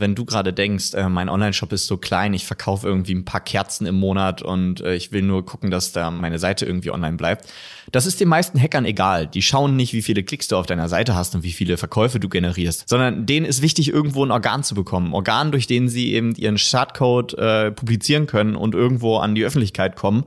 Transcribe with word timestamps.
Wenn 0.00 0.14
du 0.14 0.24
gerade 0.24 0.54
denkst, 0.54 0.94
äh, 0.94 1.08
mein 1.10 1.28
Online-Shop 1.28 1.72
ist 1.72 1.86
so 1.86 1.98
klein, 1.98 2.32
ich 2.32 2.46
verkaufe 2.46 2.88
irgendwie 2.88 3.14
ein 3.14 3.26
paar 3.26 3.42
Kerzen 3.42 3.86
im 3.86 3.96
Monat 3.96 4.40
und 4.40 4.80
äh, 4.80 4.94
ich 4.94 5.12
will 5.12 5.20
nur 5.20 5.44
gucken, 5.44 5.70
dass 5.70 5.92
da 5.92 6.10
meine 6.10 6.38
Seite 6.38 6.64
irgendwie 6.64 6.90
online 6.90 7.18
bleibt. 7.18 7.46
Das 7.92 8.06
ist 8.06 8.18
den 8.18 8.28
meisten 8.28 8.58
Hackern 8.58 8.86
egal. 8.86 9.26
Die 9.26 9.42
schauen 9.42 9.76
nicht, 9.76 9.92
wie 9.92 10.00
viele 10.00 10.22
Klicks 10.22 10.48
du 10.48 10.56
auf 10.56 10.64
deiner 10.64 10.88
Seite 10.88 11.14
hast 11.14 11.34
und 11.34 11.42
wie 11.42 11.52
viele 11.52 11.76
Verkäufe 11.76 12.18
du 12.18 12.30
generierst, 12.30 12.88
sondern 12.88 13.26
denen 13.26 13.44
ist 13.44 13.60
wichtig, 13.60 13.88
irgendwo 13.88 14.24
ein 14.24 14.30
Organ 14.30 14.62
zu 14.62 14.74
bekommen. 14.74 15.12
Organ, 15.12 15.52
durch 15.52 15.66
den 15.66 15.88
sie 15.90 16.14
eben 16.14 16.34
ihren 16.34 16.56
Schadcode 16.56 17.34
äh, 17.34 17.70
publizieren 17.70 18.26
können 18.26 18.56
und 18.56 18.74
irgendwo 18.74 19.18
an 19.18 19.34
die 19.34 19.44
Öffentlichkeit 19.44 19.96
kommen. 19.96 20.24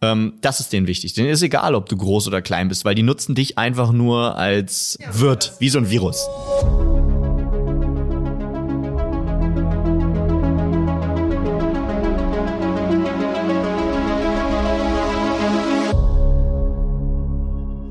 Ähm, 0.00 0.34
das 0.40 0.60
ist 0.60 0.72
denen 0.72 0.86
wichtig. 0.86 1.12
Denen 1.12 1.28
ist 1.28 1.42
egal, 1.42 1.74
ob 1.74 1.88
du 1.88 1.96
groß 1.96 2.26
oder 2.26 2.40
klein 2.40 2.68
bist, 2.68 2.84
weil 2.84 2.94
die 2.94 3.02
nutzen 3.02 3.34
dich 3.34 3.58
einfach 3.58 3.92
nur 3.92 4.36
als 4.36 4.98
Wirt, 5.12 5.52
wie 5.58 5.68
so 5.68 5.78
ein 5.78 5.90
Virus. 5.90 6.26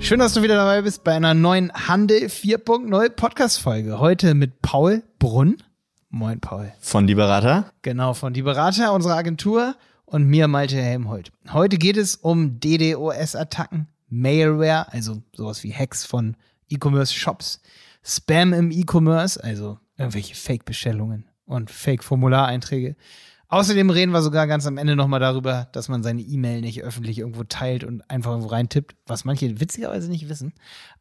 Schön, 0.09 0.17
dass 0.17 0.33
du 0.33 0.41
wieder 0.41 0.55
dabei 0.55 0.81
bist 0.81 1.03
bei 1.03 1.13
einer 1.13 1.35
neuen 1.35 1.71
Handel 1.71 2.23
4.0 2.23 3.09
Podcast-Folge. 3.09 3.99
Heute 3.99 4.33
mit 4.33 4.59
Paul 4.63 5.03
Brunn. 5.19 5.57
Moin, 6.09 6.39
Paul. 6.39 6.73
Von 6.79 7.05
Die 7.05 7.13
Berater? 7.13 7.71
Genau, 7.83 8.15
von 8.15 8.33
Die 8.33 8.41
Berater, 8.41 8.91
unserer 8.93 9.17
Agentur 9.17 9.75
und 10.05 10.25
mir, 10.25 10.47
Malte 10.47 10.77
Helmholt. 10.77 11.31
Heute 11.53 11.77
geht 11.77 11.95
es 11.95 12.15
um 12.15 12.59
DDoS-Attacken, 12.59 13.87
Malware, 14.07 14.91
also 14.91 15.21
sowas 15.31 15.61
wie 15.63 15.75
Hacks 15.75 16.07
von 16.07 16.35
E-Commerce-Shops, 16.69 17.61
Spam 18.03 18.53
im 18.53 18.71
E-Commerce, 18.71 19.43
also 19.43 19.77
irgendwelche 19.95 20.33
Fake-Bestellungen 20.33 21.29
und 21.45 21.69
Fake-Formulareinträge 21.69 22.95
Außerdem 23.51 23.89
reden 23.89 24.11
wir 24.11 24.21
sogar 24.21 24.45
ganz 24.45 24.67
am 24.67 24.77
Ende 24.77 24.95
nochmal 24.95 25.19
darüber, 25.19 25.67
dass 25.71 25.89
man 25.89 26.03
seine 26.03 26.21
E-Mail 26.21 26.61
nicht 26.61 26.83
öffentlich 26.83 27.17
irgendwo 27.17 27.43
teilt 27.43 27.83
und 27.83 28.07
einfach 28.09 28.29
irgendwo 28.31 28.49
reintippt, 28.49 28.95
was 29.07 29.25
manche 29.25 29.59
witzigerweise 29.59 30.09
nicht 30.09 30.29
wissen. 30.29 30.53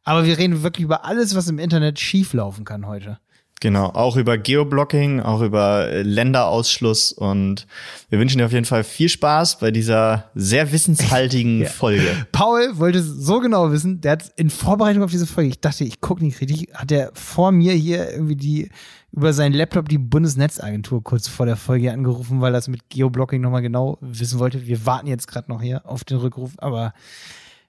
Aber 0.03 0.25
wir 0.25 0.39
reden 0.39 0.63
wirklich 0.63 0.83
über 0.83 1.05
alles, 1.05 1.35
was 1.35 1.47
im 1.47 1.59
Internet 1.59 1.99
schieflaufen 1.99 2.65
kann 2.65 2.87
heute. 2.87 3.19
Genau, 3.61 3.87
auch 3.87 4.15
über 4.15 4.37
Geoblocking, 4.37 5.19
auch 5.19 5.41
über 5.41 5.89
äh, 5.89 6.01
Länderausschluss 6.01 7.11
und 7.11 7.67
wir 8.09 8.17
wünschen 8.17 8.37
dir 8.37 8.45
auf 8.45 8.53
jeden 8.53 8.65
Fall 8.65 8.85
viel 8.85 9.09
Spaß 9.09 9.59
bei 9.59 9.69
dieser 9.69 10.31
sehr 10.33 10.71
wissenshaltigen 10.71 11.61
ja. 11.63 11.69
Folge. 11.69 12.25
Paul 12.31 12.77
wollte 12.79 13.03
so 13.03 13.41
genau 13.41 13.71
wissen, 13.73 13.99
der 13.99 14.13
hat 14.13 14.31
in 14.37 14.49
Vorbereitung 14.49 15.03
auf 15.03 15.11
diese 15.11 15.27
Folge, 15.27 15.49
ich 15.49 15.59
dachte, 15.59 15.83
ich 15.83 15.99
gucke 15.99 16.23
nicht 16.23 16.39
richtig, 16.39 16.69
hat 16.73 16.89
er 16.91 17.11
vor 17.13 17.51
mir 17.51 17.73
hier 17.73 18.09
irgendwie 18.09 18.37
die 18.37 18.69
über 19.11 19.33
seinen 19.33 19.53
Laptop 19.53 19.89
die 19.89 19.97
Bundesnetzagentur 19.97 21.03
kurz 21.03 21.27
vor 21.27 21.45
der 21.45 21.55
Folge 21.55 21.91
angerufen, 21.91 22.41
weil 22.41 22.51
er 22.51 22.57
das 22.57 22.67
mit 22.67 22.89
Geoblocking 22.89 23.41
nochmal 23.41 23.61
genau 23.61 23.97
wissen 24.01 24.39
wollte. 24.39 24.67
Wir 24.67 24.85
warten 24.85 25.07
jetzt 25.07 25.27
gerade 25.27 25.49
noch 25.49 25.61
hier 25.61 25.85
auf 25.85 26.03
den 26.03 26.17
Rückruf, 26.17 26.53
aber 26.57 26.93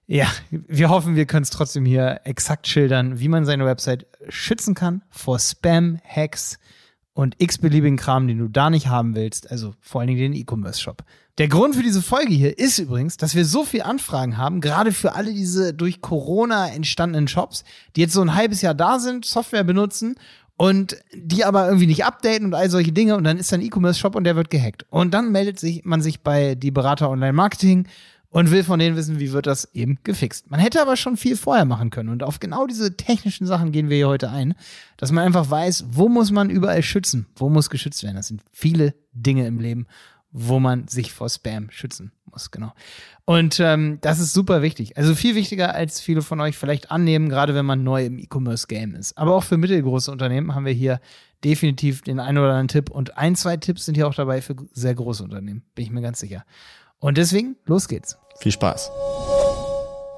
ja, 0.06 0.27
wir 0.50 0.91
hoffen, 0.91 1.14
wir 1.14 1.27
können 1.27 1.44
es 1.44 1.50
trotzdem 1.50 1.84
hier 1.84 2.20
exakt 2.24 2.66
schildern, 2.66 3.20
wie 3.20 3.28
man 3.28 3.44
seine 3.44 3.64
Website 3.64 4.06
schützen 4.28 4.74
kann 4.74 5.02
vor 5.08 5.38
Spam, 5.38 5.98
Hacks 6.05 6.58
und 7.12 7.36
x-beliebigen 7.38 7.96
Kram, 7.96 8.27
den 8.27 8.38
du 8.38 8.48
da 8.48 8.70
nicht 8.70 8.88
haben 8.88 9.14
willst, 9.14 9.50
also 9.50 9.74
vor 9.80 10.00
allen 10.00 10.08
Dingen 10.08 10.33
den 10.33 10.34
E-Commerce-Shop. 10.34 11.05
Der 11.38 11.48
Grund 11.48 11.74
für 11.74 11.83
diese 11.83 12.02
Folge 12.02 12.34
hier 12.34 12.58
ist 12.58 12.78
übrigens, 12.78 13.16
dass 13.16 13.34
wir 13.34 13.44
so 13.44 13.64
viel 13.64 13.83
Anfragen 13.83 14.36
haben, 14.36 14.61
gerade 14.61 14.92
für 14.92 15.14
alle 15.14 15.33
diese 15.33 15.72
durch 15.72 16.00
Corona 16.00 16.68
entstandenen 16.68 17.28
Shops, 17.28 17.64
die 17.96 18.02
jetzt 18.02 18.12
so 18.12 18.20
ein 18.20 18.34
halbes 18.34 18.62
Jahr 18.62 18.74
da 18.74 18.98
sind, 18.98 19.24
Software 19.24 19.64
benutzen 19.64 20.16
und 20.61 20.98
die 21.14 21.47
aber 21.47 21.69
irgendwie 21.69 21.86
nicht 21.86 22.05
updaten 22.05 22.44
und 22.44 22.53
all 22.53 22.69
solche 22.69 22.92
Dinge 22.92 23.16
und 23.16 23.25
dann 23.25 23.39
ist 23.39 23.50
da 23.50 23.56
ein 23.56 23.62
E-Commerce-Shop 23.62 24.14
und 24.14 24.25
der 24.25 24.36
wird 24.36 24.50
gehackt. 24.50 24.84
Und 24.91 25.14
dann 25.14 25.33
meldet 25.33 25.58
sich 25.58 25.86
man 25.86 26.02
sich 26.02 26.20
bei 26.20 26.55
die 26.55 26.70
Berater 26.70 27.08
Online 27.08 27.33
Marketing 27.33 27.89
und 28.28 28.50
will 28.50 28.62
von 28.62 28.78
denen 28.78 28.94
wissen, 28.94 29.19
wie 29.19 29.33
wird 29.33 29.47
das 29.47 29.72
eben 29.72 29.98
gefixt. 30.05 30.51
Man 30.51 30.61
hätte 30.61 30.83
aber 30.83 30.98
schon 30.98 31.17
viel 31.17 31.39
vorher 31.39 31.64
machen 31.64 31.89
können 31.89 32.11
und 32.11 32.23
auf 32.23 32.40
genau 32.40 32.67
diese 32.67 32.95
technischen 32.95 33.46
Sachen 33.46 33.73
gehen 33.73 33.89
wir 33.89 33.96
hier 33.96 34.08
heute 34.08 34.29
ein, 34.29 34.55
dass 34.98 35.12
man 35.12 35.24
einfach 35.24 35.48
weiß, 35.48 35.86
wo 35.92 36.11
muss 36.11 36.30
man 36.30 36.51
überall 36.51 36.83
schützen, 36.83 37.24
wo 37.36 37.48
muss 37.48 37.70
geschützt 37.70 38.02
werden. 38.02 38.17
Das 38.17 38.27
sind 38.27 38.42
viele 38.52 38.92
Dinge 39.14 39.46
im 39.46 39.61
Leben, 39.61 39.86
wo 40.33 40.61
man 40.61 40.89
sich 40.89 41.13
vor 41.13 41.29
Spam 41.29 41.70
schützen 41.70 42.13
muss, 42.30 42.51
genau. 42.51 42.73
Und 43.24 43.61
ähm, 43.61 43.98
das 44.01 44.20
ist 44.20 44.33
super 44.33 44.63
wichtig. 44.63 44.96
Also 44.96 45.14
viel 45.14 45.35
wichtiger, 45.35 45.74
als 45.74 46.01
viele 46.01 46.23
von 46.23 46.41
euch 46.41 46.57
vielleicht 46.57 46.91
annehmen, 46.91 47.29
gerade 47.29 47.55
wenn 47.55 47.67
man 47.67 47.83
neu 47.83 48.07
im 48.07 48.18
E-Commerce-Game 48.18 48.95
ist. 48.95 49.17
Aber 49.19 49.35
auch 49.35 49.45
für 49.45 49.57
mittelgroße 49.57 50.11
Unternehmen 50.11 50.55
haben 50.55 50.64
wir 50.64 50.73
hier 50.73 51.01
definitiv 51.45 52.02
den 52.02 52.20
einen 52.20 52.39
oder 52.39 52.51
anderen 52.51 52.69
Tipp. 52.69 52.90
Und 52.90 53.17
ein, 53.17 53.36
zwei 53.36 53.57
Tipps 53.57 53.85
sind 53.85 53.95
hier 53.95 54.07
auch 54.07 54.14
dabei 54.14 54.42
für 54.42 54.57
sehr 54.73 54.95
große 54.95 55.23
Unternehmen, 55.23 55.63
bin 55.74 55.85
ich 55.85 55.90
mir 55.90 56.02
ganz 56.02 56.20
sicher. 56.20 56.45
Und 56.98 57.19
deswegen, 57.19 57.57
los 57.67 57.89
geht's. 57.89 58.19
Viel 58.40 58.52
Spaß. 58.52 58.90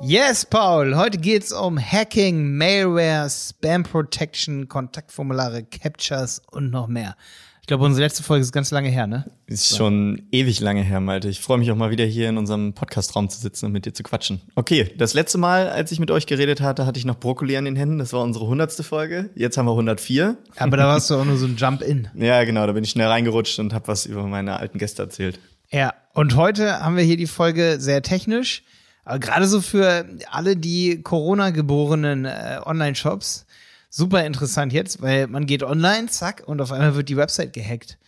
Yes, 0.05 0.45
Paul. 0.45 0.97
Heute 0.97 1.19
geht's 1.19 1.53
um 1.53 1.79
Hacking, 1.79 2.57
Malware, 2.57 3.31
Spam 3.31 3.85
Protection, 3.85 4.69
Kontaktformulare, 4.69 5.63
Captures 5.63 6.43
und 6.51 6.71
noch 6.71 6.89
mehr. 6.89 7.17
Ich 7.63 7.69
glaube, 7.69 7.85
unsere 7.85 8.05
letzte 8.05 8.25
Folge 8.25 8.43
ist 8.43 8.51
ganz 8.51 8.73
lange 8.73 8.89
her, 8.89 9.07
ne? 9.07 9.31
Ist 9.47 9.69
so. 9.69 9.77
schon 9.77 10.23
ewig 10.33 10.59
lange 10.59 10.83
her, 10.83 10.99
Malte. 10.99 11.29
Ich 11.29 11.39
freue 11.39 11.59
mich 11.59 11.71
auch 11.71 11.77
mal 11.77 11.93
wieder 11.93 12.05
hier 12.05 12.29
in 12.29 12.37
unserem 12.37 12.73
Podcastraum 12.73 13.31
zu 13.31 13.39
sitzen 13.39 13.67
und 13.67 13.73
mit 13.73 13.87
dir 13.87 13.95
zu 13.95 14.03
quatschen. 14.03 14.41
Okay, 14.57 14.93
das 14.99 15.15
letzte 15.15 15.39
Mal, 15.39 15.69
als 15.69 15.93
ich 15.93 16.01
mit 16.01 16.11
euch 16.11 16.27
geredet 16.27 16.61
hatte, 16.61 16.87
hatte 16.87 16.99
ich 16.99 17.05
noch 17.05 17.21
Brokkoli 17.21 17.57
an 17.57 17.65
den 17.65 17.77
Händen. 17.77 17.99
Das 17.99 18.13
war 18.13 18.23
unsere 18.23 18.49
hundertste 18.49 18.83
Folge. 18.83 19.31
Jetzt 19.37 19.59
haben 19.59 19.67
wir 19.67 19.73
104. 19.73 20.37
Aber 20.57 20.77
da 20.77 20.89
warst 20.89 21.09
du 21.09 21.15
auch 21.15 21.25
nur 21.25 21.37
so 21.37 21.47
ein 21.47 21.55
Jump-In. 21.57 22.09
ja, 22.17 22.43
genau. 22.43 22.67
Da 22.67 22.73
bin 22.73 22.83
ich 22.83 22.91
schnell 22.91 23.07
reingerutscht 23.07 23.61
und 23.61 23.73
habe 23.73 23.87
was 23.87 24.07
über 24.07 24.27
meine 24.27 24.59
alten 24.59 24.79
Gäste 24.79 25.03
erzählt. 25.03 25.39
Ja, 25.71 25.95
und 26.15 26.35
heute 26.35 26.81
haben 26.81 26.97
wir 26.97 27.05
hier 27.05 27.17
die 27.17 27.29
Folge 27.29 27.77
sehr 27.79 28.03
technisch. 28.03 28.65
Aber 29.05 29.21
gerade 29.21 29.47
so 29.47 29.61
für 29.61 30.05
alle 30.33 30.57
die 30.57 31.01
Corona-geborenen 31.01 32.25
äh, 32.25 32.59
Online-Shops 32.65 33.47
super 33.93 34.25
interessant 34.25 34.73
jetzt, 34.73 35.03
weil 35.03 35.29
man 35.29 35.47
geht 35.47 35.63
online, 35.63 36.09
zack, 36.09 36.43
und 36.47 36.61
auf 36.61 36.73
einmal 36.73 36.97
wird 36.97 37.09
die 37.09 37.17
Website 37.17 37.53
gehackt. 37.53 37.99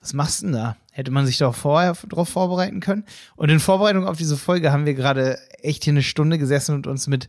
Was 0.00 0.12
machst 0.12 0.40
du 0.40 0.46
denn 0.46 0.54
da? 0.54 0.76
Hätte 0.92 1.10
man 1.10 1.26
sich 1.26 1.38
doch 1.38 1.54
vorher 1.54 1.94
darauf 2.08 2.28
vorbereiten 2.28 2.80
können? 2.80 3.04
Und 3.36 3.50
in 3.50 3.60
Vorbereitung 3.60 4.06
auf 4.06 4.16
diese 4.16 4.36
Folge 4.36 4.72
haben 4.72 4.86
wir 4.86 4.94
gerade 4.94 5.38
echt 5.62 5.84
hier 5.84 5.92
eine 5.92 6.02
Stunde 6.02 6.38
gesessen 6.38 6.74
und 6.74 6.86
uns 6.86 7.06
mit 7.06 7.28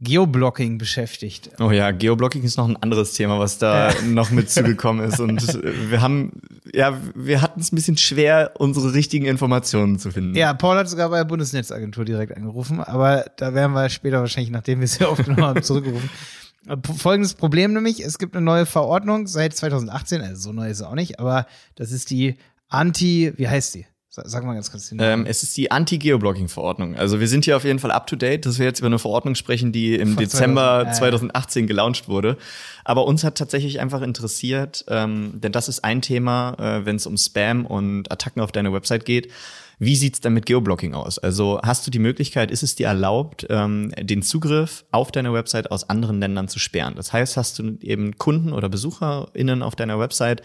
Geoblocking 0.00 0.76
beschäftigt. 0.76 1.50
Oh 1.58 1.70
ja, 1.70 1.90
Geoblocking 1.90 2.42
ist 2.42 2.58
noch 2.58 2.68
ein 2.68 2.76
anderes 2.76 3.14
Thema, 3.14 3.38
was 3.38 3.58
da 3.58 3.92
noch 4.04 4.30
mit 4.30 4.50
zugekommen 4.50 5.08
ist. 5.08 5.20
Und 5.20 5.62
wir 5.90 6.00
haben, 6.00 6.42
ja, 6.72 7.00
wir 7.14 7.40
hatten 7.42 7.60
es 7.60 7.72
ein 7.72 7.76
bisschen 7.76 7.96
schwer, 7.96 8.52
unsere 8.58 8.92
richtigen 8.92 9.24
Informationen 9.24 9.98
zu 9.98 10.10
finden. 10.10 10.34
Ja, 10.34 10.52
Paul 10.52 10.76
hat 10.76 10.88
sogar 10.88 11.08
bei 11.08 11.18
der 11.18 11.24
Bundesnetzagentur 11.24 12.04
direkt 12.04 12.36
angerufen, 12.36 12.80
aber 12.80 13.24
da 13.36 13.54
werden 13.54 13.72
wir 13.72 13.88
später 13.88 14.20
wahrscheinlich, 14.20 14.50
nachdem 14.50 14.80
wir 14.80 14.84
es 14.84 14.94
hier 14.98 15.08
aufgenommen 15.08 15.44
haben, 15.44 15.62
zurückgerufen. 15.62 16.10
Folgendes 16.96 17.34
Problem 17.34 17.72
nämlich, 17.72 18.00
es 18.00 18.18
gibt 18.18 18.36
eine 18.36 18.44
neue 18.44 18.66
Verordnung 18.66 19.26
seit 19.26 19.54
2018, 19.54 20.20
also 20.20 20.40
so 20.40 20.52
neu 20.52 20.70
ist 20.70 20.78
sie 20.78 20.88
auch 20.88 20.94
nicht, 20.94 21.20
aber 21.20 21.46
das 21.74 21.92
ist 21.92 22.10
die 22.10 22.36
Anti, 22.68 23.32
wie 23.36 23.48
heißt 23.48 23.74
die? 23.74 23.86
Sag 24.24 24.44
mal 24.44 24.54
ganz 24.54 24.70
kurz 24.70 24.90
ähm, 24.98 25.26
Es 25.26 25.42
ist 25.42 25.56
die 25.58 25.70
Anti-Geoblocking-Verordnung. 25.70 26.96
Also 26.96 27.20
wir 27.20 27.28
sind 27.28 27.44
hier 27.44 27.54
auf 27.54 27.64
jeden 27.64 27.78
Fall 27.78 27.90
up 27.90 28.06
to 28.06 28.16
date, 28.16 28.46
dass 28.46 28.58
wir 28.58 28.64
jetzt 28.64 28.78
über 28.78 28.86
eine 28.86 28.98
Verordnung 28.98 29.34
sprechen, 29.34 29.72
die 29.72 29.94
im 29.94 30.14
Von 30.14 30.24
Dezember 30.24 30.84
2000, 30.84 30.96
2018 30.96 31.66
gelauncht 31.66 32.08
wurde. 32.08 32.38
Aber 32.82 33.04
uns 33.04 33.24
hat 33.24 33.36
tatsächlich 33.36 33.78
einfach 33.78 34.00
interessiert, 34.00 34.86
ähm, 34.88 35.32
denn 35.34 35.52
das 35.52 35.68
ist 35.68 35.84
ein 35.84 36.00
Thema, 36.00 36.56
äh, 36.58 36.86
wenn 36.86 36.96
es 36.96 37.06
um 37.06 37.18
Spam 37.18 37.66
und 37.66 38.10
Attacken 38.10 38.40
auf 38.40 38.52
deine 38.52 38.72
Website 38.72 39.04
geht 39.04 39.30
wie 39.78 39.96
sieht's 39.96 40.20
dann 40.20 40.32
mit 40.32 40.46
Geoblocking 40.46 40.94
aus? 40.94 41.18
Also 41.18 41.60
hast 41.62 41.86
du 41.86 41.90
die 41.90 41.98
Möglichkeit, 41.98 42.50
ist 42.50 42.62
es 42.62 42.76
dir 42.76 42.86
erlaubt, 42.86 43.46
ähm, 43.50 43.92
den 44.00 44.22
Zugriff 44.22 44.86
auf 44.90 45.12
deine 45.12 45.34
Website 45.34 45.70
aus 45.70 45.90
anderen 45.90 46.18
Ländern 46.18 46.48
zu 46.48 46.58
sperren? 46.58 46.94
Das 46.96 47.12
heißt, 47.12 47.36
hast 47.36 47.58
du 47.58 47.76
eben 47.82 48.16
Kunden 48.16 48.52
oder 48.52 48.70
BesucherInnen 48.70 49.62
auf 49.62 49.76
deiner 49.76 49.98
Website, 49.98 50.40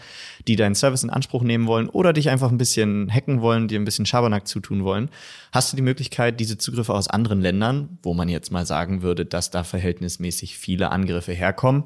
die 0.46 0.56
deinen 0.56 0.74
Service 0.74 1.02
in 1.02 1.08
Anspruch 1.08 1.42
nehmen 1.42 1.66
wollen 1.66 1.88
oder 1.88 2.12
dich 2.12 2.28
einfach 2.28 2.50
ein 2.50 2.58
bisschen 2.58 3.10
hacken 3.10 3.40
wollen, 3.40 3.68
dir 3.68 3.80
ein 3.80 3.86
bisschen 3.86 4.04
Schabernack 4.04 4.46
zutun 4.46 4.84
wollen, 4.84 5.08
hast 5.50 5.72
du 5.72 5.76
die 5.76 5.82
Möglichkeit, 5.82 6.38
diese 6.38 6.58
Zugriffe 6.58 6.92
aus 6.92 7.08
anderen 7.08 7.40
Ländern, 7.40 7.98
wo 8.02 8.12
man 8.12 8.28
jetzt 8.28 8.52
mal 8.52 8.66
sagen 8.66 9.00
würde, 9.00 9.24
dass 9.24 9.50
da 9.50 9.64
verhältnismäßig 9.64 10.58
viele 10.58 10.90
Angriffe 10.90 11.32
herkommen, 11.32 11.84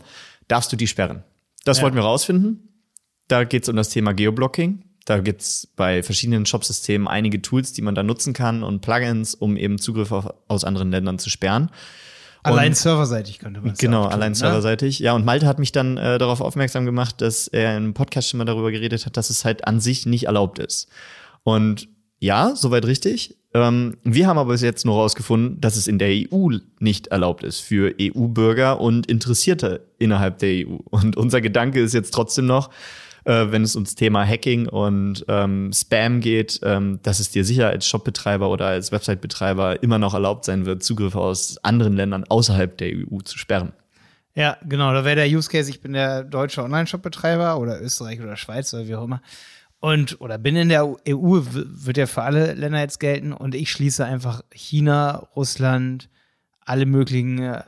darfst 0.48 0.72
du 0.72 0.76
die 0.76 0.88
sperren. 0.88 1.22
Das 1.64 1.78
ja. 1.78 1.84
wollten 1.84 1.96
wir 1.96 2.02
rausfinden. 2.02 2.69
Da 3.28 3.44
geht 3.44 3.64
es 3.64 3.69
um 3.69 3.76
das 3.76 3.90
Thema 3.90 4.14
Geoblocking. 4.14 4.82
Da 5.06 5.20
gibt's 5.20 5.69
bei 5.76 6.03
verschiedenen 6.03 6.47
Shop-Systemen 6.47 7.06
einige 7.08 7.41
Tools, 7.41 7.73
die 7.73 7.81
man 7.81 7.94
da 7.94 8.03
nutzen 8.03 8.32
kann 8.32 8.62
und 8.62 8.81
Plugins, 8.81 9.35
um 9.35 9.56
eben 9.56 9.79
Zugriff 9.79 10.11
auf, 10.11 10.29
aus 10.49 10.64
anderen 10.64 10.91
Ländern 10.91 11.19
zu 11.19 11.31
sperren. 11.31 11.70
Allein 12.43 12.75
serverseitig 12.75 13.38
könnte 13.38 13.61
man 13.61 13.70
das 13.70 13.79
Genau, 13.79 14.05
tun, 14.05 14.12
allein 14.12 14.32
ne? 14.32 14.37
serverseitig. 14.37 14.99
Ja, 14.99 15.14
und 15.14 15.25
Malte 15.25 15.47
hat 15.47 15.58
mich 15.58 15.73
dann 15.73 15.97
äh, 15.97 16.19
darauf 16.19 16.41
aufmerksam 16.41 16.85
gemacht, 16.85 17.20
dass 17.20 17.49
er 17.49 17.76
im 17.76 17.94
Podcast 17.94 18.29
schon 18.29 18.38
mal 18.38 18.44
darüber 18.44 18.70
geredet 18.70 19.06
hat, 19.06 19.17
dass 19.17 19.31
es 19.31 19.44
halt 19.44 19.67
an 19.67 19.81
sich 19.81 20.06
nicht 20.06 20.25
erlaubt 20.25 20.58
ist. 20.58 20.88
Und 21.44 21.88
ja, 22.19 22.55
soweit 22.56 22.85
richtig. 22.85 23.37
Ähm, 23.55 23.97
wir 24.03 24.26
haben 24.26 24.38
aber 24.38 24.53
bis 24.53 24.62
jetzt 24.62 24.85
nur 24.85 24.97
herausgefunden, 24.97 25.61
dass 25.61 25.76
es 25.76 25.87
in 25.87 25.99
der 25.99 26.08
EU 26.08 26.50
nicht 26.79 27.08
erlaubt 27.08 27.44
ist 27.44 27.61
für 27.61 27.94
EU-Bürger 28.00 28.81
und 28.81 29.06
Interessierte 29.06 29.87
innerhalb 29.99 30.38
der 30.38 30.67
EU. 30.67 30.76
Und 30.91 31.17
unser 31.17 31.41
Gedanke 31.41 31.81
ist 31.81 31.94
jetzt 31.94 32.12
trotzdem 32.12 32.47
noch, 32.47 32.70
äh, 33.26 33.50
wenn 33.50 33.62
es 33.62 33.75
ums 33.75 33.94
Thema 33.94 34.25
Hacking 34.25 34.69
und 34.69 35.25
ähm, 35.28 35.70
Spam 35.73 36.20
geht, 36.20 36.61
ähm, 36.62 37.00
dass 37.02 37.20
es 37.20 37.31
dir 37.31 37.44
sicher 37.44 37.69
als 37.69 37.87
Shopbetreiber 37.87 38.49
oder 38.49 38.67
als 38.67 38.93
Website-Betreiber 38.93 39.82
immer 39.82 39.99
noch 39.99 40.14
erlaubt 40.14 40.44
sein 40.44 40.64
wird, 40.64 40.82
Zugriffe 40.82 41.19
aus 41.19 41.58
anderen 41.62 41.94
Ländern 41.94 42.25
außerhalb 42.25 42.78
der 42.78 42.88
EU 42.88 43.19
zu 43.25 43.37
sperren. 43.37 43.73
Ja, 44.34 44.58
genau. 44.64 44.93
Da 44.93 45.05
wäre 45.05 45.17
der 45.17 45.28
Use 45.28 45.50
Case, 45.50 45.70
ich 45.70 45.81
bin 45.81 45.94
der 45.94 46.23
deutsche 46.23 46.62
Online-Shop-Betreiber 46.62 47.58
oder 47.58 47.81
Österreich 47.82 48.20
oder 48.20 48.37
Schweiz 48.37 48.73
oder 48.73 48.87
wie 48.87 48.94
auch 48.94 49.05
immer. 49.05 49.23
Und, 49.81 50.20
oder 50.20 50.38
bin 50.38 50.56
in 50.56 50.69
der 50.69 50.87
EU, 50.87 51.40
wird 51.43 51.96
ja 51.96 52.06
für 52.06 52.22
alle 52.22 52.55
Länder 52.55 52.81
jetzt 52.81 53.00
gelten. 53.00 53.32
Und 53.32 53.55
ich 53.55 53.70
schließe 53.70 54.05
einfach 54.05 54.43
China, 54.52 55.29
Russland, 55.34 56.08
alle 56.64 56.87
möglichen 56.87 57.38
äh, 57.38 57.62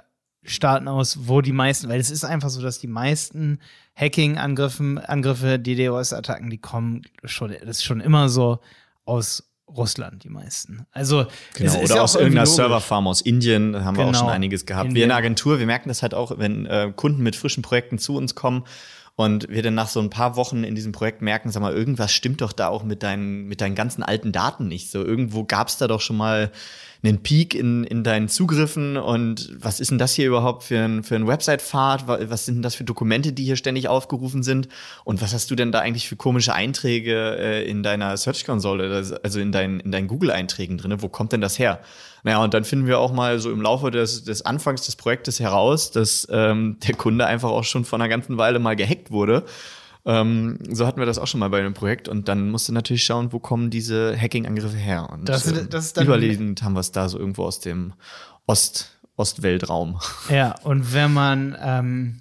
Staaten 0.48 0.88
aus, 0.88 1.18
wo 1.28 1.40
die 1.40 1.52
meisten, 1.52 1.88
weil 1.88 2.00
es 2.00 2.10
ist 2.10 2.24
einfach 2.24 2.50
so, 2.50 2.62
dass 2.62 2.78
die 2.78 2.86
meisten 2.86 3.60
Hacking-Angriffe, 3.94 5.02
Angriffe, 5.06 5.58
DDoS-Attacken, 5.58 6.50
die 6.50 6.58
kommen 6.58 7.02
schon, 7.24 7.50
das 7.50 7.78
ist 7.78 7.84
schon 7.84 8.00
immer 8.00 8.28
so 8.28 8.60
aus 9.04 9.44
Russland, 9.68 10.24
die 10.24 10.30
meisten. 10.30 10.86
Also 10.92 11.26
genau, 11.54 11.74
oder 11.80 11.96
ja 11.96 12.02
aus 12.02 12.14
irgendeiner 12.14 12.46
Serverfarm 12.46 13.06
aus 13.06 13.20
Indien 13.20 13.84
haben 13.84 13.94
genau, 13.94 14.06
wir 14.06 14.10
auch 14.10 14.14
schon 14.14 14.26
genau. 14.26 14.34
einiges 14.34 14.64
gehabt. 14.64 14.86
Indien. 14.86 14.96
Wir 14.96 15.02
in 15.04 15.08
der 15.10 15.18
Agentur, 15.18 15.58
wir 15.58 15.66
merken 15.66 15.88
das 15.88 16.02
halt 16.02 16.14
auch, 16.14 16.38
wenn 16.38 16.64
äh, 16.66 16.92
Kunden 16.94 17.22
mit 17.22 17.36
frischen 17.36 17.62
Projekten 17.62 17.98
zu 17.98 18.16
uns 18.16 18.34
kommen 18.34 18.64
und 19.18 19.48
wir 19.48 19.64
dann 19.64 19.74
nach 19.74 19.88
so 19.88 19.98
ein 19.98 20.10
paar 20.10 20.36
Wochen 20.36 20.62
in 20.62 20.76
diesem 20.76 20.92
Projekt 20.92 21.22
merken, 21.22 21.50
sag 21.50 21.60
mal, 21.60 21.74
irgendwas 21.74 22.12
stimmt 22.12 22.40
doch 22.40 22.52
da 22.52 22.68
auch 22.68 22.84
mit 22.84 23.02
deinen, 23.02 23.48
mit 23.48 23.60
deinen 23.60 23.74
ganzen 23.74 24.04
alten 24.04 24.30
Daten 24.30 24.68
nicht. 24.68 24.92
So 24.92 25.04
irgendwo 25.04 25.42
gab 25.42 25.66
es 25.66 25.76
da 25.76 25.88
doch 25.88 26.00
schon 26.00 26.16
mal 26.16 26.52
einen 27.02 27.20
Peak 27.20 27.56
in, 27.56 27.82
in 27.82 28.04
deinen 28.04 28.28
Zugriffen 28.28 28.96
und 28.96 29.50
was 29.58 29.80
ist 29.80 29.90
denn 29.90 29.98
das 29.98 30.14
hier 30.14 30.28
überhaupt 30.28 30.62
für 30.62 30.78
ein, 30.78 31.02
für 31.02 31.16
ein 31.16 31.26
Website-Pfad? 31.26 32.06
Was 32.06 32.44
sind 32.44 32.56
denn 32.56 32.62
das 32.62 32.76
für 32.76 32.84
Dokumente, 32.84 33.32
die 33.32 33.42
hier 33.42 33.56
ständig 33.56 33.88
aufgerufen 33.88 34.44
sind? 34.44 34.68
Und 35.02 35.20
was 35.20 35.34
hast 35.34 35.50
du 35.50 35.56
denn 35.56 35.72
da 35.72 35.80
eigentlich 35.80 36.08
für 36.08 36.16
komische 36.16 36.54
Einträge 36.54 37.36
äh, 37.38 37.68
in 37.68 37.82
deiner 37.82 38.16
Search-Konsole, 38.16 39.18
also 39.24 39.40
in, 39.40 39.50
dein, 39.50 39.80
in 39.80 39.90
deinen 39.90 40.06
Google-Einträgen 40.06 40.78
drin? 40.78 40.94
Wo 41.02 41.08
kommt 41.08 41.32
denn 41.32 41.40
das 41.40 41.58
her? 41.58 41.80
Naja, 42.24 42.42
und 42.42 42.54
dann 42.54 42.64
finden 42.64 42.86
wir 42.86 42.98
auch 42.98 43.12
mal 43.12 43.38
so 43.38 43.50
im 43.50 43.62
Laufe 43.62 43.90
des, 43.90 44.24
des 44.24 44.44
Anfangs 44.44 44.86
des 44.86 44.96
Projektes 44.96 45.40
heraus, 45.40 45.90
dass 45.90 46.26
ähm, 46.30 46.78
der 46.86 46.94
Kunde 46.94 47.26
einfach 47.26 47.50
auch 47.50 47.64
schon 47.64 47.84
vor 47.84 47.98
einer 47.98 48.08
ganzen 48.08 48.38
Weile 48.38 48.58
mal 48.58 48.76
gehackt 48.76 49.10
wurde 49.10 49.44
ähm, 50.08 50.58
so 50.70 50.86
hatten 50.86 50.98
wir 50.98 51.06
das 51.06 51.18
auch 51.18 51.26
schon 51.26 51.38
mal 51.40 51.50
bei 51.50 51.58
einem 51.58 51.74
Projekt 51.74 52.08
und 52.08 52.28
dann 52.28 52.50
musst 52.50 52.66
du 52.66 52.72
natürlich 52.72 53.04
schauen, 53.04 53.30
wo 53.32 53.38
kommen 53.38 53.68
diese 53.68 54.16
Hacking-Angriffe 54.18 54.76
her. 54.76 55.08
Und 55.10 55.28
das, 55.28 55.52
äh, 55.52 55.66
das 55.68 55.92
überlegend 55.96 56.62
haben 56.62 56.72
wir 56.72 56.80
es 56.80 56.92
da 56.92 57.10
so 57.10 57.18
irgendwo 57.18 57.44
aus 57.44 57.60
dem 57.60 57.92
Ost, 58.46 58.98
Ostweltraum. 59.16 60.00
Ja, 60.30 60.54
und 60.62 60.94
wenn 60.94 61.12
man 61.12 61.56
ähm, 61.60 62.20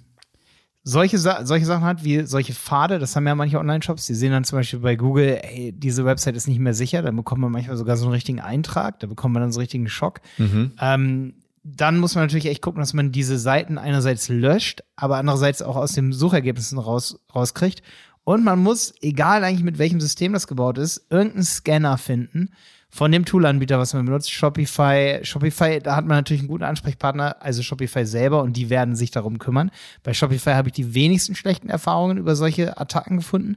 solche, 0.88 1.18
solche 1.18 1.66
Sachen 1.66 1.84
hat, 1.84 2.02
wie 2.02 2.24
solche 2.24 2.54
Pfade, 2.54 2.98
das 2.98 3.14
haben 3.14 3.26
ja 3.26 3.34
manche 3.34 3.58
Online-Shops, 3.58 4.06
die 4.06 4.14
sehen 4.14 4.32
dann 4.32 4.44
zum 4.44 4.58
Beispiel 4.58 4.78
bei 4.78 4.96
Google, 4.96 5.38
ey, 5.42 5.72
diese 5.72 6.06
Website 6.06 6.34
ist 6.34 6.48
nicht 6.48 6.60
mehr 6.60 6.72
sicher, 6.72 7.02
dann 7.02 7.14
bekommt 7.14 7.42
man 7.42 7.52
manchmal 7.52 7.76
sogar 7.76 7.98
so 7.98 8.06
einen 8.06 8.14
richtigen 8.14 8.40
Eintrag, 8.40 8.98
da 9.00 9.06
bekommt 9.06 9.34
man 9.34 9.42
dann 9.42 9.52
so 9.52 9.58
einen 9.58 9.64
richtigen 9.64 9.88
Schock. 9.88 10.20
Mhm. 10.38 10.72
Ähm, 10.80 11.34
dann 11.62 11.98
muss 11.98 12.14
man 12.14 12.24
natürlich 12.24 12.46
echt 12.46 12.62
gucken, 12.62 12.80
dass 12.80 12.94
man 12.94 13.12
diese 13.12 13.38
Seiten 13.38 13.76
einerseits 13.76 14.30
löscht, 14.30 14.82
aber 14.96 15.18
andererseits 15.18 15.60
auch 15.60 15.76
aus 15.76 15.92
den 15.92 16.12
Suchergebnissen 16.12 16.78
raus, 16.78 17.20
rauskriegt. 17.34 17.82
Und 18.24 18.42
man 18.42 18.58
muss, 18.58 18.94
egal 19.02 19.44
eigentlich 19.44 19.64
mit 19.64 19.78
welchem 19.78 20.00
System 20.00 20.32
das 20.32 20.46
gebaut 20.46 20.78
ist, 20.78 21.06
irgendeinen 21.10 21.44
Scanner 21.44 21.98
finden 21.98 22.50
von 22.90 23.12
dem 23.12 23.24
Toolanbieter, 23.24 23.78
was 23.78 23.92
man 23.94 24.06
benutzt. 24.06 24.32
Shopify, 24.32 25.20
Shopify, 25.22 25.78
da 25.80 25.96
hat 25.96 26.06
man 26.06 26.16
natürlich 26.16 26.40
einen 26.40 26.48
guten 26.48 26.64
Ansprechpartner, 26.64 27.36
also 27.40 27.62
Shopify 27.62 28.06
selber, 28.06 28.42
und 28.42 28.56
die 28.56 28.70
werden 28.70 28.96
sich 28.96 29.10
darum 29.10 29.38
kümmern. 29.38 29.70
Bei 30.02 30.14
Shopify 30.14 30.52
habe 30.52 30.68
ich 30.68 30.74
die 30.74 30.94
wenigsten 30.94 31.34
schlechten 31.34 31.68
Erfahrungen 31.68 32.16
über 32.16 32.34
solche 32.34 32.78
Attacken 32.78 33.18
gefunden. 33.18 33.56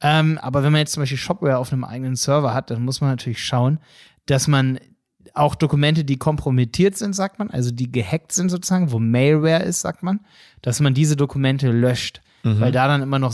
Ähm, 0.00 0.38
aber 0.38 0.62
wenn 0.62 0.72
man 0.72 0.80
jetzt 0.80 0.92
zum 0.92 1.02
Beispiel 1.02 1.18
Shopware 1.18 1.58
auf 1.58 1.72
einem 1.72 1.84
eigenen 1.84 2.14
Server 2.14 2.54
hat, 2.54 2.70
dann 2.70 2.84
muss 2.84 3.00
man 3.00 3.10
natürlich 3.10 3.44
schauen, 3.44 3.80
dass 4.26 4.46
man 4.46 4.78
auch 5.34 5.54
Dokumente, 5.54 6.04
die 6.04 6.16
kompromittiert 6.16 6.96
sind, 6.96 7.14
sagt 7.14 7.38
man, 7.38 7.50
also 7.50 7.70
die 7.70 7.90
gehackt 7.90 8.32
sind 8.32 8.48
sozusagen, 8.48 8.92
wo 8.92 8.98
Malware 8.98 9.62
ist, 9.62 9.80
sagt 9.80 10.02
man, 10.02 10.20
dass 10.62 10.80
man 10.80 10.94
diese 10.94 11.16
Dokumente 11.16 11.70
löscht, 11.70 12.22
mhm. 12.42 12.60
weil 12.60 12.72
da 12.72 12.88
dann 12.88 13.02
immer 13.02 13.18
noch 13.18 13.32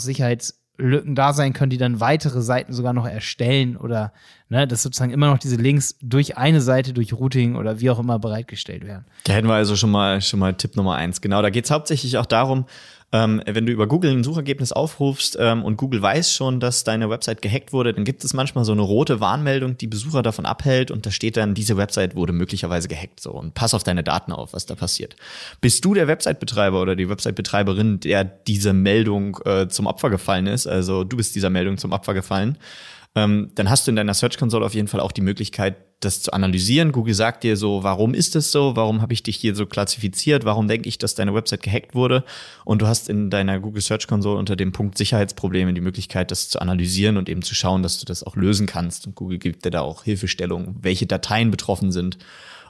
Sicherheitslücken 0.76 1.15
da 1.15 1.32
sein 1.32 1.53
können, 1.53 1.71
die 1.71 1.79
dann 1.79 2.00
weitere 2.00 2.43
Seiten 2.43 2.73
sogar 2.73 2.93
noch 2.93 3.06
erstellen 3.06 3.76
oder 3.76 4.12
ne, 4.49 4.67
dass 4.67 4.82
sozusagen 4.82 5.12
immer 5.12 5.29
noch 5.29 5.38
diese 5.38 5.56
Links 5.56 5.97
durch 6.03 6.37
eine 6.37 6.61
Seite, 6.61 6.93
durch 6.93 7.12
Routing 7.12 7.56
oder 7.56 7.81
wie 7.81 7.91
auch 7.91 7.99
immer 7.99 8.19
bereitgestellt 8.19 8.85
werden. 8.85 9.05
Da 9.25 9.35
hätten 9.35 9.49
wir 9.49 9.55
also 9.55 9.76
schon 9.76 9.91
mal 9.91 10.21
schon 10.21 10.41
mal 10.41 10.55
Tipp 10.55 10.76
Nummer 10.76 10.97
eins. 10.97 11.21
Genau, 11.21 11.43
da 11.43 11.50
geht 11.50 11.65
es 11.65 11.71
hauptsächlich 11.71 12.19
auch 12.19 12.26
darum, 12.26 12.67
ähm, 13.12 13.42
wenn 13.46 13.66
du 13.66 13.72
über 13.72 13.86
Google 13.86 14.10
ein 14.10 14.24
Suchergebnis 14.24 14.72
aufrufst 14.72 15.36
ähm, 15.40 15.64
und 15.64 15.76
Google 15.76 16.02
weiß 16.02 16.32
schon, 16.32 16.60
dass 16.60 16.84
deine 16.84 17.10
Website 17.10 17.42
gehackt 17.42 17.72
wurde, 17.72 17.92
dann 17.92 18.04
gibt 18.04 18.24
es 18.24 18.34
manchmal 18.34 18.64
so 18.64 18.72
eine 18.72 18.82
rote 18.82 19.20
Warnmeldung, 19.20 19.78
die 19.78 19.86
Besucher 19.86 20.22
davon 20.22 20.46
abhält 20.46 20.90
und 20.90 21.06
da 21.06 21.10
steht 21.10 21.36
dann, 21.36 21.54
diese 21.54 21.76
Website 21.76 22.16
wurde 22.16 22.32
möglicherweise 22.32 22.88
gehackt. 22.88 23.20
So 23.20 23.32
und 23.32 23.54
pass 23.54 23.74
auf 23.74 23.84
deine 23.84 24.02
Daten 24.02 24.32
auf, 24.32 24.52
was 24.52 24.66
da 24.66 24.74
passiert. 24.74 25.16
Bist 25.60 25.84
du 25.84 25.94
der 25.94 26.08
Website-Betreiber 26.08 26.80
oder 26.80 26.96
die 26.96 27.08
Website-Betreiberin, 27.08 28.00
der 28.00 28.24
diese 28.24 28.72
Meldung 28.72 29.38
äh, 29.44 29.68
zum 29.68 29.86
Opfer 29.86 30.10
gefallen 30.10 30.46
ist? 30.46 30.66
Also 30.66 31.04
du 31.04 31.16
bist 31.16 31.34
dieser 31.34 31.50
Meldung 31.50 31.78
zum 31.78 31.92
Opfer 31.92 32.14
gefallen 32.14 32.58
ähm, 33.16 33.52
dann 33.54 33.70
hast 33.70 33.86
du 33.86 33.90
in 33.90 33.96
deiner 33.96 34.14
Search 34.14 34.38
Console 34.38 34.66
auf 34.66 34.74
jeden 34.74 34.88
Fall 34.88 35.00
auch 35.00 35.12
die 35.12 35.20
Möglichkeit, 35.20 35.76
das 36.04 36.22
zu 36.22 36.32
analysieren. 36.32 36.92
Google 36.92 37.14
sagt 37.14 37.44
dir 37.44 37.56
so, 37.56 37.82
warum 37.82 38.14
ist 38.14 38.36
es 38.36 38.52
so? 38.52 38.76
Warum 38.76 39.02
habe 39.02 39.12
ich 39.12 39.22
dich 39.22 39.36
hier 39.36 39.54
so 39.54 39.66
klassifiziert? 39.66 40.44
Warum 40.44 40.68
denke 40.68 40.88
ich, 40.88 40.98
dass 40.98 41.14
deine 41.14 41.34
Website 41.34 41.62
gehackt 41.62 41.94
wurde? 41.94 42.24
Und 42.64 42.82
du 42.82 42.86
hast 42.86 43.08
in 43.08 43.30
deiner 43.30 43.60
Google 43.60 43.82
Search 43.82 44.06
Console 44.06 44.38
unter 44.38 44.56
dem 44.56 44.72
Punkt 44.72 44.98
Sicherheitsprobleme 44.98 45.74
die 45.74 45.80
Möglichkeit, 45.80 46.30
das 46.30 46.48
zu 46.48 46.60
analysieren 46.60 47.16
und 47.16 47.28
eben 47.28 47.42
zu 47.42 47.54
schauen, 47.54 47.82
dass 47.82 47.98
du 47.98 48.04
das 48.04 48.22
auch 48.22 48.36
lösen 48.36 48.66
kannst. 48.66 49.06
Und 49.06 49.14
Google 49.14 49.38
gibt 49.38 49.64
dir 49.64 49.70
da 49.70 49.80
auch 49.80 50.04
Hilfestellung, 50.04 50.76
welche 50.80 51.06
Dateien 51.06 51.50
betroffen 51.50 51.92
sind 51.92 52.18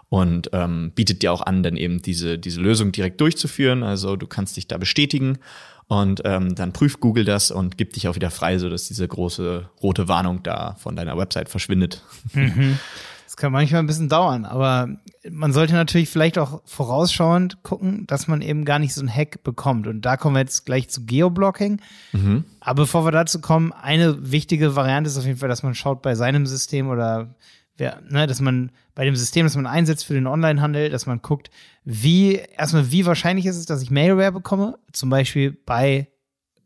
und 0.09 0.51
ähm, 0.53 0.93
bietet 0.95 1.23
dir 1.23 1.33
auch 1.33 1.43
an, 1.43 1.63
dann 1.63 1.77
eben 1.77 2.01
diese, 2.01 2.39
diese 2.39 2.61
Lösung 2.61 2.93
direkt 2.93 3.21
durchzuführen. 3.21 3.83
Also 3.83 4.17
du 4.17 4.27
kannst 4.27 4.57
dich 4.57 4.69
da 4.69 4.79
bestätigen 4.79 5.39
und 5.87 6.23
ähm, 6.25 6.55
dann 6.55 6.73
prüft 6.73 7.01
Google 7.01 7.25
das 7.25 7.51
und 7.51 7.77
gibt 7.77 7.97
dich 7.97 8.09
auch 8.09 8.15
wieder 8.15 8.31
frei, 8.31 8.59
sodass 8.59 8.89
diese 8.89 9.07
große 9.07 9.69
rote 9.83 10.09
Warnung 10.09 10.43
da 10.43 10.77
von 10.79 10.97
deiner 10.97 11.17
Website 11.19 11.49
verschwindet. 11.49 12.03
Mhm. 12.33 12.79
Das 13.25 13.37
kann 13.37 13.53
manchmal 13.53 13.81
ein 13.81 13.87
bisschen 13.87 14.09
dauern, 14.09 14.45
aber 14.45 14.89
man 15.29 15.53
sollte 15.53 15.73
natürlich 15.73 16.09
vielleicht 16.09 16.39
auch 16.39 16.63
vorausschauend 16.67 17.63
gucken, 17.63 18.07
dass 18.07 18.29
man 18.29 18.43
eben 18.43 18.65
gar 18.65 18.79
nicht 18.79 18.95
so 18.95 19.01
einen 19.01 19.15
Hack 19.15 19.43
bekommt. 19.43 19.87
Und 19.87 20.03
da 20.03 20.17
kommen 20.17 20.37
wir 20.37 20.41
jetzt 20.41 20.67
gleich 20.67 20.89
zu 20.89 21.05
Geoblocking. 21.05 21.81
Mhm. 22.13 22.45
Aber 22.61 22.83
bevor 22.83 23.05
wir 23.05 23.13
dazu 23.13 23.41
kommen, 23.41 23.73
eine 23.73 24.31
wichtige 24.31 24.77
Variante 24.77 25.09
ist 25.09 25.19
auf 25.19 25.25
jeden 25.25 25.39
Fall, 25.39 25.49
dass 25.49 25.63
man 25.63 25.75
schaut 25.75 26.03
bei 26.03 26.15
seinem 26.15 26.47
System 26.47 26.89
oder 26.89 27.35
wer, 27.77 28.01
ne, 28.09 28.27
dass 28.27 28.41
man 28.41 28.71
bei 28.95 29.05
dem 29.05 29.17
System, 29.17 29.47
das 29.47 29.57
man 29.57 29.67
einsetzt 29.67 30.05
für 30.05 30.15
den 30.15 30.27
Onlinehandel, 30.27 30.91
dass 30.91 31.07
man 31.07 31.23
guckt, 31.23 31.51
wie, 31.85 32.35
erstmal, 32.57 32.93
wie 32.93 33.07
wahrscheinlich 33.07 33.47
ist 33.47 33.57
es, 33.57 33.67
dass 33.67 33.83
ich 33.83 33.91
Malware 33.91 34.33
bekomme, 34.33 34.79
zum 34.93 35.11
Beispiel 35.11 35.57
bei 35.67 36.09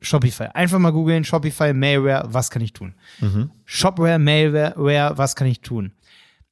Shopify. 0.00 0.49
Einfach 0.54 0.78
mal 0.78 0.92
googeln, 0.92 1.25
Shopify, 1.25 1.73
Malware, 1.73 2.28
was 2.28 2.50
kann 2.50 2.62
ich 2.62 2.73
tun? 2.73 2.94
Mhm. 3.21 3.50
Shopware, 3.64 4.18
Malware, 4.18 5.12
was 5.16 5.35
kann 5.35 5.47
ich 5.47 5.61
tun? 5.61 5.92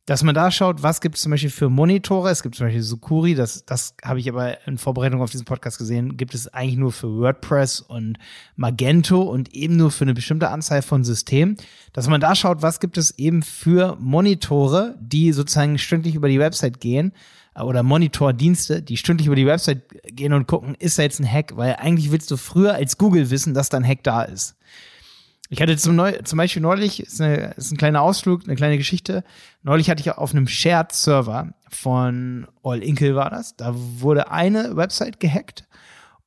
Dass 0.06 0.22
man 0.22 0.36
da 0.36 0.52
schaut, 0.52 0.84
was 0.84 1.00
gibt 1.00 1.16
es 1.16 1.22
zum 1.22 1.32
Beispiel 1.32 1.50
für 1.50 1.68
Monitore. 1.68 2.30
Es 2.30 2.44
gibt 2.44 2.54
zum 2.54 2.66
Beispiel 2.66 2.82
Sukuri, 2.82 3.34
das, 3.34 3.64
das 3.66 3.96
habe 4.04 4.20
ich 4.20 4.28
aber 4.28 4.64
in 4.66 4.78
Vorbereitung 4.78 5.20
auf 5.20 5.32
diesen 5.32 5.44
Podcast 5.44 5.78
gesehen, 5.78 6.16
gibt 6.16 6.32
es 6.32 6.46
eigentlich 6.54 6.76
nur 6.76 6.92
für 6.92 7.08
WordPress 7.08 7.80
und 7.80 8.16
Magento 8.54 9.22
und 9.22 9.52
eben 9.52 9.76
nur 9.76 9.90
für 9.90 10.04
eine 10.04 10.14
bestimmte 10.14 10.48
Anzahl 10.50 10.82
von 10.82 11.02
Systemen. 11.02 11.56
Dass 11.92 12.08
man 12.08 12.20
da 12.20 12.36
schaut, 12.36 12.62
was 12.62 12.78
gibt 12.78 12.96
es 12.98 13.18
eben 13.18 13.42
für 13.42 13.96
Monitore, 13.98 14.94
die 15.00 15.32
sozusagen 15.32 15.76
stündlich 15.76 16.14
über 16.14 16.28
die 16.28 16.38
Website 16.38 16.80
gehen 16.80 17.12
äh, 17.56 17.62
oder 17.62 17.82
Monitordienste, 17.82 18.82
die 18.82 18.96
stündlich 18.96 19.26
über 19.26 19.36
die 19.36 19.46
Website 19.46 19.82
gehen 20.04 20.32
und 20.32 20.46
gucken, 20.46 20.76
ist 20.78 21.00
da 21.00 21.02
jetzt 21.02 21.18
ein 21.18 21.30
Hack? 21.30 21.56
Weil 21.56 21.76
eigentlich 21.80 22.12
willst 22.12 22.30
du 22.30 22.36
früher 22.36 22.74
als 22.74 22.96
Google 22.96 23.30
wissen, 23.30 23.54
dass 23.54 23.70
da 23.70 23.78
ein 23.78 23.86
Hack 23.86 24.04
da 24.04 24.22
ist. 24.22 24.54
Ich 25.48 25.62
hatte 25.62 25.76
zum, 25.76 25.96
Neu 25.96 26.12
zum 26.24 26.36
Beispiel 26.38 26.62
neulich, 26.62 27.00
ist, 27.00 27.20
eine, 27.20 27.52
ist 27.56 27.72
ein 27.72 27.76
kleiner 27.76 28.02
Ausflug, 28.02 28.44
eine 28.44 28.56
kleine 28.56 28.78
Geschichte. 28.78 29.22
Neulich 29.62 29.90
hatte 29.90 30.00
ich 30.00 30.10
auf 30.10 30.32
einem 30.32 30.48
Shared-Server 30.48 31.54
von 31.68 32.46
All 32.62 32.82
Inkle 32.82 33.14
war 33.14 33.30
das. 33.30 33.56
Da 33.56 33.72
wurde 33.74 34.30
eine 34.30 34.76
Website 34.76 35.20
gehackt 35.20 35.66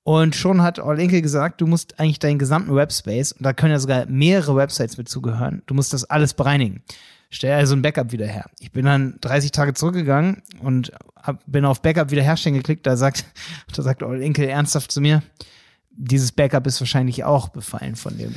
und 0.03 0.35
schon 0.35 0.61
hat 0.61 0.79
All 0.79 0.99
Inkle 0.99 1.21
gesagt, 1.21 1.61
du 1.61 1.67
musst 1.67 1.99
eigentlich 1.99 2.19
deinen 2.19 2.39
gesamten 2.39 2.73
Webspace, 2.73 3.33
und 3.33 3.43
da 3.43 3.53
können 3.53 3.73
ja 3.73 3.79
sogar 3.79 4.05
mehrere 4.07 4.55
Websites 4.55 4.97
mit 4.97 5.09
zugehören, 5.09 5.61
du 5.67 5.75
musst 5.75 5.93
das 5.93 6.05
alles 6.05 6.33
bereinigen. 6.33 6.81
Stell 7.29 7.53
also 7.53 7.75
ein 7.75 7.83
Backup 7.83 8.11
wieder 8.11 8.25
her. 8.25 8.45
Ich 8.59 8.71
bin 8.71 8.85
dann 8.85 9.19
30 9.21 9.51
Tage 9.51 9.75
zurückgegangen 9.75 10.41
und 10.63 10.91
hab, 11.15 11.43
bin 11.45 11.63
auf 11.63 11.83
Backup 11.83 12.09
wiederherstellen 12.09 12.57
geklickt. 12.57 12.87
Da 12.87 12.97
sagt, 12.97 13.23
da 13.75 13.83
sagt 13.83 14.01
All 14.01 14.21
Inkle 14.21 14.47
ernsthaft 14.47 14.91
zu 14.91 14.99
mir, 14.99 15.21
dieses 16.01 16.31
Backup 16.31 16.65
ist 16.65 16.79
wahrscheinlich 16.79 17.25
auch 17.25 17.49
befallen 17.49 17.97
von 17.97 18.17
dem. 18.17 18.33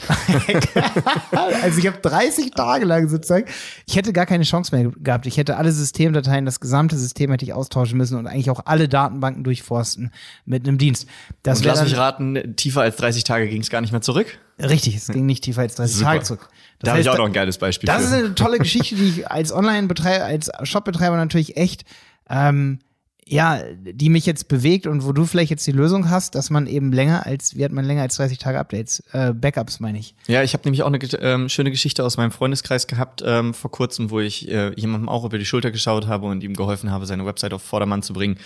also 1.62 1.78
ich 1.78 1.86
habe 1.86 1.98
30 1.98 2.50
Tage 2.50 2.84
lang 2.84 3.08
sozusagen, 3.08 3.46
ich 3.86 3.94
hätte 3.94 4.12
gar 4.12 4.26
keine 4.26 4.42
Chance 4.42 4.74
mehr 4.74 4.90
gehabt. 4.98 5.26
Ich 5.26 5.36
hätte 5.36 5.56
alle 5.56 5.70
Systemdateien, 5.70 6.44
das 6.44 6.58
gesamte 6.58 6.98
System 6.98 7.30
hätte 7.30 7.44
ich 7.44 7.52
austauschen 7.52 7.96
müssen 7.96 8.18
und 8.18 8.26
eigentlich 8.26 8.50
auch 8.50 8.62
alle 8.64 8.88
Datenbanken 8.88 9.44
durchforsten 9.44 10.10
mit 10.44 10.66
einem 10.66 10.76
Dienst. 10.76 11.06
Das 11.44 11.60
und 11.60 11.66
lass 11.66 11.84
mich 11.84 11.96
raten, 11.96 12.56
tiefer 12.56 12.80
als 12.82 12.96
30 12.96 13.22
Tage 13.22 13.46
ging 13.46 13.62
es 13.62 13.70
gar 13.70 13.80
nicht 13.80 13.92
mehr 13.92 14.02
zurück? 14.02 14.26
Richtig, 14.58 14.96
es 14.96 15.06
ging 15.06 15.24
nicht 15.24 15.44
tiefer 15.44 15.62
als 15.62 15.76
30 15.76 15.96
Super. 15.96 16.10
Tage 16.10 16.22
zurück. 16.24 16.48
Das 16.80 16.86
da 16.86 16.90
habe 16.90 17.00
ich 17.00 17.08
auch 17.10 17.18
noch 17.18 17.26
ein 17.26 17.32
geiles 17.32 17.58
Beispiel. 17.58 17.86
Das 17.86 18.08
für. 18.08 18.16
ist 18.16 18.24
eine 18.24 18.34
tolle 18.34 18.58
Geschichte, 18.58 18.96
die 18.96 19.08
ich 19.08 19.30
als 19.30 19.52
Online-Betreiber, 19.52 20.24
als 20.24 20.50
Shop-Betreiber 20.64 21.16
natürlich 21.16 21.56
echt 21.56 21.84
ähm, 22.28 22.80
ja, 23.26 23.62
die 23.80 24.08
mich 24.08 24.26
jetzt 24.26 24.48
bewegt 24.48 24.86
und 24.86 25.04
wo 25.06 25.12
du 25.12 25.24
vielleicht 25.26 25.50
jetzt 25.50 25.66
die 25.66 25.72
Lösung 25.72 26.10
hast, 26.10 26.34
dass 26.34 26.50
man 26.50 26.66
eben 26.66 26.92
länger 26.92 27.24
als, 27.24 27.56
wie 27.56 27.64
hat 27.64 27.72
man 27.72 27.84
länger 27.84 28.02
als 28.02 28.16
30 28.16 28.38
Tage 28.38 28.58
Updates, 28.58 29.02
äh, 29.12 29.32
Backups 29.32 29.80
meine 29.80 29.98
ich. 29.98 30.14
Ja, 30.26 30.42
ich 30.42 30.54
habe 30.54 30.64
nämlich 30.64 30.82
auch 30.82 30.88
eine 30.88 30.98
ähm, 31.20 31.48
schöne 31.48 31.70
Geschichte 31.70 32.04
aus 32.04 32.16
meinem 32.16 32.32
Freundeskreis 32.32 32.86
gehabt 32.86 33.22
ähm, 33.24 33.54
vor 33.54 33.70
kurzem, 33.70 34.10
wo 34.10 34.20
ich 34.20 34.50
äh, 34.50 34.72
jemandem 34.74 35.08
auch 35.08 35.24
über 35.24 35.38
die 35.38 35.44
Schulter 35.44 35.70
geschaut 35.70 36.06
habe 36.08 36.26
und 36.26 36.42
ihm 36.42 36.54
geholfen 36.54 36.90
habe, 36.90 37.06
seine 37.06 37.24
Website 37.24 37.54
auf 37.54 37.62
Vordermann 37.62 38.02
zu 38.02 38.12
bringen. 38.12 38.38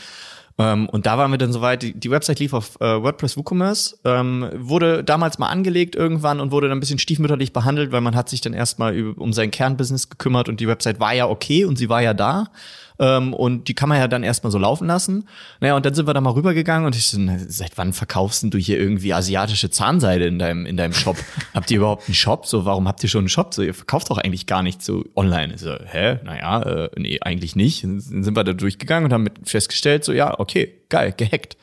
Ähm, 0.59 0.89
und 0.89 1.07
da 1.07 1.19
waren 1.19 1.31
wir 1.31 1.39
dann 1.39 1.53
soweit, 1.53 1.83
die, 1.83 1.93
die 1.93 2.11
Website 2.11 2.39
lief 2.39 2.53
auf 2.53 2.81
äh, 2.81 3.03
WordPress 3.03 3.37
WooCommerce, 3.37 3.99
ähm, 4.05 4.49
wurde 4.55 5.05
damals 5.05 5.39
mal 5.39 5.49
angelegt 5.49 5.95
irgendwann 5.95 6.41
und 6.41 6.51
wurde 6.51 6.69
dann 6.69 6.79
ein 6.79 6.81
bisschen 6.81 6.99
stiefmütterlich 6.99 7.53
behandelt, 7.53 7.93
weil 7.93 8.01
man 8.01 8.15
hat 8.15 8.29
sich 8.29 8.41
dann 8.41 8.55
erstmal 8.55 9.15
um 9.17 9.33
sein 9.33 9.51
Kernbusiness 9.51 10.09
gekümmert 10.09 10.49
und 10.49 10.61
die 10.61 10.69
Website 10.69 10.99
war 11.01 11.13
ja 11.13 11.29
okay 11.29 11.65
und 11.65 11.77
sie 11.77 11.89
war 11.89 12.03
ja 12.03 12.15
da. 12.15 12.49
Ähm, 12.99 13.35
und 13.35 13.69
die 13.69 13.75
kann 13.75 13.89
man 13.89 13.99
ja 13.99 14.09
dann 14.09 14.23
erstmal 14.23 14.51
so 14.51 14.59
laufen 14.59 14.87
lassen. 14.87 15.29
Naja, 15.61 15.77
und 15.77 15.85
dann 15.85 15.95
sind 15.95 16.07
wir 16.07 16.15
da 16.15 16.21
mal 16.21 16.31
rübergegangen 16.31 16.87
und 16.87 16.97
ich 16.97 17.07
so, 17.07 17.19
na, 17.19 17.39
seit 17.39 17.77
wann 17.77 17.93
verkaufst 17.93 18.45
du 18.47 18.59
hier 18.59 18.79
irgendwie 18.79 19.13
asiatische 19.13 19.71
Zahnseide 19.71 20.27
in 20.27 20.39
deinem, 20.39 20.67
in 20.67 20.77
deinem 20.77 20.93
Shop? 20.93 21.17
habt 21.55 21.71
ihr 21.71 21.79
überhaupt 21.79 22.09
einen 22.09 22.15
Shop? 22.15 22.47
So, 22.47 22.65
warum 22.65 22.89
habt 22.89 23.03
ihr 23.03 23.09
schon 23.09 23.21
einen 23.21 23.29
Shop? 23.29 23.55
So, 23.55 23.63
ihr 23.63 23.75
verkauft 23.75 24.11
doch 24.11 24.19
eigentlich 24.19 24.47
gar 24.47 24.63
nicht 24.63 24.83
so 24.83 25.05
online. 25.15 25.55
Ich 25.55 25.61
so, 25.61 25.75
hä? 25.85 26.19
Naja, 26.25 26.63
äh, 26.63 26.91
nee, 26.97 27.19
eigentlich 27.21 27.57
nicht. 27.57 27.85
Dann 27.85 28.01
sind 28.01 28.37
wir 28.37 28.45
da 28.45 28.53
durchgegangen 28.53 29.07
und 29.07 29.13
haben 29.13 29.29
festgestellt, 29.45 30.05
so, 30.05 30.13
ja, 30.13 30.39
okay, 30.39 30.75
geil, 30.89 31.13
gehackt. 31.17 31.57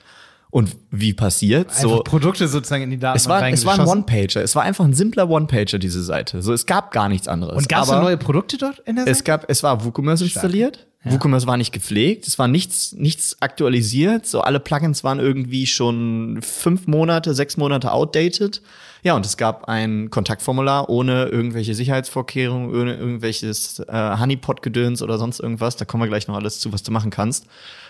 Und 0.53 0.77
wie 0.91 1.13
passiert? 1.13 1.69
Einfach 1.69 1.81
so 1.81 2.03
Produkte 2.03 2.47
sozusagen 2.47 2.83
in 2.83 2.91
die 2.91 2.99
Daten. 2.99 3.17
Es 3.17 3.27
war, 3.27 3.41
es 3.49 3.65
war 3.65 3.79
ein 3.79 3.87
One-Pager. 3.87 4.43
Es 4.43 4.55
war 4.55 4.61
einfach 4.61 4.85
ein 4.85 4.93
simpler 4.93 5.27
One-Pager, 5.27 5.79
diese 5.79 6.03
Seite. 6.03 6.43
So, 6.43 6.53
es 6.53 6.67
gab 6.67 6.91
gar 6.91 7.09
nichts 7.09 7.27
anderes. 7.27 7.57
Und 7.57 7.67
gab 7.67 7.85
es 7.85 7.89
neue 7.89 8.17
Produkte 8.17 8.59
dort 8.59 8.77
in 8.85 8.97
der 8.97 9.05
Seite? 9.05 9.11
Es 9.11 9.23
gab, 9.23 9.49
es 9.49 9.63
war 9.63 9.83
WooCommerce 9.83 10.25
installiert. 10.25 10.85
Ja. 11.03 11.11
WooCommerce 11.11 11.47
war 11.47 11.57
nicht 11.57 11.71
gepflegt, 11.71 12.27
es 12.27 12.37
war 12.37 12.47
nichts, 12.47 12.91
nichts 12.91 13.37
aktualisiert. 13.39 14.27
So 14.27 14.41
alle 14.41 14.59
Plugins 14.59 15.03
waren 15.03 15.19
irgendwie 15.19 15.65
schon 15.65 16.37
fünf 16.43 16.85
Monate, 16.85 17.33
sechs 17.33 17.57
Monate 17.57 17.91
outdated. 17.91 18.61
Ja, 19.03 19.15
und 19.15 19.25
es 19.25 19.35
gab 19.35 19.67
ein 19.67 20.09
Kontaktformular 20.09 20.89
ohne 20.89 21.25
irgendwelche 21.25 21.75
Sicherheitsvorkehrungen, 21.75 22.73
ohne 22.73 22.95
irgendwelches 22.95 23.79
äh, 23.79 24.17
Honeypot-Gedöns 24.17 25.01
oder 25.01 25.17
sonst 25.17 25.41
irgendwas. 25.41 25.75
Da 25.75 25.83
kommen 25.85 26.03
wir 26.03 26.07
gleich 26.07 26.27
noch 26.27 26.35
alles 26.35 26.59
zu, 26.59 26.71
was 26.71 26.83
du 26.83 26.91
machen 26.91 27.11
kannst. 27.11 27.45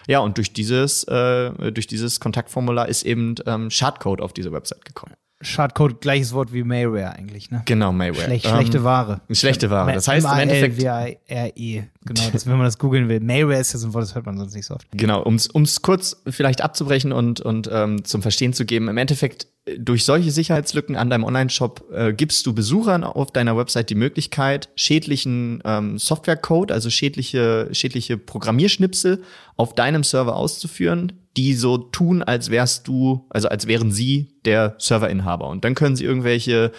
Ja, 0.08 0.20
und 0.20 0.38
durch 0.38 0.53
dieses, 0.53 1.03
äh, 1.05 1.72
durch 1.72 1.86
dieses 1.86 2.20
Kontaktformular 2.20 2.89
ist 2.89 3.03
eben 3.03 3.36
ähm, 3.46 3.70
Schadcode 3.70 4.22
auf 4.22 4.34
diese 4.34 4.51
Website 4.51 4.86
gekommen. 4.86 5.13
Schadcode, 5.43 6.00
gleiches 6.00 6.34
Wort 6.34 6.53
wie 6.53 6.63
Mayware 6.63 7.13
eigentlich, 7.13 7.51
ne? 7.51 7.62
Genau, 7.65 7.91
Mayware. 7.91 8.24
Schlecht, 8.24 8.46
ähm, 8.46 8.51
schlechte 8.51 8.84
Ware. 8.84 9.22
Schlechte 9.32 9.70
Ware. 9.70 9.93
Das 9.93 10.08
heißt 10.08 10.25
im 10.25 10.39
Endeffekt. 10.39 10.82
R-E. 10.82 11.84
Genau, 12.05 12.29
das, 12.32 12.48
wenn 12.48 12.58
man 12.58 12.65
das 12.65 12.79
googeln 12.79 13.10
will. 13.10 13.20
Mayware 13.20 13.60
ist 13.60 13.74
ja 13.74 13.79
so 13.79 13.88
ein 13.88 13.93
Wort, 13.93 14.03
das 14.03 14.15
hört 14.15 14.25
man 14.25 14.38
sonst 14.38 14.55
nicht 14.55 14.65
so 14.65 14.75
oft. 14.75 14.88
Genau, 14.91 15.22
um 15.22 15.36
es 15.36 15.82
kurz 15.82 16.22
vielleicht 16.27 16.62
abzubrechen 16.62 17.12
und, 17.12 17.41
und 17.41 17.70
ähm, 17.72 18.03
zum 18.05 18.22
Verstehen 18.22 18.53
zu 18.53 18.65
geben. 18.65 18.88
Im 18.88 18.98
Endeffekt 18.98 19.48
durch 19.77 20.03
solche 20.03 20.32
Sicherheitslücken 20.32 20.96
an 20.96 21.10
deinem 21.10 21.24
Online-Shop 21.24 21.86
äh, 21.93 22.13
gibst 22.13 22.46
du 22.46 22.53
Besuchern 22.53 23.03
auf 23.03 23.32
deiner 23.32 23.55
Website 23.55 23.89
die 23.89 23.96
Möglichkeit, 23.96 24.70
schädlichen 24.75 25.62
ähm, 25.63 25.98
Softwarecode, 25.98 26.72
also 26.72 26.89
schädliche, 26.89 27.70
schädliche 27.72 28.17
Programmierschnipsel 28.17 29.24
auf 29.55 29.74
deinem 29.74 30.03
Server 30.03 30.36
auszuführen, 30.36 31.13
die 31.38 31.53
so 31.53 31.77
tun, 31.77 32.24
als 32.24 32.50
wärst 32.50 32.88
du, 32.88 33.25
also 33.29 33.48
als 33.48 33.65
wären 33.67 33.91
sie 33.91 34.36
der 34.43 34.75
Serverinhaber. 34.79 35.48
Und 35.48 35.63
dann 35.63 35.75
können 35.75 35.96
sie 35.96 36.03
irgendwelche 36.03 36.72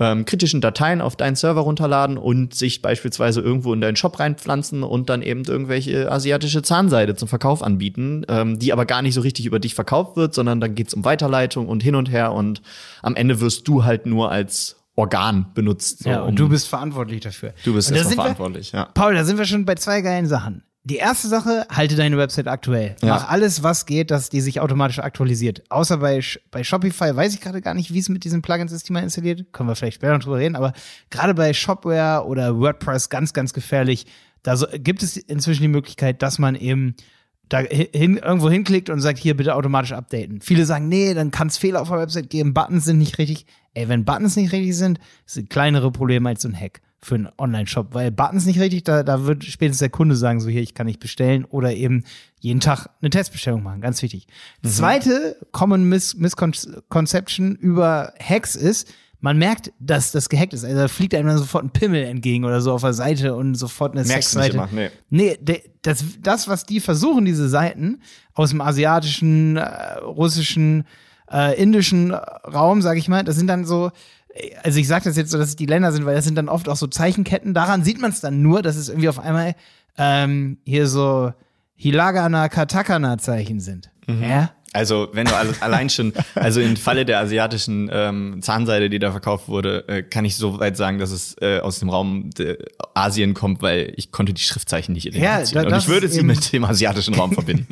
ähm, 0.00 0.24
kritischen 0.24 0.60
Dateien 0.60 1.00
auf 1.00 1.14
deinen 1.14 1.36
Server 1.36 1.60
runterladen 1.60 2.16
und 2.16 2.54
sich 2.54 2.82
beispielsweise 2.82 3.40
irgendwo 3.40 3.72
in 3.74 3.80
deinen 3.80 3.96
Shop 3.96 4.18
reinpflanzen 4.18 4.82
und 4.82 5.10
dann 5.10 5.22
eben 5.22 5.44
irgendwelche 5.44 6.10
asiatische 6.10 6.62
Zahnseide 6.62 7.14
zum 7.14 7.28
Verkauf 7.28 7.62
anbieten, 7.62 8.24
ähm, 8.28 8.58
die 8.58 8.72
aber 8.72 8.86
gar 8.86 9.02
nicht 9.02 9.14
so 9.14 9.20
richtig 9.20 9.46
über 9.46 9.60
dich 9.60 9.74
verkauft 9.74 10.16
wird, 10.16 10.34
sondern 10.34 10.60
dann 10.60 10.74
geht's 10.74 10.94
um 10.94 11.04
Weiterleitung 11.04 11.68
und 11.68 11.82
hin 11.82 11.94
und 11.94 12.10
her 12.10 12.32
und 12.32 12.62
am 13.02 13.14
Ende 13.14 13.40
wirst 13.40 13.68
du 13.68 13.84
halt 13.84 14.06
nur 14.06 14.32
als 14.32 14.76
Organ 14.96 15.46
benutzt. 15.54 16.02
So, 16.02 16.10
ja, 16.10 16.22
und 16.22 16.30
um, 16.30 16.36
du 16.36 16.48
bist 16.48 16.66
verantwortlich 16.68 17.20
dafür. 17.20 17.52
Du 17.64 17.74
bist 17.74 17.94
verantwortlich, 17.94 18.72
wir, 18.72 18.80
ja. 18.80 18.84
Paul, 18.86 19.14
da 19.14 19.24
sind 19.24 19.38
wir 19.38 19.44
schon 19.44 19.64
bei 19.66 19.74
zwei 19.74 20.00
geilen 20.00 20.26
Sachen 20.26 20.64
die 20.82 20.96
erste 20.96 21.28
Sache, 21.28 21.66
halte 21.70 21.94
deine 21.94 22.16
Website 22.16 22.48
aktuell. 22.48 22.96
Ja. 23.02 23.14
Mach 23.14 23.28
alles, 23.28 23.62
was 23.62 23.84
geht, 23.84 24.10
dass 24.10 24.30
die 24.30 24.40
sich 24.40 24.60
automatisch 24.60 24.98
aktualisiert. 24.98 25.62
Außer 25.70 25.98
bei, 25.98 26.20
bei 26.50 26.64
Shopify 26.64 27.14
weiß 27.14 27.34
ich 27.34 27.40
gerade 27.40 27.60
gar 27.60 27.74
nicht, 27.74 27.92
wie 27.92 27.98
es 27.98 28.08
mit 28.08 28.24
diesen 28.24 28.40
Plugins 28.40 28.72
ist, 28.72 28.88
die 28.88 28.94
man 28.94 29.04
installiert. 29.04 29.52
Können 29.52 29.68
wir 29.68 29.76
vielleicht 29.76 29.96
später 29.96 30.14
noch 30.14 30.24
drüber 30.24 30.38
reden. 30.38 30.56
Aber 30.56 30.72
gerade 31.10 31.34
bei 31.34 31.52
Shopware 31.52 32.24
oder 32.26 32.58
WordPress 32.58 33.10
ganz, 33.10 33.34
ganz 33.34 33.52
gefährlich. 33.52 34.06
Da 34.42 34.56
so, 34.56 34.66
gibt 34.72 35.02
es 35.02 35.18
inzwischen 35.18 35.62
die 35.62 35.68
Möglichkeit, 35.68 36.22
dass 36.22 36.38
man 36.38 36.54
eben 36.54 36.94
da 37.50 37.58
hin, 37.58 38.16
irgendwo 38.16 38.48
hinklickt 38.48 38.88
und 38.88 39.00
sagt, 39.00 39.18
hier 39.18 39.36
bitte 39.36 39.56
automatisch 39.56 39.92
updaten. 39.92 40.40
Viele 40.40 40.64
sagen, 40.64 40.88
nee, 40.88 41.12
dann 41.12 41.30
kann 41.30 41.48
es 41.48 41.58
Fehler 41.58 41.82
auf 41.82 41.88
der 41.88 41.98
Website 41.98 42.30
geben, 42.30 42.54
Buttons 42.54 42.84
sind 42.84 42.98
nicht 42.98 43.18
richtig. 43.18 43.44
Ey, 43.74 43.88
wenn 43.88 44.04
Buttons 44.04 44.36
nicht 44.36 44.52
richtig 44.52 44.76
sind, 44.76 44.98
sind 45.26 45.50
kleinere 45.50 45.90
Probleme 45.90 46.28
als 46.28 46.42
so 46.42 46.48
ein 46.48 46.58
Hack 46.58 46.80
für 47.02 47.14
einen 47.14 47.28
Online-Shop, 47.38 47.94
weil 47.94 48.10
Buttons 48.10 48.44
nicht 48.44 48.60
richtig, 48.60 48.84
da, 48.84 49.02
da 49.02 49.24
wird 49.24 49.44
spätestens 49.44 49.78
der 49.78 49.88
Kunde 49.88 50.16
sagen, 50.16 50.40
so 50.40 50.48
hier, 50.48 50.60
ich 50.60 50.74
kann 50.74 50.86
nicht 50.86 51.00
bestellen 51.00 51.44
oder 51.46 51.72
eben 51.74 52.04
jeden 52.40 52.60
Tag 52.60 52.88
eine 53.00 53.10
Testbestellung 53.10 53.62
machen, 53.62 53.80
ganz 53.80 54.02
wichtig. 54.02 54.26
Mhm. 54.62 54.68
Zweite 54.68 55.36
Common 55.52 55.88
Mis 55.88 56.14
Misconception 56.16 57.56
über 57.56 58.12
Hacks 58.20 58.54
ist, 58.54 58.92
man 59.20 59.36
merkt, 59.36 59.72
dass 59.78 60.12
das 60.12 60.28
gehackt 60.28 60.54
ist. 60.54 60.64
Also 60.64 60.76
da 60.76 60.88
fliegt 60.88 61.14
einem 61.14 61.28
dann 61.28 61.38
sofort 61.38 61.64
ein 61.64 61.70
Pimmel 61.70 62.04
entgegen 62.04 62.44
oder 62.44 62.60
so 62.60 62.72
auf 62.72 62.80
der 62.80 62.94
Seite 62.94 63.34
und 63.34 63.54
sofort 63.54 63.92
eine 63.92 64.04
Sexseite. 64.04 64.68
Nee, 64.72 64.90
nee 65.40 65.60
das, 65.82 66.04
das, 66.20 66.48
was 66.48 66.64
die 66.64 66.80
versuchen, 66.80 67.24
diese 67.24 67.48
Seiten 67.48 68.00
aus 68.34 68.50
dem 68.50 68.60
asiatischen, 68.62 69.56
äh, 69.56 69.98
russischen, 69.98 70.84
äh, 71.30 71.60
indischen 71.60 72.12
Raum, 72.12 72.80
sag 72.80 72.96
ich 72.96 73.08
mal, 73.08 73.22
das 73.22 73.36
sind 73.36 73.46
dann 73.46 73.66
so 73.66 73.90
also 74.62 74.78
ich 74.78 74.88
sage 74.88 75.04
das 75.04 75.16
jetzt 75.16 75.30
so, 75.30 75.38
dass 75.38 75.48
es 75.48 75.56
die 75.56 75.66
Länder 75.66 75.92
sind, 75.92 76.04
weil 76.06 76.14
das 76.14 76.24
sind 76.24 76.36
dann 76.36 76.48
oft 76.48 76.68
auch 76.68 76.76
so 76.76 76.86
Zeichenketten. 76.86 77.54
Daran 77.54 77.84
sieht 77.84 78.00
man 78.00 78.10
es 78.10 78.20
dann 78.20 78.42
nur, 78.42 78.62
dass 78.62 78.76
es 78.76 78.88
irgendwie 78.88 79.08
auf 79.08 79.18
einmal 79.18 79.54
ähm, 79.98 80.58
hier 80.64 80.86
so 80.86 81.32
Hilagana 81.74 82.48
Katakana 82.48 83.18
Zeichen 83.18 83.60
sind. 83.60 83.90
Mhm. 84.06 84.22
Ja? 84.22 84.50
Also 84.72 85.08
wenn 85.12 85.26
du 85.26 85.34
allein 85.60 85.90
schon, 85.90 86.12
also 86.36 86.60
im 86.60 86.76
Falle 86.76 87.04
der 87.04 87.18
asiatischen 87.18 87.90
ähm, 87.92 88.38
Zahnseide, 88.40 88.88
die 88.88 89.00
da 89.00 89.10
verkauft 89.10 89.48
wurde, 89.48 89.88
äh, 89.88 90.02
kann 90.02 90.24
ich 90.24 90.36
so 90.36 90.60
weit 90.60 90.76
sagen, 90.76 90.98
dass 90.98 91.10
es 91.10 91.36
äh, 91.40 91.58
aus 91.58 91.80
dem 91.80 91.90
Raum 91.90 92.30
Asien 92.94 93.34
kommt, 93.34 93.62
weil 93.62 93.92
ich 93.96 94.12
konnte 94.12 94.32
die 94.32 94.42
Schriftzeichen 94.42 94.92
nicht 94.92 95.06
identifizieren. 95.06 95.64
Ja, 95.64 95.70
da, 95.70 95.76
Und 95.76 95.82
ich 95.82 95.88
würde 95.88 96.08
sie 96.08 96.22
mit 96.22 96.52
dem 96.52 96.64
asiatischen 96.64 97.14
Raum 97.14 97.32
verbinden. 97.32 97.66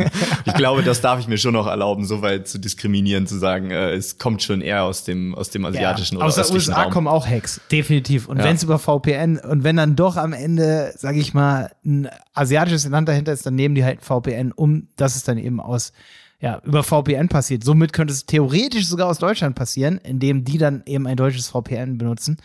ich 0.45 0.55
glaube, 0.55 0.83
das 0.83 1.01
darf 1.01 1.21
ich 1.21 1.29
mir 1.29 1.39
schon 1.39 1.53
noch 1.53 1.69
erlauben, 1.69 2.05
so 2.05 2.21
weit 2.23 2.49
zu 2.49 2.59
diskriminieren, 2.59 3.29
zu 3.29 3.39
sagen, 3.39 3.71
äh, 3.71 3.93
es 3.93 4.19
kommt 4.19 4.43
schon 4.43 4.61
eher 4.61 4.83
aus 4.83 5.05
dem 5.05 5.37
aus 5.37 5.51
dem 5.51 5.65
asiatischen 5.65 6.15
ja, 6.15 6.25
oder 6.25 6.29
aus 6.29 6.35
der 6.35 6.51
USA 6.51 6.83
Raum. 6.83 6.93
kommen 6.93 7.07
auch 7.07 7.27
Hacks, 7.27 7.61
definitiv. 7.71 8.29
Und 8.29 8.39
ja. 8.39 8.45
wenn 8.45 8.57
es 8.57 8.65
über 8.65 8.79
VPN 8.79 9.39
und 9.39 9.63
wenn 9.63 9.77
dann 9.77 9.95
doch 9.95 10.17
am 10.17 10.33
Ende, 10.33 10.93
sage 10.97 11.21
ich 11.21 11.33
mal, 11.33 11.71
ein 11.85 12.09
asiatisches 12.35 12.89
Land 12.89 13.09
dahinter 13.09 13.33
ist, 13.33 13.47
dann 13.47 13.55
nehmen 13.55 13.77
die 13.77 13.85
halt 13.85 14.03
VPN, 14.03 14.51
um 14.51 14.89
dass 14.97 15.15
es 15.15 15.23
dann 15.23 15.39
eben 15.39 15.61
aus 15.61 15.93
ja, 16.41 16.61
über 16.65 16.83
VPN 16.83 17.29
passiert. 17.29 17.65
Somit 17.65 17.93
könnte 17.93 18.13
es 18.13 18.27
theoretisch 18.27 18.87
sogar 18.87 19.09
aus 19.09 19.19
Deutschland 19.19 19.57
passieren, 19.57 19.99
indem 19.99 20.45
die 20.45 20.59
dann 20.59 20.83
eben 20.87 21.07
ein 21.07 21.17
deutsches 21.17 21.49
VPN 21.49 21.99
benutzen. 21.99 22.39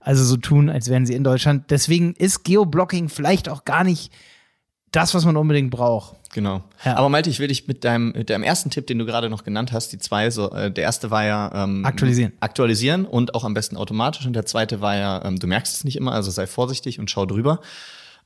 Also 0.00 0.24
so 0.24 0.36
tun, 0.36 0.68
als 0.68 0.88
wären 0.88 1.06
sie 1.06 1.14
in 1.14 1.24
Deutschland. 1.24 1.70
Deswegen 1.70 2.14
ist 2.14 2.44
Geoblocking 2.44 3.08
vielleicht 3.08 3.48
auch 3.48 3.64
gar 3.64 3.84
nicht 3.84 4.12
das, 4.92 5.14
was 5.14 5.24
man 5.24 5.36
unbedingt 5.36 5.70
braucht. 5.70 6.16
Genau. 6.32 6.62
Ja. 6.84 6.96
Aber 6.96 7.08
Malte, 7.08 7.30
ich 7.30 7.40
will 7.40 7.48
dich 7.48 7.66
mit 7.66 7.84
deinem, 7.84 8.12
mit 8.12 8.30
deinem 8.30 8.42
ersten 8.42 8.70
Tipp, 8.70 8.86
den 8.86 8.98
du 8.98 9.06
gerade 9.06 9.30
noch 9.30 9.44
genannt 9.44 9.72
hast, 9.72 9.92
die 9.92 9.98
zwei, 9.98 10.30
so, 10.30 10.50
äh, 10.50 10.70
der 10.70 10.84
erste 10.84 11.10
war 11.10 11.24
ja 11.24 11.64
ähm, 11.64 11.84
aktualisieren. 11.84 12.32
Aktualisieren 12.40 13.06
und 13.06 13.34
auch 13.34 13.44
am 13.44 13.54
besten 13.54 13.76
automatisch. 13.76 14.26
Und 14.26 14.34
der 14.34 14.44
zweite 14.44 14.80
war 14.80 14.96
ja, 14.96 15.24
ähm, 15.24 15.38
du 15.38 15.46
merkst 15.46 15.74
es 15.74 15.84
nicht 15.84 15.96
immer, 15.96 16.12
also 16.12 16.30
sei 16.30 16.46
vorsichtig 16.46 17.00
und 17.00 17.10
schau 17.10 17.24
drüber. 17.24 17.60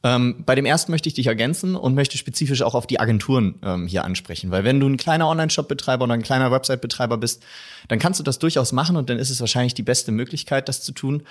Ähm, 0.04 0.42
bei 0.44 0.54
dem 0.54 0.66
ersten 0.66 0.90
möchte 0.90 1.08
ich 1.08 1.14
dich 1.14 1.28
ergänzen 1.28 1.76
und 1.76 1.94
möchte 1.94 2.18
spezifisch 2.18 2.62
auch 2.62 2.74
auf 2.74 2.86
die 2.86 2.98
Agenturen 2.98 3.54
ähm, 3.62 3.86
hier 3.86 4.04
ansprechen, 4.04 4.50
weil 4.50 4.64
wenn 4.64 4.80
du 4.80 4.88
ein 4.88 4.96
kleiner 4.96 5.28
Online-Shop-Betreiber 5.28 6.04
oder 6.04 6.14
ein 6.14 6.22
kleiner 6.22 6.50
Website-Betreiber 6.50 7.18
bist, 7.18 7.42
dann 7.88 8.00
kannst 8.00 8.18
du 8.18 8.24
das 8.24 8.40
durchaus 8.40 8.72
machen 8.72 8.96
und 8.96 9.10
dann 9.10 9.18
ist 9.18 9.30
es 9.30 9.40
wahrscheinlich 9.40 9.74
die 9.74 9.82
beste 9.82 10.10
Möglichkeit, 10.10 10.68
das 10.68 10.82
zu 10.82 10.92
tun. 10.92 11.22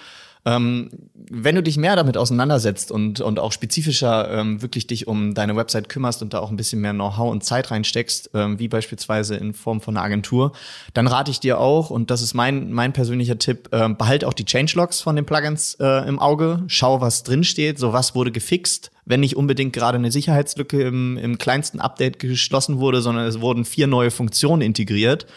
Ähm, 0.43 0.89
wenn 1.13 1.55
du 1.55 1.61
dich 1.61 1.77
mehr 1.77 1.95
damit 1.95 2.17
auseinandersetzt 2.17 2.91
und, 2.91 3.21
und 3.21 3.39
auch 3.39 3.51
spezifischer 3.51 4.31
ähm, 4.31 4.61
wirklich 4.61 4.87
dich 4.87 5.07
um 5.07 5.35
deine 5.35 5.55
Website 5.55 5.87
kümmerst 5.87 6.23
und 6.23 6.33
da 6.33 6.39
auch 6.39 6.49
ein 6.49 6.57
bisschen 6.57 6.81
mehr 6.81 6.93
Know-how 6.93 7.31
und 7.31 7.43
Zeit 7.43 7.69
reinsteckst, 7.69 8.31
ähm, 8.33 8.57
wie 8.57 8.67
beispielsweise 8.67 9.35
in 9.35 9.53
Form 9.53 9.81
von 9.81 9.95
einer 9.95 10.05
Agentur, 10.05 10.53
dann 10.95 11.05
rate 11.05 11.29
ich 11.29 11.39
dir 11.39 11.59
auch, 11.59 11.91
und 11.91 12.09
das 12.09 12.23
ist 12.23 12.33
mein, 12.33 12.71
mein 12.71 12.91
persönlicher 12.91 13.37
Tipp, 13.37 13.69
äh, 13.71 13.89
behalt 13.89 14.25
auch 14.25 14.33
die 14.33 14.45
Changelogs 14.45 14.99
von 14.99 15.15
den 15.15 15.25
Plugins 15.25 15.75
äh, 15.79 16.07
im 16.07 16.17
Auge, 16.17 16.63
schau, 16.67 17.01
was 17.01 17.21
drin 17.21 17.43
steht, 17.43 17.77
so 17.77 17.93
was 17.93 18.15
wurde 18.15 18.31
gefixt, 18.31 18.91
wenn 19.05 19.19
nicht 19.19 19.37
unbedingt 19.37 19.73
gerade 19.73 19.99
eine 19.99 20.11
Sicherheitslücke 20.11 20.81
im, 20.81 21.17
im 21.17 21.37
kleinsten 21.37 21.79
Update 21.79 22.17
geschlossen 22.17 22.79
wurde, 22.79 23.01
sondern 23.01 23.27
es 23.27 23.41
wurden 23.41 23.63
vier 23.63 23.85
neue 23.85 24.09
Funktionen 24.09 24.63
integriert 24.63 25.27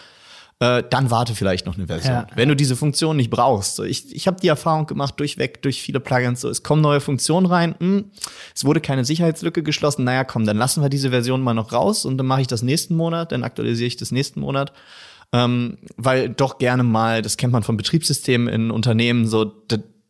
äh, 0.61 0.83
dann 0.89 1.11
warte 1.11 1.35
vielleicht 1.35 1.67
noch 1.67 1.77
eine 1.77 1.87
Version. 1.87 2.13
Ja. 2.13 2.27
Wenn 2.35 2.49
du 2.49 2.57
diese 2.57 2.77
Funktion 2.77 3.17
nicht 3.17 3.31
brauchst. 3.31 3.77
So, 3.77 3.85
ich 3.85 4.15
ich 4.15 4.27
habe 4.27 4.41
die 4.41 4.49
Erfahrung 4.49 4.87
gemacht, 4.87 5.19
durchweg, 5.19 5.63
durch 5.63 5.83
viele 5.83 6.01
Plugins, 6.01 6.41
so, 6.41 6.49
es 6.49 6.63
kommen 6.63 6.81
neue 6.81 7.01
Funktionen 7.01 7.47
rein, 7.47 7.75
hm, 7.79 8.11
es 8.55 8.65
wurde 8.65 8.81
keine 8.81 9.05
Sicherheitslücke 9.05 9.63
geschlossen, 9.63 10.05
naja, 10.05 10.25
komm, 10.25 10.47
dann 10.47 10.57
lassen 10.57 10.83
wir 10.83 10.89
diese 10.89 11.11
Version 11.11 11.43
mal 11.43 11.55
noch 11.55 11.73
raus 11.73 12.05
und 12.05 12.19
dann 12.19 12.27
mache 12.27 12.43
ich 12.43 12.47
das 12.47 12.63
nächsten 12.63 12.95
Monat, 12.95 13.33
dann 13.33 13.43
aktualisiere 13.43 13.89
ich 13.89 13.97
das 13.97 14.13
nächsten 14.13 14.41
Monat. 14.41 14.73
Ähm, 15.33 15.79
weil 15.97 16.29
doch 16.29 16.59
gerne 16.59 16.85
mal, 16.85 17.21
das 17.21 17.37
kennt 17.37 17.53
man 17.53 17.65
von 17.65 17.77
Betriebssystemen 17.77 18.47
in 18.47 18.71
Unternehmen, 18.71 19.27
so, 19.27 19.53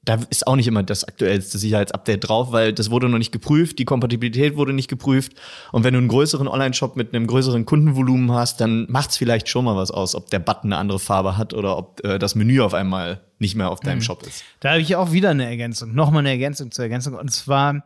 da 0.05 0.19
ist 0.31 0.47
auch 0.47 0.57
nicht 0.57 0.67
immer 0.67 0.83
das 0.83 1.05
aktuellste 1.05 1.59
Sicherheitsupdate 1.59 2.29
drauf, 2.29 2.53
weil 2.53 2.73
das 2.73 2.91
wurde 2.91 3.09
noch 3.09 3.19
nicht 3.19 3.33
geprüft, 3.33 3.79
die 3.79 3.85
Kompatibilität 3.85 4.57
wurde 4.57 4.73
nicht 4.73 4.89
geprüft. 4.89 5.33
Und 5.73 5.85
wenn 5.85 5.95
du 5.95 5.99
einen 5.99 6.09
größeren 6.09 6.49
Online-Shop 6.49 6.97
mit 6.97 7.15
einem 7.15 7.27
größeren 7.27 7.65
Kundenvolumen 7.65 8.33
hast, 8.33 8.61
dann 8.61 8.87
macht 8.91 9.11
es 9.11 9.17
vielleicht 9.17 9.49
schon 9.49 9.65
mal 9.65 9.77
was 9.77 9.91
aus, 9.91 10.15
ob 10.15 10.31
der 10.31 10.41
Button 10.41 10.73
eine 10.73 10.79
andere 10.79 10.99
Farbe 10.99 11.37
hat 11.37 11.55
oder 11.55 11.79
ob 11.79 12.05
äh, 12.05 12.19
das 12.19 12.35
Menü 12.35 12.61
auf 12.61 12.75
einmal 12.75 13.21
nicht 13.39 13.55
mehr 13.55 13.71
auf 13.71 13.81
deinem 13.81 13.99
mhm. 13.99 14.03
Shop 14.03 14.23
ist. 14.27 14.45
Da 14.61 14.71
habe 14.71 14.81
ich 14.81 14.97
auch 14.97 15.13
wieder 15.13 15.31
eine 15.31 15.47
Ergänzung, 15.47 15.95
nochmal 15.95 16.21
eine 16.21 16.31
Ergänzung 16.31 16.71
zur 16.71 16.85
Ergänzung. 16.85 17.15
Und 17.15 17.33
zwar, 17.33 17.85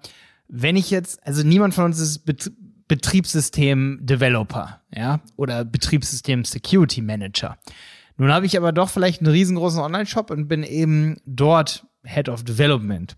wenn 0.49 0.77
ich 0.77 0.91
jetzt, 0.91 1.25
also 1.27 1.43
niemand 1.43 1.75
von 1.75 1.85
uns 1.85 1.99
ist 2.01 2.25
Bet 2.25 2.51
Betriebssystem-Developer, 2.89 4.81
ja, 4.97 5.21
oder 5.37 5.63
Betriebssystem-Security-Manager. 5.67 7.59
Nun 8.17 8.33
habe 8.33 8.47
ich 8.47 8.57
aber 8.57 8.73
doch 8.73 8.89
vielleicht 8.89 9.21
einen 9.21 9.31
riesengroßen 9.31 9.79
Online-Shop 9.79 10.31
und 10.31 10.49
bin 10.49 10.63
eben 10.63 11.19
dort 11.27 11.85
Head 12.05 12.29
of 12.29 12.45
Development. 12.45 13.17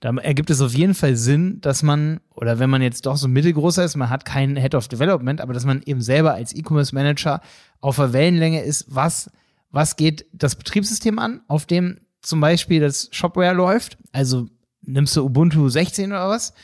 Da 0.00 0.14
ergibt 0.16 0.50
es 0.50 0.60
auf 0.60 0.74
jeden 0.74 0.94
Fall 0.94 1.16
Sinn, 1.16 1.60
dass 1.60 1.82
man, 1.82 2.20
oder 2.34 2.58
wenn 2.58 2.70
man 2.70 2.80
jetzt 2.80 3.04
doch 3.04 3.16
so 3.16 3.28
mittelgroßer 3.28 3.84
ist, 3.84 3.96
man 3.96 4.08
hat 4.08 4.24
keinen 4.24 4.56
Head 4.56 4.74
of 4.74 4.88
Development, 4.88 5.40
aber 5.40 5.52
dass 5.52 5.66
man 5.66 5.82
eben 5.84 6.00
selber 6.00 6.34
als 6.34 6.54
E-Commerce 6.54 6.94
Manager 6.94 7.40
auf 7.80 7.96
der 7.96 8.12
Wellenlänge 8.12 8.62
ist, 8.62 8.86
was, 8.88 9.30
was 9.70 9.96
geht 9.96 10.24
das 10.32 10.56
Betriebssystem 10.56 11.18
an, 11.18 11.42
auf 11.48 11.66
dem 11.66 11.98
zum 12.22 12.40
Beispiel 12.40 12.80
das 12.80 13.08
Shopware 13.12 13.54
läuft. 13.54 13.98
Also 14.12 14.48
nimmst 14.82 15.16
du 15.16 15.24
Ubuntu 15.24 15.68
16 15.68 16.10
oder 16.10 16.28
was? 16.28 16.54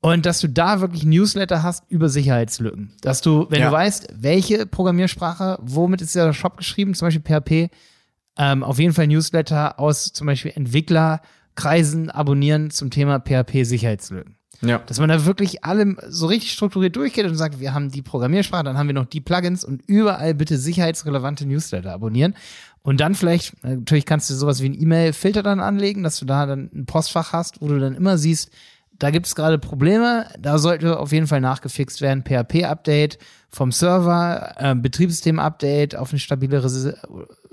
Und 0.00 0.26
dass 0.26 0.40
du 0.40 0.48
da 0.48 0.80
wirklich 0.80 1.04
Newsletter 1.04 1.62
hast 1.62 1.84
über 1.88 2.10
Sicherheitslücken. 2.10 2.92
Dass 3.00 3.22
du, 3.22 3.46
wenn 3.48 3.60
ja. 3.60 3.70
du 3.70 3.72
weißt, 3.72 4.08
welche 4.14 4.66
Programmiersprache, 4.66 5.58
womit 5.62 6.02
ist 6.02 6.14
der 6.14 6.34
Shop 6.34 6.58
geschrieben, 6.58 6.94
zum 6.94 7.08
Beispiel 7.08 7.22
PHP, 7.22 7.74
ähm, 8.36 8.62
auf 8.62 8.78
jeden 8.78 8.92
Fall 8.92 9.06
Newsletter 9.06 9.78
aus 9.78 10.12
zum 10.12 10.26
Beispiel 10.26 10.52
Entwicklerkreisen 10.54 12.10
abonnieren 12.10 12.70
zum 12.70 12.90
Thema 12.90 13.20
PHP-Sicherheitslücken. 13.20 14.36
Ja. 14.62 14.78
Dass 14.78 14.98
man 14.98 15.08
da 15.08 15.24
wirklich 15.26 15.64
allem 15.64 15.98
so 16.08 16.26
richtig 16.26 16.52
strukturiert 16.52 16.96
durchgeht 16.96 17.26
und 17.26 17.36
sagt, 17.36 17.60
wir 17.60 17.74
haben 17.74 17.90
die 17.90 18.02
Programmiersprache, 18.02 18.64
dann 18.64 18.78
haben 18.78 18.86
wir 18.86 18.94
noch 18.94 19.06
die 19.06 19.20
Plugins 19.20 19.64
und 19.64 19.82
überall 19.86 20.34
bitte 20.34 20.58
sicherheitsrelevante 20.58 21.46
Newsletter 21.46 21.92
abonnieren. 21.92 22.34
Und 22.82 23.00
dann 23.00 23.14
vielleicht, 23.14 23.62
natürlich 23.64 24.04
kannst 24.04 24.28
du 24.30 24.34
sowas 24.34 24.62
wie 24.62 24.68
ein 24.68 24.80
E-Mail-Filter 24.80 25.42
dann 25.42 25.60
anlegen, 25.60 26.02
dass 26.02 26.18
du 26.18 26.26
da 26.26 26.46
dann 26.46 26.70
ein 26.74 26.86
Postfach 26.86 27.32
hast, 27.32 27.60
wo 27.60 27.68
du 27.68 27.78
dann 27.78 27.94
immer 27.94 28.18
siehst, 28.18 28.50
da 28.98 29.10
gibt 29.10 29.26
es 29.26 29.34
gerade 29.34 29.58
Probleme, 29.58 30.26
da 30.38 30.58
sollte 30.58 30.98
auf 30.98 31.12
jeden 31.12 31.26
Fall 31.26 31.40
nachgefixt 31.40 32.00
werden. 32.00 32.22
PHP-Update 32.22 33.18
vom 33.48 33.72
Server, 33.72 34.54
äh, 34.56 34.74
Betriebssystem-Update 34.74 35.96
auf 35.96 36.10
eine 36.10 36.18
stabilere 36.18 36.68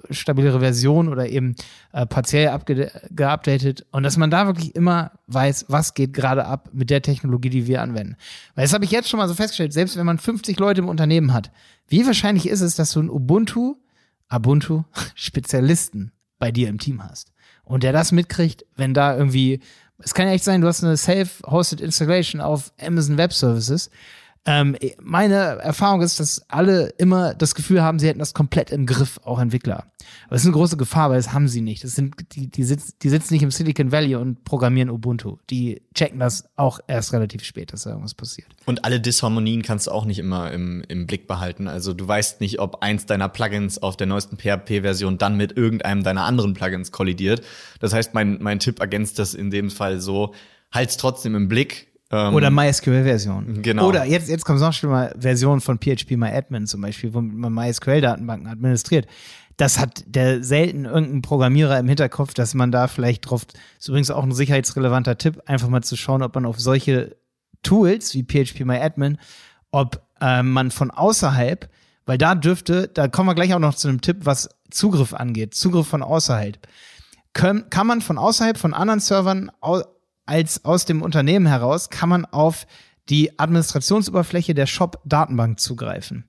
stabilere 0.09 0.59
Version 0.59 1.07
oder 1.09 1.29
eben 1.29 1.55
äh, 1.93 2.05
partiell 2.05 2.57
geupdatet 3.11 3.85
und 3.91 4.03
dass 4.03 4.17
man 4.17 4.31
da 4.31 4.45
wirklich 4.47 4.75
immer 4.75 5.11
weiß, 5.27 5.65
was 5.69 5.93
geht 5.93 6.13
gerade 6.13 6.45
ab 6.45 6.69
mit 6.73 6.89
der 6.89 7.01
Technologie, 7.01 7.49
die 7.49 7.67
wir 7.67 7.81
anwenden. 7.81 8.15
Weil 8.55 8.65
das 8.65 8.73
habe 8.73 8.83
ich 8.83 8.91
jetzt 8.91 9.09
schon 9.09 9.19
mal 9.19 9.27
so 9.27 9.35
festgestellt, 9.35 9.73
selbst 9.73 9.97
wenn 9.97 10.05
man 10.05 10.17
50 10.17 10.59
Leute 10.59 10.81
im 10.81 10.89
Unternehmen 10.89 11.33
hat, 11.33 11.51
wie 11.87 12.05
wahrscheinlich 12.05 12.47
ist 12.47 12.61
es, 12.61 12.75
dass 12.75 12.91
du 12.91 12.99
einen 12.99 13.09
Ubuntu, 13.09 13.75
Ubuntu 14.33 14.83
Spezialisten 15.15 16.11
bei 16.39 16.51
dir 16.51 16.67
im 16.69 16.79
Team 16.79 17.03
hast 17.03 17.31
und 17.63 17.83
der 17.83 17.93
das 17.93 18.11
mitkriegt, 18.11 18.65
wenn 18.75 18.93
da 18.93 19.15
irgendwie 19.15 19.61
es 20.03 20.13
kann 20.13 20.27
ja 20.27 20.33
echt 20.33 20.43
sein, 20.43 20.61
du 20.61 20.67
hast 20.67 20.83
eine 20.83 20.97
self-hosted 20.97 21.81
Installation 21.81 22.41
auf 22.41 22.71
Amazon 22.79 23.17
Web 23.17 23.33
Services 23.33 23.89
ähm, 24.45 24.75
meine 24.99 25.35
Erfahrung 25.35 26.01
ist, 26.01 26.19
dass 26.19 26.49
alle 26.49 26.87
immer 26.97 27.35
das 27.35 27.53
Gefühl 27.53 27.83
haben, 27.83 27.99
sie 27.99 28.07
hätten 28.07 28.19
das 28.19 28.33
komplett 28.33 28.71
im 28.71 28.87
Griff, 28.87 29.19
auch 29.23 29.39
Entwickler. 29.39 29.91
Aber 30.25 30.31
das 30.31 30.41
ist 30.41 30.47
eine 30.47 30.55
große 30.55 30.77
Gefahr, 30.77 31.11
weil 31.11 31.17
das 31.17 31.31
haben 31.31 31.47
sie 31.47 31.61
nicht. 31.61 31.83
Das 31.83 31.93
sind, 31.93 32.15
die, 32.33 32.49
die, 32.49 32.63
sitz, 32.63 32.97
die 32.97 33.09
sitzen 33.09 33.35
nicht 33.35 33.43
im 33.43 33.51
Silicon 33.51 33.91
Valley 33.91 34.15
und 34.15 34.43
programmieren 34.43 34.89
Ubuntu. 34.89 35.37
Die 35.51 35.83
checken 35.93 36.19
das 36.19 36.45
auch 36.55 36.79
erst 36.87 37.13
relativ 37.13 37.43
spät, 37.43 37.71
dass 37.71 37.83
da 37.83 37.91
irgendwas 37.91 38.15
passiert. 38.15 38.47
Und 38.65 38.83
alle 38.83 38.99
Disharmonien 38.99 39.61
kannst 39.61 39.85
du 39.85 39.91
auch 39.91 40.05
nicht 40.05 40.17
immer 40.17 40.51
im, 40.51 40.83
im 40.87 41.05
Blick 41.05 41.27
behalten. 41.27 41.67
Also 41.67 41.93
du 41.93 42.07
weißt 42.07 42.41
nicht, 42.41 42.59
ob 42.59 42.81
eins 42.81 43.05
deiner 43.05 43.29
Plugins 43.29 43.77
auf 43.77 43.95
der 43.95 44.07
neuesten 44.07 44.37
PHP-Version 44.37 45.19
dann 45.19 45.37
mit 45.37 45.55
irgendeinem 45.55 46.03
deiner 46.03 46.25
anderen 46.25 46.55
Plugins 46.55 46.91
kollidiert. 46.91 47.43
Das 47.79 47.93
heißt, 47.93 48.15
mein, 48.15 48.39
mein 48.41 48.59
Tipp 48.59 48.79
ergänzt 48.79 49.19
das 49.19 49.35
in 49.35 49.51
dem 49.51 49.69
Fall 49.69 49.99
so, 49.99 50.33
halt's 50.71 50.97
trotzdem 50.97 51.35
im 51.35 51.47
Blick, 51.47 51.90
ähm, 52.11 52.33
Oder 52.33 52.49
MySQL-Version. 52.49 53.61
Genau. 53.61 53.87
Oder 53.87 54.05
jetzt, 54.05 54.29
jetzt 54.29 54.43
kommt 54.43 54.59
noch 54.59 54.73
schon 54.73 54.89
mal 54.89 55.15
Version 55.17 55.61
von 55.61 55.79
PHP 55.79 56.17
MyAdmin 56.17 56.67
zum 56.67 56.81
Beispiel, 56.81 57.13
womit 57.13 57.35
man 57.35 57.53
MySQL-Datenbanken 57.53 58.47
administriert. 58.47 59.07
Das 59.55 59.79
hat 59.79 60.03
der 60.07 60.43
selten 60.43 60.85
irgendein 60.85 61.21
Programmierer 61.21 61.79
im 61.79 61.87
Hinterkopf, 61.87 62.33
dass 62.33 62.53
man 62.53 62.71
da 62.71 62.87
vielleicht 62.87 63.29
drauf, 63.29 63.45
ist 63.79 63.87
übrigens 63.87 64.11
auch 64.11 64.23
ein 64.23 64.33
sicherheitsrelevanter 64.33 65.17
Tipp, 65.17 65.41
einfach 65.45 65.69
mal 65.69 65.83
zu 65.83 65.95
schauen, 65.95 66.23
ob 66.23 66.35
man 66.35 66.45
auf 66.45 66.59
solche 66.59 67.15
Tools 67.63 68.13
wie 68.13 68.23
PHP 68.23 68.65
MyAdmin, 68.65 69.17
ob 69.71 70.01
äh, 70.19 70.43
man 70.43 70.71
von 70.71 70.91
außerhalb, 70.91 71.69
weil 72.05 72.17
da 72.17 72.35
dürfte, 72.35 72.89
da 72.89 73.07
kommen 73.07 73.29
wir 73.29 73.35
gleich 73.35 73.53
auch 73.53 73.59
noch 73.59 73.75
zu 73.75 73.87
einem 73.87 74.01
Tipp, 74.01 74.17
was 74.23 74.49
Zugriff 74.69 75.13
angeht, 75.13 75.53
Zugriff 75.53 75.87
von 75.87 76.01
außerhalb. 76.01 76.57
Können, 77.33 77.69
kann 77.69 77.87
man 77.87 78.01
von 78.01 78.17
außerhalb 78.17 78.57
von 78.57 78.73
anderen 78.73 78.99
Servern 78.99 79.51
als 80.25 80.65
aus 80.65 80.85
dem 80.85 81.01
Unternehmen 81.01 81.47
heraus 81.47 81.89
kann 81.89 82.09
man 82.09 82.25
auf 82.25 82.67
die 83.09 83.37
Administrationsoberfläche 83.39 84.53
der 84.53 84.67
Shop-Datenbank 84.67 85.59
zugreifen. 85.59 86.25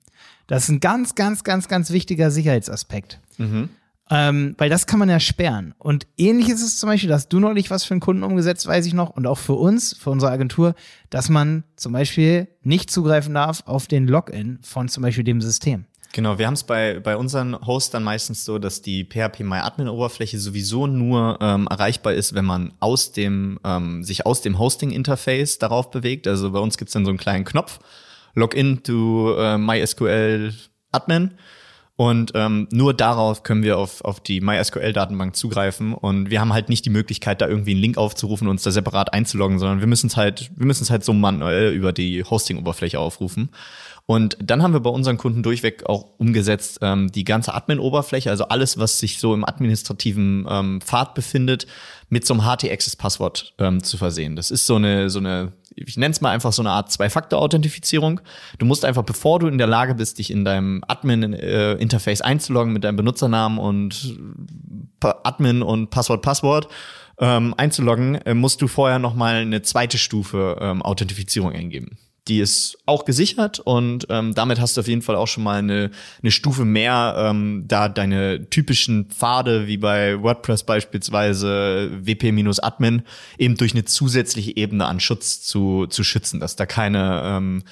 Das 0.47 0.63
ist 0.63 0.69
ein 0.69 0.79
ganz, 0.79 1.15
ganz, 1.15 1.43
ganz, 1.43 1.67
ganz 1.67 1.91
wichtiger 1.91 2.31
Sicherheitsaspekt. 2.31 3.19
Mhm. 3.37 3.69
Ähm, 4.09 4.53
weil 4.57 4.69
das 4.69 4.85
kann 4.85 4.99
man 4.99 5.09
ja 5.09 5.19
sperren. 5.19 5.73
Und 5.77 6.07
ähnlich 6.17 6.49
ist 6.49 6.61
es 6.61 6.77
zum 6.77 6.89
Beispiel, 6.89 7.09
dass 7.09 7.29
du 7.29 7.39
neulich 7.39 7.71
was 7.71 7.85
für 7.85 7.93
einen 7.93 8.01
Kunden 8.01 8.23
umgesetzt, 8.23 8.67
weiß 8.67 8.85
ich 8.85 8.93
noch, 8.93 9.11
und 9.11 9.25
auch 9.25 9.37
für 9.37 9.53
uns, 9.53 9.95
für 9.97 10.09
unsere 10.09 10.31
Agentur, 10.31 10.75
dass 11.09 11.29
man 11.29 11.63
zum 11.77 11.93
Beispiel 11.93 12.49
nicht 12.61 12.91
zugreifen 12.91 13.33
darf 13.33 13.63
auf 13.65 13.87
den 13.87 14.07
Login 14.07 14.59
von 14.61 14.89
zum 14.89 15.03
Beispiel 15.03 15.23
dem 15.23 15.41
System. 15.41 15.85
Genau, 16.15 16.37
wir 16.37 16.45
haben 16.45 16.53
es 16.53 16.63
bei, 16.63 16.99
bei 16.99 17.17
unseren 17.17 17.59
Hostern 17.65 18.03
meistens 18.03 18.45
so, 18.45 18.59
dass 18.59 18.83
die 18.83 19.03
PHP 19.03 19.39
MyAdmin-Oberfläche 19.39 20.37
sowieso 20.37 20.85
nur 20.85 21.39
ähm, 21.41 21.67
erreichbar 21.67 22.13
ist, 22.13 22.35
wenn 22.35 22.45
man 22.45 22.71
aus 22.79 23.13
dem, 23.13 23.59
ähm, 23.63 24.03
sich 24.03 24.23
aus 24.27 24.41
dem 24.41 24.59
Hosting-Interface 24.59 25.57
darauf 25.57 25.89
bewegt. 25.89 26.27
Also 26.27 26.51
bei 26.51 26.59
uns 26.59 26.77
gibt's 26.77 26.93
dann 26.93 27.03
so 27.03 27.09
einen 27.09 27.17
kleinen 27.17 27.45
Knopf, 27.45 27.79
Login 28.35 28.83
to 28.83 29.35
äh, 29.39 29.57
MySQL 29.57 30.53
Admin. 30.91 31.31
Und 31.95 32.31
ähm, 32.35 32.67
nur 32.71 32.93
darauf 32.93 33.41
können 33.41 33.63
wir 33.63 33.79
auf, 33.79 34.03
auf 34.03 34.19
die 34.19 34.39
MySQL-Datenbank 34.39 35.35
zugreifen. 35.35 35.95
Und 35.95 36.29
wir 36.29 36.41
haben 36.41 36.53
halt 36.53 36.69
nicht 36.69 36.85
die 36.85 36.91
Möglichkeit, 36.91 37.41
da 37.41 37.47
irgendwie 37.47 37.71
einen 37.71 37.81
Link 37.81 37.97
aufzurufen 37.97 38.47
und 38.47 38.51
uns 38.51 38.63
da 38.63 38.69
separat 38.71 39.13
einzuloggen, 39.13 39.57
sondern 39.57 39.79
wir 39.79 39.87
müssen 39.87 40.07
es 40.07 40.17
halt, 40.17 40.51
wir 40.55 40.65
müssen 40.65 40.83
es 40.83 40.89
halt 40.91 41.03
so 41.03 41.13
manuell 41.13 41.71
über 41.71 41.91
die 41.91 42.23
Hosting-Oberfläche 42.23 42.99
aufrufen. 42.99 43.49
Und 44.05 44.37
dann 44.43 44.61
haben 44.61 44.73
wir 44.73 44.81
bei 44.81 44.89
unseren 44.89 45.17
Kunden 45.17 45.43
durchweg 45.43 45.85
auch 45.85 46.07
umgesetzt, 46.17 46.79
ähm, 46.81 47.09
die 47.11 47.23
ganze 47.23 47.53
Admin-Oberfläche, 47.53 48.29
also 48.29 48.45
alles, 48.45 48.77
was 48.77 48.99
sich 48.99 49.17
so 49.17 49.33
im 49.33 49.45
administrativen 49.45 50.45
ähm, 50.49 50.81
Pfad 50.81 51.13
befindet, 51.13 51.67
mit 52.09 52.25
so 52.25 52.33
einem 52.33 52.43
HT-Access-Passwort 52.43 53.53
ähm, 53.59 53.81
zu 53.81 53.97
versehen. 53.97 54.35
Das 54.35 54.51
ist 54.51 54.67
so 54.67 54.75
eine, 54.75 55.09
so 55.09 55.19
eine, 55.19 55.53
ich 55.73 55.95
nenne 55.95 56.11
es 56.11 56.19
mal 56.19 56.31
einfach 56.31 56.51
so 56.51 56.61
eine 56.61 56.71
Art 56.71 56.91
Zwei-Faktor-Authentifizierung. 56.91 58.19
Du 58.57 58.65
musst 58.65 58.83
einfach, 58.83 59.03
bevor 59.03 59.39
du 59.39 59.47
in 59.47 59.57
der 59.57 59.67
Lage 59.67 59.95
bist, 59.95 60.19
dich 60.19 60.31
in 60.31 60.43
deinem 60.43 60.83
Admin-Interface 60.85 62.21
einzuloggen 62.21 62.73
mit 62.73 62.83
deinem 62.83 62.97
Benutzernamen 62.97 63.57
und 63.57 64.19
Admin 64.99 65.61
und 65.61 65.91
Passwort, 65.91 66.21
Passwort, 66.21 66.67
ähm, 67.19 67.53
einzuloggen, 67.55 68.15
äh, 68.15 68.33
musst 68.33 68.61
du 68.61 68.67
vorher 68.67 68.99
noch 68.99 69.15
mal 69.15 69.35
eine 69.35 69.61
zweite 69.61 69.97
Stufe 69.97 70.57
ähm, 70.59 70.81
Authentifizierung 70.81 71.53
eingeben. 71.53 71.97
Die 72.27 72.39
ist 72.39 72.77
auch 72.85 73.05
gesichert 73.05 73.59
und 73.59 74.07
ähm, 74.09 74.33
damit 74.33 74.59
hast 74.59 74.77
du 74.77 74.81
auf 74.81 74.87
jeden 74.87 75.01
Fall 75.01 75.15
auch 75.15 75.27
schon 75.27 75.43
mal 75.43 75.59
eine, 75.59 75.91
eine 76.21 76.31
Stufe 76.31 76.63
mehr, 76.63 77.15
ähm, 77.17 77.65
da 77.67 77.89
deine 77.89 78.49
typischen 78.49 79.05
Pfade 79.05 79.67
wie 79.67 79.77
bei 79.77 80.21
WordPress 80.21 80.63
beispielsweise 80.63 81.91
wp-admin 82.01 83.03
eben 83.37 83.55
durch 83.57 83.73
eine 83.73 83.83
zusätzliche 83.85 84.55
Ebene 84.55 84.85
an 84.85 84.99
Schutz 84.99 85.41
zu, 85.41 85.87
zu 85.87 86.03
schützen, 86.03 86.39
dass 86.39 86.55
da 86.55 86.65
keine 86.65 87.21
ähm, 87.25 87.63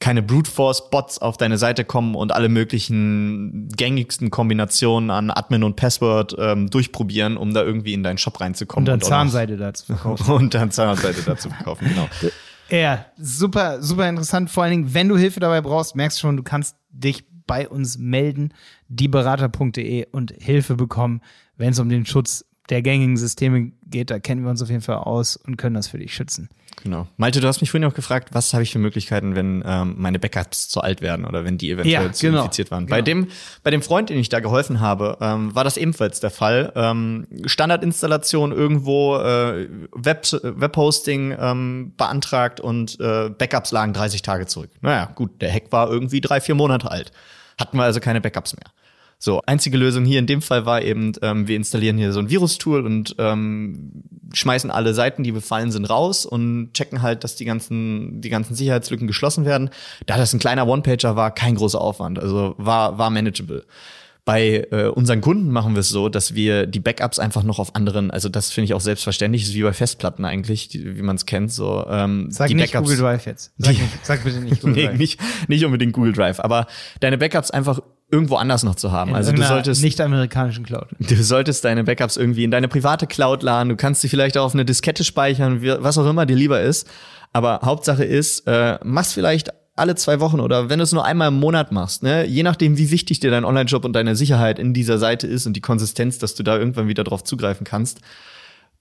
keine 0.00 0.22
Brute 0.22 0.50
Force 0.50 0.90
Bots 0.90 1.18
auf 1.18 1.36
deine 1.36 1.56
Seite 1.56 1.84
kommen 1.84 2.14
und 2.14 2.32
alle 2.32 2.48
möglichen 2.48 3.68
gängigsten 3.68 4.30
Kombinationen 4.30 5.10
an 5.10 5.30
Admin 5.30 5.62
und 5.62 5.76
Password 5.76 6.36
ähm, 6.38 6.68
durchprobieren, 6.68 7.36
um 7.36 7.54
da 7.54 7.62
irgendwie 7.62 7.94
in 7.94 8.02
deinen 8.02 8.18
Shop 8.18 8.38
reinzukommen. 8.40 8.82
Und 8.82 9.00
dann 9.00 9.00
Zahnseite 9.00 9.56
dazu 9.56 9.86
verkaufen. 9.86 10.32
und 10.32 10.52
dann 10.52 10.70
Zahnseite 10.70 11.22
dazu 11.24 11.48
verkaufen, 11.48 11.88
genau. 11.88 12.08
Ja, 12.74 13.06
super, 13.16 13.80
super 13.82 14.08
interessant. 14.08 14.50
Vor 14.50 14.64
allen 14.64 14.72
Dingen, 14.72 14.94
wenn 14.94 15.08
du 15.08 15.16
Hilfe 15.16 15.38
dabei 15.38 15.60
brauchst, 15.60 15.94
merkst 15.94 16.18
schon, 16.18 16.36
du 16.36 16.42
kannst 16.42 16.76
dich 16.90 17.24
bei 17.46 17.68
uns 17.68 17.98
melden, 17.98 18.52
dieberater.de 18.88 20.06
und 20.10 20.34
Hilfe 20.40 20.74
bekommen, 20.74 21.20
wenn 21.56 21.70
es 21.70 21.78
um 21.78 21.88
den 21.88 22.04
Schutz 22.04 22.44
der 22.70 22.82
gängigen 22.82 23.16
Systeme 23.16 23.72
geht. 23.86 24.10
Da 24.10 24.18
kennen 24.18 24.42
wir 24.42 24.50
uns 24.50 24.62
auf 24.62 24.70
jeden 24.70 24.80
Fall 24.80 24.96
aus 24.96 25.36
und 25.36 25.56
können 25.56 25.74
das 25.74 25.88
für 25.88 25.98
dich 25.98 26.14
schützen. 26.14 26.48
Genau. 26.82 27.06
Malte, 27.16 27.40
du 27.40 27.46
hast 27.46 27.60
mich 27.60 27.70
vorhin 27.70 27.88
auch 27.88 27.94
gefragt, 27.94 28.30
was 28.32 28.52
habe 28.52 28.62
ich 28.62 28.72
für 28.72 28.78
Möglichkeiten, 28.78 29.36
wenn 29.36 29.62
ähm, 29.66 29.94
meine 29.98 30.18
Backups 30.18 30.68
zu 30.68 30.80
alt 30.80 31.02
werden 31.02 31.24
oder 31.24 31.44
wenn 31.44 31.56
die 31.56 31.70
eventuell 31.70 32.06
ja, 32.06 32.12
zu 32.12 32.26
genau, 32.26 32.40
infiziert 32.40 32.70
waren. 32.70 32.86
Genau. 32.86 32.96
Bei 32.96 33.02
dem, 33.02 33.28
bei 33.62 33.70
dem 33.70 33.80
Freund, 33.80 34.10
den 34.10 34.18
ich 34.18 34.28
da 34.28 34.40
geholfen 34.40 34.80
habe, 34.80 35.16
ähm, 35.20 35.54
war 35.54 35.64
das 35.64 35.76
ebenfalls 35.76 36.20
der 36.20 36.30
Fall. 36.30 36.72
Ähm, 36.74 37.26
Standardinstallation 37.46 38.52
irgendwo, 38.52 39.16
äh, 39.16 39.68
Web, 39.92 40.26
Webhosting 40.42 41.36
ähm, 41.38 41.92
beantragt 41.96 42.60
und 42.60 42.98
äh, 43.00 43.30
Backups 43.30 43.70
lagen 43.72 43.92
30 43.92 44.22
Tage 44.22 44.46
zurück. 44.46 44.70
Naja, 44.80 45.10
gut, 45.14 45.40
der 45.40 45.52
Hack 45.52 45.70
war 45.70 45.90
irgendwie 45.90 46.20
drei, 46.20 46.40
vier 46.40 46.54
Monate 46.54 46.90
alt. 46.90 47.12
Hatten 47.58 47.76
wir 47.76 47.84
also 47.84 48.00
keine 48.00 48.20
Backups 48.20 48.56
mehr. 48.56 48.66
So, 49.18 49.40
einzige 49.46 49.76
Lösung 49.76 50.04
hier 50.04 50.18
in 50.18 50.26
dem 50.26 50.42
Fall 50.42 50.66
war 50.66 50.82
eben, 50.82 51.12
ähm, 51.22 51.48
wir 51.48 51.56
installieren 51.56 51.96
hier 51.96 52.12
so 52.12 52.20
ein 52.20 52.28
Virus-Tool 52.28 52.84
und 52.84 53.16
ähm, 53.18 54.02
schmeißen 54.32 54.70
alle 54.70 54.94
Seiten, 54.94 55.22
die 55.22 55.32
befallen 55.32 55.70
sind, 55.70 55.86
raus 55.86 56.26
und 56.26 56.72
checken 56.74 57.02
halt, 57.02 57.24
dass 57.24 57.36
die 57.36 57.44
ganzen, 57.44 58.20
die 58.20 58.28
ganzen 58.28 58.54
Sicherheitslücken 58.54 59.06
geschlossen 59.06 59.44
werden. 59.44 59.70
Da 60.06 60.16
das 60.16 60.32
ein 60.32 60.40
kleiner 60.40 60.66
One-Pager 60.66 61.16
war, 61.16 61.30
kein 61.30 61.54
großer 61.54 61.80
Aufwand, 61.80 62.18
also 62.18 62.54
war, 62.58 62.98
war 62.98 63.10
manageable. 63.10 63.64
Bei 64.24 64.66
äh, 64.70 64.86
unseren 64.86 65.20
Kunden 65.20 65.50
machen 65.50 65.74
wir 65.74 65.80
es 65.80 65.90
so, 65.90 66.08
dass 66.08 66.34
wir 66.34 66.66
die 66.66 66.80
Backups 66.80 67.18
einfach 67.18 67.42
noch 67.42 67.58
auf 67.58 67.76
anderen, 67.76 68.10
also 68.10 68.30
das 68.30 68.50
finde 68.50 68.64
ich 68.66 68.74
auch 68.74 68.80
selbstverständlich, 68.80 69.42
ist 69.42 69.54
wie 69.54 69.62
bei 69.62 69.74
Festplatten 69.74 70.24
eigentlich, 70.24 70.68
die, 70.68 70.96
wie 70.96 71.02
man 71.02 71.16
es 71.16 71.26
kennt. 71.26 71.52
So, 71.52 71.86
ähm, 71.90 72.28
sag 72.30 72.48
die 72.48 72.54
nicht 72.54 72.72
Backups, 72.72 72.88
Google 72.88 73.04
Drive 73.04 73.26
jetzt. 73.26 73.52
Sag, 73.58 73.74
die, 73.74 73.82
nicht, 73.82 74.06
sag 74.06 74.24
bitte 74.24 74.40
nicht 74.40 74.62
Google 74.62 74.74
Drive. 74.86 74.92
nee, 74.92 74.98
nicht, 74.98 75.20
nicht 75.48 75.64
unbedingt 75.66 75.92
Google 75.92 76.14
Drive, 76.14 76.40
aber 76.40 76.66
deine 77.00 77.18
Backups 77.18 77.50
einfach 77.50 77.80
irgendwo 78.10 78.36
anders 78.36 78.62
noch 78.62 78.76
zu 78.76 78.92
haben. 78.92 79.10
In 79.10 79.16
also 79.16 79.32
du 79.32 79.42
solltest 79.42 79.82
nicht 79.82 80.00
amerikanischen 80.00 80.64
Cloud. 80.64 80.88
Du 81.00 81.22
solltest 81.22 81.64
deine 81.64 81.84
Backups 81.84 82.16
irgendwie 82.16 82.44
in 82.44 82.50
deine 82.50 82.68
private 82.68 83.06
Cloud 83.06 83.42
laden. 83.42 83.68
Du 83.68 83.76
kannst 83.76 84.00
sie 84.00 84.08
vielleicht 84.08 84.38
auch 84.38 84.44
auf 84.44 84.54
eine 84.54 84.64
Diskette 84.64 85.04
speichern, 85.04 85.60
was 85.82 85.98
auch 85.98 86.08
immer 86.08 86.24
dir 86.24 86.36
lieber 86.36 86.60
ist. 86.62 86.88
Aber 87.32 87.60
Hauptsache 87.62 88.04
ist, 88.04 88.46
äh, 88.46 88.78
mach's 88.84 89.12
vielleicht 89.12 89.50
alle 89.76 89.96
zwei 89.96 90.20
Wochen 90.20 90.40
oder 90.40 90.68
wenn 90.68 90.78
du 90.78 90.84
es 90.84 90.92
nur 90.92 91.04
einmal 91.04 91.28
im 91.28 91.40
Monat 91.40 91.72
machst, 91.72 92.02
ne, 92.02 92.26
je 92.26 92.42
nachdem, 92.42 92.78
wie 92.78 92.90
wichtig 92.90 93.20
dir 93.20 93.30
dein 93.30 93.44
Online-Shop 93.44 93.84
und 93.84 93.92
deine 93.92 94.14
Sicherheit 94.14 94.58
in 94.58 94.72
dieser 94.72 94.98
Seite 94.98 95.26
ist 95.26 95.46
und 95.46 95.54
die 95.54 95.60
Konsistenz, 95.60 96.18
dass 96.18 96.34
du 96.34 96.42
da 96.42 96.56
irgendwann 96.56 96.88
wieder 96.88 97.02
drauf 97.02 97.24
zugreifen 97.24 97.64
kannst, 97.64 98.00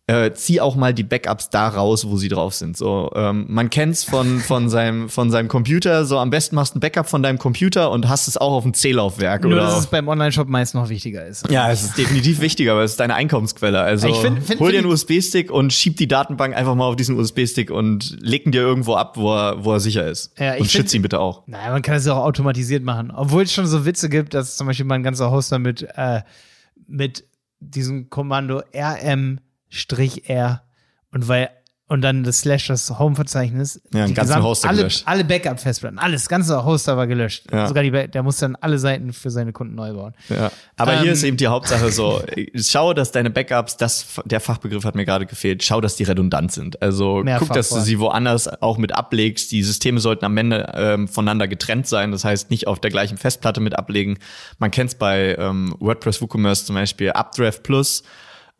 äh, 0.08 0.34
zieh 0.34 0.60
auch 0.60 0.76
mal 0.76 0.94
die 0.94 1.04
Backups 1.04 1.50
da 1.50 1.70
raus, 1.70 2.06
wo 2.06 2.18
sie 2.18 2.28
drauf 2.28 2.54
sind. 2.54 2.76
So, 2.76 3.10
ähm, 3.16 3.46
man 3.48 3.70
kennt's 3.70 4.04
von 4.04 4.39
von 4.39 4.70
seinem 4.70 5.08
von 5.08 5.32
seinem 5.32 5.48
Computer. 5.48 6.06
So 6.06 6.18
am 6.18 6.30
besten 6.30 6.56
machst 6.56 6.76
du 6.76 6.80
ein 6.80 6.82
Backup 6.82 7.08
von 7.08 7.24
deinem 7.24 7.38
Computer 7.38 7.89
und 7.89 8.10
hast 8.10 8.28
es 8.28 8.36
auch 8.36 8.52
auf 8.52 8.63
dem 8.63 8.74
C-Laufwerk. 8.74 9.44
Nur 9.44 9.54
oder 9.54 9.62
dass 9.62 9.80
es 9.80 9.88
beim 9.88 10.10
Online-Shop 10.10 10.50
meist 10.50 10.76
noch 10.76 10.89
wichtiger 10.89 11.26
ist. 11.26 11.50
Ja, 11.50 11.72
es 11.72 11.84
ist 11.84 11.98
definitiv 11.98 12.42
wichtiger, 12.42 12.76
weil 12.76 12.84
es 12.84 12.92
ist 12.92 13.00
deine 13.00 13.16
Einkommensquelle. 13.16 13.80
Also 13.80 14.10
ich 14.10 14.18
find, 14.18 14.44
find, 14.44 14.60
hol 14.60 14.72
dir 14.74 14.80
einen 14.80 14.88
USB-Stick 14.88 15.50
und 15.50 15.72
schieb 15.72 15.96
die 15.96 16.10
Datenbank 16.10 16.54
einfach 16.54 16.76
mal 16.76 16.88
auf 16.88 16.98
diesen 16.98 17.18
USB-Stick 17.18 17.72
und 17.72 18.18
leg 18.20 18.46
ihn 18.46 18.52
dir 18.52 18.62
irgendwo 18.62 18.96
ab, 18.96 19.16
wo 19.16 19.34
er, 19.34 19.63
wo 19.63 19.72
er 19.72 19.80
sicher 19.80 20.06
ist. 20.06 20.38
Ja, 20.38 20.56
und 20.56 20.70
schütze 20.70 20.98
ihn 20.98 21.02
bitte 21.02 21.22
auch. 21.22 21.48
Naja, 21.48 21.72
man 21.72 21.82
kann 21.82 21.96
es 21.96 22.06
ja 22.06 22.13
auch 22.13 22.26
automatisiert 22.26 22.84
machen. 22.84 23.10
Obwohl 23.16 23.44
es 23.44 23.54
schon 23.54 23.68
so 23.68 23.86
Witze 23.86 24.10
gibt, 24.10 24.34
dass 24.34 24.58
zum 24.58 24.68
Beispiel 24.68 24.86
mein 24.86 25.02
ganzer 25.02 25.32
Hoster 25.32 25.60
mit 25.60 25.88
äh, 25.96 26.24
mit 26.88 27.24
diesem 27.62 28.10
Kommando 28.10 28.62
rm 28.76 29.39
R 30.26 30.64
und 31.12 31.28
weil 31.28 31.50
und 31.94 32.02
dann 32.02 32.24
das 32.24 32.40
Slash, 32.40 32.68
das 32.68 32.98
Home-Verzeichnis. 32.98 33.80
Ja, 33.94 34.08
den 34.08 34.16
ganzen 34.16 34.42
Hoster 34.42 34.70
alle, 34.70 34.78
gelöscht. 34.78 35.04
Alle 35.06 35.24
Backup-Festplatten, 35.26 36.00
alles, 36.00 36.28
ganze 36.28 36.66
Hoster 36.66 36.98
war 36.98 37.08
gelöscht. 37.08 37.46
Ja. 37.52 37.68
Sogar 37.68 37.84
die, 37.84 37.92
der 37.92 38.24
muss 38.24 38.38
dann 38.38 38.56
alle 38.56 38.80
Seiten 38.80 39.14
für 39.14 39.30
seine 39.30 39.52
Kunden 39.52 39.76
neu 39.76 39.94
bauen. 39.94 40.14
Ja. 40.30 40.52
Aber 40.78 40.94
ähm, 40.94 41.04
hier 41.04 41.12
ist 41.12 41.22
eben 41.24 41.38
die 41.38 41.48
Hauptsache 41.48 41.92
so, 41.92 42.24
schau, 42.56 42.94
dass 42.96 43.12
deine 43.12 43.30
Backups, 43.30 43.78
das, 43.78 44.08
der 44.26 44.40
Fachbegriff 44.40 44.86
hat 44.86 44.96
mir 44.96 45.06
gerade 45.06 45.26
gefehlt, 45.26 45.62
schau, 45.64 45.82
dass 45.82 45.96
die 45.96 46.04
redundant 46.04 46.52
sind. 46.52 46.82
Also 46.82 47.24
guck, 47.38 47.50
dass 47.50 47.70
du 47.70 47.80
sie 47.82 48.00
woanders 48.00 48.48
auch 48.62 48.80
mit 48.80 48.96
ablegst. 48.96 49.52
Die 49.52 49.62
Systeme 49.62 50.00
sollten 50.00 50.26
am 50.26 50.36
Ende 50.38 50.72
ähm, 50.74 51.08
voneinander 51.08 51.48
getrennt 51.48 51.86
sein. 51.86 52.12
Das 52.12 52.24
heißt, 52.24 52.50
nicht 52.50 52.66
auf 52.66 52.80
der 52.80 52.90
gleichen 52.90 53.18
Festplatte 53.18 53.60
mit 53.60 53.78
ablegen. 53.78 54.18
Man 54.58 54.72
kennt 54.72 54.92
es 54.92 54.96
bei 54.96 55.36
ähm, 55.38 55.76
WordPress 55.80 56.22
WooCommerce 56.22 56.66
zum 56.66 56.76
Beispiel, 56.76 57.12
Updraft 57.12 57.62
Plus 57.62 58.04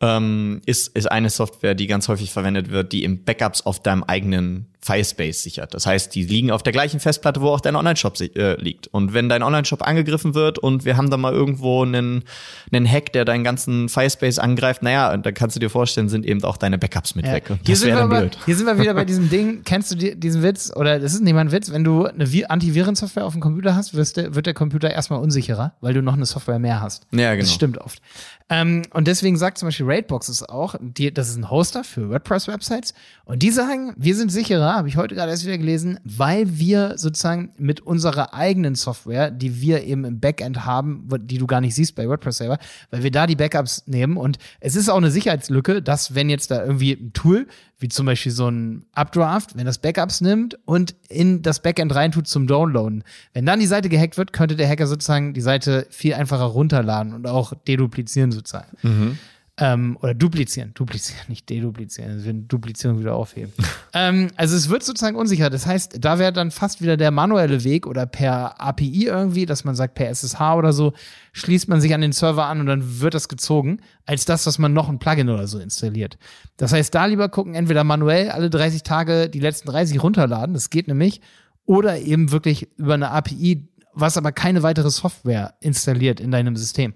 ähm, 0.00 0.60
ist, 0.66 0.88
ist 0.96 1.10
eine 1.10 1.30
Software, 1.30 1.74
die 1.74 1.86
ganz 1.86 2.08
häufig 2.08 2.32
verwendet 2.32 2.70
wird, 2.70 2.92
die 2.92 3.04
im 3.04 3.24
Backups 3.24 3.62
auf 3.62 3.82
deinem 3.82 4.02
eigenen 4.02 4.66
Filespace 4.84 5.42
sichert. 5.42 5.72
Das 5.72 5.86
heißt, 5.86 6.14
die 6.14 6.24
liegen 6.24 6.50
auf 6.50 6.62
der 6.62 6.72
gleichen 6.72 7.00
Festplatte, 7.00 7.40
wo 7.40 7.48
auch 7.48 7.60
dein 7.60 7.74
Online-Shop 7.74 8.20
äh, 8.20 8.60
liegt. 8.60 8.88
Und 8.88 9.14
wenn 9.14 9.30
dein 9.30 9.42
Online-Shop 9.42 9.80
angegriffen 9.80 10.34
wird 10.34 10.58
und 10.58 10.84
wir 10.84 10.98
haben 10.98 11.08
da 11.08 11.16
mal 11.16 11.32
irgendwo 11.32 11.82
einen, 11.82 12.24
einen 12.70 12.86
Hack, 12.86 13.12
der 13.14 13.24
deinen 13.24 13.44
ganzen 13.44 13.88
Filespace 13.88 14.38
angreift, 14.38 14.82
naja, 14.82 15.16
da 15.16 15.32
kannst 15.32 15.56
du 15.56 15.60
dir 15.60 15.70
vorstellen, 15.70 16.10
sind 16.10 16.26
eben 16.26 16.44
auch 16.44 16.58
deine 16.58 16.76
Backups 16.76 17.14
mit 17.14 17.24
ja. 17.24 17.32
weg. 17.32 17.50
Hier, 17.64 17.76
sind 17.76 17.88
wir 17.88 17.98
aber, 17.98 18.28
hier 18.44 18.56
sind 18.56 18.66
wir 18.66 18.78
wieder 18.78 18.92
bei 18.92 19.06
diesem 19.06 19.30
Ding. 19.30 19.62
Kennst 19.64 19.90
du 19.90 19.94
die, 19.94 20.20
diesen 20.20 20.42
Witz? 20.42 20.70
Oder 20.76 21.00
das 21.00 21.14
ist 21.14 21.22
nicht 21.22 21.32
mal 21.32 21.40
ein 21.40 21.52
Witz, 21.52 21.72
wenn 21.72 21.84
du 21.84 22.04
eine 22.04 22.26
Antivirensoftware 22.50 23.24
auf 23.24 23.32
dem 23.32 23.40
Computer 23.40 23.74
hast, 23.74 23.94
wirst 23.94 24.18
der, 24.18 24.34
wird 24.34 24.44
der 24.44 24.54
Computer 24.54 24.90
erstmal 24.90 25.20
unsicherer, 25.20 25.72
weil 25.80 25.94
du 25.94 26.02
noch 26.02 26.14
eine 26.14 26.26
Software 26.26 26.58
mehr 26.58 26.82
hast. 26.82 27.06
Ja, 27.10 27.30
genau. 27.30 27.40
Das 27.40 27.54
stimmt 27.54 27.78
oft. 27.78 28.02
Ähm, 28.50 28.82
und 28.92 29.08
deswegen 29.08 29.38
sagt 29.38 29.56
zum 29.56 29.68
Beispiel 29.68 29.86
Raidboxes 29.86 30.46
auch, 30.46 30.74
die, 30.78 31.12
das 31.12 31.30
ist 31.30 31.36
ein 31.36 31.50
Hoster 31.50 31.82
für 31.82 32.10
WordPress-Websites. 32.10 32.92
Und 33.24 33.42
die 33.42 33.50
sagen, 33.50 33.94
wir 33.96 34.14
sind 34.14 34.30
sicherer, 34.30 34.74
habe 34.74 34.88
ich 34.88 34.98
heute 34.98 35.14
gerade 35.14 35.30
erst 35.30 35.46
wieder 35.46 35.56
gelesen, 35.56 35.98
weil 36.04 36.58
wir 36.58 36.98
sozusagen 36.98 37.54
mit 37.56 37.80
unserer 37.80 38.34
eigenen 38.34 38.74
Software, 38.74 39.30
die 39.30 39.62
wir 39.62 39.84
eben 39.84 40.04
im 40.04 40.20
Backend 40.20 40.66
haben, 40.66 41.08
die 41.22 41.38
du 41.38 41.46
gar 41.46 41.62
nicht 41.62 41.74
siehst 41.74 41.94
bei 41.94 42.06
WordPress 42.06 42.36
selber, 42.36 42.58
weil 42.90 43.02
wir 43.02 43.10
da 43.10 43.26
die 43.26 43.36
Backups 43.36 43.86
nehmen. 43.86 44.18
Und 44.18 44.36
es 44.60 44.76
ist 44.76 44.90
auch 44.90 44.98
eine 44.98 45.10
Sicherheitslücke, 45.10 45.80
dass 45.80 46.14
wenn 46.14 46.28
jetzt 46.28 46.50
da 46.50 46.62
irgendwie 46.62 46.92
ein 46.92 47.12
Tool, 47.14 47.46
wie 47.78 47.88
zum 47.88 48.06
Beispiel 48.06 48.32
so 48.32 48.48
ein 48.48 48.86
Updraft, 48.92 49.56
wenn 49.56 49.66
das 49.66 49.78
Backups 49.78 50.20
nimmt 50.20 50.58
und 50.64 50.94
in 51.08 51.42
das 51.42 51.60
Backend 51.60 51.94
reintut 51.94 52.26
zum 52.26 52.46
Downloaden, 52.46 53.04
wenn 53.32 53.46
dann 53.46 53.60
die 53.60 53.66
Seite 53.66 53.88
gehackt 53.88 54.16
wird, 54.16 54.32
könnte 54.32 54.56
der 54.56 54.68
Hacker 54.68 54.86
sozusagen 54.86 55.34
die 55.34 55.40
Seite 55.40 55.86
viel 55.90 56.14
einfacher 56.14 56.44
runterladen 56.44 57.12
und 57.12 57.26
auch 57.26 57.52
deduplizieren 57.66 58.32
sozusagen. 58.32 58.76
Mhm. 58.82 59.18
Ähm, 59.56 59.96
oder 60.02 60.14
duplizieren, 60.14 60.74
duplizieren, 60.74 61.22
nicht 61.28 61.48
deduplizieren, 61.48 62.10
also 62.10 62.24
wir 62.24 62.32
Duplizierung 62.32 62.98
wieder 62.98 63.14
aufheben. 63.14 63.52
ähm, 63.92 64.30
also 64.34 64.56
es 64.56 64.68
wird 64.68 64.82
sozusagen 64.82 65.16
unsicher. 65.16 65.48
Das 65.48 65.64
heißt, 65.64 65.98
da 66.00 66.18
wäre 66.18 66.32
dann 66.32 66.50
fast 66.50 66.82
wieder 66.82 66.96
der 66.96 67.12
manuelle 67.12 67.62
Weg 67.62 67.86
oder 67.86 68.04
per 68.04 68.60
API 68.60 69.06
irgendwie, 69.06 69.46
dass 69.46 69.62
man 69.62 69.76
sagt, 69.76 69.94
per 69.94 70.08
SSH 70.08 70.40
oder 70.56 70.72
so, 70.72 70.92
schließt 71.32 71.68
man 71.68 71.80
sich 71.80 71.94
an 71.94 72.00
den 72.00 72.10
Server 72.10 72.46
an 72.46 72.58
und 72.58 72.66
dann 72.66 73.00
wird 73.00 73.14
das 73.14 73.28
gezogen, 73.28 73.78
als 74.06 74.24
das, 74.24 74.44
was 74.46 74.58
man 74.58 74.72
noch 74.72 74.88
ein 74.88 74.98
Plugin 74.98 75.28
oder 75.28 75.46
so 75.46 75.60
installiert. 75.60 76.18
Das 76.56 76.72
heißt, 76.72 76.92
da 76.92 77.06
lieber 77.06 77.28
gucken, 77.28 77.54
entweder 77.54 77.84
manuell 77.84 78.30
alle 78.30 78.50
30 78.50 78.82
Tage 78.82 79.28
die 79.28 79.40
letzten 79.40 79.68
30 79.68 80.02
runterladen, 80.02 80.54
das 80.54 80.68
geht 80.68 80.88
nämlich, 80.88 81.20
oder 81.64 82.00
eben 82.00 82.32
wirklich 82.32 82.68
über 82.76 82.94
eine 82.94 83.12
API, 83.12 83.68
was 83.92 84.16
aber 84.16 84.32
keine 84.32 84.64
weitere 84.64 84.90
Software 84.90 85.54
installiert 85.60 86.18
in 86.18 86.32
deinem 86.32 86.56
System 86.56 86.94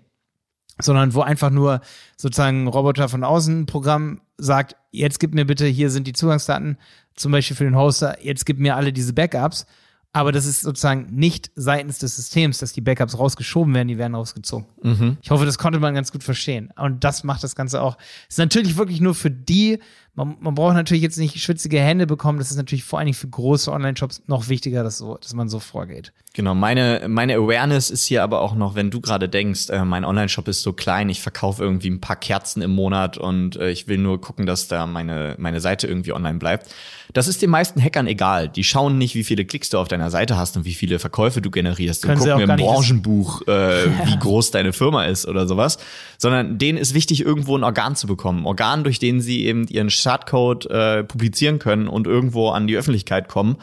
sondern 0.80 1.14
wo 1.14 1.20
einfach 1.20 1.50
nur 1.50 1.80
sozusagen 2.16 2.64
ein 2.64 2.68
Roboter 2.68 3.08
von 3.08 3.24
außen 3.24 3.60
ein 3.62 3.66
Programm 3.66 4.20
sagt, 4.36 4.76
jetzt 4.90 5.20
gib 5.20 5.34
mir 5.34 5.44
bitte, 5.44 5.66
hier 5.66 5.90
sind 5.90 6.06
die 6.06 6.12
Zugangsdaten, 6.12 6.78
zum 7.14 7.32
Beispiel 7.32 7.56
für 7.56 7.64
den 7.64 7.76
Hoster, 7.76 8.24
jetzt 8.24 8.46
gib 8.46 8.58
mir 8.58 8.76
alle 8.76 8.92
diese 8.92 9.12
Backups. 9.12 9.66
Aber 10.12 10.32
das 10.32 10.46
ist 10.46 10.62
sozusagen 10.62 11.14
nicht 11.14 11.50
seitens 11.54 11.98
des 11.98 12.16
Systems, 12.16 12.58
dass 12.58 12.72
die 12.72 12.80
Backups 12.80 13.18
rausgeschoben 13.18 13.74
werden, 13.74 13.88
die 13.88 13.98
werden 13.98 14.14
rausgezogen. 14.14 14.66
Mhm. 14.82 15.18
Ich 15.20 15.30
hoffe, 15.30 15.44
das 15.44 15.58
konnte 15.58 15.80
man 15.80 15.94
ganz 15.94 16.12
gut 16.12 16.24
verstehen. 16.24 16.72
Und 16.76 17.04
das 17.04 17.24
macht 17.24 17.44
das 17.44 17.54
Ganze 17.54 17.82
auch. 17.82 17.98
Ist 18.28 18.38
natürlich 18.38 18.78
wirklich 18.78 19.02
nur 19.02 19.14
für 19.14 19.30
die 19.30 19.80
man, 20.18 20.36
man 20.40 20.54
braucht 20.54 20.74
natürlich 20.74 21.02
jetzt 21.02 21.16
nicht 21.16 21.38
schwitzige 21.40 21.80
Hände 21.80 22.06
bekommen. 22.06 22.38
Das 22.38 22.50
ist 22.50 22.56
natürlich 22.56 22.84
vor 22.84 22.98
allen 22.98 23.06
Dingen 23.06 23.14
für 23.14 23.28
große 23.28 23.70
Online-Shops 23.70 24.22
noch 24.26 24.48
wichtiger, 24.48 24.82
dass, 24.82 24.98
so, 24.98 25.16
dass 25.16 25.32
man 25.32 25.48
so 25.48 25.60
vorgeht. 25.60 26.12
Genau, 26.34 26.54
meine, 26.54 27.06
meine 27.08 27.34
Awareness 27.36 27.90
ist 27.90 28.04
hier 28.04 28.22
aber 28.22 28.40
auch 28.42 28.54
noch, 28.54 28.74
wenn 28.74 28.90
du 28.90 29.00
gerade 29.00 29.28
denkst, 29.28 29.70
äh, 29.70 29.84
mein 29.84 30.04
Online-Shop 30.04 30.46
ist 30.48 30.62
so 30.62 30.72
klein, 30.72 31.08
ich 31.08 31.20
verkaufe 31.20 31.62
irgendwie 31.62 31.88
ein 31.88 32.00
paar 32.00 32.16
Kerzen 32.16 32.62
im 32.62 32.72
Monat 32.72 33.16
und 33.16 33.56
äh, 33.56 33.70
ich 33.70 33.88
will 33.88 33.98
nur 33.98 34.20
gucken, 34.20 34.44
dass 34.44 34.68
da 34.68 34.86
meine, 34.86 35.36
meine 35.38 35.60
Seite 35.60 35.86
irgendwie 35.86 36.12
online 36.12 36.38
bleibt. 36.38 36.68
Das 37.12 37.26
ist 37.26 37.40
den 37.40 37.50
meisten 37.50 37.82
Hackern 37.82 38.06
egal. 38.06 38.48
Die 38.48 38.64
schauen 38.64 38.98
nicht, 38.98 39.14
wie 39.14 39.24
viele 39.24 39.44
Klicks 39.44 39.70
du 39.70 39.78
auf 39.78 39.88
deiner 39.88 40.10
Seite 40.10 40.36
hast 40.36 40.56
und 40.56 40.64
wie 40.64 40.74
viele 40.74 40.98
Verkäufe 40.98 41.40
du 41.40 41.50
generierst 41.50 42.04
und 42.04 42.16
gucken 42.16 42.40
im 42.40 42.56
Branchenbuch, 42.56 43.42
äh, 43.48 43.86
ja. 43.86 43.92
wie 44.06 44.18
groß 44.18 44.50
deine 44.50 44.72
Firma 44.72 45.04
ist 45.04 45.26
oder 45.26 45.46
sowas, 45.46 45.78
sondern 46.18 46.58
denen 46.58 46.76
ist 46.76 46.92
wichtig, 46.94 47.24
irgendwo 47.24 47.56
ein 47.56 47.64
Organ 47.64 47.96
zu 47.96 48.06
bekommen. 48.06 48.44
Organ, 48.44 48.84
durch 48.84 48.98
den 48.98 49.20
sie 49.20 49.46
eben 49.46 49.66
ihren 49.68 49.90
Startcode 50.08 50.70
äh, 50.70 51.04
publizieren 51.04 51.58
können 51.58 51.86
und 51.86 52.06
irgendwo 52.06 52.48
an 52.48 52.66
die 52.66 52.78
Öffentlichkeit 52.78 53.28
kommen. 53.28 53.58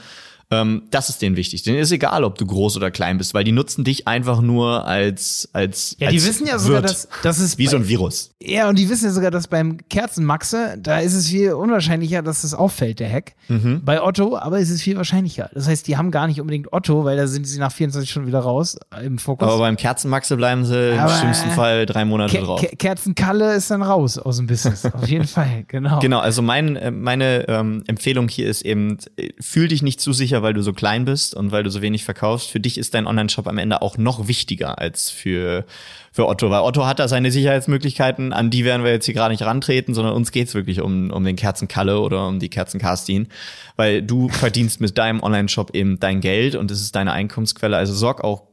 Ähm, 0.51 0.83
das 0.91 1.09
ist 1.09 1.21
denen 1.21 1.35
wichtig. 1.35 1.63
Denen 1.63 1.79
ist 1.79 1.91
egal, 1.91 2.23
ob 2.23 2.37
du 2.37 2.45
groß 2.45 2.77
oder 2.77 2.91
klein 2.91 3.17
bist, 3.17 3.33
weil 3.33 3.43
die 3.43 3.51
nutzen 3.51 3.83
dich 3.83 4.07
einfach 4.07 4.41
nur 4.41 4.85
als 4.85 5.49
als 5.53 5.95
Ja, 5.99 6.09
die 6.09 6.17
als 6.17 6.27
wissen 6.27 6.47
ja 6.47 6.59
sogar, 6.59 6.81
dass 6.81 7.07
das 7.23 7.39
ist 7.39 7.57
wie 7.57 7.67
so 7.67 7.77
ein 7.77 7.87
Virus. 7.87 8.31
Ja, 8.41 8.69
und 8.69 8.77
die 8.77 8.89
wissen 8.89 9.05
ja 9.05 9.11
sogar, 9.11 9.31
dass 9.31 9.47
beim 9.47 9.77
Kerzenmaxe, 9.89 10.77
da 10.79 10.99
ist 10.99 11.13
es 11.13 11.27
viel 11.27 11.53
unwahrscheinlicher, 11.53 12.21
dass 12.21 12.43
es 12.43 12.53
auffällt, 12.53 12.99
der 12.99 13.11
Hack. 13.11 13.33
Mhm. 13.47 13.81
Bei 13.83 14.01
Otto, 14.01 14.37
aber 14.37 14.59
ist 14.59 14.69
es 14.69 14.81
viel 14.81 14.97
wahrscheinlicher. 14.97 15.49
Das 15.53 15.67
heißt, 15.67 15.87
die 15.87 15.97
haben 15.97 16.11
gar 16.11 16.27
nicht 16.27 16.39
unbedingt 16.39 16.71
Otto, 16.71 17.05
weil 17.05 17.17
da 17.17 17.27
sind 17.27 17.45
sie 17.45 17.59
nach 17.59 17.71
24 17.71 18.09
Stunden 18.09 18.27
wieder 18.27 18.39
raus 18.39 18.77
im 19.03 19.17
Fokus. 19.17 19.47
Aber 19.47 19.57
beim 19.59 19.77
Kerzenmaxe 19.77 20.37
bleiben 20.37 20.65
sie 20.65 20.97
aber 20.97 21.11
im 21.11 21.19
schlimmsten 21.19 21.51
Fall 21.51 21.85
drei 21.85 22.05
Monate 22.05 22.37
Ke 22.37 22.43
drauf. 22.43 22.61
Ke 22.61 22.75
Kerzenkalle 22.75 23.55
ist 23.55 23.71
dann 23.71 23.81
raus 23.81 24.17
aus 24.17 24.37
dem 24.37 24.47
Business. 24.47 24.85
Auf 24.93 25.07
jeden 25.07 25.27
Fall, 25.27 25.65
genau. 25.67 25.99
Genau, 25.99 26.19
also 26.19 26.41
mein, 26.41 26.75
äh, 26.75 26.91
meine 26.91 27.47
ähm, 27.47 27.83
Empfehlung 27.87 28.27
hier 28.27 28.49
ist 28.49 28.61
eben, 28.63 28.97
äh, 29.17 29.29
fühl 29.39 29.67
dich 29.67 29.81
nicht 29.81 29.99
zu 29.99 30.13
sicher, 30.13 30.43
weil 30.45 30.53
du 30.53 30.61
so 30.61 30.73
klein 30.73 31.05
bist 31.05 31.33
und 31.33 31.51
weil 31.51 31.63
du 31.63 31.71
so 31.71 31.81
wenig 31.81 32.05
verkaufst, 32.05 32.51
für 32.51 32.59
dich 32.59 32.77
ist 32.77 32.93
dein 32.93 33.07
Online-Shop 33.07 33.47
am 33.47 33.57
Ende 33.57 33.81
auch 33.81 33.97
noch 33.97 34.27
wichtiger 34.27 34.77
als 34.77 35.09
für, 35.09 35.65
für 36.11 36.27
Otto. 36.27 36.51
Weil 36.51 36.61
Otto 36.61 36.85
hat 36.85 36.99
da 36.99 37.07
seine 37.07 37.31
Sicherheitsmöglichkeiten, 37.31 38.31
an 38.31 38.51
die 38.51 38.63
werden 38.63 38.83
wir 38.83 38.91
jetzt 38.91 39.05
hier 39.05 39.15
gerade 39.15 39.33
nicht 39.33 39.43
rantreten, 39.43 39.95
sondern 39.95 40.13
uns 40.13 40.31
geht's 40.31 40.53
wirklich 40.53 40.81
um, 40.81 41.09
um 41.09 41.23
den 41.23 41.35
Kerzenkalle 41.35 41.99
oder 41.99 42.27
um 42.27 42.39
die 42.39 42.49
Kerzenkastin. 42.49 43.27
Weil 43.75 44.03
du 44.03 44.29
verdienst 44.29 44.81
mit 44.81 44.95
deinem 44.97 45.23
Online-Shop 45.23 45.73
eben 45.73 45.99
dein 45.99 46.21
Geld 46.21 46.53
und 46.53 46.69
es 46.69 46.79
ist 46.79 46.95
deine 46.95 47.11
Einkommensquelle. 47.11 47.75
Also 47.75 47.93
sorg 47.93 48.23
auch 48.23 48.43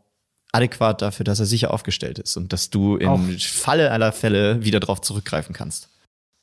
adäquat 0.52 1.02
dafür, 1.02 1.24
dass 1.24 1.40
er 1.40 1.46
sicher 1.46 1.74
aufgestellt 1.74 2.18
ist 2.18 2.36
und 2.38 2.54
dass 2.54 2.70
du 2.70 2.96
im. 2.96 3.38
Falle 3.38 3.90
aller 3.90 4.12
Fälle 4.12 4.64
wieder 4.64 4.80
darauf 4.80 5.02
zurückgreifen 5.02 5.54
kannst. 5.54 5.91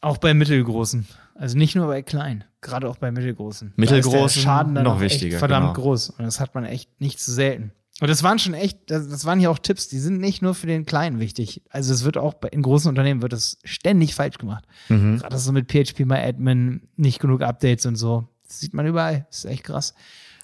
Auch 0.02 0.18
bei 0.18 0.34
mittelgroßen. 0.34 1.08
Also 1.36 1.58
nicht 1.58 1.76
nur 1.76 1.88
bei 1.88 2.02
kleinen, 2.02 2.44
gerade 2.62 2.90
auch 2.90 2.98
bei 2.98 3.12
mittelgroßen. 3.12 3.74
Mittelgroßen 3.76 4.42
Schaden 4.42 4.76
dann 4.76 4.84
noch 4.84 5.00
wichtiger. 5.00 5.40
verdammt 5.40 5.76
genau. 5.76 5.88
groß. 5.88 6.12
Und 6.12 6.26
das 6.26 6.40
hat 6.40 6.56
man 6.56 6.66
echt 6.66 7.00
nicht 7.00 7.20
zu 7.20 7.32
selten. 7.32 7.72
Und 8.02 8.10
das 8.10 8.24
waren 8.24 8.40
schon 8.40 8.54
echt, 8.54 8.90
das, 8.92 9.10
das 9.10 9.26
waren 9.26 9.40
hier 9.40 9.52
auch 9.52 9.60
Tipps, 9.60 9.90
die 9.90 10.00
sind 10.00 10.20
nicht 10.20 10.42
nur 10.42 10.56
für 10.56 10.68
den 10.68 10.86
Kleinen 10.86 11.20
wichtig. 11.20 11.64
Also 11.70 11.94
es 11.94 12.06
wird 12.06 12.18
auch 12.18 12.34
bei, 12.34 12.48
in 12.50 12.62
großen 12.62 12.88
Unternehmen 12.88 13.22
wird 13.22 13.34
das 13.34 13.58
ständig 13.64 14.16
falsch 14.16 14.38
gemacht. 14.38 14.66
Mhm. 14.88 15.20
Gerade 15.20 15.38
so 15.38 15.52
mit 15.52 15.70
PHP 15.70 16.06
My 16.06 16.18
Admin, 16.18 16.88
nicht 16.96 17.20
genug 17.20 17.42
Updates 17.42 17.86
und 17.86 17.96
so. 17.96 18.28
Das 18.48 18.60
sieht 18.60 18.74
man 18.74 18.86
überall. 18.86 19.28
Das 19.30 19.40
ist 19.40 19.52
echt 19.52 19.66
krass. 19.66 19.94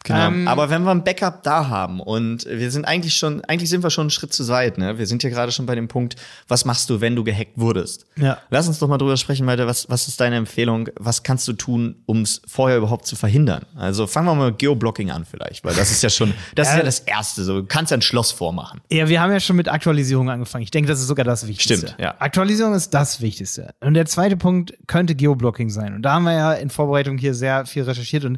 Genau. 0.05 0.27
Ähm, 0.27 0.47
Aber 0.47 0.69
wenn 0.69 0.83
wir 0.83 0.91
ein 0.91 1.03
Backup 1.03 1.41
da 1.41 1.67
haben 1.67 1.99
und 1.99 2.45
wir 2.45 2.69
sind 2.69 2.85
eigentlich 2.85 3.15
schon, 3.15 3.43
eigentlich 3.45 3.71
sind 3.71 3.83
wir 3.83 3.89
schon 3.89 4.03
einen 4.03 4.09
Schritt 4.11 4.33
zu 4.33 4.47
weit, 4.47 4.77
ne? 4.77 4.99
Wir 4.99 5.07
sind 5.07 5.23
ja 5.23 5.29
gerade 5.31 5.51
schon 5.51 5.65
bei 5.65 5.73
dem 5.73 5.87
Punkt, 5.87 6.15
was 6.47 6.63
machst 6.63 6.91
du, 6.91 7.01
wenn 7.01 7.15
du 7.15 7.23
gehackt 7.23 7.53
wurdest? 7.55 8.05
Ja. 8.15 8.37
Lass 8.51 8.67
uns 8.67 8.77
doch 8.77 8.87
mal 8.87 8.99
drüber 8.99 9.17
sprechen, 9.17 9.47
Malte. 9.47 9.65
Was, 9.65 9.89
was 9.89 10.07
ist 10.07 10.21
deine 10.21 10.35
Empfehlung? 10.35 10.89
Was 10.99 11.23
kannst 11.23 11.47
du 11.47 11.53
tun, 11.53 11.95
um 12.05 12.21
es 12.21 12.41
vorher 12.47 12.77
überhaupt 12.77 13.07
zu 13.07 13.15
verhindern? 13.15 13.65
Also 13.75 14.05
fangen 14.05 14.27
wir 14.27 14.35
mal 14.35 14.51
mit 14.51 14.59
Geoblocking 14.59 15.09
an 15.09 15.25
vielleicht, 15.25 15.65
weil 15.65 15.73
das 15.73 15.89
ist 15.89 16.03
ja 16.03 16.11
schon, 16.11 16.35
das 16.55 16.69
ist 16.69 16.77
ja 16.77 16.83
das 16.83 16.99
Erste. 16.99 17.43
So, 17.43 17.61
du 17.61 17.67
kannst 17.67 17.89
ja 17.89 17.97
ein 17.97 18.03
Schloss 18.03 18.31
vormachen. 18.31 18.81
Ja, 18.91 19.09
wir 19.09 19.19
haben 19.19 19.31
ja 19.31 19.39
schon 19.39 19.55
mit 19.55 19.67
Aktualisierung 19.69 20.29
angefangen. 20.29 20.63
Ich 20.63 20.71
denke, 20.71 20.87
das 20.87 20.99
ist 20.99 21.07
sogar 21.07 21.25
das 21.25 21.47
Wichtigste. 21.47 21.87
Stimmt, 21.87 21.99
ja. 21.99 22.13
Aktualisierung 22.19 22.75
ist 22.75 22.93
das 22.93 23.21
Wichtigste. 23.21 23.73
Und 23.79 23.95
der 23.95 24.05
zweite 24.05 24.37
Punkt 24.37 24.75
könnte 24.85 25.15
Geoblocking 25.15 25.71
sein. 25.71 25.95
Und 25.95 26.03
da 26.03 26.13
haben 26.13 26.25
wir 26.25 26.33
ja 26.33 26.53
in 26.53 26.69
Vorbereitung 26.69 27.17
hier 27.17 27.33
sehr 27.33 27.65
viel 27.65 27.83
recherchiert 27.83 28.23
und 28.25 28.37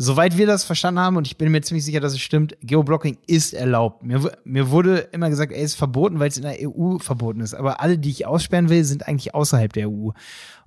Soweit 0.00 0.38
wir 0.38 0.46
das 0.46 0.62
verstanden 0.62 1.00
haben, 1.00 1.16
und 1.16 1.26
ich 1.26 1.38
bin 1.38 1.50
mir 1.50 1.60
ziemlich 1.60 1.84
sicher, 1.84 1.98
dass 1.98 2.12
es 2.12 2.20
stimmt, 2.20 2.56
Geoblocking 2.62 3.18
ist 3.26 3.52
erlaubt. 3.52 4.04
Mir, 4.04 4.30
mir 4.44 4.70
wurde 4.70 5.08
immer 5.10 5.28
gesagt, 5.28 5.50
ey, 5.50 5.60
ist 5.60 5.74
verboten, 5.74 6.20
weil 6.20 6.28
es 6.28 6.36
in 6.36 6.44
der 6.44 6.56
EU 6.62 6.98
verboten 6.98 7.40
ist. 7.40 7.52
Aber 7.52 7.80
alle, 7.80 7.98
die 7.98 8.10
ich 8.10 8.24
aussperren 8.24 8.68
will, 8.68 8.84
sind 8.84 9.08
eigentlich 9.08 9.34
außerhalb 9.34 9.72
der 9.72 9.90
EU. 9.90 10.10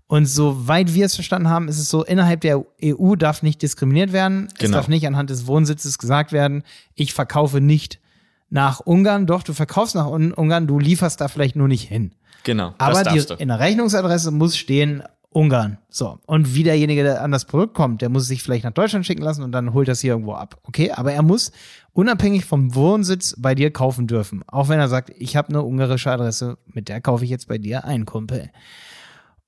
Und 0.08 0.26
soweit 0.26 0.94
wir 0.94 1.06
es 1.06 1.16
verstanden 1.16 1.48
haben, 1.48 1.70
ist 1.70 1.80
es 1.80 1.88
so, 1.88 2.04
innerhalb 2.04 2.42
der 2.42 2.62
EU 2.84 3.16
darf 3.16 3.42
nicht 3.42 3.62
diskriminiert 3.62 4.12
werden. 4.12 4.50
Genau. 4.60 4.66
Es 4.66 4.72
darf 4.72 4.90
nicht 4.90 5.08
anhand 5.08 5.30
des 5.30 5.48
Wohnsitzes 5.48 5.98
gesagt 5.98 6.34
werden, 6.34 6.64
ich 6.96 7.14
verkaufe 7.14 7.62
nicht 7.62 8.02
nach 8.50 8.82
Ungarn. 8.82 9.28
Doch, 9.28 9.44
du 9.44 9.54
verkaufst 9.54 9.96
nach 9.96 10.08
Ungarn, 10.08 10.68
du 10.68 10.78
lieferst 10.78 11.22
da 11.22 11.30
vielleicht 11.30 11.56
nur 11.56 11.70
nicht 11.70 11.88
hin. 11.88 12.16
Genau. 12.44 12.74
Aber 12.80 13.04
die, 13.04 13.24
in 13.38 13.48
der 13.48 13.60
Rechnungsadresse 13.60 14.32
muss 14.32 14.58
stehen, 14.58 15.04
Ungarn. 15.34 15.78
So. 15.90 16.20
Und 16.26 16.56
wie 16.56 16.64
derjenige, 16.64 17.04
der 17.04 17.24
an 17.24 17.32
das 17.32 17.46
Produkt 17.46 17.74
kommt, 17.74 18.02
der 18.02 18.10
muss 18.10 18.28
sich 18.28 18.44
vielleicht 18.44 18.66
nach 18.66 18.74
Deutschland 18.74 19.06
schicken 19.06 19.22
lassen 19.22 19.44
und 19.44 19.54
dann 19.54 19.74
holt 19.74 19.88
das 19.88 20.02
hier 20.02 20.12
irgendwo 20.12 20.34
ab. 20.34 20.60
Okay, 20.64 20.92
aber 20.92 21.14
er 21.14 21.24
muss 21.24 21.54
unabhängig 21.94 22.44
vom 22.46 22.76
Wohnsitz 22.76 23.36
bei 23.38 23.56
dir 23.56 23.72
kaufen 23.72 24.08
dürfen. 24.08 24.44
Auch 24.48 24.68
wenn 24.68 24.80
er 24.80 24.90
sagt, 24.90 25.12
ich 25.18 25.38
habe 25.38 25.50
eine 25.50 25.64
ungarische 25.64 26.12
Adresse, 26.12 26.58
mit 26.66 26.90
der 26.90 27.00
kaufe 27.00 27.24
ich 27.24 27.30
jetzt 27.30 27.48
bei 27.48 27.58
dir 27.58 27.86
ein, 27.86 28.06
Kumpel. 28.06 28.52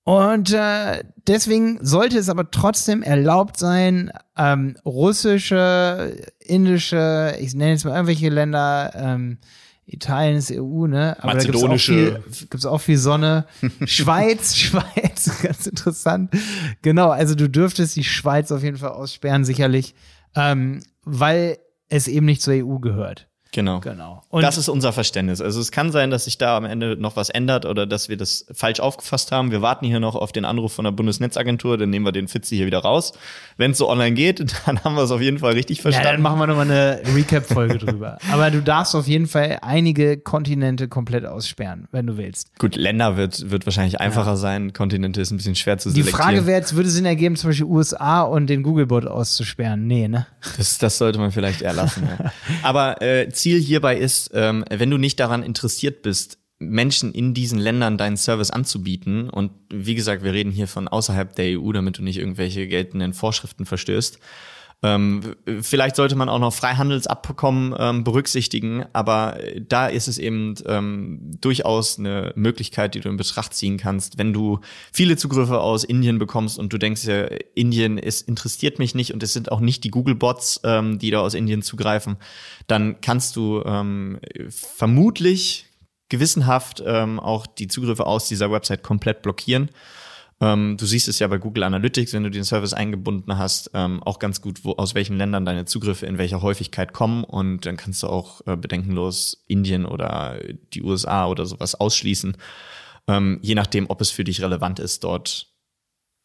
Und 0.05 0.53
äh, 0.53 1.03
deswegen 1.27 1.79
sollte 1.81 2.17
es 2.17 2.29
aber 2.29 2.49
trotzdem 2.51 3.03
erlaubt 3.03 3.57
sein, 3.57 4.11
ähm, 4.37 4.75
russische, 4.85 6.15
indische, 6.39 7.35
ich 7.39 7.53
nenne 7.55 7.71
jetzt 7.71 7.85
mal 7.85 7.95
irgendwelche 7.95 8.29
Länder, 8.29 8.91
ähm, 8.95 9.37
Italien 9.85 10.37
ist 10.37 10.51
EU, 10.51 10.87
ne? 10.87 11.17
Aber 11.19 11.33
Mazedonische. 11.33 12.13
da 12.13 12.19
gibt's 12.49 12.65
auch, 12.65 12.73
auch 12.73 12.81
viel 12.81 12.97
Sonne. 12.97 13.45
Schweiz, 13.85 14.55
Schweiz, 14.57 15.39
ganz 15.41 15.67
interessant. 15.67 16.31
Genau, 16.81 17.09
also 17.09 17.35
du 17.35 17.49
dürftest 17.49 17.95
die 17.95 18.03
Schweiz 18.03 18.51
auf 18.51 18.63
jeden 18.63 18.77
Fall 18.77 18.91
aussperren, 18.91 19.43
sicherlich, 19.45 19.95
ähm, 20.35 20.81
weil 21.03 21.57
es 21.89 22.07
eben 22.07 22.25
nicht 22.25 22.41
zur 22.41 22.53
EU 22.53 22.79
gehört. 22.79 23.27
Genau. 23.53 23.79
Genau. 23.81 24.23
Und 24.29 24.41
das 24.41 24.57
ist 24.57 24.67
unser 24.67 24.91
Verständnis. 24.91 25.39
Also 25.39 25.61
es 25.61 25.71
kann 25.71 25.91
sein, 25.91 26.09
dass 26.09 26.25
sich 26.25 26.39
da 26.39 26.57
am 26.57 26.65
Ende 26.65 26.97
noch 26.97 27.15
was 27.15 27.29
ändert 27.29 27.65
oder 27.65 27.85
dass 27.85 28.09
wir 28.09 28.17
das 28.17 28.47
falsch 28.51 28.79
aufgefasst 28.79 29.31
haben. 29.31 29.51
Wir 29.51 29.61
warten 29.61 29.85
hier 29.85 29.99
noch 29.99 30.15
auf 30.15 30.31
den 30.31 30.43
Anruf 30.43 30.73
von 30.73 30.85
der 30.85 30.91
Bundesnetzagentur, 30.91 31.77
dann 31.77 31.91
nehmen 31.91 32.03
wir 32.03 32.11
den 32.11 32.27
Fitzi 32.27 32.55
hier 32.57 32.65
wieder 32.65 32.79
raus. 32.79 33.13
Wenn 33.57 33.71
es 33.71 33.77
so 33.77 33.89
online 33.89 34.15
geht, 34.15 34.43
dann 34.65 34.83
haben 34.83 34.95
wir 34.95 35.03
es 35.03 35.11
auf 35.11 35.21
jeden 35.21 35.37
Fall 35.37 35.53
richtig 35.53 35.81
verstanden. 35.81 36.07
Ja, 36.07 36.13
dann 36.13 36.21
machen 36.21 36.39
wir 36.39 36.47
nochmal 36.47 36.69
eine 36.69 37.01
Recap-Folge 37.15 37.77
drüber. 37.77 38.17
Aber 38.31 38.49
du 38.49 38.61
darfst 38.61 38.95
auf 38.95 39.07
jeden 39.07 39.27
Fall 39.27 39.59
einige 39.61 40.17
Kontinente 40.17 40.87
komplett 40.87 41.25
aussperren, 41.25 41.87
wenn 41.91 42.07
du 42.07 42.17
willst. 42.17 42.57
Gut, 42.57 42.75
Länder 42.75 43.17
wird, 43.17 43.51
wird 43.51 43.67
wahrscheinlich 43.67 44.01
einfacher 44.01 44.31
ja. 44.31 44.35
sein. 44.35 44.73
Kontinente 44.73 45.21
ist 45.21 45.29
ein 45.29 45.37
bisschen 45.37 45.55
schwer 45.55 45.77
zu 45.77 45.91
selektieren. 45.91 46.17
Die 46.17 46.23
Frage 46.23 46.47
wäre 46.47 46.59
jetzt, 46.59 46.75
würde 46.75 46.89
Sinn 46.89 47.05
ergeben, 47.05 47.35
zum 47.35 47.51
Beispiel 47.51 47.67
USA 47.67 48.23
und 48.23 48.47
den 48.47 48.63
Googlebot 48.63 49.05
auszusperren? 49.05 49.85
Nee, 49.85 50.07
ne? 50.07 50.25
Das, 50.57 50.79
das 50.79 50.97
sollte 50.97 51.19
man 51.19 51.31
vielleicht 51.31 51.61
eher 51.61 51.73
lassen. 51.73 52.07
ja. 52.07 52.31
Aber 52.63 52.99
äh, 53.01 53.29
Ziel 53.43 53.59
hierbei 53.59 53.97
ist, 53.97 54.31
ähm, 54.33 54.63
wenn 54.69 54.89
du 54.89 54.97
nicht 54.97 55.19
daran 55.19 55.43
interessiert 55.43 56.01
bist, 56.01 56.39
Menschen 56.59 57.11
in 57.11 57.33
diesen 57.33 57.59
Ländern 57.59 57.97
deinen 57.97 58.15
Service 58.15 58.51
anzubieten, 58.51 59.29
und 59.29 59.51
wie 59.69 59.95
gesagt, 59.95 60.23
wir 60.23 60.31
reden 60.31 60.51
hier 60.51 60.69
von 60.69 60.87
außerhalb 60.87 61.35
der 61.35 61.59
EU, 61.59 61.73
damit 61.73 61.97
du 61.97 62.03
nicht 62.03 62.19
irgendwelche 62.19 62.67
geltenden 62.67 63.13
Vorschriften 63.13 63.65
verstößt, 63.65 64.17
ähm, 64.83 65.35
vielleicht 65.61 65.95
sollte 65.95 66.15
man 66.15 66.27
auch 66.27 66.39
noch 66.39 66.53
Freihandelsabkommen 66.53 67.73
ähm, 67.79 68.03
berücksichtigen, 68.03 68.85
aber 68.91 69.39
da 69.67 69.87
ist 69.87 70.09
es 70.09 70.17
eben 70.17 70.55
ähm, 70.65 71.31
durchaus 71.39 71.97
eine 71.97 72.33
Möglichkeit, 72.35 72.93
die 72.93 72.99
du 72.99 73.07
in 73.07 73.15
Betracht 73.15 73.53
ziehen 73.53 73.77
kannst, 73.77 74.17
wenn 74.17 74.33
du 74.33 74.59
viele 74.91 75.15
Zugriffe 75.15 75.61
aus 75.61 75.85
Indien 75.85 76.19
bekommst 76.19 76.59
und 76.59 76.73
du 76.73 76.77
denkst 76.77 77.05
ja, 77.05 77.27
Indien 77.55 77.97
ist, 77.97 78.27
interessiert 78.27 78.77
mich 78.77 78.93
nicht 78.93 79.13
und 79.13 79.23
es 79.23 79.31
sind 79.31 79.51
auch 79.51 79.61
nicht 79.61 79.85
die 79.85 79.91
Google-Bots, 79.91 80.61
ähm, 80.65 80.99
die 80.99 81.11
da 81.11 81.21
aus 81.21 81.33
Indien 81.33 81.61
zugreifen, 81.61 82.17
dann 82.67 82.99
kannst 82.99 83.37
du 83.37 83.63
ähm, 83.65 84.19
vermutlich 84.49 85.67
gewissenhaft 86.09 86.83
ähm, 86.85 87.19
auch 87.19 87.47
die 87.47 87.67
Zugriffe 87.67 88.05
aus 88.05 88.27
dieser 88.27 88.51
Website 88.51 88.83
komplett 88.83 89.21
blockieren. 89.21 89.69
Ähm, 90.41 90.77
du 90.77 90.85
siehst 90.85 91.07
es 91.07 91.19
ja 91.19 91.27
bei 91.27 91.37
Google 91.37 91.63
Analytics, 91.63 92.13
wenn 92.13 92.23
du 92.23 92.31
den 92.31 92.43
Service 92.43 92.73
eingebunden 92.73 93.37
hast, 93.37 93.71
ähm, 93.73 94.01
auch 94.03 94.19
ganz 94.19 94.41
gut, 94.41 94.63
wo, 94.65 94.73
aus 94.73 94.95
welchen 94.95 95.17
Ländern 95.17 95.45
deine 95.45 95.65
Zugriffe 95.65 96.05
in 96.05 96.17
welcher 96.17 96.41
Häufigkeit 96.41 96.93
kommen. 96.93 97.23
Und 97.23 97.65
dann 97.65 97.77
kannst 97.77 98.03
du 98.03 98.07
auch 98.07 98.41
äh, 98.47 98.55
bedenkenlos 98.55 99.43
Indien 99.47 99.85
oder 99.85 100.39
die 100.73 100.83
USA 100.83 101.27
oder 101.27 101.45
sowas 101.45 101.75
ausschließen, 101.75 102.35
ähm, 103.07 103.39
je 103.41 103.55
nachdem, 103.55 103.89
ob 103.89 104.01
es 104.01 104.11
für 104.11 104.23
dich 104.23 104.41
relevant 104.41 104.79
ist, 104.79 105.03
dort 105.03 105.53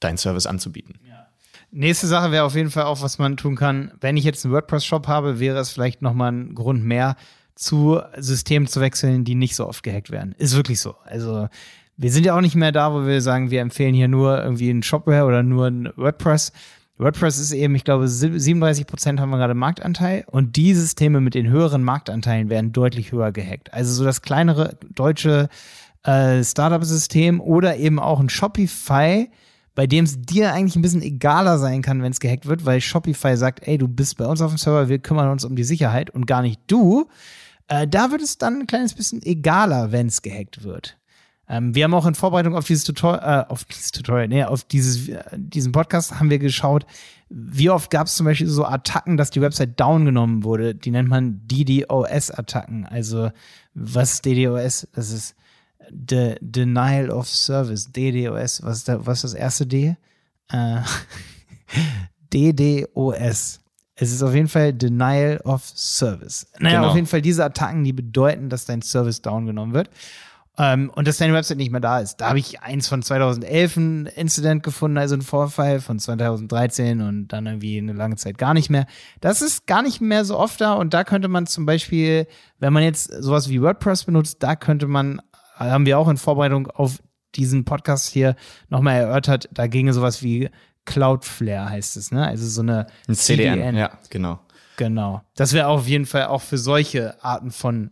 deinen 0.01 0.17
Service 0.19 0.47
anzubieten. 0.47 1.01
Ja. 1.07 1.27
Nächste 1.71 2.07
Sache 2.07 2.33
wäre 2.33 2.45
auf 2.45 2.55
jeden 2.55 2.71
Fall 2.71 2.85
auch, 2.85 3.03
was 3.03 3.19
man 3.19 3.37
tun 3.37 3.57
kann. 3.57 3.93
Wenn 4.01 4.17
ich 4.17 4.25
jetzt 4.25 4.45
einen 4.45 4.55
WordPress-Shop 4.55 5.07
habe, 5.07 5.39
wäre 5.39 5.59
es 5.59 5.71
vielleicht 5.71 6.01
nochmal 6.03 6.33
ein 6.33 6.55
Grund 6.55 6.85
mehr, 6.85 7.17
zu 7.55 8.01
Systemen 8.17 8.69
zu 8.69 8.81
wechseln, 8.81 9.25
die 9.25 9.35
nicht 9.35 9.57
so 9.57 9.67
oft 9.67 9.83
gehackt 9.83 10.11
werden. 10.11 10.35
Ist 10.39 10.55
wirklich 10.55 10.81
so. 10.81 10.95
Also 11.05 11.49
wir 11.99 12.13
sind 12.13 12.25
ja 12.25 12.37
auch 12.37 12.41
nicht 12.41 12.55
mehr 12.55 12.71
da, 12.71 12.93
wo 12.93 13.05
wir 13.05 13.21
sagen, 13.21 13.51
wir 13.51 13.61
empfehlen 13.61 13.93
hier 13.93 14.07
nur 14.07 14.41
irgendwie 14.41 14.71
ein 14.71 14.85
Shopware 14.85 15.25
oder 15.25 15.43
nur 15.43 15.67
ein 15.67 15.93
WordPress. 15.97 16.53
WordPress 16.97 17.39
ist 17.39 17.53
eben, 17.53 17.75
ich 17.75 17.83
glaube, 17.83 18.07
37 18.07 18.87
Prozent 18.87 19.21
haben 19.21 19.31
wir 19.31 19.37
gerade 19.37 19.55
Marktanteil 19.55 20.25
und 20.29 20.55
die 20.55 20.75
Systeme 20.75 21.21
mit 21.21 21.35
den 21.35 21.49
höheren 21.49 21.83
Marktanteilen 21.83 22.51
werden 22.51 22.73
deutlich 22.73 23.11
höher 23.11 23.33
gehackt. 23.33 23.73
Also 23.75 23.93
so 23.93 24.05
das 24.05 24.23
kleinere 24.23 24.77
deutsche 24.95 25.49
äh, 26.05 26.43
Startup-System 26.45 27.41
oder 27.41 27.77
eben 27.77 27.99
auch 27.99 28.21
ein 28.21 28.29
Shopify, 28.29 29.29
bei 29.75 29.87
dem 29.89 30.05
es 30.05 30.21
dir 30.21 30.53
eigentlich 30.53 30.77
ein 30.77 30.83
bisschen 30.83 31.03
egaler 31.03 31.59
sein 31.59 31.83
kann, 31.83 32.03
wenn 32.03 32.13
es 32.13 32.21
gehackt 32.21 32.47
wird, 32.47 32.65
weil 32.65 32.81
Shopify 32.81 33.37
sagt, 33.37 33.67
ey, 33.67 33.77
du 33.77 33.89
bist 33.89 34.19
bei 34.19 34.27
uns 34.27 34.41
auf 34.41 34.53
dem 34.53 34.59
Server, 34.59 34.89
wir 34.89 34.99
kümmern 35.01 35.31
uns 35.31 35.45
um 35.45 35.57
die 35.57 35.65
Sicherheit 35.65 36.11
und 36.11 36.27
gar 36.27 36.43
nicht 36.43 36.61
du. 36.69 37.09
Äh, 37.67 37.89
da 37.89 38.13
wird 38.13 38.23
es 38.23 38.39
dann 38.39 38.61
ein 38.61 38.67
kleines 38.69 38.95
bisschen 38.95 39.21
egaler, 39.23 39.91
wenn 39.91 40.07
es 40.07 40.23
gehackt 40.23 40.63
wird. 40.63 40.98
Ähm, 41.49 41.75
wir 41.75 41.85
haben 41.85 41.95
auch 41.95 42.07
in 42.07 42.15
Vorbereitung 42.15 42.55
auf 42.55 42.67
dieses 42.67 42.85
Tutorial, 42.85 43.45
äh, 43.47 43.51
auf 43.51 43.65
dieses 43.65 43.91
Tutorial, 43.91 44.29
nee, 44.29 44.45
auf 44.45 44.65
dieses, 44.65 45.09
äh, 45.09 45.23
diesen 45.37 45.73
Podcast 45.73 46.19
haben 46.21 46.31
wir 46.31 46.39
geschaut, 46.39 46.85
wie 47.31 47.71
oft 47.71 47.91
gab 47.91 48.07
es 48.07 48.17
zum 48.17 48.27
Beispiel 48.27 48.47
so 48.47 48.65
Attacken, 48.65 49.17
dass 49.17 49.31
die 49.31 49.41
Website 49.41 49.79
down 49.79 50.05
genommen 50.05 50.45
wurde. 50.45 50.75
Die 50.75 50.91
nennt 50.91 51.09
man 51.09 51.43
DDoS-Attacken. 51.47 52.87
Also, 52.87 53.31
was 53.75 54.15
ist 54.15 54.25
DDoS? 54.25 54.89
Das 54.95 55.11
ist 55.11 55.35
De 55.91 56.37
Denial 56.41 57.11
of 57.11 57.29
Service. 57.29 57.93
DDoS. 57.93 58.63
Was 58.63 58.79
ist, 58.79 58.89
da, 58.89 59.07
was 59.07 59.25
ist 59.25 59.33
das 59.33 59.35
erste 59.35 59.67
D? 59.67 59.97
Äh, 60.51 60.81
DDoS. 62.33 63.61
Es 63.95 64.13
ist 64.13 64.23
auf 64.23 64.35
jeden 64.35 64.49
Fall 64.49 64.73
Denial 64.73 65.39
of 65.45 65.65
Service. 65.65 66.47
Naja, 66.59 66.77
genau. 66.77 66.91
auf 66.91 66.95
jeden 66.95 67.07
Fall 67.07 67.21
diese 67.21 67.45
Attacken, 67.45 67.85
die 67.85 67.93
bedeuten, 67.93 68.49
dass 68.49 68.65
dein 68.65 68.81
Service 68.81 69.21
down 69.23 69.47
genommen 69.47 69.75
wird. 69.75 69.91
Ähm, 70.59 70.91
und 70.95 71.07
dass 71.07 71.19
deine 71.19 71.35
Website 71.35 71.59
nicht 71.59 71.71
mehr 71.71 71.81
da 71.81 72.01
ist. 72.01 72.17
Da 72.17 72.31
habe 72.31 72.41
ich 72.41 72.61
eins 72.61 72.89
von 72.89 73.03
2011 73.03 73.77
ein 73.77 74.07
Incident 74.07 74.65
gefunden, 74.65 74.99
also 74.99 75.15
ein 75.15 75.23
Vorfall 75.23 75.81
von 75.81 76.01
2013 76.01 77.01
und 77.01 77.29
dann 77.29 77.47
irgendwie 77.47 77.79
eine 77.79 77.93
lange 77.93 78.17
Zeit 78.17 78.39
gar 78.39 78.55
nicht 78.55 78.69
mehr. 78.69 78.87
Das 79.21 79.41
ist 79.41 79.67
gar 79.67 79.83
nicht 79.83 80.01
mehr 80.01 80.25
so 80.25 80.37
oft 80.37 80.61
da 80.61 80.75
und 80.75 80.95
da 80.95 81.05
könnte 81.05 81.29
man 81.29 81.47
zum 81.47 81.65
Beispiel, 81.65 82.27
wenn 82.59 82.73
man 82.73 82.83
jetzt 82.83 83.05
sowas 83.23 83.49
wie 83.49 83.63
WordPress 83.63 84.05
benutzt, 84.05 84.43
da 84.43 84.57
könnte 84.57 84.89
man, 84.89 85.23
haben 85.55 85.87
wir 85.87 85.97
auch 85.97 86.09
in 86.09 86.17
Vorbereitung 86.17 86.67
auf 86.67 86.99
diesen 87.37 87.65
Podcast 87.65 88.09
hier 88.09 88.35
nochmal 88.69 88.97
erörtert, 88.97 89.49
da 89.53 89.69
ginge 89.69 89.93
sowas 89.93 90.23
wie 90.23 90.51
Cloudflare 90.87 91.69
heißt 91.69 91.97
es, 91.99 92.11
ne? 92.11 92.27
Also 92.27 92.47
so 92.47 92.63
eine 92.63 92.87
ein 93.07 93.15
CDN. 93.15 93.55
CDN. 93.55 93.77
Ja, 93.77 93.91
genau. 94.11 94.41
Genau. 94.79 95.23
Das 95.35 95.53
wäre 95.53 95.67
auf 95.67 95.87
jeden 95.87 96.07
Fall 96.07 96.27
auch 96.27 96.41
für 96.41 96.57
solche 96.57 97.23
Arten 97.23 97.51
von 97.51 97.91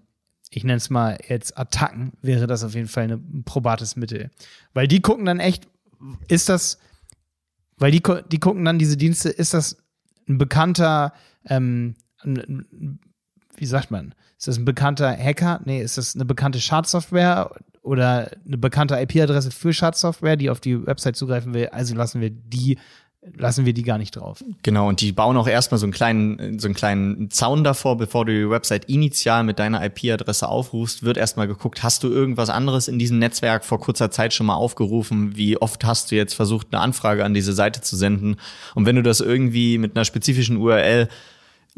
ich 0.57 0.65
nenne 0.65 0.79
es 0.79 0.89
mal 0.89 1.19
jetzt 1.29 1.59
Attacken, 1.59 2.15
wäre 2.23 2.47
das 2.47 2.65
auf 2.65 2.75
jeden 2.75 2.89
Fall 2.89 3.11
ein 3.11 3.43
probates 3.45 3.95
Mittel. 3.95 4.31
Weil 4.73 4.89
die 4.89 5.03
gucken 5.03 5.27
dann 5.27 5.39
echt, 5.39 5.69
ist 6.29 6.49
das, 6.49 6.79
weil 7.77 7.91
die, 7.91 8.03
die 8.33 8.41
gucken 8.41 8.65
dann 8.65 8.79
diese 8.79 8.97
Dienste, 8.97 9.29
ist 9.29 9.53
das 9.53 9.77
ein 10.27 10.39
bekannter, 10.39 11.13
ähm, 11.45 11.95
wie 12.25 13.67
sagt 13.67 13.91
man, 13.91 14.15
ist 14.39 14.49
das 14.49 14.57
ein 14.57 14.65
bekannter 14.65 15.15
Hacker? 15.15 15.61
Nee, 15.67 15.83
ist 15.83 15.99
das 15.99 16.15
eine 16.15 16.25
bekannte 16.25 16.59
Schadsoftware 16.59 17.51
oder 17.83 18.31
eine 18.47 18.57
bekannte 18.57 18.99
IP-Adresse 18.99 19.51
für 19.51 19.75
Schadsoftware, 19.75 20.37
die 20.37 20.49
auf 20.49 20.61
die 20.61 20.87
Website 20.87 21.17
zugreifen 21.17 21.53
will? 21.53 21.67
Also 21.67 21.95
lassen 21.95 22.23
wir 22.23 22.31
die 22.31 22.79
lassen 23.37 23.67
wir 23.67 23.73
die 23.73 23.83
gar 23.83 23.99
nicht 23.99 24.17
drauf. 24.17 24.43
Genau, 24.63 24.89
und 24.89 25.01
die 25.01 25.13
bauen 25.13 25.37
auch 25.37 25.49
erstmal 25.49 25.79
so 25.79 25.87
einen 25.87 25.93
kleinen, 25.93 26.59
so 26.59 26.69
einen 26.69 26.75
kleinen 26.75 27.31
Zaun 27.31 27.65
davor, 27.65 27.97
bevor 27.97 28.25
du 28.25 28.33
die 28.33 28.51
Website 28.51 28.87
initial 28.87 29.45
mit 29.45 29.59
deiner 29.59 29.85
IP-Adresse 29.85 30.49
aufrufst, 30.49 31.03
wird 31.03 31.17
erstmal 31.17 31.47
geguckt, 31.49 31.83
hast 31.83 32.03
du 32.03 32.09
irgendwas 32.09 32.51
anderes 32.51 32.89
in 32.89 32.99
diesem 32.99 33.19
Netzwerk 33.19 33.65
vor 33.65 33.81
kurzer 33.81 34.11
Zeit 34.11 34.33
schon 34.33 34.47
mal 34.47 34.55
aufgerufen? 34.55 35.37
Wie 35.37 35.61
oft 35.61 35.85
hast 35.85 36.11
du 36.11 36.17
jetzt 36.17 36.35
versucht, 36.35 36.69
eine 36.73 36.81
Anfrage 36.81 37.25
an 37.25 37.35
diese 37.35 37.53
Seite 37.53 37.81
zu 37.81 37.97
senden? 37.97 38.37
Und 38.75 38.87
wenn 38.87 38.97
du 38.97 39.03
das 39.03 39.21
irgendwie 39.21 39.79
mit 39.79 39.97
einer 39.97 40.05
spezifischen 40.05 40.57
URL 40.57 41.09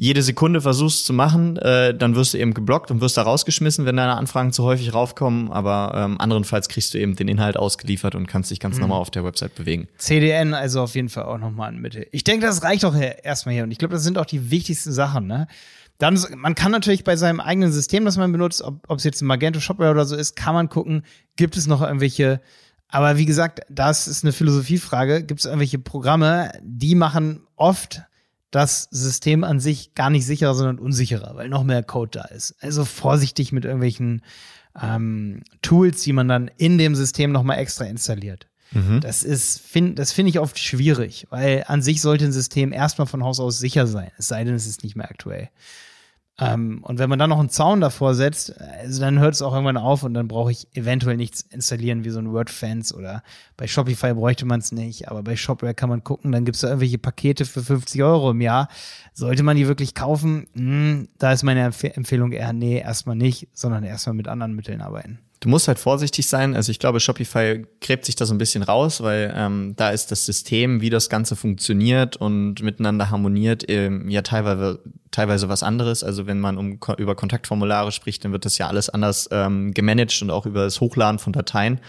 jede 0.01 0.23
Sekunde 0.23 0.61
versuchst 0.61 1.07
zu 1.07 1.13
machen, 1.13 1.57
äh, 1.57 1.93
dann 1.93 2.15
wirst 2.15 2.33
du 2.33 2.39
eben 2.39 2.55
geblockt 2.55 2.93
und 2.93 3.01
wirst 3.01 3.17
da 3.17 3.23
rausgeschmissen, 3.23 3.85
wenn 3.85 3.97
deine 3.97 4.17
Anfragen 4.17 4.53
zu 4.53 4.63
häufig 4.63 4.95
raufkommen. 4.95 5.51
Aber 5.51 5.93
ähm, 5.97 6.21
anderenfalls 6.21 6.69
kriegst 6.69 6.95
du 6.95 6.99
eben 6.99 7.17
den 7.17 7.27
Inhalt 7.27 7.57
ausgeliefert 7.57 8.15
und 8.15 8.29
kannst 8.29 8.53
dich 8.53 8.61
ganz 8.61 8.77
mhm. 8.77 8.83
normal 8.83 9.01
auf 9.01 9.11
der 9.11 9.25
Website 9.25 9.57
bewegen. 9.57 9.89
CDN 9.99 10.55
also 10.55 10.83
auf 10.83 10.95
jeden 10.95 11.09
Fall 11.09 11.25
auch 11.25 11.39
nochmal 11.39 11.71
ein 11.71 11.81
Mittel. 11.81 12.07
Ich 12.13 12.23
denke, 12.23 12.47
das 12.47 12.63
reicht 12.63 12.85
auch 12.85 12.95
erstmal 12.95 13.57
hier. 13.57 13.65
Und 13.65 13.73
ich 13.73 13.79
glaube, 13.79 13.93
das 13.93 14.05
sind 14.05 14.19
auch 14.19 14.25
die 14.25 14.53
wichtigsten 14.53 14.93
Sachen. 14.93 15.27
Ne? 15.27 15.49
Dann, 15.99 16.17
man 16.37 16.55
kann 16.55 16.71
natürlich 16.71 17.03
bei 17.03 17.17
seinem 17.17 17.41
eigenen 17.41 17.73
System, 17.73 18.05
das 18.05 18.17
man 18.17 18.31
benutzt, 18.31 18.63
ob 18.63 18.97
es 18.97 19.03
jetzt 19.03 19.21
ein 19.21 19.27
Magento 19.27 19.59
Shopware 19.59 19.91
oder 19.91 20.05
so 20.05 20.15
ist, 20.15 20.37
kann 20.37 20.55
man 20.55 20.69
gucken, 20.69 21.03
gibt 21.35 21.57
es 21.57 21.67
noch 21.67 21.83
irgendwelche 21.83 22.41
aber 22.91 23.19
wie 23.19 23.27
gesagt, 23.27 23.61
das 23.69 24.09
ist 24.09 24.25
eine 24.25 24.33
Philosophiefrage. 24.33 25.23
Gibt 25.23 25.41
es 25.41 25.45
irgendwelche 25.45 25.79
Programme, 25.79 26.53
die 26.63 26.95
machen 26.95 27.43
oft 27.55 28.01
das 28.51 28.89
System 28.91 29.45
an 29.45 29.61
sich 29.61 29.95
gar 29.95 30.11
nicht 30.11 30.27
sicherer, 30.27 30.55
sondern 30.55 30.79
unsicherer, 30.79 31.37
weil 31.37 31.49
noch 31.49 31.65
mehr 31.65 31.83
Code 31.83 32.19
da 32.19 32.25
ist. 32.25 32.55
Also 32.61 32.85
vorsichtig 32.85 33.53
mit 33.53 33.65
irgendwelchen 33.65 34.23
ähm, 34.81 35.43
Tools, 35.63 36.03
die 36.03 36.13
man 36.13 36.29
dann 36.29 36.51
in 36.57 36.79
dem 36.79 36.95
System 36.95 37.33
nochmal 37.33 37.59
extra 37.59 37.85
installiert. 37.85 38.47
Mhm. 38.73 39.01
Das 39.01 39.23
ist, 39.23 39.61
find, 39.61 39.99
das 39.99 40.13
finde 40.13 40.31
ich 40.31 40.39
oft 40.39 40.59
schwierig, 40.59 41.27
weil 41.31 41.65
an 41.67 41.83
sich 41.83 42.01
sollte 42.01 42.25
ein 42.25 42.33
System 42.33 42.73
erstmal 42.73 43.07
von 43.07 43.25
Haus 43.25 43.41
aus 43.41 43.59
sicher 43.59 43.87
sein, 43.87 44.11
es 44.19 44.29
sei 44.29 44.45
denn, 44.45 44.55
es 44.55 44.67
ist 44.67 44.83
nicht 44.83 44.97
mehr 44.97 45.11
aktuell. 45.11 45.49
Ähm, 46.41 46.81
und 46.83 46.99
wenn 46.99 47.11
man 47.11 47.19
dann 47.19 47.31
noch 47.31 47.41
einen 47.41 47.49
Zaun 47.49 47.81
davor 47.81 48.15
setzt, 48.15 48.61
also 48.61 49.01
dann 49.01 49.19
hört 49.19 49.35
es 49.35 49.43
auch 49.43 49.53
irgendwann 49.53 49.77
auf 49.77 50.05
und 50.05 50.15
dann 50.15 50.29
brauche 50.29 50.53
ich 50.53 50.69
eventuell 50.75 51.17
nichts 51.17 51.41
installieren 51.41 52.05
wie 52.05 52.11
so 52.11 52.21
ein 52.21 52.33
WordFans 52.33 52.95
oder 52.95 53.25
bei 53.57 53.67
Shopify 53.67 54.15
bräuchte 54.15 54.47
man 54.47 54.61
es 54.61 54.71
nicht, 54.71 55.09
aber 55.09 55.25
bei 55.25 55.35
Shopware 55.35 55.75
kann 55.75 55.89
man 55.89 56.05
gucken, 56.05 56.31
dann 56.31 56.45
gibt 56.45 56.55
es 56.55 56.61
da 56.61 56.69
irgendwelche 56.69 56.99
Pakete 56.99 57.45
für 57.45 57.63
50 57.63 58.03
Euro 58.05 58.31
im 58.31 58.41
Jahr. 58.41 58.69
Sollte 59.15 59.43
man 59.43 59.57
die 59.57 59.67
wirklich 59.67 59.95
kaufen? 59.95 60.47
Hm, 60.55 61.09
da 61.19 61.33
ist 61.33 61.43
meine 61.43 61.65
Empf 61.65 61.83
Empfehlung 61.83 62.33
eher, 62.33 62.53
nee, 62.53 62.79
erstmal 62.79 63.17
nicht, 63.17 63.49
sondern 63.53 63.83
erstmal 63.83 64.15
mit 64.15 64.29
anderen 64.29 64.55
Mitteln 64.55 64.81
arbeiten. 64.81 65.19
Du 65.41 65.49
musst 65.49 65.69
halt 65.69 65.79
vorsichtig 65.79 66.27
sein. 66.27 66.57
Also 66.57 66.73
ich 66.73 66.81
glaube, 66.81 66.99
Shopify 66.99 67.65
gräbt 67.81 68.05
sich 68.05 68.17
da 68.17 68.27
so 68.27 68.35
ein 68.35 68.39
bisschen 68.39 68.65
raus, 68.65 69.03
weil 69.03 69.33
ähm, 69.37 69.75
da 69.77 69.91
ist 69.91 70.11
das 70.11 70.27
System, 70.27 70.81
wie 70.81 70.91
das 70.91 71.09
Ganze 71.09 71.37
funktioniert 71.37 72.17
und 72.17 72.61
miteinander 72.61 73.11
harmoniert, 73.11 73.65
ähm, 73.69 74.09
ja 74.09 74.23
teilweise 74.23 74.81
teilweise 75.11 75.49
was 75.49 75.63
anderes. 75.63 76.05
Also 76.05 76.27
wenn 76.27 76.41
man 76.41 76.59
um, 76.59 76.79
über 76.99 77.15
Kontaktformulare 77.15 77.93
spricht, 77.93 78.25
dann 78.25 78.33
wird 78.33 78.45
das 78.45 78.59
ja 78.59 78.67
alles 78.69 78.89
anders 78.89 79.29
ähm, 79.33 79.73
gemanagt 79.73 80.21
und 80.23 80.31
auch 80.31 80.47
über 80.47 80.65
das 80.65 80.81
Hochladen 80.81 81.19
von 81.19 81.33
Dateien. 81.33 81.81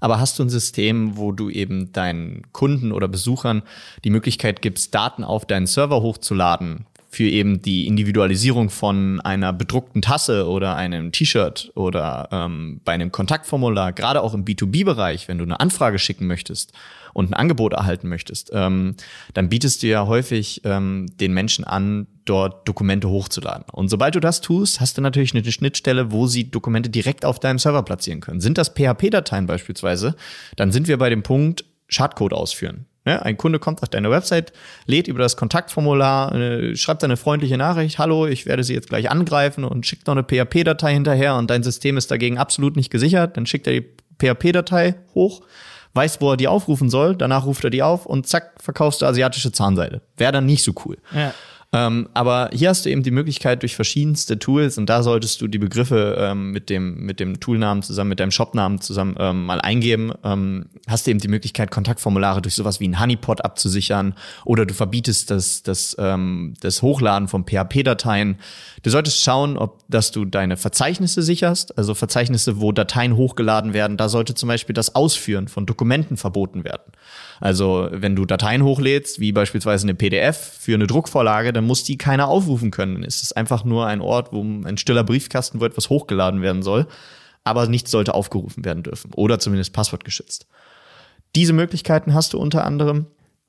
Aber 0.00 0.20
hast 0.20 0.38
du 0.38 0.44
ein 0.44 0.48
System, 0.48 1.16
wo 1.16 1.32
du 1.32 1.50
eben 1.50 1.92
deinen 1.92 2.42
Kunden 2.52 2.92
oder 2.92 3.08
Besuchern 3.08 3.62
die 4.04 4.10
Möglichkeit 4.10 4.62
gibst, 4.62 4.94
Daten 4.94 5.24
auf 5.24 5.44
deinen 5.44 5.66
Server 5.66 6.02
hochzuladen, 6.02 6.86
für 7.08 7.24
eben 7.24 7.62
die 7.62 7.86
Individualisierung 7.86 8.68
von 8.68 9.20
einer 9.22 9.52
bedruckten 9.52 10.02
Tasse 10.02 10.46
oder 10.46 10.76
einem 10.76 11.10
T-Shirt 11.10 11.72
oder 11.74 12.28
ähm, 12.30 12.80
bei 12.84 12.92
einem 12.92 13.10
Kontaktformular, 13.10 13.92
gerade 13.92 14.22
auch 14.22 14.34
im 14.34 14.44
B2B-Bereich, 14.44 15.26
wenn 15.26 15.38
du 15.38 15.44
eine 15.44 15.58
Anfrage 15.58 15.98
schicken 15.98 16.26
möchtest 16.26 16.72
und 17.14 17.30
ein 17.30 17.34
Angebot 17.34 17.72
erhalten 17.72 18.08
möchtest, 18.08 18.50
ähm, 18.52 18.94
dann 19.32 19.48
bietest 19.48 19.82
du 19.82 19.86
ja 19.86 20.06
häufig 20.06 20.60
ähm, 20.64 21.06
den 21.18 21.32
Menschen 21.32 21.64
an, 21.64 22.06
dort 22.26 22.68
Dokumente 22.68 23.08
hochzuladen. 23.08 23.64
Und 23.72 23.88
sobald 23.88 24.14
du 24.14 24.20
das 24.20 24.42
tust, 24.42 24.80
hast 24.80 24.98
du 24.98 25.00
natürlich 25.02 25.34
eine 25.34 25.50
Schnittstelle, 25.50 26.12
wo 26.12 26.26
sie 26.26 26.50
Dokumente 26.50 26.90
direkt 26.90 27.24
auf 27.24 27.40
deinem 27.40 27.58
Server 27.58 27.82
platzieren 27.82 28.20
können. 28.20 28.40
Sind 28.40 28.58
das 28.58 28.74
PHP-Dateien 28.74 29.46
beispielsweise, 29.46 30.14
dann 30.56 30.72
sind 30.72 30.88
wir 30.88 30.98
bei 30.98 31.08
dem 31.08 31.22
Punkt 31.22 31.64
Schadcode 31.88 32.34
ausführen. 32.34 32.84
Ne? 33.08 33.24
Ein 33.24 33.38
Kunde 33.38 33.58
kommt 33.58 33.82
auf 33.82 33.88
deine 33.88 34.10
Website, 34.10 34.52
lädt 34.84 35.08
über 35.08 35.20
das 35.20 35.38
Kontaktformular, 35.38 36.34
äh, 36.34 36.76
schreibt 36.76 37.02
eine 37.02 37.16
freundliche 37.16 37.56
Nachricht, 37.56 37.98
hallo, 37.98 38.26
ich 38.26 38.44
werde 38.44 38.62
Sie 38.62 38.74
jetzt 38.74 38.90
gleich 38.90 39.10
angreifen 39.10 39.64
und 39.64 39.86
schickt 39.86 40.06
noch 40.06 40.14
eine 40.14 40.24
PHP-Datei 40.24 40.92
hinterher 40.92 41.36
und 41.36 41.48
dein 41.48 41.62
System 41.62 41.96
ist 41.96 42.10
dagegen 42.10 42.36
absolut 42.36 42.76
nicht 42.76 42.90
gesichert. 42.90 43.38
Dann 43.38 43.46
schickt 43.46 43.66
er 43.66 43.80
die 43.80 43.86
PHP-Datei 44.18 44.96
hoch, 45.14 45.40
weiß, 45.94 46.20
wo 46.20 46.32
er 46.32 46.36
die 46.36 46.48
aufrufen 46.48 46.90
soll, 46.90 47.16
danach 47.16 47.46
ruft 47.46 47.64
er 47.64 47.70
die 47.70 47.82
auf 47.82 48.04
und 48.04 48.26
zack, 48.26 48.62
verkaufst 48.62 49.00
du 49.00 49.06
asiatische 49.06 49.52
Zahnseide. 49.52 50.02
Wäre 50.18 50.32
dann 50.32 50.44
nicht 50.44 50.62
so 50.62 50.74
cool. 50.84 50.98
Ja. 51.14 51.32
Ähm, 51.70 52.08
aber 52.14 52.48
hier 52.50 52.70
hast 52.70 52.86
du 52.86 52.90
eben 52.90 53.02
die 53.02 53.10
Möglichkeit 53.10 53.60
durch 53.60 53.76
verschiedenste 53.76 54.38
Tools 54.38 54.78
und 54.78 54.86
da 54.86 55.02
solltest 55.02 55.42
du 55.42 55.48
die 55.48 55.58
Begriffe 55.58 56.16
ähm, 56.18 56.50
mit 56.50 56.70
dem 56.70 57.04
mit 57.04 57.20
dem 57.20 57.40
Toolnamen 57.40 57.82
zusammen 57.82 58.08
mit 58.08 58.20
deinem 58.20 58.30
Shopnamen 58.30 58.80
zusammen 58.80 59.16
ähm, 59.18 59.44
mal 59.44 59.60
eingeben. 59.60 60.12
Ähm, 60.24 60.70
hast 60.86 61.06
du 61.06 61.10
eben 61.10 61.20
die 61.20 61.28
Möglichkeit 61.28 61.70
Kontaktformulare 61.70 62.40
durch 62.40 62.54
sowas 62.54 62.80
wie 62.80 62.88
ein 62.88 62.98
Honeypot 62.98 63.44
abzusichern 63.44 64.14
oder 64.46 64.64
du 64.64 64.72
verbietest 64.72 65.30
das 65.30 65.62
das 65.62 65.94
ähm, 65.98 66.54
das 66.60 66.80
Hochladen 66.80 67.28
von 67.28 67.44
PHP-Dateien. 67.44 68.38
Du 68.82 68.88
solltest 68.88 69.22
schauen, 69.22 69.58
ob 69.58 69.86
dass 69.90 70.10
du 70.10 70.24
deine 70.24 70.56
Verzeichnisse 70.56 71.20
sicherst, 71.20 71.76
also 71.76 71.94
Verzeichnisse, 71.94 72.62
wo 72.62 72.72
Dateien 72.72 73.14
hochgeladen 73.14 73.74
werden. 73.74 73.98
Da 73.98 74.08
sollte 74.08 74.32
zum 74.32 74.48
Beispiel 74.48 74.72
das 74.72 74.94
Ausführen 74.94 75.48
von 75.48 75.66
Dokumenten 75.66 76.16
verboten 76.16 76.64
werden. 76.64 76.92
Also 77.40 77.88
wenn 77.92 78.16
du 78.16 78.24
Dateien 78.24 78.62
hochlädst, 78.62 79.20
wie 79.20 79.32
beispielsweise 79.32 79.84
eine 79.86 79.94
PDF 79.94 80.36
für 80.36 80.74
eine 80.74 80.86
Druckvorlage, 80.86 81.52
dann 81.52 81.64
muss 81.64 81.84
die 81.84 81.96
keiner 81.96 82.28
aufrufen 82.28 82.70
können. 82.70 82.94
Dann 82.94 83.04
ist 83.04 83.22
es 83.22 83.32
einfach 83.32 83.64
nur 83.64 83.86
ein 83.86 84.00
Ort, 84.00 84.32
wo 84.32 84.42
ein 84.42 84.76
stiller 84.78 85.04
Briefkasten, 85.04 85.60
wo 85.60 85.64
etwas 85.64 85.88
hochgeladen 85.90 86.42
werden 86.42 86.62
soll. 86.62 86.86
aber 87.44 87.66
nichts 87.66 87.90
sollte 87.90 88.14
aufgerufen 88.14 88.64
werden 88.64 88.82
dürfen 88.82 89.10
oder 89.14 89.38
zumindest 89.38 89.72
passwortgeschützt. 89.72 90.46
Diese 91.34 91.52
Möglichkeiten 91.52 92.14
hast 92.14 92.32
du 92.32 92.38
unter 92.38 92.64
anderem. 92.64 93.06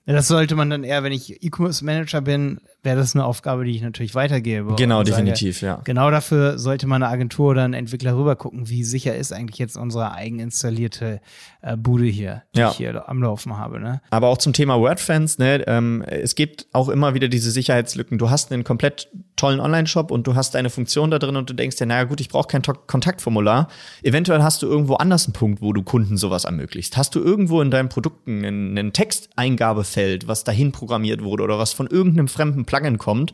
Ja, 0.09 0.15
das 0.15 0.27
sollte 0.27 0.55
man 0.55 0.71
dann 0.71 0.83
eher, 0.83 1.03
wenn 1.03 1.11
ich 1.11 1.43
E-Commerce 1.43 1.85
Manager 1.85 2.21
bin, 2.21 2.59
wäre 2.81 2.97
das 2.97 3.15
eine 3.15 3.25
Aufgabe, 3.25 3.63
die 3.63 3.75
ich 3.75 3.83
natürlich 3.83 4.15
weitergebe. 4.15 4.73
Genau, 4.75 5.03
definitiv, 5.03 5.61
ja. 5.61 5.81
Genau 5.83 6.09
dafür 6.09 6.57
sollte 6.57 6.87
mal 6.87 6.95
eine 6.95 7.09
Agentur 7.09 7.51
oder 7.51 7.63
ein 7.63 7.75
Entwickler 7.75 8.17
rüber 8.17 8.35
gucken, 8.35 8.69
wie 8.69 8.83
sicher 8.83 9.15
ist 9.15 9.31
eigentlich 9.31 9.59
jetzt 9.59 9.77
unsere 9.77 10.13
eigeninstallierte 10.13 11.21
äh, 11.61 11.77
Bude 11.77 12.05
hier, 12.05 12.41
die 12.55 12.61
ja. 12.61 12.71
ich 12.71 12.77
hier 12.77 13.07
am 13.07 13.21
Laufen 13.21 13.55
habe. 13.55 13.79
Ne? 13.79 14.01
Aber 14.09 14.29
auch 14.29 14.39
zum 14.39 14.53
Thema 14.53 14.79
WordFans, 14.79 15.37
ne, 15.37 15.63
ähm, 15.67 16.01
es 16.01 16.33
gibt 16.33 16.65
auch 16.73 16.89
immer 16.89 17.13
wieder 17.13 17.27
diese 17.27 17.51
Sicherheitslücken. 17.51 18.17
Du 18.17 18.31
hast 18.31 18.51
einen 18.51 18.63
komplett 18.63 19.09
tollen 19.35 19.59
Online-Shop 19.59 20.11
und 20.11 20.27
du 20.27 20.35
hast 20.35 20.55
eine 20.55 20.69
Funktion 20.69 21.11
da 21.11 21.19
drin 21.19 21.35
und 21.35 21.49
du 21.49 21.53
denkst 21.53 21.77
dir, 21.77 21.85
naja 21.85 22.03
gut, 22.03 22.19
ich 22.19 22.29
brauche 22.29 22.47
kein 22.47 22.61
Kontaktformular. 22.61 23.69
Eventuell 24.03 24.41
hast 24.43 24.61
du 24.61 24.67
irgendwo 24.67 24.95
anders 24.95 25.25
einen 25.25 25.33
Punkt, 25.33 25.61
wo 25.61 25.71
du 25.71 25.81
Kunden 25.83 26.17
sowas 26.17 26.45
ermöglicht. 26.45 26.97
Hast 26.97 27.15
du 27.15 27.19
irgendwo 27.19 27.61
in 27.61 27.71
deinen 27.71 27.89
Produkten 27.89 28.43
einen, 28.43 28.77
einen 28.77 28.93
Texteingabefeld, 28.93 29.98
was 30.25 30.43
dahin 30.43 30.71
programmiert 30.71 31.23
wurde 31.23 31.43
oder 31.43 31.59
was 31.59 31.73
von 31.73 31.87
irgendeinem 31.87 32.27
fremden 32.27 32.65
Plugin 32.65 32.97
kommt, 32.97 33.33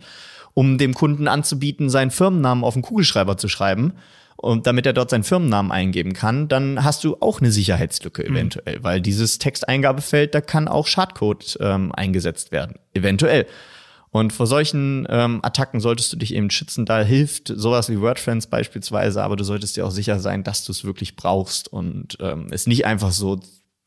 um 0.53 0.77
dem 0.77 0.93
Kunden 0.93 1.27
anzubieten, 1.27 1.89
seinen 1.89 2.11
Firmennamen 2.11 2.63
auf 2.63 2.73
den 2.73 2.83
Kugelschreiber 2.83 3.37
zu 3.37 3.47
schreiben 3.47 3.93
und 4.37 4.67
damit 4.67 4.85
er 4.85 4.93
dort 4.93 5.09
seinen 5.09 5.23
Firmennamen 5.23 5.71
eingeben 5.71 6.13
kann, 6.13 6.47
dann 6.47 6.83
hast 6.83 7.03
du 7.03 7.17
auch 7.19 7.39
eine 7.39 7.51
Sicherheitslücke 7.51 8.23
mhm. 8.23 8.35
eventuell, 8.35 8.79
mhm. 8.79 8.83
weil 8.83 9.01
dieses 9.01 9.37
Texteingabefeld, 9.37 10.35
da 10.35 10.41
kann 10.41 10.67
auch 10.67 10.87
Schadcode 10.87 11.57
ähm, 11.61 11.91
eingesetzt 11.93 12.51
werden, 12.51 12.75
eventuell. 12.93 13.45
Und 14.11 14.31
vor 14.31 14.47
solchen 14.47 15.05
ähm, 15.09 15.39
Attacken 15.43 15.81
solltest 15.81 16.13
du 16.13 16.17
dich 16.17 16.33
eben 16.33 16.49
schützen. 16.49 16.85
Da 16.85 17.01
hilft 17.01 17.51
sowas 17.53 17.89
wie 17.89 17.99
WordFriends 17.99 18.47
beispielsweise, 18.47 19.21
aber 19.21 19.35
du 19.35 19.43
solltest 19.43 19.75
dir 19.75 19.85
auch 19.85 19.91
sicher 19.91 20.19
sein, 20.19 20.43
dass 20.43 20.63
du 20.63 20.71
es 20.71 20.85
wirklich 20.85 21.17
brauchst 21.17 21.67
und 21.67 22.17
ähm, 22.21 22.47
es 22.51 22.65
nicht 22.65 22.85
einfach 22.85 23.11
so 23.11 23.41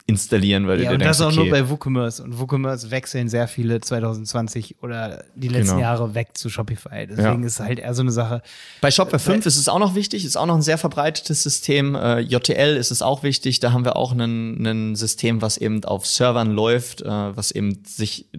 installieren, 0.09 0.67
weil 0.67 0.81
ja, 0.81 0.89
du 0.89 0.95
und 0.95 1.03
denkst, 1.03 1.19
das 1.19 1.21
auch 1.21 1.31
okay, 1.31 1.37
nur 1.37 1.51
bei 1.51 1.69
WooCommerce. 1.69 2.23
Und 2.23 2.39
WooCommerce 2.39 2.91
wechseln 2.91 3.29
sehr 3.29 3.47
viele 3.47 3.79
2020 3.79 4.77
oder 4.83 5.23
die 5.35 5.49
letzten 5.49 5.77
genau. 5.77 5.81
Jahre 5.83 6.15
weg 6.15 6.31
zu 6.33 6.49
Shopify. 6.49 7.07
Deswegen 7.07 7.43
ja. 7.43 7.47
ist 7.47 7.61
es 7.61 7.61
halt 7.61 7.79
eher 7.79 7.93
so 7.93 8.01
eine 8.01 8.11
Sache. 8.11 8.41
Bei 8.81 8.91
Shopware 8.91 9.19
5 9.19 9.45
ist 9.45 9.59
es 9.59 9.69
auch 9.69 9.79
noch 9.79 9.95
wichtig, 9.95 10.25
ist 10.25 10.37
auch 10.37 10.47
noch 10.47 10.55
ein 10.55 10.63
sehr 10.63 10.79
verbreitetes 10.79 11.43
System. 11.43 11.95
Äh, 11.95 12.21
JTL 12.21 12.77
ist 12.77 12.91
es 12.91 13.03
auch 13.03 13.23
wichtig. 13.23 13.61
Da 13.61 13.73
haben 13.73 13.85
wir 13.85 13.97
auch 13.97 14.13
ein 14.13 14.97
System, 14.97 15.43
was 15.43 15.59
eben 15.59 15.85
auf 15.85 16.07
Servern 16.07 16.53
läuft, 16.53 17.03
äh, 17.03 17.07
was 17.07 17.51
eben 17.51 17.83
sich 17.85 18.31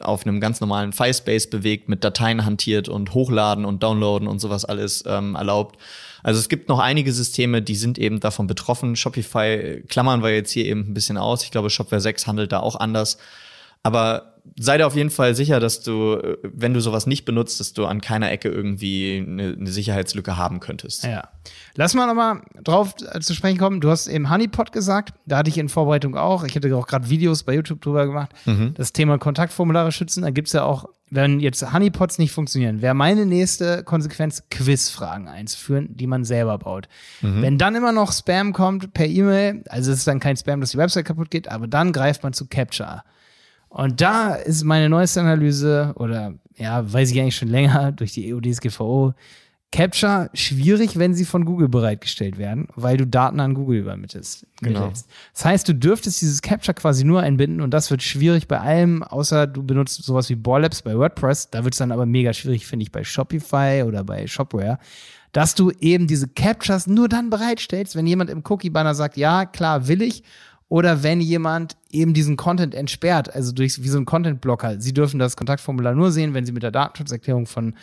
auf 0.00 0.24
einem 0.24 0.40
ganz 0.40 0.60
normalen 0.60 0.92
Filespace 0.92 1.50
bewegt, 1.50 1.88
mit 1.88 2.04
Dateien 2.04 2.44
hantiert 2.44 2.88
und 2.88 3.12
hochladen 3.12 3.64
und 3.64 3.82
downloaden 3.82 4.28
und 4.28 4.38
sowas 4.38 4.64
alles 4.64 5.02
ähm, 5.04 5.34
erlaubt. 5.34 5.80
Also 6.22 6.40
es 6.40 6.48
gibt 6.48 6.68
noch 6.68 6.78
einige 6.78 7.12
Systeme, 7.12 7.62
die 7.62 7.76
sind 7.76 7.98
eben 7.98 8.20
davon 8.20 8.46
betroffen. 8.46 8.96
Shopify 8.96 9.82
klammern 9.88 10.22
wir 10.22 10.34
jetzt 10.34 10.50
hier 10.50 10.64
eben 10.66 10.80
ein 10.80 10.94
bisschen 10.94 11.16
aus. 11.16 11.44
Ich 11.44 11.50
glaube, 11.50 11.70
Shopware 11.70 12.00
6 12.00 12.26
handelt 12.26 12.52
da 12.52 12.60
auch 12.60 12.76
anders. 12.76 13.18
Aber 13.82 14.37
sei 14.58 14.78
dir 14.78 14.86
auf 14.86 14.94
jeden 14.94 15.10
Fall 15.10 15.34
sicher, 15.34 15.60
dass 15.60 15.82
du, 15.82 16.18
wenn 16.42 16.74
du 16.74 16.80
sowas 16.80 17.06
nicht 17.06 17.24
benutzt, 17.24 17.60
dass 17.60 17.72
du 17.72 17.86
an 17.86 18.00
keiner 18.00 18.30
Ecke 18.30 18.48
irgendwie 18.48 19.24
eine, 19.26 19.56
eine 19.58 19.70
Sicherheitslücke 19.70 20.36
haben 20.36 20.60
könntest. 20.60 21.04
Ja. 21.04 21.28
Lass 21.74 21.94
mal 21.94 22.06
nochmal 22.06 22.42
drauf 22.64 22.94
zu 22.96 23.34
sprechen 23.34 23.58
kommen. 23.58 23.80
Du 23.80 23.90
hast 23.90 24.06
eben 24.06 24.30
Honeypot 24.30 24.72
gesagt. 24.72 25.14
Da 25.26 25.38
hatte 25.38 25.50
ich 25.50 25.58
in 25.58 25.68
Vorbereitung 25.68 26.16
auch. 26.16 26.44
Ich 26.44 26.56
hatte 26.56 26.74
auch 26.76 26.86
gerade 26.86 27.08
Videos 27.08 27.44
bei 27.44 27.54
YouTube 27.54 27.80
drüber 27.80 28.06
gemacht. 28.06 28.30
Mhm. 28.46 28.74
Das 28.74 28.92
Thema 28.92 29.18
Kontaktformulare 29.18 29.92
schützen. 29.92 30.22
Da 30.22 30.30
gibt's 30.30 30.52
ja 30.52 30.64
auch, 30.64 30.86
wenn 31.10 31.40
jetzt 31.40 31.72
Honeypots 31.72 32.18
nicht 32.18 32.32
funktionieren, 32.32 32.82
wäre 32.82 32.94
meine 32.94 33.26
nächste 33.26 33.82
Konsequenz, 33.84 34.42
Quizfragen 34.50 35.28
einzuführen, 35.28 35.96
die 35.96 36.06
man 36.06 36.24
selber 36.24 36.58
baut. 36.58 36.88
Mhm. 37.22 37.42
Wenn 37.42 37.58
dann 37.58 37.74
immer 37.74 37.92
noch 37.92 38.12
Spam 38.12 38.52
kommt 38.52 38.92
per 38.92 39.06
E-Mail, 39.06 39.62
also 39.68 39.92
es 39.92 39.98
ist 39.98 40.06
dann 40.06 40.20
kein 40.20 40.36
Spam, 40.36 40.60
dass 40.60 40.72
die 40.72 40.78
Website 40.78 41.06
kaputt 41.06 41.30
geht, 41.30 41.48
aber 41.48 41.66
dann 41.66 41.92
greift 41.92 42.22
man 42.22 42.32
zu 42.32 42.46
Capture. 42.46 43.02
Und 43.68 44.00
da 44.00 44.34
ist 44.34 44.64
meine 44.64 44.88
neueste 44.88 45.20
Analyse, 45.20 45.92
oder 45.96 46.34
ja, 46.56 46.90
weiß 46.90 47.10
ich 47.10 47.20
eigentlich 47.20 47.36
schon 47.36 47.48
länger, 47.48 47.92
durch 47.96 48.12
die 48.12 48.32
EUDSGVO, 48.32 49.14
Capture 49.70 50.30
schwierig, 50.32 50.98
wenn 50.98 51.12
sie 51.12 51.26
von 51.26 51.44
Google 51.44 51.68
bereitgestellt 51.68 52.38
werden, 52.38 52.68
weil 52.74 52.96
du 52.96 53.06
Daten 53.06 53.38
an 53.38 53.52
Google 53.52 53.80
übermittelst. 53.80 54.46
Genau. 54.62 54.90
Das 55.34 55.44
heißt, 55.44 55.68
du 55.68 55.74
dürftest 55.74 56.22
dieses 56.22 56.40
Capture 56.40 56.72
quasi 56.72 57.04
nur 57.04 57.20
einbinden 57.20 57.60
und 57.60 57.74
das 57.74 57.90
wird 57.90 58.02
schwierig 58.02 58.48
bei 58.48 58.58
allem, 58.58 59.02
außer 59.02 59.46
du 59.46 59.62
benutzt 59.62 60.02
sowas 60.02 60.30
wie 60.30 60.36
Borlabs 60.36 60.80
bei 60.80 60.96
WordPress. 60.96 61.50
Da 61.50 61.64
wird 61.64 61.74
es 61.74 61.78
dann 61.78 61.92
aber 61.92 62.06
mega 62.06 62.32
schwierig, 62.32 62.66
finde 62.66 62.84
ich, 62.84 62.92
bei 62.92 63.04
Shopify 63.04 63.84
oder 63.86 64.04
bei 64.04 64.26
Shopware, 64.26 64.78
dass 65.32 65.54
du 65.54 65.70
eben 65.80 66.06
diese 66.06 66.28
Captures 66.28 66.86
nur 66.86 67.08
dann 67.08 67.28
bereitstellst, 67.28 67.94
wenn 67.94 68.06
jemand 68.06 68.30
im 68.30 68.42
Cookie-Banner 68.48 68.94
sagt, 68.94 69.18
ja, 69.18 69.44
klar, 69.44 69.86
will 69.86 70.00
ich 70.00 70.22
oder 70.68 71.02
wenn 71.02 71.20
jemand 71.20 71.76
eben 71.90 72.14
diesen 72.14 72.36
Content 72.36 72.74
entsperrt, 72.74 73.34
also 73.34 73.52
durch 73.52 73.82
wie 73.82 73.88
so 73.88 73.98
ein 73.98 74.04
Content-Blocker. 74.04 74.80
Sie 74.80 74.92
dürfen 74.92 75.18
das 75.18 75.36
Kontaktformular 75.36 75.94
nur 75.94 76.12
sehen, 76.12 76.34
wenn 76.34 76.44
sie 76.44 76.52
mit 76.52 76.62
der 76.62 76.70
Datenschutzerklärung 76.70 77.46
von 77.46 77.74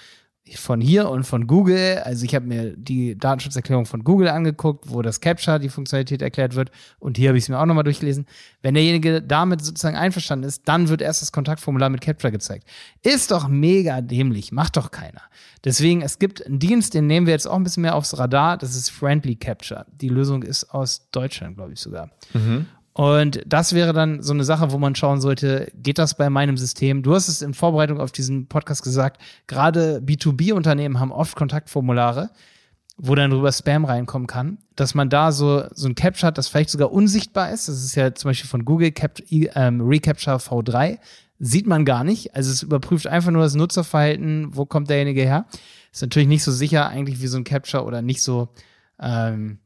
von 0.54 0.80
hier 0.80 1.10
und 1.10 1.24
von 1.24 1.48
Google, 1.48 2.00
also 2.04 2.24
ich 2.24 2.36
habe 2.36 2.46
mir 2.46 2.78
die 2.78 3.18
Datenschutzerklärung 3.18 3.88
von 3.88 4.04
Google 4.04 4.28
angeguckt, 4.28 4.86
wo 4.88 5.02
das 5.02 5.20
Capture, 5.20 5.60
die 5.60 5.70
Funktionalität 5.70 6.22
erklärt 6.22 6.56
wird 6.56 6.70
und 7.00 7.18
hier 7.18 7.30
habe 7.30 7.38
ich 7.38 7.46
es 7.46 7.50
mir 7.50 7.60
auch 7.60 7.66
nochmal 7.66 7.84
durchgelesen. 7.84 8.28
Wenn 8.62 8.76
derjenige 8.76 9.24
damit 9.24 9.66
sozusagen 9.66 9.98
einverstanden 9.98 10.48
ist, 10.48 10.62
dann 10.66 10.88
wird 10.88 11.02
erst 11.02 11.24
das 11.24 11.32
Kontaktformular 11.32 11.90
mit 11.90 12.02
Capture 12.02 12.32
gezeigt. 12.32 12.68
Ist 13.02 13.32
doch 13.32 13.48
mega 13.48 14.02
dämlich, 14.02 14.52
macht 14.52 14.78
doch 14.78 14.92
keiner. 14.92 15.22
Deswegen, 15.64 16.04
es 16.04 16.20
gibt 16.20 16.46
einen 16.46 16.60
Dienst, 16.60 16.94
den 16.94 17.08
nehmen 17.08 17.26
wir 17.26 17.34
jetzt 17.34 17.48
auch 17.48 17.56
ein 17.56 17.64
bisschen 17.64 17.82
mehr 17.82 17.96
aufs 17.96 18.16
Radar, 18.16 18.58
das 18.58 18.76
ist 18.76 18.92
Friendly 18.92 19.36
Capture. 19.36 19.88
Die 20.00 20.10
Lösung 20.10 20.44
ist 20.44 20.66
aus 20.66 21.10
Deutschland, 21.10 21.58
glaube 21.58 21.74
ich 21.74 21.80
sogar. 21.80 22.12
Mhm. 22.34 22.68
Und 22.98 23.44
das 23.46 23.74
wäre 23.74 23.92
dann 23.92 24.24
so 24.24 24.32
eine 24.32 24.46
Sache, 24.46 24.72
wo 24.72 24.78
man 24.78 24.96
schauen 24.96 25.20
sollte, 25.20 25.70
geht 25.76 25.98
das 25.98 26.16
bei 26.16 26.30
meinem 26.30 26.56
System? 26.56 27.04
Du 27.04 27.14
hast 27.14 27.28
es 27.28 27.42
in 27.42 27.54
Vorbereitung 27.54 28.00
auf 28.00 28.14
diesen 28.14 28.48
Podcast 28.48 28.84
gesagt, 28.84 29.22
gerade 29.48 30.00
B2B-Unternehmen 30.00 30.98
haben 30.98 31.12
oft 31.12 31.36
Kontaktformulare, 31.36 32.30
wo 32.96 33.14
dann 33.14 33.32
drüber 33.32 33.52
Spam 33.52 33.84
reinkommen 33.84 34.28
kann, 34.28 34.60
dass 34.78 34.96
man 34.96 35.10
da 35.10 35.34
so, 35.34 35.66
so 35.74 35.90
ein 35.90 35.96
Capture 35.96 36.28
hat, 36.28 36.38
das 36.38 36.48
vielleicht 36.48 36.70
sogar 36.70 36.94
unsichtbar 36.94 37.52
ist. 37.52 37.68
Das 37.68 37.84
ist 37.84 37.96
ja 37.96 38.16
zum 38.16 38.30
Beispiel 38.30 38.50
von 38.50 38.64
Google 38.64 38.94
Cap 38.94 39.20
ähm, 39.30 39.82
Recapture 39.82 40.38
V3. 40.38 40.98
Sieht 41.38 41.68
man 41.68 41.84
gar 41.84 42.06
nicht. 42.06 42.34
Also 42.34 42.50
es 42.50 42.64
überprüft 42.64 43.08
einfach 43.08 43.32
nur 43.32 43.44
das 43.44 43.56
Nutzerverhalten, 43.56 44.56
wo 44.56 44.66
kommt 44.66 44.90
derjenige 44.90 45.24
her. 45.24 45.48
Ist 45.92 46.02
natürlich 46.02 46.30
nicht 46.30 46.44
so 46.44 46.52
sicher 46.54 46.88
eigentlich 46.88 47.22
wie 47.22 47.28
so 47.28 47.36
ein 47.36 47.44
Capture 47.44 47.84
oder 47.84 48.02
nicht 48.02 48.24
so, 48.24 48.48
ähm, 49.02 49.60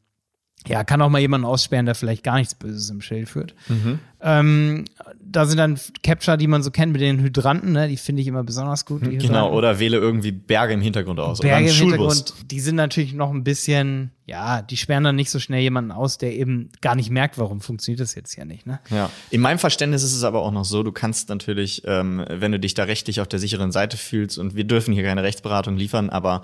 ja, 0.68 0.84
kann 0.84 1.02
auch 1.02 1.10
mal 1.10 1.20
jemanden 1.20 1.46
aussperren, 1.46 1.86
der 1.86 1.96
vielleicht 1.96 2.24
gar 2.24 2.38
nichts 2.38 2.54
Böses 2.54 2.90
im 2.90 3.02
Schild 3.02 3.30
führt. 3.30 3.56
Mhm. 3.70 4.00
Ähm, 4.22 4.86
da 5.22 5.46
sind 5.46 5.58
dann 5.58 5.80
Capture, 6.04 6.38
die 6.38 6.48
man 6.48 6.62
so 6.62 6.72
kennt 6.72 6.92
mit 6.92 7.00
den 7.00 7.22
Hydranten, 7.22 7.72
ne? 7.72 7.88
die 7.88 7.96
finde 7.96 8.22
ich 8.22 8.28
immer 8.28 8.44
besonders 8.44 8.86
gut. 8.86 9.02
Genau, 9.20 9.54
oder 9.56 9.80
wähle 9.80 9.98
irgendwie 9.98 10.32
Berge 10.32 10.74
im 10.74 10.82
Hintergrund 10.82 11.20
aus. 11.20 11.40
Berge 11.40 11.66
oder 11.66 11.74
im 11.74 11.92
Hintergrund, 11.92 12.34
die 12.52 12.60
sind 12.60 12.76
natürlich 12.76 13.14
noch 13.14 13.32
ein 13.32 13.44
bisschen, 13.44 14.12
ja, 14.26 14.62
die 14.62 14.76
sperren 14.76 15.04
dann 15.06 15.16
nicht 15.16 15.30
so 15.30 15.40
schnell 15.40 15.62
jemanden 15.62 15.92
aus, 15.92 16.18
der 16.18 16.34
eben 16.36 16.70
gar 16.82 16.96
nicht 16.96 17.10
merkt, 17.10 17.38
warum 17.38 17.62
funktioniert 17.62 18.02
das 18.02 18.16
jetzt 18.16 18.36
ja 18.36 18.44
nicht. 18.44 18.68
Ne? 18.68 18.80
Ja, 18.90 19.10
in 19.30 19.42
meinem 19.42 19.60
Verständnis 19.60 20.04
ist 20.04 20.16
es 20.16 20.24
aber 20.24 20.42
auch 20.42 20.52
noch 20.52 20.66
so, 20.66 20.84
du 20.84 20.92
kannst 20.92 21.30
natürlich, 21.30 21.84
ähm, 21.86 22.26
wenn 22.30 22.52
du 22.52 22.60
dich 22.60 22.74
da 22.74 22.84
rechtlich 22.84 23.22
auf 23.22 23.28
der 23.28 23.40
sicheren 23.40 23.72
Seite 23.72 23.96
fühlst, 23.96 24.38
und 24.38 24.56
wir 24.56 24.66
dürfen 24.66 24.94
hier 24.94 25.04
keine 25.04 25.24
Rechtsberatung 25.24 25.78
liefern, 25.78 26.10
aber 26.10 26.42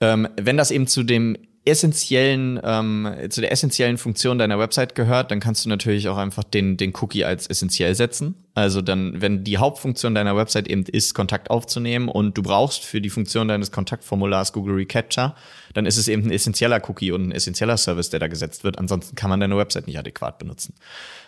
ähm, 0.00 0.28
wenn 0.40 0.56
das 0.56 0.70
eben 0.70 0.86
zu 0.86 1.02
dem 1.02 1.36
essentiellen, 1.66 2.58
ähm, 2.64 3.08
zu 3.28 3.42
der 3.42 3.52
essentiellen 3.52 3.98
Funktion 3.98 4.38
deiner 4.38 4.58
Website 4.58 4.94
gehört, 4.94 5.30
dann 5.30 5.40
kannst 5.40 5.64
du 5.64 5.68
natürlich 5.68 6.08
auch 6.08 6.16
einfach 6.16 6.42
den, 6.42 6.78
den 6.78 6.94
Cookie 7.00 7.24
als 7.24 7.46
essentiell 7.46 7.94
setzen. 7.94 8.34
Also 8.54 8.80
dann, 8.80 9.20
wenn 9.20 9.44
die 9.44 9.58
Hauptfunktion 9.58 10.14
deiner 10.14 10.36
Website 10.36 10.68
eben 10.68 10.84
ist, 10.84 11.14
Kontakt 11.14 11.50
aufzunehmen 11.50 12.08
und 12.08 12.36
du 12.36 12.42
brauchst 12.42 12.84
für 12.84 13.02
die 13.02 13.10
Funktion 13.10 13.46
deines 13.46 13.72
Kontaktformulars 13.72 14.54
Google 14.54 14.74
Recapture, 14.74 15.34
dann 15.74 15.84
ist 15.84 15.98
es 15.98 16.08
eben 16.08 16.24
ein 16.24 16.30
essentieller 16.30 16.80
Cookie 16.88 17.12
und 17.12 17.28
ein 17.28 17.32
essentieller 17.32 17.76
Service, 17.76 18.08
der 18.08 18.20
da 18.20 18.28
gesetzt 18.28 18.64
wird. 18.64 18.78
Ansonsten 18.78 19.14
kann 19.14 19.28
man 19.28 19.38
deine 19.38 19.56
Website 19.56 19.86
nicht 19.86 19.98
adäquat 19.98 20.38
benutzen. 20.38 20.74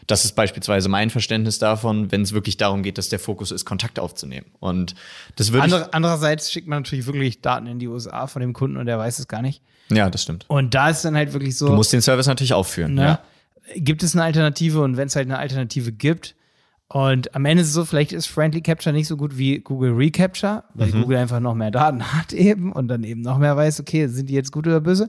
Das 0.06 0.24
ist 0.24 0.34
beispielsweise 0.34 0.88
mein 0.88 1.10
Verständnis 1.10 1.58
davon, 1.58 2.10
wenn 2.10 2.22
es 2.22 2.32
wirklich 2.32 2.56
darum 2.56 2.82
geht, 2.82 2.96
dass 2.96 3.10
der 3.10 3.18
Fokus 3.18 3.50
ist, 3.50 3.66
Kontakt 3.66 3.98
aufzunehmen. 3.98 4.46
Und 4.60 4.94
das 5.36 5.52
würde 5.52 5.64
Andere, 5.64 5.94
andererseits 5.94 6.50
schickt 6.50 6.68
man 6.68 6.82
natürlich 6.82 7.06
wirklich 7.06 7.42
Daten 7.42 7.66
in 7.66 7.78
die 7.78 7.86
USA 7.86 8.26
von 8.26 8.40
dem 8.40 8.54
Kunden 8.54 8.78
und 8.78 8.86
der 8.86 8.98
weiß 8.98 9.18
es 9.18 9.28
gar 9.28 9.42
nicht. 9.42 9.62
Ja, 9.96 10.10
das 10.10 10.22
stimmt. 10.22 10.44
Und 10.48 10.74
da 10.74 10.90
ist 10.90 11.04
dann 11.04 11.16
halt 11.16 11.32
wirklich 11.32 11.56
so. 11.56 11.68
Du 11.68 11.74
musst 11.74 11.92
den 11.92 12.02
Service 12.02 12.26
natürlich 12.26 12.54
aufführen. 12.54 12.94
Ne? 12.94 13.02
Ja. 13.02 13.18
Gibt 13.76 14.02
es 14.02 14.14
eine 14.14 14.24
Alternative 14.24 14.80
und 14.80 14.96
wenn 14.96 15.06
es 15.06 15.16
halt 15.16 15.26
eine 15.26 15.38
Alternative 15.38 15.92
gibt, 15.92 16.34
und 16.92 17.34
am 17.34 17.46
Ende 17.46 17.62
ist 17.62 17.68
es 17.68 17.72
so, 17.72 17.86
vielleicht 17.86 18.12
ist 18.12 18.26
Friendly 18.26 18.60
Capture 18.60 18.92
nicht 18.92 19.08
so 19.08 19.16
gut 19.16 19.38
wie 19.38 19.60
Google 19.60 19.92
Recapture, 19.92 20.64
weil 20.74 20.88
mhm. 20.88 21.02
Google 21.02 21.16
einfach 21.16 21.40
noch 21.40 21.54
mehr 21.54 21.70
Daten 21.70 22.12
hat 22.12 22.34
eben 22.34 22.70
und 22.70 22.88
dann 22.88 23.02
eben 23.02 23.22
noch 23.22 23.38
mehr 23.38 23.56
weiß, 23.56 23.80
okay, 23.80 24.08
sind 24.08 24.28
die 24.28 24.34
jetzt 24.34 24.52
gut 24.52 24.66
oder 24.66 24.82
böse? 24.82 25.08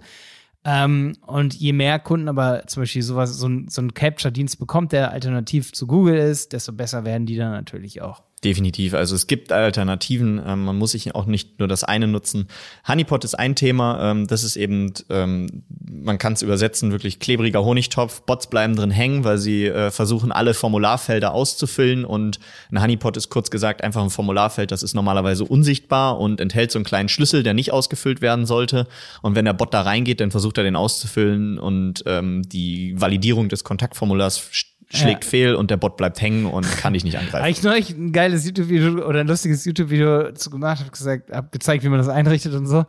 Ähm, 0.64 1.18
und 1.28 1.54
je 1.54 1.74
mehr 1.74 2.00
Kunden 2.00 2.30
aber 2.30 2.68
zum 2.68 2.84
Beispiel 2.84 3.04
sowas, 3.04 3.38
so 3.38 3.50
ein, 3.50 3.68
so 3.68 3.82
ein 3.82 3.94
Capture-Dienst 3.94 4.60
bekommt, 4.60 4.94
der 4.94 5.12
alternativ 5.12 5.74
zu 5.74 5.86
Google 5.86 6.16
ist, 6.16 6.54
desto 6.54 6.72
besser 6.72 7.04
werden 7.04 7.26
die 7.26 7.36
dann 7.36 7.52
natürlich 7.52 8.02
auch. 8.02 8.24
Definitiv. 8.44 8.94
Also 8.94 9.16
es 9.16 9.28
gibt 9.28 9.52
Alternativen. 9.52 10.42
Ähm, 10.46 10.66
man 10.66 10.78
muss 10.78 10.92
sich 10.92 11.14
auch 11.16 11.26
nicht 11.26 11.60
nur 11.60 11.68
das 11.68 11.84
eine 11.84 12.08
nutzen. 12.08 12.48
Honeypot 12.88 13.24
ist 13.24 13.36
ein 13.36 13.56
Thema. 13.56 14.12
Ähm, 14.12 14.28
das 14.28 14.44
ist 14.44 14.56
eben, 14.56 14.94
ähm, 15.10 15.64
man 15.70 16.18
kann 16.18 16.34
es 16.34 16.42
übersetzen, 16.42 16.92
wirklich 16.92 17.20
klebriger 17.20 17.64
Honigtopf. 17.64 18.22
Bots 18.22 18.48
bleiben 18.48 18.76
drin 18.76 18.92
hängen, 18.92 19.24
weil 19.24 19.38
sie 19.38 19.66
äh, 19.68 19.92
versuchen, 19.92 20.32
alle 20.32 20.54
Formularfelder 20.54 21.34
auszufüllen. 21.34 22.06
Und 22.06 22.40
ein 22.72 22.82
Honeypot 22.82 23.18
ist 23.18 23.30
kurz 23.30 23.50
gesagt 23.50 23.84
einfach 23.84 24.04
ein 24.04 24.10
Formularfeld, 24.10 24.72
das 24.72 24.84
ist 24.84 24.94
normalerweise 24.94 25.46
unsichtbar 25.46 26.20
und 26.20 26.42
enthält 26.42 26.72
so 26.72 26.80
einen 26.80 26.86
kleinen 26.86 27.10
Schlüssel, 27.10 27.44
der 27.44 27.54
nicht 27.54 27.72
ausgefüllt 27.72 28.22
werden 28.22 28.46
sollte. 28.46 28.88
Und 29.22 29.36
wenn 29.36 29.46
der 29.46 29.54
Bot 29.54 29.74
da 29.74 29.82
reingeht, 29.82 30.20
dann 30.20 30.32
versucht 30.32 30.58
er 30.58 30.64
den 30.64 30.76
auszufüllen 30.76 31.58
und 31.60 32.04
ähm, 32.06 32.42
die 32.44 33.00
Validierung 33.00 33.50
des 33.50 33.64
Kontaktformulars 33.64 34.50
schlägt 34.94 35.24
ja. 35.26 35.30
fehl 35.30 35.56
und 35.56 35.72
der 35.72 35.78
Bot 35.78 35.98
bleibt 35.98 36.22
hängen 36.22 36.46
und 36.46 36.66
kann 36.78 36.94
dich 36.94 37.04
nicht 37.04 37.18
angreifen. 37.18 37.44
Eigentlich 37.44 37.64
neulich 37.64 37.90
ein 37.92 38.12
geiles 38.12 38.46
YouTube-Video 38.46 39.06
oder 39.08 39.22
ein 39.22 39.28
lustiges 39.28 39.66
YouTube-Video 39.66 40.24
dazu 40.24 40.50
gemacht, 40.50 40.80
habe 40.80 40.92
gesagt, 40.92 41.32
habe 41.32 41.50
gezeigt, 41.52 41.84
wie 41.84 41.90
man 41.90 41.98
das 41.98 42.10
einrichtet 42.10 42.54
und 42.54 42.68
so. 42.68 42.86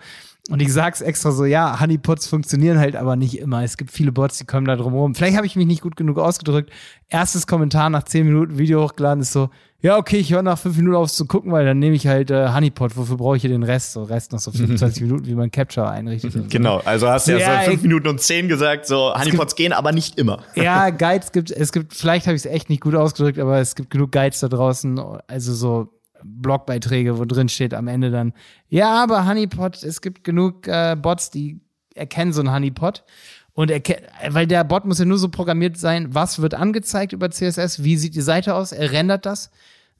Und 0.50 0.60
ich 0.60 0.70
sag's 0.70 1.00
extra 1.00 1.32
so, 1.32 1.46
ja, 1.46 1.80
Honeypots 1.80 2.26
funktionieren 2.26 2.78
halt 2.78 2.96
aber 2.96 3.16
nicht 3.16 3.38
immer. 3.38 3.64
Es 3.64 3.78
gibt 3.78 3.90
viele 3.90 4.12
Bots, 4.12 4.36
die 4.36 4.44
kommen 4.44 4.66
da 4.66 4.76
drum 4.76 4.92
rum. 4.92 5.14
Vielleicht 5.14 5.36
habe 5.36 5.46
ich 5.46 5.56
mich 5.56 5.66
nicht 5.66 5.80
gut 5.80 5.96
genug 5.96 6.18
ausgedrückt. 6.18 6.70
Erstes 7.08 7.46
Kommentar 7.46 7.88
nach 7.88 8.02
10 8.02 8.26
Minuten 8.26 8.58
Video 8.58 8.84
hochgeladen 8.84 9.22
ist 9.22 9.32
so, 9.32 9.48
ja, 9.80 9.96
okay, 9.96 10.18
ich 10.18 10.32
höre 10.32 10.42
nach 10.42 10.58
5 10.58 10.76
Minuten 10.76 10.96
auf 10.96 11.10
zu 11.10 11.24
gucken, 11.24 11.50
weil 11.50 11.64
dann 11.64 11.78
nehme 11.78 11.96
ich 11.96 12.06
halt 12.06 12.30
äh, 12.30 12.50
Honeypot. 12.50 12.94
Wofür 12.94 13.16
brauche 13.16 13.36
ich 13.36 13.40
hier 13.40 13.50
den 13.50 13.62
Rest? 13.62 13.92
So 13.92 14.02
Rest 14.02 14.32
noch 14.32 14.38
so 14.38 14.50
25 14.50 15.02
Minuten, 15.02 15.24
wie 15.26 15.34
man 15.34 15.50
Capture 15.50 15.88
einrichtet. 15.88 16.50
Genau, 16.50 16.82
also 16.84 17.08
hast 17.08 17.26
du 17.26 17.32
ja, 17.32 17.38
ja 17.38 17.64
so 17.64 17.70
5 17.70 17.82
Minuten 17.82 18.08
und 18.08 18.20
10 18.20 18.48
gesagt, 18.48 18.86
so 18.86 19.14
Honeypots 19.14 19.56
gehen, 19.56 19.72
aber 19.72 19.92
nicht 19.92 20.18
immer. 20.18 20.42
Ja, 20.56 20.90
Guides 20.90 21.32
gibt 21.32 21.50
es 21.50 21.72
gibt, 21.72 21.94
vielleicht 21.94 22.26
habe 22.26 22.36
ich 22.36 22.44
es 22.44 22.50
echt 22.50 22.68
nicht 22.68 22.82
gut 22.82 22.94
ausgedrückt, 22.94 23.38
aber 23.38 23.60
es 23.60 23.74
gibt 23.74 23.88
genug 23.88 24.12
Guides 24.12 24.40
da 24.40 24.48
draußen, 24.48 25.00
also 25.26 25.54
so 25.54 25.88
Blogbeiträge, 26.24 27.18
wo 27.18 27.24
drin 27.24 27.48
steht 27.48 27.74
am 27.74 27.86
Ende 27.86 28.10
dann, 28.10 28.32
ja, 28.68 29.02
aber 29.02 29.26
Honeypot, 29.26 29.82
es 29.82 30.00
gibt 30.00 30.24
genug 30.24 30.66
äh, 30.66 30.96
Bots, 30.96 31.30
die 31.30 31.60
erkennen 31.94 32.32
so 32.32 32.40
einen 32.40 32.52
Honeypot. 32.52 33.04
Und 33.52 33.70
weil 33.70 34.48
der 34.48 34.64
Bot 34.64 34.84
muss 34.84 34.98
ja 34.98 35.04
nur 35.04 35.18
so 35.18 35.28
programmiert 35.28 35.76
sein, 35.76 36.12
was 36.12 36.42
wird 36.42 36.54
angezeigt 36.54 37.12
über 37.12 37.30
CSS, 37.30 37.84
wie 37.84 37.96
sieht 37.96 38.16
die 38.16 38.20
Seite 38.20 38.54
aus, 38.54 38.72
er 38.72 38.90
rendert 38.90 39.26
das, 39.26 39.50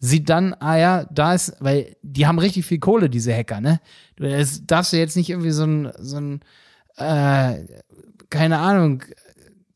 sieht 0.01 0.29
dann, 0.29 0.55
ah 0.55 0.77
ja, 0.77 1.05
da 1.05 1.35
ist, 1.35 1.55
weil 1.61 1.95
die 2.03 2.27
haben 2.27 2.41
richtig 2.41 2.67
viel 2.67 2.81
Kohle, 2.81 3.09
diese 3.09 3.33
Hacker, 3.33 3.61
ne? 3.61 3.81
Du 4.17 4.29
das 4.29 4.67
darfst 4.67 4.93
du 4.93 4.97
jetzt 4.97 5.17
nicht 5.17 5.31
irgendwie 5.31 5.53
so 5.53 5.65
ein, 5.65 5.93
so 5.99 6.17
ein, 6.17 6.41
äh, 6.97 7.65
keine 8.29 8.59
Ahnung, 8.59 9.05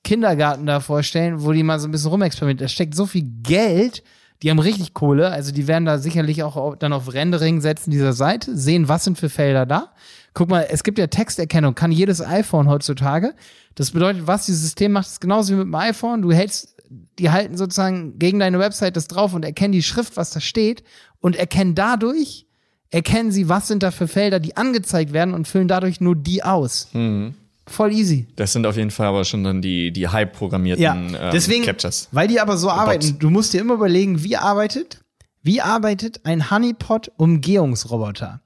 Kindergarten 0.02 0.66
da 0.66 0.80
vorstellen, 0.80 1.42
wo 1.42 1.52
die 1.52 1.62
mal 1.62 1.78
so 1.78 1.86
ein 1.86 1.92
bisschen 1.92 2.10
rumexperimentieren. 2.10 2.66
Da 2.66 2.68
steckt 2.68 2.94
so 2.94 3.06
viel 3.06 3.26
Geld 3.42 4.02
die 4.42 4.50
haben 4.50 4.58
richtig 4.58 4.94
Kohle, 4.94 5.30
also 5.30 5.52
die 5.52 5.66
werden 5.66 5.84
da 5.84 5.98
sicherlich 5.98 6.42
auch 6.42 6.76
dann 6.76 6.92
auf 6.92 7.12
Rendering 7.12 7.60
setzen 7.60 7.90
dieser 7.90 8.12
Seite, 8.12 8.56
sehen, 8.56 8.88
was 8.88 9.04
sind 9.04 9.18
für 9.18 9.28
Felder 9.28 9.66
da. 9.66 9.92
Guck 10.34 10.48
mal, 10.48 10.66
es 10.70 10.84
gibt 10.84 10.98
ja 10.98 11.08
Texterkennung, 11.08 11.74
kann 11.74 11.90
jedes 11.90 12.20
iPhone 12.20 12.68
heutzutage. 12.68 13.34
Das 13.74 13.90
bedeutet, 13.90 14.26
was 14.26 14.46
dieses 14.46 14.62
System 14.62 14.92
macht, 14.92 15.08
ist 15.08 15.20
genauso 15.20 15.52
wie 15.52 15.58
mit 15.58 15.66
dem 15.66 15.74
iPhone. 15.74 16.22
Du 16.22 16.30
hältst, 16.30 16.76
die 17.18 17.30
halten 17.30 17.56
sozusagen 17.56 18.18
gegen 18.18 18.38
deine 18.38 18.60
Website 18.60 18.96
das 18.96 19.08
drauf 19.08 19.34
und 19.34 19.44
erkennen 19.44 19.72
die 19.72 19.82
Schrift, 19.82 20.16
was 20.16 20.30
da 20.30 20.40
steht 20.40 20.84
und 21.20 21.34
erkennen 21.34 21.74
dadurch, 21.74 22.46
erkennen 22.90 23.32
sie, 23.32 23.48
was 23.48 23.66
sind 23.66 23.82
da 23.82 23.90
für 23.90 24.06
Felder, 24.06 24.38
die 24.38 24.56
angezeigt 24.56 25.12
werden 25.12 25.34
und 25.34 25.48
füllen 25.48 25.68
dadurch 25.68 26.00
nur 26.00 26.14
die 26.14 26.44
aus. 26.44 26.88
Mhm. 26.92 27.34
Voll 27.68 27.92
easy. 27.92 28.26
Das 28.36 28.52
sind 28.52 28.66
auf 28.66 28.76
jeden 28.76 28.90
Fall 28.90 29.06
aber 29.08 29.24
schon 29.24 29.44
dann 29.44 29.60
die, 29.62 29.92
die 29.92 30.08
hype-programmierten 30.08 30.82
ja, 30.82 30.94
ähm, 30.94 31.16
deswegen, 31.32 31.64
Captures. 31.64 32.08
Weil 32.12 32.28
die 32.28 32.40
aber 32.40 32.56
so 32.56 32.70
arbeiten. 32.70 33.18
Du 33.18 33.30
musst 33.30 33.52
dir 33.52 33.60
immer 33.60 33.74
überlegen, 33.74 34.24
wie 34.24 34.36
arbeitet, 34.36 35.00
wie 35.42 35.60
arbeitet 35.60 36.24
ein 36.24 36.50
Honeypot-Umgehungsroboter? 36.50 38.40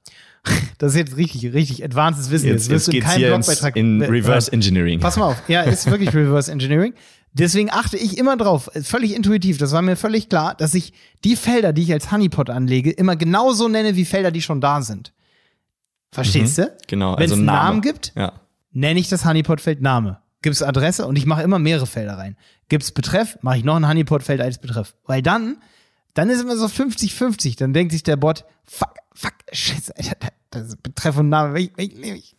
Das 0.77 0.91
ist 0.91 0.97
jetzt 0.97 1.15
richtig, 1.15 1.53
richtig 1.53 1.85
advancedes 1.85 2.29
Wissen. 2.29 2.47
Jetzt, 2.47 2.69
jetzt, 2.69 2.87
jetzt 2.87 2.91
geht's 2.91 3.13
hier 3.13 3.29
Blogbeitrag 3.29 3.77
in 3.77 4.01
Reverse 4.01 4.51
Engineering. 4.51 4.99
Pass 4.99 5.15
mal 5.15 5.27
auf. 5.27 5.41
Ja, 5.47 5.61
ist 5.63 5.89
wirklich 5.89 6.13
Reverse 6.13 6.51
Engineering. 6.51 6.93
Deswegen 7.31 7.69
achte 7.71 7.95
ich 7.95 8.17
immer 8.17 8.35
drauf, 8.35 8.69
völlig 8.83 9.15
intuitiv, 9.15 9.57
das 9.57 9.71
war 9.71 9.81
mir 9.81 9.95
völlig 9.95 10.27
klar, 10.27 10.53
dass 10.55 10.73
ich 10.73 10.91
die 11.23 11.37
Felder, 11.37 11.71
die 11.71 11.83
ich 11.83 11.93
als 11.93 12.11
Honeypot 12.11 12.49
anlege, 12.49 12.91
immer 12.91 13.15
genauso 13.15 13.69
nenne 13.69 13.95
wie 13.95 14.03
Felder, 14.03 14.31
die 14.31 14.41
schon 14.41 14.59
da 14.59 14.81
sind. 14.81 15.13
Verstehst 16.11 16.57
mhm, 16.57 16.63
du? 16.63 16.77
Genau. 16.87 17.17
Wenn 17.17 17.23
es 17.23 17.31
also 17.31 17.35
einen 17.35 17.45
Namen 17.45 17.81
gibt, 17.81 18.11
ja 18.17 18.33
nenne 18.73 18.99
ich 18.99 19.09
das 19.09 19.25
Honeypot-Feld 19.25 19.81
Name. 19.81 20.19
Gibt's 20.41 20.61
Adresse 20.61 21.05
und 21.05 21.17
ich 21.17 21.25
mache 21.25 21.41
immer 21.41 21.57
mehrere 21.59 21.87
Felder 21.87 22.17
rein. 22.17 22.35
Gibt's 22.67 22.91
Betreff, 22.91 23.37
mache 23.41 23.57
ich 23.57 23.63
noch 23.63 23.75
ein 23.75 23.87
Honeypot-Feld 23.87 24.41
als 24.41 24.57
Betreff. 24.57 24.95
Weil 25.05 25.21
dann, 25.21 25.57
dann 26.13 26.29
ist 26.29 26.41
immer 26.41 26.57
so 26.57 26.65
50-50. 26.65 27.57
Dann 27.57 27.73
denkt 27.73 27.93
sich 27.93 28.03
der 28.03 28.17
Bot, 28.17 28.43
fuck, 28.65 28.95
fuck, 29.13 29.33
scheiße, 29.51 29.93
das 30.49 30.67
ist 30.67 30.83
Betreff 30.83 31.17
und 31.17 31.29
Name. 31.29 31.59
Ich, 31.59 31.71
ich, 31.77 31.97
ich, 31.97 32.35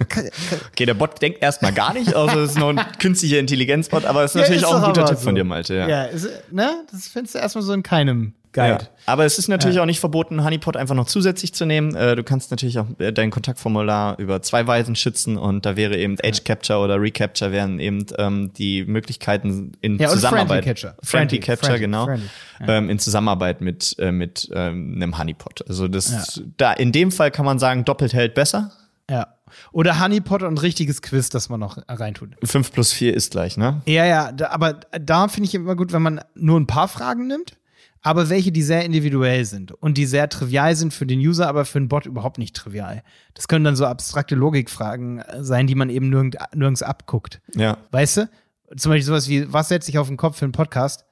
okay, 0.00 0.86
der 0.86 0.94
Bot 0.94 1.20
denkt 1.20 1.42
erstmal 1.42 1.72
gar 1.72 1.92
nicht, 1.92 2.14
also 2.14 2.40
es 2.40 2.52
ist 2.52 2.58
nur 2.58 2.70
ein 2.70 2.80
künstlicher 2.98 3.38
Intelligenzbot, 3.38 4.04
aber 4.04 4.24
es 4.24 4.34
ist 4.34 4.40
natürlich 4.40 4.62
ja, 4.62 4.68
ist 4.68 4.74
auch 4.74 4.82
ein 4.82 4.92
guter 4.94 5.06
Tipp 5.06 5.18
so. 5.18 5.24
von 5.24 5.34
dir, 5.34 5.44
Malte. 5.44 5.74
Ja, 5.74 5.88
ja 5.88 6.04
ist, 6.04 6.28
ne? 6.50 6.84
das 6.90 7.08
findest 7.08 7.34
du 7.34 7.40
erstmal 7.40 7.62
so 7.62 7.72
in 7.72 7.82
keinem 7.82 8.34
Guide. 8.54 8.84
Ja. 8.84 8.88
Aber 9.06 9.26
es 9.26 9.38
ist 9.38 9.48
natürlich 9.48 9.76
ja. 9.76 9.82
auch 9.82 9.86
nicht 9.86 10.00
verboten, 10.00 10.42
Honeypot 10.42 10.76
einfach 10.76 10.94
noch 10.94 11.06
zusätzlich 11.06 11.52
zu 11.52 11.66
nehmen. 11.66 11.94
Äh, 11.94 12.16
du 12.16 12.22
kannst 12.22 12.50
natürlich 12.50 12.78
auch 12.78 12.86
äh, 12.98 13.12
dein 13.12 13.30
Kontaktformular 13.30 14.18
über 14.18 14.40
zwei 14.40 14.66
Weisen 14.66 14.96
schützen 14.96 15.36
und 15.36 15.66
da 15.66 15.76
wäre 15.76 15.96
eben 15.98 16.18
Edge 16.20 16.40
Capture 16.44 16.78
oder 16.78 16.98
Recapture 17.00 17.52
wären 17.52 17.78
eben 17.80 18.06
ähm, 18.16 18.52
die 18.54 18.84
Möglichkeiten 18.84 19.72
in 19.82 19.98
ja, 19.98 20.08
Zusammenarbeit. 20.08 20.64
Friendly 20.64 20.74
Catcher. 20.74 20.96
Friendly, 21.02 21.40
Catcher, 21.40 21.66
friendly, 21.66 21.80
genau. 21.80 22.04
Friendly. 22.06 22.28
Ähm, 22.66 22.88
in 22.88 22.98
Zusammenarbeit 22.98 23.60
mit, 23.60 23.96
äh, 23.98 24.12
mit 24.12 24.48
ähm, 24.54 24.94
einem 24.94 25.18
Honeypot. 25.18 25.68
Also 25.68 25.88
das 25.88 26.40
da 26.56 26.72
in 26.72 26.92
dem 26.92 27.10
Fall 27.10 27.30
kann 27.30 27.44
man 27.44 27.58
sagen, 27.58 27.84
doppelt 27.84 28.14
hält 28.14 28.34
besser. 28.34 28.70
Ja. 29.10 29.34
Oder 29.72 30.00
Honeypot 30.00 30.42
und 30.42 30.62
richtiges 30.62 31.02
Quiz, 31.02 31.28
das 31.28 31.48
man 31.48 31.60
noch 31.60 31.78
reintut. 31.88 32.30
5 32.42 32.72
plus 32.72 32.92
4 32.92 33.14
ist 33.14 33.32
gleich, 33.32 33.56
ne? 33.56 33.82
Ja, 33.86 34.04
ja, 34.04 34.32
da, 34.32 34.48
aber 34.48 34.80
da 35.00 35.28
finde 35.28 35.48
ich 35.48 35.54
immer 35.54 35.76
gut, 35.76 35.92
wenn 35.92 36.02
man 36.02 36.20
nur 36.34 36.58
ein 36.58 36.66
paar 36.66 36.88
Fragen 36.88 37.26
nimmt 37.26 37.56
aber 38.04 38.28
welche, 38.28 38.52
die 38.52 38.62
sehr 38.62 38.84
individuell 38.84 39.46
sind 39.46 39.72
und 39.72 39.96
die 39.96 40.04
sehr 40.04 40.28
trivial 40.28 40.76
sind 40.76 40.92
für 40.92 41.06
den 41.06 41.18
User, 41.18 41.48
aber 41.48 41.64
für 41.64 41.80
den 41.80 41.88
Bot 41.88 42.04
überhaupt 42.04 42.36
nicht 42.36 42.54
trivial. 42.54 43.02
Das 43.32 43.48
können 43.48 43.64
dann 43.64 43.76
so 43.76 43.86
abstrakte 43.86 44.34
Logikfragen 44.34 45.20
äh, 45.20 45.42
sein, 45.42 45.66
die 45.66 45.74
man 45.74 45.88
eben 45.88 46.10
nirgend, 46.10 46.36
nirgends 46.54 46.82
abguckt. 46.82 47.40
Ja. 47.56 47.78
Weißt 47.90 48.18
du? 48.18 48.30
Zum 48.76 48.90
Beispiel 48.90 49.04
sowas 49.04 49.28
wie, 49.28 49.50
was 49.52 49.68
setze 49.68 49.90
ich 49.90 49.98
auf 49.98 50.08
den 50.08 50.18
Kopf 50.18 50.38
für 50.38 50.44
einen 50.44 50.52
Podcast? 50.52 51.06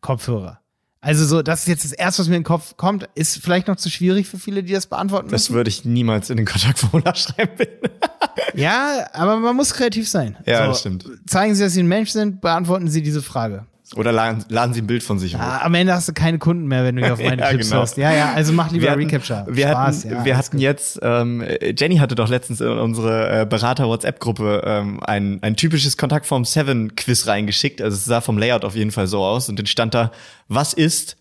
Kopfhörer. 0.00 0.60
Also 1.00 1.24
so, 1.24 1.42
das 1.42 1.60
ist 1.60 1.68
jetzt 1.68 1.84
das 1.84 1.92
Erste, 1.92 2.22
was 2.22 2.28
mir 2.28 2.36
in 2.36 2.40
den 2.40 2.46
Kopf 2.46 2.76
kommt. 2.76 3.08
Ist 3.14 3.38
vielleicht 3.38 3.68
noch 3.68 3.76
zu 3.76 3.88
schwierig 3.88 4.26
für 4.26 4.38
viele, 4.38 4.64
die 4.64 4.72
das 4.72 4.86
beantworten 4.86 5.26
müssen. 5.26 5.34
Das 5.34 5.50
würde 5.50 5.68
ich 5.68 5.84
niemals 5.84 6.30
in 6.30 6.36
den 6.36 6.46
Kontaktformular 6.46 7.14
schreiben. 7.14 7.66
ja, 8.54 9.06
aber 9.12 9.36
man 9.36 9.54
muss 9.54 9.72
kreativ 9.74 10.08
sein. 10.08 10.36
Ja, 10.46 10.62
so, 10.62 10.68
das 10.68 10.80
stimmt. 10.80 11.06
Zeigen 11.26 11.54
Sie, 11.54 11.62
dass 11.62 11.74
Sie 11.74 11.82
ein 11.82 11.86
Mensch 11.86 12.10
sind, 12.10 12.40
beantworten 12.40 12.88
Sie 12.88 13.02
diese 13.02 13.22
Frage. 13.22 13.66
Oder 13.96 14.12
laden, 14.12 14.44
laden 14.48 14.74
Sie 14.74 14.82
ein 14.82 14.86
Bild 14.86 15.02
von 15.02 15.18
sich 15.18 15.36
hoch. 15.36 15.40
Ah, 15.40 15.62
am 15.62 15.74
Ende 15.74 15.92
hast 15.92 16.08
du 16.08 16.12
keine 16.12 16.38
Kunden 16.38 16.66
mehr, 16.66 16.84
wenn 16.84 16.96
du 16.96 17.12
auf 17.12 17.18
meine 17.22 17.42
ja, 17.42 17.48
Clips 17.50 17.68
genau. 17.68 17.80
hörst. 17.80 17.96
Ja, 17.96 18.12
ja, 18.12 18.32
also 18.32 18.52
mach 18.52 18.70
lieber 18.70 18.84
wir 18.84 18.90
hatten, 18.90 19.00
Recapture. 19.02 19.46
Wir 19.48 19.68
Spaß, 19.68 20.04
hatten, 20.04 20.14
ja, 20.14 20.24
wir 20.24 20.36
hatten 20.36 20.58
jetzt, 20.58 20.98
ähm, 21.02 21.44
Jenny 21.76 21.96
hatte 21.98 22.14
doch 22.14 22.28
letztens 22.28 22.60
in 22.60 22.68
unsere 22.68 23.42
äh, 23.42 23.46
Berater-WhatsApp-Gruppe 23.46 24.62
ähm, 24.64 25.00
ein, 25.04 25.38
ein 25.42 25.56
typisches 25.56 25.96
Kontaktform 25.96 26.44
7 26.44 26.96
Quiz 26.96 27.26
reingeschickt. 27.26 27.80
Also 27.80 27.94
es 27.94 28.04
sah 28.04 28.20
vom 28.20 28.38
Layout 28.38 28.64
auf 28.64 28.74
jeden 28.74 28.90
Fall 28.90 29.06
so 29.06 29.22
aus 29.22 29.48
und 29.48 29.58
dann 29.58 29.66
stand 29.66 29.94
da, 29.94 30.10
was 30.48 30.72
ist 30.72 31.16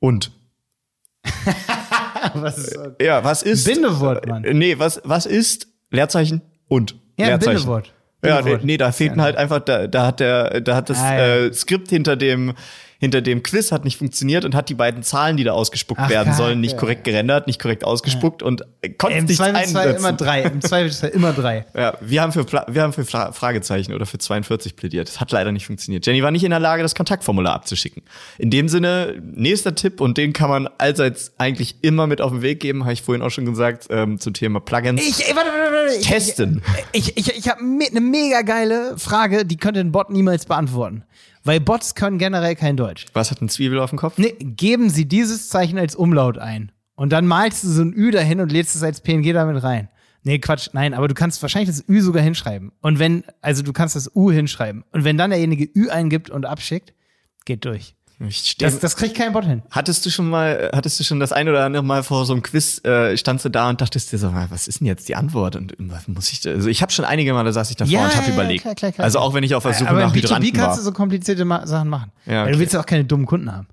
und? 0.00 0.32
was 2.34 2.58
ist, 2.58 2.78
ja, 3.00 3.24
was 3.24 3.42
ist? 3.42 3.64
Bindewort, 3.64 4.26
Mann. 4.26 4.42
Nee, 4.42 4.78
was, 4.78 5.00
was 5.04 5.26
ist? 5.26 5.68
Leerzeichen 5.90 6.42
und. 6.68 6.94
Ja, 7.18 7.28
Leerzeichen. 7.28 7.56
Bindewort. 7.56 7.92
Ja, 8.24 8.42
nee, 8.42 8.58
nee, 8.62 8.76
da 8.76 8.90
fehlten 8.90 9.22
halt 9.22 9.36
einfach, 9.36 9.60
da, 9.60 9.86
da 9.86 10.06
hat 10.06 10.20
der, 10.20 10.60
da 10.60 10.74
hat 10.74 10.90
das 10.90 10.98
ah, 10.98 11.14
ja. 11.14 11.36
äh, 11.36 11.52
Skript 11.52 11.88
hinter 11.90 12.16
dem 12.16 12.54
hinter 13.00 13.20
dem 13.20 13.42
Quiz 13.42 13.72
hat 13.72 13.84
nicht 13.84 13.96
funktioniert 13.96 14.44
und 14.44 14.54
hat 14.54 14.68
die 14.68 14.74
beiden 14.74 15.02
Zahlen, 15.02 15.36
die 15.36 15.44
da 15.44 15.52
ausgespuckt 15.52 16.00
Ach, 16.02 16.10
werden 16.10 16.32
sollen, 16.34 16.60
nicht 16.60 16.76
korrekt 16.76 17.04
gerendert, 17.04 17.46
nicht 17.46 17.60
korrekt 17.60 17.84
ausgespuckt 17.84 18.42
ja. 18.42 18.48
und 18.48 18.64
konnte 18.98 19.22
nicht 19.22 19.40
einsetzen. 19.40 19.96
immer 19.96 20.12
drei. 20.12 20.42
Im 20.42 20.60
Zweifelsfall 20.60 21.10
immer 21.10 21.32
drei. 21.32 21.66
Ja, 21.78 21.96
wir 22.00 22.22
haben 22.22 22.32
für 22.32 22.44
wir 22.44 22.82
haben 22.82 22.92
für 22.92 23.04
Fragezeichen 23.04 23.94
oder 23.94 24.04
für 24.04 24.18
42 24.18 24.74
plädiert. 24.74 25.06
Das 25.06 25.20
hat 25.20 25.30
leider 25.30 25.52
nicht 25.52 25.66
funktioniert. 25.66 26.04
Jenny 26.06 26.22
war 26.22 26.30
nicht 26.32 26.42
in 26.42 26.50
der 26.50 26.58
Lage, 26.58 26.82
das 26.82 26.94
Kontaktformular 26.94 27.54
abzuschicken. 27.54 28.02
In 28.36 28.50
dem 28.50 28.68
Sinne 28.68 29.22
nächster 29.22 29.74
Tipp 29.74 30.00
und 30.00 30.18
den 30.18 30.32
kann 30.32 30.50
man 30.50 30.68
allseits 30.78 31.32
eigentlich 31.38 31.76
immer 31.82 32.06
mit 32.08 32.20
auf 32.20 32.32
den 32.32 32.42
Weg 32.42 32.58
geben, 32.60 32.82
habe 32.82 32.94
ich 32.94 33.02
vorhin 33.02 33.22
auch 33.22 33.30
schon 33.30 33.44
gesagt 33.44 33.86
ähm, 33.90 34.18
zum 34.18 34.34
Thema 34.34 34.60
Plugins. 34.60 35.00
Ich, 35.00 35.18
warte, 35.36 35.50
warte, 35.50 35.72
warte, 35.72 36.00
Testen. 36.00 36.62
Ich 36.92 36.98
ich, 36.98 37.16
ich, 37.16 37.38
ich 37.38 37.48
habe 37.48 37.60
eine 37.60 38.00
mega 38.00 38.42
geile 38.42 38.98
Frage, 38.98 39.44
die 39.44 39.56
könnte 39.56 39.80
ein 39.80 39.92
Bot 39.92 40.10
niemals 40.10 40.46
beantworten. 40.46 41.04
Weil 41.48 41.60
Bots 41.60 41.94
können 41.94 42.18
generell 42.18 42.56
kein 42.56 42.76
Deutsch. 42.76 43.06
Was 43.14 43.30
hat 43.30 43.40
ein 43.40 43.48
Zwiebel 43.48 43.80
auf 43.80 43.88
dem 43.88 43.98
Kopf? 43.98 44.18
Nee, 44.18 44.36
geben 44.38 44.90
Sie 44.90 45.08
dieses 45.08 45.48
Zeichen 45.48 45.78
als 45.78 45.96
Umlaut 45.96 46.36
ein. 46.36 46.72
Und 46.94 47.10
dann 47.10 47.26
malst 47.26 47.64
du 47.64 47.68
so 47.68 47.80
ein 47.80 47.94
Ü 47.94 48.10
dahin 48.10 48.42
und 48.42 48.52
lädst 48.52 48.76
es 48.76 48.82
als 48.82 49.00
PNG 49.00 49.32
damit 49.32 49.62
rein. 49.62 49.88
Nee, 50.24 50.40
Quatsch, 50.40 50.68
nein, 50.74 50.92
aber 50.92 51.08
du 51.08 51.14
kannst 51.14 51.40
wahrscheinlich 51.40 51.74
das 51.74 51.88
Ü 51.88 52.02
sogar 52.02 52.22
hinschreiben. 52.22 52.72
Und 52.82 52.98
wenn, 52.98 53.24
also 53.40 53.62
du 53.62 53.72
kannst 53.72 53.96
das 53.96 54.14
U 54.14 54.30
hinschreiben. 54.30 54.84
Und 54.92 55.04
wenn 55.04 55.16
dann 55.16 55.30
derjenige 55.30 55.64
Ü 55.74 55.88
eingibt 55.88 56.28
und 56.28 56.44
abschickt, 56.44 56.92
geht 57.46 57.64
durch. 57.64 57.96
Das, 58.58 58.80
das 58.80 58.96
kriegt 58.96 59.14
kein 59.16 59.32
Bot 59.32 59.44
hin. 59.44 59.62
Hattest 59.70 60.04
du 60.04 60.10
schon 60.10 60.28
mal, 60.28 60.70
hattest 60.74 60.98
du 60.98 61.04
schon 61.04 61.20
das 61.20 61.30
ein 61.32 61.48
oder 61.48 61.64
andere 61.64 61.84
Mal 61.84 62.02
vor 62.02 62.24
so 62.26 62.32
einem 62.32 62.42
Quiz, 62.42 62.84
äh, 62.84 63.16
standst 63.16 63.44
du 63.44 63.48
da 63.48 63.68
und 63.68 63.80
dachtest 63.80 64.10
dir 64.12 64.18
so, 64.18 64.34
was 64.50 64.66
ist 64.66 64.80
denn 64.80 64.88
jetzt 64.88 65.08
die 65.08 65.14
Antwort? 65.14 65.54
Und 65.54 65.74
was 65.78 66.08
muss 66.08 66.32
ich 66.32 66.40
da? 66.40 66.50
Also 66.50 66.68
ich 66.68 66.82
habe 66.82 66.90
schon 66.90 67.04
einige 67.04 67.32
Male 67.32 67.52
saß 67.52 67.70
ich 67.70 67.76
davor 67.76 67.92
Ja, 67.92 68.04
und 68.06 68.16
habe 68.16 68.26
ja, 68.26 68.32
überlegt. 68.34 68.62
klar, 68.62 68.74
klar, 68.74 68.90
klar. 68.90 69.04
Also 69.04 69.20
auch 69.20 69.34
wenn 69.34 69.44
ich 69.44 69.54
auf 69.54 69.62
der 69.62 69.74
Suche 69.74 69.88
Aber 69.90 70.00
nach 70.00 70.12
im 70.12 70.18
B2B 70.20 70.24
Hydranten 70.24 70.52
kannst 70.52 70.68
war. 70.70 70.76
du 70.78 70.82
so 70.82 70.92
komplizierte 70.92 71.44
Ma 71.44 71.64
Sachen 71.66 71.88
machen. 71.88 72.10
Ja, 72.26 72.32
Weil 72.42 72.46
Du 72.46 72.50
okay. 72.50 72.58
willst 72.60 72.74
ja 72.74 72.80
auch 72.80 72.86
keine 72.86 73.04
dummen 73.04 73.26
Kunden 73.26 73.52
haben. 73.52 73.68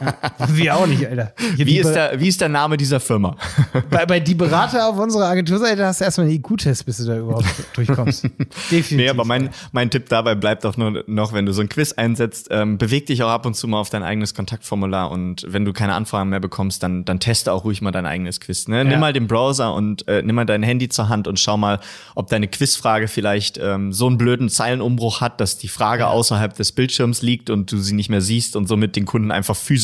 Ja. 0.00 0.48
Wir 0.48 0.76
auch 0.76 0.86
nicht, 0.86 1.06
Alter. 1.06 1.32
Hier 1.56 1.66
Wie 1.66 1.78
ist, 1.78 1.92
der, 1.92 2.18
wie 2.20 2.28
ist 2.28 2.40
der 2.40 2.48
Name 2.48 2.76
dieser 2.76 3.00
Firma? 3.00 3.36
bei, 3.90 4.06
bei 4.06 4.20
die 4.20 4.34
Berater 4.34 4.88
auf 4.88 4.98
unserer 4.98 5.26
Agenturseite 5.26 5.84
hast 5.84 6.00
du 6.00 6.04
erstmal 6.04 6.26
einen 6.26 6.36
IQ-Test, 6.36 6.86
bis 6.86 6.98
du 6.98 7.04
da 7.04 7.18
überhaupt 7.18 7.46
durchkommst. 7.74 8.24
Definitiv. 8.70 8.96
Nee, 8.96 9.08
aber 9.08 9.24
mein, 9.24 9.50
mein 9.72 9.90
Tipp 9.90 10.08
dabei 10.08 10.34
bleibt 10.34 10.64
auch 10.66 10.76
nur 10.76 11.04
noch, 11.06 11.32
wenn 11.32 11.46
du 11.46 11.52
so 11.52 11.60
ein 11.60 11.68
Quiz 11.68 11.92
einsetzt, 11.92 12.48
ähm, 12.50 12.78
beweg 12.78 13.06
dich 13.06 13.22
auch 13.22 13.30
ab 13.30 13.46
und 13.46 13.54
zu 13.54 13.68
mal 13.68 13.78
auf 13.78 13.90
dein 13.90 14.02
eigenes 14.02 14.34
Kontaktformular 14.34 15.10
und 15.10 15.46
wenn 15.48 15.64
du 15.64 15.72
keine 15.72 15.94
Anfragen 15.94 16.30
mehr 16.30 16.40
bekommst, 16.40 16.82
dann, 16.82 17.04
dann 17.04 17.20
teste 17.20 17.52
auch 17.52 17.64
ruhig 17.64 17.82
mal 17.82 17.90
dein 17.90 18.06
eigenes 18.06 18.40
Quiz. 18.40 18.68
Ne? 18.68 18.84
Nimm 18.84 19.00
mal 19.00 19.12
den 19.12 19.26
Browser 19.26 19.74
und 19.74 20.06
äh, 20.08 20.22
nimm 20.22 20.36
mal 20.36 20.46
dein 20.46 20.62
Handy 20.62 20.88
zur 20.88 21.08
Hand 21.08 21.28
und 21.28 21.38
schau 21.38 21.56
mal, 21.56 21.80
ob 22.14 22.28
deine 22.28 22.48
Quizfrage 22.48 23.08
vielleicht 23.08 23.58
ähm, 23.58 23.92
so 23.92 24.06
einen 24.06 24.18
blöden 24.18 24.48
Zeilenumbruch 24.48 25.20
hat, 25.20 25.40
dass 25.40 25.58
die 25.58 25.68
Frage 25.68 26.08
außerhalb 26.08 26.54
des 26.54 26.72
Bildschirms 26.72 27.22
liegt 27.22 27.50
und 27.50 27.72
du 27.72 27.78
sie 27.78 27.94
nicht 27.94 28.08
mehr 28.08 28.20
siehst 28.20 28.56
und 28.56 28.66
somit 28.66 28.96
den 28.96 29.06
Kunden 29.06 29.30
einfach 29.30 29.56
physisch 29.56 29.79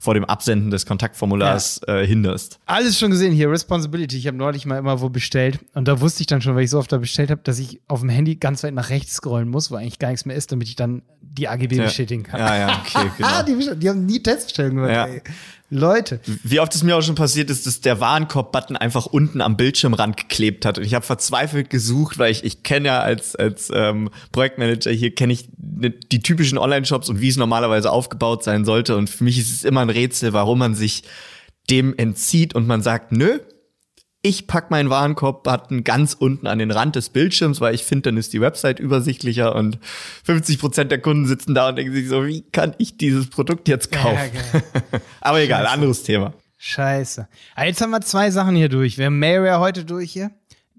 vor 0.00 0.14
dem 0.14 0.24
Absenden 0.24 0.70
des 0.70 0.86
Kontaktformulars 0.86 1.80
äh, 1.86 2.06
hinderst. 2.06 2.58
Alles 2.66 2.98
schon 2.98 3.10
gesehen 3.10 3.32
hier, 3.32 3.50
Responsibility. 3.50 4.16
Ich 4.16 4.26
habe 4.26 4.36
neulich 4.36 4.66
mal 4.66 4.78
immer 4.78 5.00
wo 5.00 5.08
bestellt 5.08 5.58
und 5.74 5.88
da 5.88 6.00
wusste 6.00 6.20
ich 6.22 6.26
dann 6.26 6.42
schon, 6.42 6.54
weil 6.54 6.64
ich 6.64 6.70
so 6.70 6.78
oft 6.78 6.90
da 6.92 6.98
bestellt 6.98 7.30
habe, 7.30 7.40
dass 7.44 7.58
ich 7.58 7.80
auf 7.88 8.00
dem 8.00 8.08
Handy 8.08 8.36
ganz 8.36 8.62
weit 8.62 8.74
nach 8.74 8.90
rechts 8.90 9.14
scrollen 9.14 9.48
muss, 9.48 9.70
wo 9.70 9.76
eigentlich 9.76 9.98
gar 9.98 10.08
nichts 10.10 10.24
mehr 10.24 10.36
ist, 10.36 10.52
damit 10.52 10.68
ich 10.68 10.76
dann 10.76 11.02
die 11.20 11.48
AGB 11.48 11.76
bestätigen 11.78 12.22
kann. 12.24 12.40
Ja, 12.40 12.56
ja, 12.56 12.82
okay, 12.86 13.10
genau. 13.16 13.28
Ah, 13.28 13.42
die, 13.42 13.52
bestell- 13.52 13.76
die 13.76 13.88
haben 13.88 14.04
nie 14.06 14.22
Testbestellungen 14.22 14.76
gemacht, 14.76 14.92
Ja. 14.92 15.06
ey. 15.06 15.22
Leute. 15.72 16.20
Wie 16.44 16.60
oft 16.60 16.74
es 16.74 16.82
mir 16.82 16.96
auch 16.96 17.02
schon 17.02 17.14
passiert 17.14 17.48
ist, 17.48 17.66
dass 17.66 17.80
der 17.80 17.98
Warenkorb-Button 17.98 18.76
einfach 18.76 19.06
unten 19.06 19.40
am 19.40 19.56
Bildschirmrand 19.56 20.18
geklebt 20.18 20.66
hat. 20.66 20.76
Und 20.76 20.84
ich 20.84 20.92
habe 20.92 21.04
verzweifelt 21.04 21.70
gesucht, 21.70 22.18
weil 22.18 22.30
ich, 22.30 22.44
ich 22.44 22.62
kenne 22.62 22.88
ja 22.88 23.00
als, 23.00 23.34
als 23.34 23.70
ähm, 23.74 24.10
Projektmanager 24.32 24.90
hier, 24.90 25.14
kenne 25.14 25.32
ich 25.32 25.48
ne, 25.58 25.90
die 25.90 26.20
typischen 26.20 26.58
Online-Shops 26.58 27.08
und 27.08 27.22
wie 27.22 27.28
es 27.28 27.38
normalerweise 27.38 27.90
aufgebaut 27.90 28.44
sein 28.44 28.66
sollte. 28.66 28.96
Und 28.96 29.08
für 29.08 29.24
mich 29.24 29.38
ist 29.38 29.50
es 29.50 29.64
immer 29.64 29.80
ein 29.80 29.90
Rätsel, 29.90 30.34
warum 30.34 30.58
man 30.58 30.74
sich 30.74 31.04
dem 31.70 31.96
entzieht 31.96 32.54
und 32.54 32.66
man 32.66 32.82
sagt, 32.82 33.12
nö, 33.12 33.38
ich 34.22 34.46
pack 34.46 34.70
meinen 34.70 34.88
Warenkorb-Button 34.88 35.82
ganz 35.82 36.14
unten 36.14 36.46
an 36.46 36.60
den 36.60 36.70
Rand 36.70 36.94
des 36.94 37.08
Bildschirms, 37.08 37.60
weil 37.60 37.74
ich 37.74 37.84
finde, 37.84 38.10
dann 38.10 38.16
ist 38.16 38.32
die 38.32 38.40
Website 38.40 38.78
übersichtlicher 38.78 39.54
und 39.56 39.78
50 40.24 40.60
Prozent 40.60 40.90
der 40.92 41.00
Kunden 41.00 41.26
sitzen 41.26 41.54
da 41.54 41.68
und 41.68 41.76
denken 41.76 41.92
sich 41.92 42.08
so, 42.08 42.24
wie 42.24 42.42
kann 42.42 42.74
ich 42.78 42.96
dieses 42.96 43.28
Produkt 43.28 43.66
jetzt 43.66 43.90
kaufen? 43.90 44.30
Ja. 44.52 44.80
Aber 45.20 45.40
egal, 45.40 45.66
anderes 45.66 46.04
Thema. 46.04 46.34
Scheiße. 46.58 47.26
Ah, 47.56 47.64
jetzt 47.64 47.80
haben 47.80 47.90
wir 47.90 48.00
zwei 48.02 48.30
Sachen 48.30 48.54
hier 48.54 48.68
durch. 48.68 48.96
Wir 48.96 49.06
haben 49.06 49.18
Malware 49.18 49.58
heute 49.58 49.84
durch 49.84 50.12
hier. 50.12 50.30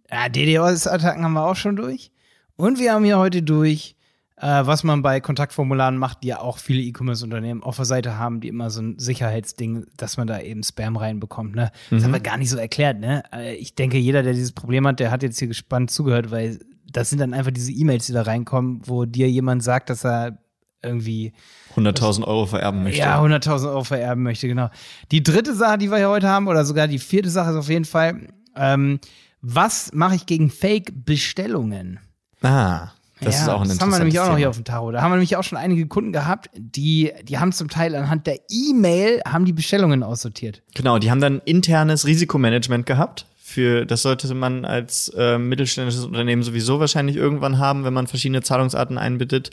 Ja, 0.10 0.30
DDoS-Attacken 0.30 1.26
haben 1.26 1.34
wir 1.34 1.46
auch 1.46 1.58
schon 1.58 1.76
durch. 1.76 2.12
Und 2.56 2.80
wir 2.80 2.94
haben 2.94 3.04
hier 3.04 3.18
heute 3.18 3.42
durch, 3.42 3.98
äh, 4.44 4.68
was 4.68 4.84
man 4.84 5.02
bei 5.02 5.22
Kontaktformularen 5.22 5.98
macht, 5.98 6.24
die 6.24 6.28
ja 6.28 6.40
auch 6.42 6.58
viele 6.58 6.82
E-Commerce-Unternehmen 6.82 7.64
auf 7.64 7.78
der 7.78 7.86
Seite 7.86 8.18
haben, 8.18 8.42
die 8.42 8.50
immer 8.50 8.70
so 8.70 8.82
ein 8.82 9.00
Sicherheitsding, 9.00 9.86
dass 9.96 10.18
man 10.18 10.28
da 10.28 10.40
eben 10.42 10.64
Spam 10.64 10.98
reinbekommt. 10.98 11.56
Ne? 11.56 11.72
Das 11.90 12.04
haben 12.04 12.12
wir 12.12 12.20
gar 12.20 12.38
nicht 12.38 12.50
so 12.50 12.58
erklärt. 12.58 13.00
Ne? 13.00 13.24
Äh, 13.32 13.56
Ich 13.56 13.76
denke, 13.76 13.98
jeder, 13.98 14.22
der 14.22 14.34
dieses 14.34 14.52
Problem 14.52 14.86
hat, 14.86 15.00
der 15.00 15.12
hat 15.12 15.24
jetzt 15.24 15.40
hier 15.40 15.48
gespannt 15.48 15.92
zugehört, 15.92 16.30
weil 16.30 16.60
das 16.92 17.10
sind 17.10 17.20
dann 17.20 17.34
einfach 17.34 17.52
diese 17.52 17.72
E-Mails, 17.72 18.06
die 18.08 18.14
da 18.14 18.24
reinkommen, 18.24 18.82
wo 18.86 19.06
dir 19.06 19.30
jemand 19.30 19.64
sagt, 19.64 19.90
dass 19.90 20.04
er 20.04 20.38
irgendwie 20.84 21.32
100.000 21.78 22.26
Euro 22.26 22.46
vererben 22.46 22.84
möchte. 22.84 23.00
ja, 23.00 23.22
100.000 23.24 23.70
Euro 23.70 23.86
vererben 23.86 24.24
möchte, 24.24 24.50
genau. 24.50 24.70
Die 25.12 25.24
dritte 25.24 25.56
Sache, 25.56 25.78
die 25.78 25.90
wir 25.90 25.98
hier 25.98 26.10
heute 26.10 26.28
haben, 26.28 26.48
oder 26.50 26.66
sogar 26.66 26.90
die 26.90 27.00
vierte 27.00 27.30
Sache 27.30 27.52
ist 27.52 27.56
auf 27.56 27.70
jeden 27.70 27.86
Fall, 27.86 28.28
ähm, 28.58 29.00
was 29.42 29.92
mache 29.94 30.16
ich 30.16 30.26
gegen 30.26 30.50
Fake-Bestellungen? 30.50 32.00
Ah, 32.42 32.90
das 33.26 33.42
ist 33.42 33.50
auch 33.50 33.62
ein 33.62 33.68
Das 33.70 33.80
haben 33.80 33.92
wir 33.92 34.00
nämlich 34.00 34.20
auch 34.20 34.24
noch 34.24 34.30
Thema. 34.32 34.38
hier 34.38 34.50
auf 34.50 34.56
dem 34.56 34.66
Tarot. 34.66 34.94
Da 34.94 35.02
haben 35.02 35.12
wir 35.12 35.16
nämlich 35.16 35.36
auch 35.36 35.44
schon 35.44 35.58
einige 35.58 35.88
Kunden 35.88 36.12
gehabt, 36.12 36.50
die, 36.56 37.12
die 37.24 37.40
haben 37.40 37.52
zum 37.52 37.70
Teil 37.70 37.96
anhand 37.96 38.28
der 38.28 38.40
E-Mail 38.50 39.22
haben 39.28 39.46
die 39.46 39.54
Bestellungen 39.54 40.04
aussortiert. 40.04 40.62
Genau, 40.76 41.00
die 41.00 41.12
haben 41.12 41.22
dann 41.22 41.42
internes 41.46 42.06
Risikomanagement 42.06 42.86
gehabt. 42.86 43.26
Für 43.54 43.86
das 43.86 44.02
sollte 44.02 44.34
man 44.34 44.66
als 44.66 45.10
äh, 45.10 45.38
mittelständisches 45.38 46.06
Unternehmen 46.06 46.42
sowieso 46.42 46.80
wahrscheinlich 46.80 47.16
irgendwann 47.16 47.60
haben, 47.60 47.84
wenn 47.84 47.94
man 47.94 48.08
verschiedene 48.08 48.42
Zahlungsarten 48.42 48.98
einbindet, 48.98 49.52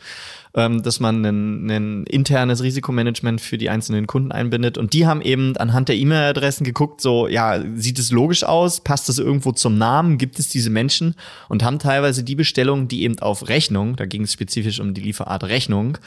ähm, 0.54 0.82
dass 0.82 1.00
man 1.00 1.22
ein, 1.22 1.70
ein 1.70 2.04
internes 2.06 2.62
Risikomanagement 2.62 3.42
für 3.42 3.58
die 3.58 3.68
einzelnen 3.68 4.06
Kunden 4.06 4.32
einbindet. 4.32 4.78
Und 4.78 4.94
die 4.94 5.06
haben 5.06 5.20
eben 5.20 5.54
anhand 5.58 5.90
der 5.90 5.96
E-Mail-Adressen 5.96 6.64
geguckt, 6.64 7.02
so 7.02 7.28
ja, 7.28 7.62
sieht 7.74 7.98
es 7.98 8.10
logisch 8.10 8.42
aus, 8.42 8.80
passt 8.80 9.10
es 9.10 9.18
irgendwo 9.18 9.52
zum 9.52 9.76
Namen, 9.76 10.16
gibt 10.16 10.38
es 10.38 10.48
diese 10.48 10.70
Menschen? 10.70 11.14
Und 11.50 11.62
haben 11.62 11.78
teilweise 11.78 12.24
die 12.24 12.36
Bestellungen, 12.36 12.88
die 12.88 13.02
eben 13.02 13.18
auf 13.18 13.50
Rechnung, 13.50 13.96
da 13.96 14.06
ging 14.06 14.22
es 14.22 14.32
spezifisch 14.32 14.80
um 14.80 14.94
die 14.94 15.02
Lieferart 15.02 15.44
Rechnung, 15.44 15.98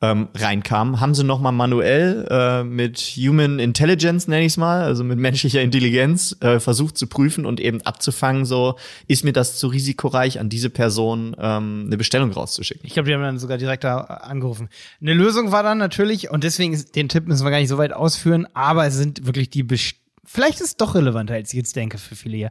ähm, 0.00 0.28
reinkamen, 0.34 1.00
haben 1.00 1.14
sie 1.14 1.24
nochmal 1.24 1.52
manuell 1.52 2.26
äh, 2.30 2.62
mit 2.62 2.98
Human 2.98 3.58
Intelligence, 3.58 4.28
nenne 4.28 4.44
ich 4.44 4.52
es 4.52 4.56
mal, 4.56 4.82
also 4.82 5.02
mit 5.02 5.18
menschlicher 5.18 5.60
Intelligenz, 5.60 6.36
äh, 6.40 6.60
versucht 6.60 6.96
zu 6.96 7.08
prüfen 7.08 7.44
und 7.44 7.58
eben 7.58 7.82
abzufangen, 7.82 8.44
so 8.44 8.76
ist 9.08 9.24
mir 9.24 9.32
das 9.32 9.58
zu 9.58 9.66
risikoreich, 9.66 10.38
an 10.38 10.48
diese 10.48 10.70
Person 10.70 11.34
ähm, 11.38 11.84
eine 11.86 11.96
Bestellung 11.96 12.30
rauszuschicken. 12.30 12.86
Ich 12.86 12.94
glaube, 12.94 13.08
die 13.08 13.14
haben 13.14 13.22
dann 13.22 13.38
sogar 13.40 13.58
direkt 13.58 13.82
da 13.82 13.98
angerufen. 13.98 14.68
Eine 15.00 15.14
Lösung 15.14 15.50
war 15.50 15.64
dann 15.64 15.78
natürlich, 15.78 16.30
und 16.30 16.44
deswegen 16.44 16.74
ist, 16.74 16.94
den 16.94 17.08
Tipp 17.08 17.26
müssen 17.26 17.44
wir 17.44 17.50
gar 17.50 17.58
nicht 17.58 17.68
so 17.68 17.78
weit 17.78 17.92
ausführen, 17.92 18.46
aber 18.54 18.86
es 18.86 18.94
sind 18.94 19.26
wirklich 19.26 19.50
die, 19.50 19.64
Best 19.64 19.96
vielleicht 20.24 20.60
ist 20.60 20.66
es 20.66 20.76
doch 20.76 20.94
relevanter, 20.94 21.34
als 21.34 21.52
ich 21.52 21.56
jetzt 21.56 21.74
denke 21.74 21.98
für 21.98 22.14
viele 22.14 22.36
hier. 22.36 22.50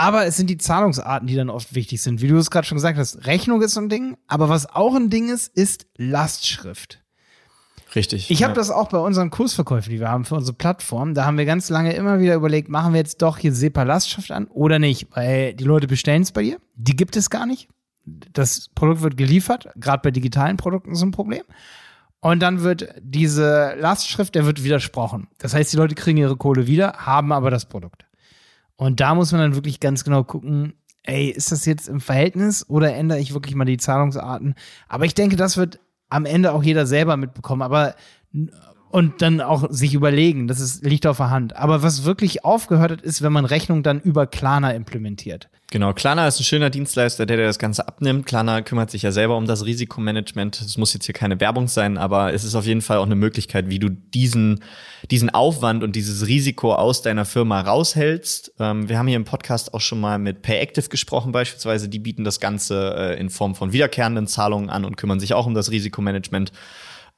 Aber 0.00 0.24
es 0.24 0.38
sind 0.38 0.48
die 0.48 0.56
Zahlungsarten, 0.56 1.28
die 1.28 1.36
dann 1.36 1.50
oft 1.50 1.74
wichtig 1.74 2.00
sind. 2.00 2.22
Wie 2.22 2.28
du 2.28 2.38
es 2.38 2.50
gerade 2.50 2.66
schon 2.66 2.76
gesagt 2.76 2.96
hast, 2.96 3.26
Rechnung 3.26 3.60
ist 3.60 3.74
so 3.74 3.82
ein 3.82 3.90
Ding, 3.90 4.16
aber 4.28 4.48
was 4.48 4.64
auch 4.64 4.94
ein 4.94 5.10
Ding 5.10 5.28
ist, 5.28 5.54
ist 5.54 5.88
Lastschrift. 5.98 7.02
Richtig. 7.94 8.30
Ich 8.30 8.42
habe 8.42 8.52
ja. 8.52 8.54
das 8.54 8.70
auch 8.70 8.88
bei 8.88 8.96
unseren 8.96 9.28
Kursverkäufen, 9.28 9.92
die 9.92 10.00
wir 10.00 10.08
haben 10.08 10.24
für 10.24 10.36
unsere 10.36 10.56
Plattform. 10.56 11.12
Da 11.12 11.26
haben 11.26 11.36
wir 11.36 11.44
ganz 11.44 11.68
lange 11.68 11.92
immer 11.92 12.18
wieder 12.18 12.34
überlegt, 12.34 12.70
machen 12.70 12.94
wir 12.94 12.98
jetzt 12.98 13.20
doch 13.20 13.36
hier 13.36 13.52
SEPA-Lastschrift 13.52 14.30
an 14.30 14.46
oder 14.46 14.78
nicht? 14.78 15.08
Weil 15.14 15.52
die 15.52 15.64
Leute 15.64 15.86
bestellen 15.86 16.22
es 16.22 16.32
bei 16.32 16.44
dir, 16.44 16.56
die 16.76 16.96
gibt 16.96 17.14
es 17.14 17.28
gar 17.28 17.44
nicht. 17.44 17.68
Das 18.06 18.70
Produkt 18.74 19.02
wird 19.02 19.18
geliefert, 19.18 19.68
gerade 19.76 20.00
bei 20.02 20.12
digitalen 20.12 20.56
Produkten 20.56 20.92
ist 20.92 21.02
ein 21.02 21.10
Problem. 21.10 21.42
Und 22.20 22.40
dann 22.40 22.62
wird 22.62 22.94
diese 23.02 23.74
Lastschrift, 23.78 24.34
der 24.34 24.46
wird 24.46 24.64
widersprochen. 24.64 25.28
Das 25.36 25.52
heißt, 25.52 25.70
die 25.74 25.76
Leute 25.76 25.94
kriegen 25.94 26.16
ihre 26.16 26.38
Kohle 26.38 26.66
wieder, 26.66 26.94
haben 26.94 27.32
aber 27.32 27.50
das 27.50 27.66
Produkt. 27.66 28.06
Und 28.80 29.00
da 29.00 29.14
muss 29.14 29.30
man 29.30 29.42
dann 29.42 29.54
wirklich 29.54 29.78
ganz 29.78 30.04
genau 30.04 30.24
gucken, 30.24 30.72
ey, 31.02 31.28
ist 31.28 31.52
das 31.52 31.66
jetzt 31.66 31.86
im 31.86 32.00
Verhältnis 32.00 32.66
oder 32.66 32.94
ändere 32.94 33.20
ich 33.20 33.34
wirklich 33.34 33.54
mal 33.54 33.66
die 33.66 33.76
Zahlungsarten? 33.76 34.54
Aber 34.88 35.04
ich 35.04 35.12
denke, 35.12 35.36
das 35.36 35.58
wird 35.58 35.80
am 36.08 36.24
Ende 36.24 36.54
auch 36.54 36.62
jeder 36.62 36.86
selber 36.86 37.18
mitbekommen, 37.18 37.60
aber 37.60 37.94
und 38.90 39.22
dann 39.22 39.40
auch 39.40 39.70
sich 39.70 39.94
überlegen, 39.94 40.48
das 40.48 40.60
ist, 40.60 40.84
liegt 40.84 41.06
auf 41.06 41.18
der 41.18 41.30
Hand. 41.30 41.56
Aber 41.56 41.82
was 41.82 42.04
wirklich 42.04 42.44
aufgehört 42.44 42.90
hat, 42.90 43.02
ist, 43.02 43.22
wenn 43.22 43.32
man 43.32 43.44
Rechnung 43.44 43.82
dann 43.82 44.00
über 44.00 44.26
Klarna 44.26 44.72
implementiert. 44.72 45.48
Genau, 45.72 45.92
Klarna 45.92 46.26
ist 46.26 46.40
ein 46.40 46.44
schöner 46.44 46.68
Dienstleister, 46.68 47.26
der, 47.26 47.36
der 47.36 47.46
das 47.46 47.60
Ganze 47.60 47.86
abnimmt. 47.86 48.26
Klarna 48.26 48.60
kümmert 48.62 48.90
sich 48.90 49.02
ja 49.02 49.12
selber 49.12 49.36
um 49.36 49.46
das 49.46 49.64
Risikomanagement. 49.64 50.60
Es 50.60 50.76
muss 50.76 50.92
jetzt 50.92 51.06
hier 51.06 51.12
keine 51.12 51.38
Werbung 51.38 51.68
sein, 51.68 51.96
aber 51.96 52.34
es 52.34 52.42
ist 52.42 52.56
auf 52.56 52.66
jeden 52.66 52.82
Fall 52.82 52.98
auch 52.98 53.06
eine 53.06 53.14
Möglichkeit, 53.14 53.70
wie 53.70 53.78
du 53.78 53.88
diesen, 53.88 54.64
diesen 55.12 55.30
Aufwand 55.30 55.84
und 55.84 55.94
dieses 55.94 56.26
Risiko 56.26 56.74
aus 56.74 57.02
deiner 57.02 57.24
Firma 57.24 57.60
raushältst. 57.60 58.54
Ähm, 58.58 58.88
wir 58.88 58.98
haben 58.98 59.06
hier 59.06 59.14
im 59.14 59.24
Podcast 59.24 59.72
auch 59.72 59.80
schon 59.80 60.00
mal 60.00 60.18
mit 60.18 60.42
PayActive 60.42 60.88
gesprochen 60.88 61.30
beispielsweise. 61.30 61.88
Die 61.88 62.00
bieten 62.00 62.24
das 62.24 62.40
Ganze 62.40 62.96
äh, 62.96 63.20
in 63.20 63.30
Form 63.30 63.54
von 63.54 63.72
wiederkehrenden 63.72 64.26
Zahlungen 64.26 64.70
an 64.70 64.84
und 64.84 64.96
kümmern 64.96 65.20
sich 65.20 65.34
auch 65.34 65.46
um 65.46 65.54
das 65.54 65.70
Risikomanagement. 65.70 66.50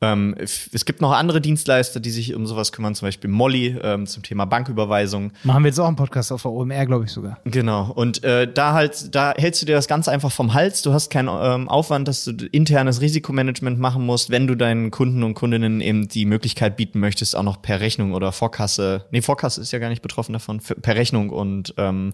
Ähm, 0.02 0.34
es 0.38 0.84
gibt 0.84 1.00
noch 1.00 1.12
andere 1.12 1.40
Dienstleister, 1.40 2.00
die 2.00 2.10
sich 2.10 2.34
um 2.34 2.46
sowas 2.46 2.72
kümmern, 2.72 2.96
zum 2.96 3.06
Beispiel 3.06 3.30
Molly 3.30 3.78
ähm, 3.82 4.06
zum 4.06 4.24
Thema 4.24 4.44
Banküberweisung. 4.44 5.30
Machen 5.44 5.62
wir 5.62 5.68
jetzt 5.68 5.78
auch 5.78 5.86
einen 5.86 5.96
Podcast 5.96 6.32
auf 6.32 6.42
der 6.42 6.50
OMR, 6.50 6.86
glaube 6.86 7.04
ich 7.04 7.12
sogar. 7.12 7.38
Genau. 7.44 7.92
Und 7.92 8.24
äh, 8.24 8.52
da 8.52 8.72
halt, 8.72 9.14
da 9.14 9.32
hältst 9.36 9.62
du 9.62 9.66
dir 9.66 9.76
das 9.76 9.86
Ganze 9.86 10.10
einfach 10.10 10.32
vom 10.32 10.54
Hals. 10.54 10.82
Du 10.82 10.92
hast 10.92 11.08
keinen 11.08 11.28
ähm, 11.28 11.68
Aufwand, 11.68 12.08
dass 12.08 12.24
du 12.24 12.32
internes 12.46 13.00
Risikomanagement 13.00 13.78
machen 13.78 14.04
musst, 14.04 14.30
wenn 14.30 14.48
du 14.48 14.56
deinen 14.56 14.90
Kunden 14.90 15.22
und 15.22 15.34
Kundinnen 15.34 15.80
eben 15.80 16.08
die 16.08 16.24
Möglichkeit 16.24 16.76
bieten 16.76 16.98
möchtest, 16.98 17.36
auch 17.36 17.44
noch 17.44 17.62
per 17.62 17.78
Rechnung 17.78 18.12
oder 18.12 18.32
Vorkasse, 18.32 19.06
nee, 19.12 19.22
Vorkasse 19.22 19.60
ist 19.60 19.70
ja 19.70 19.78
gar 19.78 19.88
nicht 19.88 20.02
betroffen 20.02 20.32
davon, 20.32 20.60
per 20.60 20.96
Rechnung 20.96 21.30
und 21.30 21.74
ähm, 21.76 22.12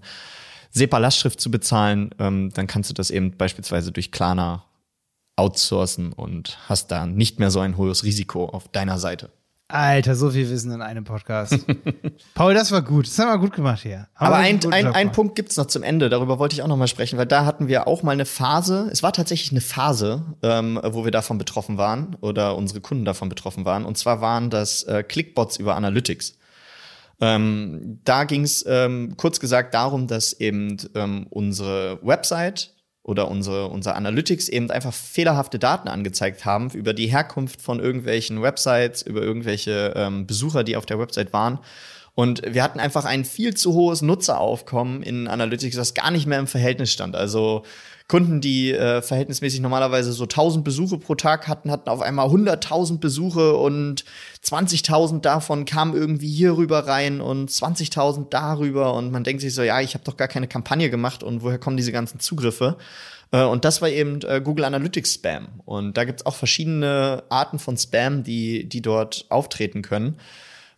SEPA-Lastschrift 0.72 1.40
zu 1.40 1.50
bezahlen, 1.50 2.10
ähm, 2.18 2.50
dann 2.52 2.66
kannst 2.66 2.90
du 2.90 2.94
das 2.94 3.10
eben 3.10 3.36
beispielsweise 3.36 3.92
durch 3.92 4.12
Klarna 4.12 4.64
outsourcen 5.38 6.12
und 6.12 6.58
hast 6.68 6.90
da 6.90 7.06
nicht 7.06 7.38
mehr 7.38 7.50
so 7.50 7.60
ein 7.60 7.76
hohes 7.76 8.04
Risiko 8.04 8.46
auf 8.46 8.68
deiner 8.68 8.98
Seite. 8.98 9.30
Alter, 9.70 10.16
so 10.16 10.30
viel 10.30 10.48
Wissen 10.48 10.72
in 10.72 10.80
einem 10.80 11.04
Podcast. 11.04 11.58
Paul, 12.34 12.54
das 12.54 12.72
war 12.72 12.80
gut. 12.80 13.06
Das 13.06 13.18
haben 13.18 13.28
wir 13.28 13.38
gut 13.38 13.52
gemacht 13.52 13.82
hier. 13.82 14.08
Haben 14.14 14.26
Aber 14.26 14.36
ein, 14.36 14.72
ein, 14.72 14.86
ein 14.86 15.12
Punkt 15.12 15.34
gibt's 15.34 15.58
noch 15.58 15.66
zum 15.66 15.82
Ende. 15.82 16.08
Darüber 16.08 16.38
wollte 16.38 16.54
ich 16.54 16.62
auch 16.62 16.68
noch 16.68 16.78
mal 16.78 16.88
sprechen, 16.88 17.18
weil 17.18 17.26
da 17.26 17.44
hatten 17.44 17.68
wir 17.68 17.86
auch 17.86 18.02
mal 18.02 18.12
eine 18.12 18.24
Phase. 18.24 18.88
Es 18.90 19.02
war 19.02 19.12
tatsächlich 19.12 19.50
eine 19.50 19.60
Phase, 19.60 20.24
ähm, 20.42 20.80
wo 20.82 21.04
wir 21.04 21.10
davon 21.10 21.36
betroffen 21.36 21.76
waren 21.76 22.16
oder 22.22 22.56
unsere 22.56 22.80
Kunden 22.80 23.04
davon 23.04 23.28
betroffen 23.28 23.66
waren. 23.66 23.84
Und 23.84 23.98
zwar 23.98 24.22
waren 24.22 24.48
das 24.48 24.84
äh, 24.84 25.02
Clickbots 25.02 25.58
über 25.58 25.76
Analytics. 25.76 26.38
Ähm, 27.20 28.00
da 28.04 28.24
ging's 28.24 28.64
ähm, 28.66 29.18
kurz 29.18 29.38
gesagt 29.38 29.74
darum, 29.74 30.06
dass 30.06 30.32
eben 30.32 30.78
ähm, 30.94 31.26
unsere 31.28 31.98
Website 32.02 32.72
oder 33.08 33.30
unsere, 33.30 33.68
unser 33.68 33.96
Analytics 33.96 34.50
eben 34.50 34.70
einfach 34.70 34.92
fehlerhafte 34.92 35.58
Daten 35.58 35.88
angezeigt 35.88 36.44
haben 36.44 36.68
über 36.72 36.92
die 36.92 37.06
Herkunft 37.06 37.62
von 37.62 37.80
irgendwelchen 37.80 38.42
Websites, 38.42 39.00
über 39.00 39.22
irgendwelche 39.22 39.94
ähm, 39.96 40.26
Besucher, 40.26 40.62
die 40.62 40.76
auf 40.76 40.84
der 40.84 40.98
Website 40.98 41.32
waren. 41.32 41.58
Und 42.18 42.42
wir 42.44 42.64
hatten 42.64 42.80
einfach 42.80 43.04
ein 43.04 43.24
viel 43.24 43.54
zu 43.54 43.74
hohes 43.74 44.02
Nutzeraufkommen 44.02 45.04
in 45.04 45.28
Analytics, 45.28 45.76
das 45.76 45.94
gar 45.94 46.10
nicht 46.10 46.26
mehr 46.26 46.40
im 46.40 46.48
Verhältnis 46.48 46.90
stand. 46.90 47.14
Also 47.14 47.62
Kunden, 48.08 48.40
die 48.40 48.72
äh, 48.72 49.02
verhältnismäßig 49.02 49.60
normalerweise 49.60 50.12
so 50.12 50.24
1000 50.24 50.64
Besuche 50.64 50.98
pro 50.98 51.14
Tag 51.14 51.46
hatten, 51.46 51.70
hatten 51.70 51.88
auf 51.88 52.00
einmal 52.00 52.26
100.000 52.26 52.98
Besuche 52.98 53.54
und 53.54 54.04
20.000 54.44 55.20
davon 55.20 55.64
kamen 55.64 55.94
irgendwie 55.94 56.28
hier 56.28 56.56
rüber 56.56 56.88
rein 56.88 57.20
und 57.20 57.52
20.000 57.52 58.30
darüber 58.30 58.94
und 58.94 59.12
man 59.12 59.22
denkt 59.22 59.40
sich 59.40 59.54
so, 59.54 59.62
ja, 59.62 59.80
ich 59.80 59.94
habe 59.94 60.02
doch 60.02 60.16
gar 60.16 60.26
keine 60.26 60.48
Kampagne 60.48 60.90
gemacht 60.90 61.22
und 61.22 61.44
woher 61.44 61.58
kommen 61.60 61.76
diese 61.76 61.92
ganzen 61.92 62.18
Zugriffe? 62.18 62.78
Äh, 63.30 63.44
und 63.44 63.64
das 63.64 63.80
war 63.80 63.90
eben 63.90 64.22
äh, 64.22 64.40
Google 64.42 64.64
Analytics 64.64 65.14
Spam. 65.14 65.60
Und 65.66 65.96
da 65.96 66.02
gibt's 66.02 66.26
auch 66.26 66.34
verschiedene 66.34 67.22
Arten 67.28 67.60
von 67.60 67.76
Spam, 67.76 68.24
die, 68.24 68.68
die 68.68 68.82
dort 68.82 69.26
auftreten 69.28 69.82
können. 69.82 70.16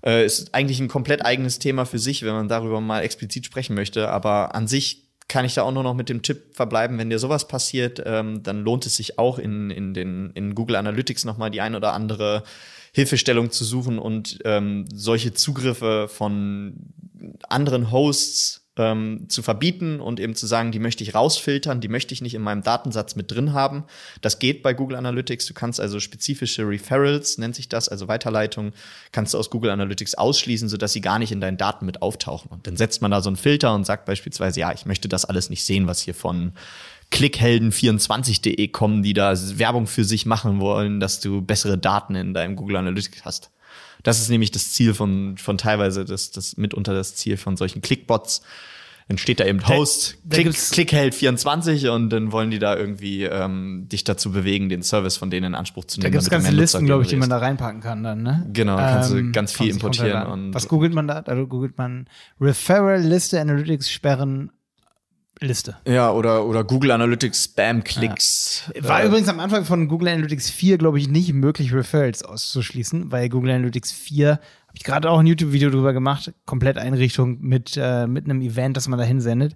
Äh, 0.04 0.24
ist 0.24 0.54
eigentlich 0.54 0.80
ein 0.80 0.88
komplett 0.88 1.24
eigenes 1.24 1.58
Thema 1.58 1.84
für 1.84 1.98
sich, 1.98 2.22
wenn 2.22 2.32
man 2.32 2.48
darüber 2.48 2.80
mal 2.80 3.02
explizit 3.02 3.46
sprechen 3.46 3.74
möchte. 3.74 4.08
Aber 4.08 4.54
an 4.54 4.66
sich 4.66 5.10
kann 5.30 5.44
ich 5.44 5.54
da 5.54 5.62
auch 5.62 5.72
nur 5.72 5.84
noch 5.84 5.94
mit 5.94 6.08
dem 6.08 6.22
Tipp 6.22 6.54
verbleiben, 6.54 6.98
wenn 6.98 7.08
dir 7.08 7.18
sowas 7.18 7.46
passiert, 7.46 8.02
ähm, 8.04 8.42
dann 8.42 8.64
lohnt 8.64 8.84
es 8.84 8.96
sich 8.96 9.18
auch 9.18 9.38
in, 9.38 9.70
in, 9.70 9.94
den, 9.94 10.30
in 10.34 10.54
Google 10.56 10.76
Analytics 10.76 11.24
nochmal 11.24 11.50
die 11.50 11.60
ein 11.60 11.76
oder 11.76 11.92
andere 11.92 12.42
Hilfestellung 12.92 13.52
zu 13.52 13.64
suchen 13.64 14.00
und 14.00 14.40
ähm, 14.44 14.86
solche 14.92 15.32
Zugriffe 15.32 16.08
von 16.08 16.74
anderen 17.48 17.92
Hosts 17.92 18.59
ähm, 18.80 19.26
zu 19.28 19.42
verbieten 19.42 20.00
und 20.00 20.18
eben 20.18 20.34
zu 20.34 20.46
sagen, 20.46 20.72
die 20.72 20.78
möchte 20.78 21.04
ich 21.04 21.14
rausfiltern, 21.14 21.80
die 21.80 21.88
möchte 21.88 22.14
ich 22.14 22.22
nicht 22.22 22.34
in 22.34 22.40
meinem 22.40 22.62
Datensatz 22.62 23.14
mit 23.14 23.30
drin 23.30 23.52
haben. 23.52 23.84
Das 24.22 24.38
geht 24.38 24.62
bei 24.62 24.72
Google 24.72 24.96
Analytics. 24.96 25.44
Du 25.46 25.54
kannst 25.54 25.80
also 25.80 26.00
spezifische 26.00 26.66
Referrals, 26.66 27.36
nennt 27.36 27.54
sich 27.54 27.68
das, 27.68 27.88
also 27.88 28.08
Weiterleitung, 28.08 28.72
kannst 29.12 29.34
du 29.34 29.38
aus 29.38 29.50
Google 29.50 29.70
Analytics 29.70 30.14
ausschließen, 30.14 30.68
sodass 30.68 30.94
sie 30.94 31.02
gar 31.02 31.18
nicht 31.18 31.30
in 31.30 31.40
deinen 31.40 31.58
Daten 31.58 31.84
mit 31.84 32.00
auftauchen. 32.00 32.50
Und 32.50 32.66
dann 32.66 32.76
setzt 32.76 33.02
man 33.02 33.10
da 33.10 33.20
so 33.20 33.28
einen 33.28 33.36
Filter 33.36 33.74
und 33.74 33.84
sagt 33.84 34.06
beispielsweise, 34.06 34.60
ja, 34.60 34.72
ich 34.72 34.86
möchte 34.86 35.08
das 35.08 35.26
alles 35.26 35.50
nicht 35.50 35.64
sehen, 35.64 35.86
was 35.86 36.00
hier 36.00 36.14
von 36.14 36.52
Klickhelden24.de 37.12 38.68
kommen, 38.68 39.02
die 39.02 39.12
da 39.12 39.34
Werbung 39.58 39.86
für 39.86 40.04
sich 40.04 40.26
machen 40.26 40.60
wollen, 40.60 41.00
dass 41.00 41.20
du 41.20 41.42
bessere 41.42 41.76
Daten 41.76 42.14
in 42.14 42.34
deinem 42.34 42.56
Google 42.56 42.76
Analytics 42.76 43.24
hast. 43.24 43.50
Das 44.02 44.20
ist 44.20 44.28
nämlich 44.28 44.50
das 44.50 44.72
Ziel 44.72 44.94
von, 44.94 45.36
von 45.36 45.58
teilweise, 45.58 46.04
das, 46.04 46.30
das 46.30 46.56
mitunter 46.56 46.94
das 46.94 47.14
Ziel 47.14 47.36
von 47.36 47.56
solchen 47.56 47.82
Clickbots. 47.82 48.42
Dann 49.10 49.18
steht 49.18 49.40
da 49.40 49.44
eben 49.44 49.66
Host, 49.66 50.18
da, 50.22 50.38
Klickheld 50.40 51.16
24 51.16 51.88
und 51.88 52.10
dann 52.10 52.30
wollen 52.30 52.52
die 52.52 52.60
da 52.60 52.76
irgendwie 52.76 53.24
ähm, 53.24 53.88
dich 53.90 54.04
dazu 54.04 54.30
bewegen, 54.30 54.68
den 54.68 54.84
Service 54.84 55.16
von 55.16 55.30
denen 55.30 55.46
in 55.46 55.54
Anspruch 55.56 55.84
zu 55.86 55.98
nehmen. 55.98 56.04
Da 56.04 56.10
gibt 56.10 56.22
es 56.22 56.30
ganze 56.30 56.52
Listen, 56.52 56.86
glaube 56.86 57.02
ich, 57.02 57.08
die 57.08 57.16
man 57.16 57.28
da 57.28 57.38
reinpacken 57.38 57.80
kann 57.80 58.04
dann, 58.04 58.22
ne? 58.22 58.48
Genau, 58.52 58.76
da 58.76 58.92
kannst 58.92 59.10
ähm, 59.10 59.26
du 59.26 59.32
ganz 59.32 59.52
viel 59.52 59.70
importieren. 59.70 60.28
Und 60.28 60.54
Was 60.54 60.68
googelt 60.68 60.94
man 60.94 61.08
da? 61.08 61.22
Da 61.22 61.34
googelt 61.42 61.76
man 61.76 62.06
Referral-Liste, 62.40 63.40
Analytics 63.40 63.90
sperren, 63.90 64.52
Liste. 65.40 65.76
Ja, 65.86 66.12
oder, 66.12 66.44
oder 66.44 66.64
Google 66.64 66.90
Analytics 66.90 67.44
Spam-Klicks. 67.44 68.70
Ja. 68.74 68.88
War 68.88 69.02
äh, 69.02 69.06
übrigens 69.06 69.28
am 69.28 69.40
Anfang 69.40 69.64
von 69.64 69.88
Google 69.88 70.08
Analytics 70.08 70.50
4, 70.50 70.78
glaube 70.78 70.98
ich, 70.98 71.08
nicht 71.08 71.32
möglich, 71.32 71.72
Referrals 71.72 72.22
auszuschließen, 72.22 73.10
weil 73.10 73.28
Google 73.28 73.52
Analytics 73.52 73.90
4, 73.92 74.32
habe 74.32 74.40
ich 74.74 74.84
gerade 74.84 75.10
auch 75.10 75.18
ein 75.18 75.26
YouTube-Video 75.26 75.70
drüber 75.70 75.92
gemacht, 75.92 76.32
komplett 76.44 76.76
Einrichtung 76.76 77.38
mit, 77.40 77.78
äh, 77.80 78.06
mit 78.06 78.26
einem 78.26 78.42
Event, 78.42 78.76
das 78.76 78.86
man 78.86 78.98
da 78.98 79.04
hinsendet. 79.04 79.54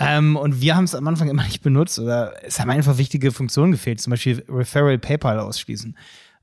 Ähm, 0.00 0.36
und 0.36 0.60
wir 0.60 0.74
haben 0.74 0.84
es 0.84 0.94
am 0.94 1.06
Anfang 1.06 1.28
immer 1.28 1.44
nicht 1.46 1.62
benutzt 1.62 1.98
oder 1.98 2.32
es 2.42 2.58
haben 2.58 2.70
einfach 2.70 2.98
wichtige 2.98 3.30
Funktionen 3.30 3.72
gefehlt, 3.72 4.00
zum 4.00 4.10
Beispiel 4.10 4.44
Referral 4.48 4.98
PayPal 4.98 5.38
ausschließen. 5.38 5.96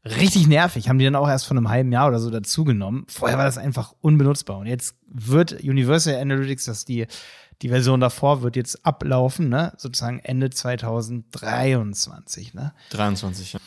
Richtig 0.05 0.47
nervig, 0.47 0.88
haben 0.88 0.99
die 0.99 1.05
dann 1.05 1.15
auch 1.15 1.27
erst 1.27 1.47
von 1.47 1.57
einem 1.57 1.69
halben 1.69 1.91
Jahr 1.91 2.07
oder 2.07 2.19
so 2.19 2.29
dazugenommen. 2.29 3.05
Vorher 3.09 3.38
war 3.38 3.45
das 3.45 3.57
einfach 3.57 3.93
unbenutzbar. 3.99 4.59
Und 4.59 4.67
jetzt 4.67 4.95
wird 5.09 5.63
Universal 5.63 6.15
Analytics, 6.21 6.65
dass 6.65 6.85
die 6.85 7.07
die 7.62 7.70
Version 7.70 7.99
davor 7.99 8.41
wird 8.41 8.55
jetzt 8.55 8.86
ablaufen, 8.86 9.49
ne? 9.49 9.74
sozusagen 9.78 10.20
Ende 10.20 10.49
2023. 10.49 12.53
Ne? 12.53 12.74
23, 12.91 13.53
ja. 13.53 13.60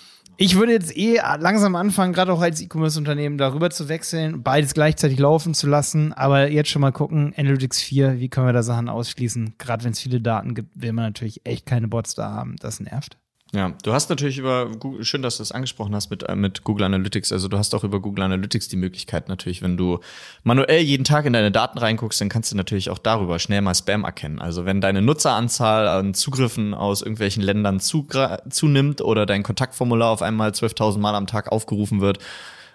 Ich 0.43 0.57
würde 0.57 0.72
jetzt 0.72 0.97
eh 0.97 1.20
langsam 1.38 1.76
anfangen, 1.76 2.14
gerade 2.14 2.32
auch 2.32 2.41
als 2.41 2.62
E-Commerce-Unternehmen 2.62 3.36
darüber 3.36 3.68
zu 3.68 3.91
wechseln, 3.91 4.43
beides 4.43 4.72
gleichzeitig 4.72 5.18
laufen 5.18 5.53
zu 5.53 5.66
lassen, 5.66 6.14
aber 6.14 6.49
jetzt 6.49 6.70
schon 6.70 6.80
mal 6.80 6.93
gucken, 6.93 7.34
Analytics 7.36 7.82
4, 7.82 8.20
wie 8.20 8.30
können 8.30 8.47
wir 8.47 8.55
da 8.55 8.62
Sachen 8.62 8.88
ausschließen? 8.88 9.57
Gerade 9.59 9.84
wenn 9.84 9.93
es 9.93 10.01
viele 10.01 10.22
Daten 10.22 10.55
gibt, 10.55 10.80
will 10.80 10.95
man 10.95 11.05
natürlich 11.05 11.43
echt 11.45 11.66
keine 11.66 11.88
Bots 11.88 12.14
da 12.14 12.30
haben. 12.30 12.57
Das 12.59 12.80
nervt. 12.80 13.18
Ja, 13.53 13.72
du 13.82 13.92
hast 13.92 14.11
natürlich 14.11 14.38
über 14.38 14.70
Google, 14.76 15.05
schön, 15.05 15.22
dass 15.22 15.38
du 15.38 15.40
das 15.40 15.51
angesprochen 15.51 15.94
hast 15.94 16.09
mit, 16.09 16.22
äh, 16.22 16.36
mit 16.36 16.62
Google 16.62 16.84
Analytics. 16.84 17.32
Also 17.32 17.48
du 17.48 17.59
hast 17.59 17.74
auch 17.74 17.82
über 17.82 18.01
Google 18.01 18.24
Analytics 18.24 18.68
die 18.68 18.76
Möglichkeit 18.76 19.28
natürlich, 19.28 19.61
wenn 19.61 19.76
du 19.76 19.98
manuell 20.44 20.80
jeden 20.82 21.03
Tag 21.03 21.26
in 21.26 21.32
deine 21.32 21.51
Daten 21.51 21.78
reinguckst, 21.78 22.20
dann 22.20 22.28
kannst 22.28 22.53
du 22.53 22.57
natürlich 22.57 22.90
auch 22.90 22.98
darüber 22.98 23.40
schnell 23.40 23.61
mal 23.61 23.74
Spam 23.74 24.05
erkennen. 24.05 24.38
Also 24.38 24.66
wenn 24.66 24.80
deine 24.80 25.03
Nutzeranzahl 25.03 25.88
an 25.88 26.14
Zugriffen 26.14 26.74
aus 26.74 27.03
irgendwelchen 27.03 27.42
Ländern 27.42 27.80
zunimmt 27.80 29.01
oder 29.01 29.26
dein 29.26 29.42
Kontaktformular 29.42 30.11
auf 30.11 30.22
einmal 30.22 30.51
12.000 30.51 30.98
Mal 30.98 31.16
am 31.16 31.26
Tag 31.26 31.51
aufgerufen 31.51 32.01
wird, 32.01 32.18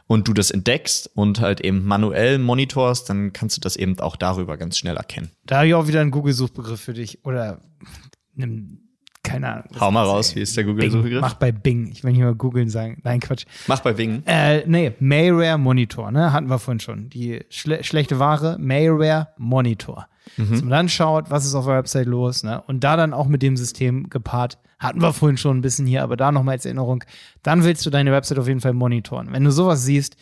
und 0.07 0.27
du 0.27 0.33
das 0.33 0.51
entdeckst 0.51 1.09
und 1.15 1.39
halt 1.39 1.61
eben 1.61 1.83
manuell 1.83 2.37
monitorst, 2.37 3.09
dann 3.09 3.33
kannst 3.33 3.57
du 3.57 3.61
das 3.61 3.75
eben 3.75 3.99
auch 3.99 4.15
darüber 4.15 4.55
ganz 4.55 4.77
schnell 4.77 4.97
erkennen. 4.97 5.31
Da 5.47 5.57
habe 5.57 5.67
ich 5.67 5.73
auch 5.73 5.87
wieder 5.87 6.01
einen 6.01 6.11
Google-Suchbegriff 6.11 6.79
für 6.79 6.93
dich 6.93 7.25
oder 7.25 7.61
nimm 8.35 8.84
keine 9.25 9.51
Ahnung. 9.51 9.65
Hau 9.79 9.91
mal 9.91 10.03
raus, 10.03 10.35
wie 10.35 10.41
ist 10.41 10.55
der 10.55 10.63
Google-Suchbegriff? 10.63 11.21
Mach 11.21 11.33
bei 11.33 11.51
Bing. 11.51 11.87
Ich 11.91 12.03
will 12.03 12.11
nicht 12.11 12.21
mal 12.21 12.35
googeln 12.35 12.69
sagen. 12.69 13.01
Nein, 13.03 13.19
Quatsch. 13.19 13.45
Mach 13.67 13.81
bei 13.81 13.93
Bing. 13.93 14.23
Äh, 14.25 14.63
nee, 14.67 14.93
Mayware 14.99 15.57
Monitor, 15.57 16.11
ne? 16.11 16.31
Hatten 16.31 16.49
wir 16.49 16.59
vorhin 16.59 16.79
schon. 16.79 17.09
Die 17.09 17.41
schle 17.49 17.83
schlechte 17.83 18.19
Ware, 18.19 18.57
Mayware 18.59 19.29
Monitor. 19.37 20.07
Mhm. 20.37 20.51
Dass 20.51 20.61
man 20.61 20.69
dann 20.69 20.89
schaut, 20.89 21.29
was 21.29 21.45
ist 21.45 21.55
auf 21.55 21.65
der 21.65 21.75
Website 21.75 22.07
los, 22.07 22.43
ne? 22.43 22.61
Und 22.67 22.83
da 22.83 22.95
dann 22.95 23.13
auch 23.13 23.27
mit 23.27 23.41
dem 23.41 23.57
System 23.57 24.09
gepaart. 24.09 24.57
Hatten 24.77 25.01
wir 25.01 25.13
vorhin 25.13 25.37
schon 25.37 25.57
ein 25.57 25.61
bisschen 25.61 25.87
hier, 25.87 26.03
aber 26.03 26.17
da 26.17 26.31
nochmal 26.31 26.53
als 26.53 26.65
Erinnerung. 26.65 27.03
Dann 27.43 27.63
willst 27.63 27.85
du 27.85 27.89
deine 27.89 28.11
Website 28.11 28.39
auf 28.39 28.47
jeden 28.47 28.61
Fall 28.61 28.73
monitoren. 28.73 29.29
Wenn 29.31 29.43
du 29.43 29.51
sowas 29.51 29.85
siehst, 29.85 30.17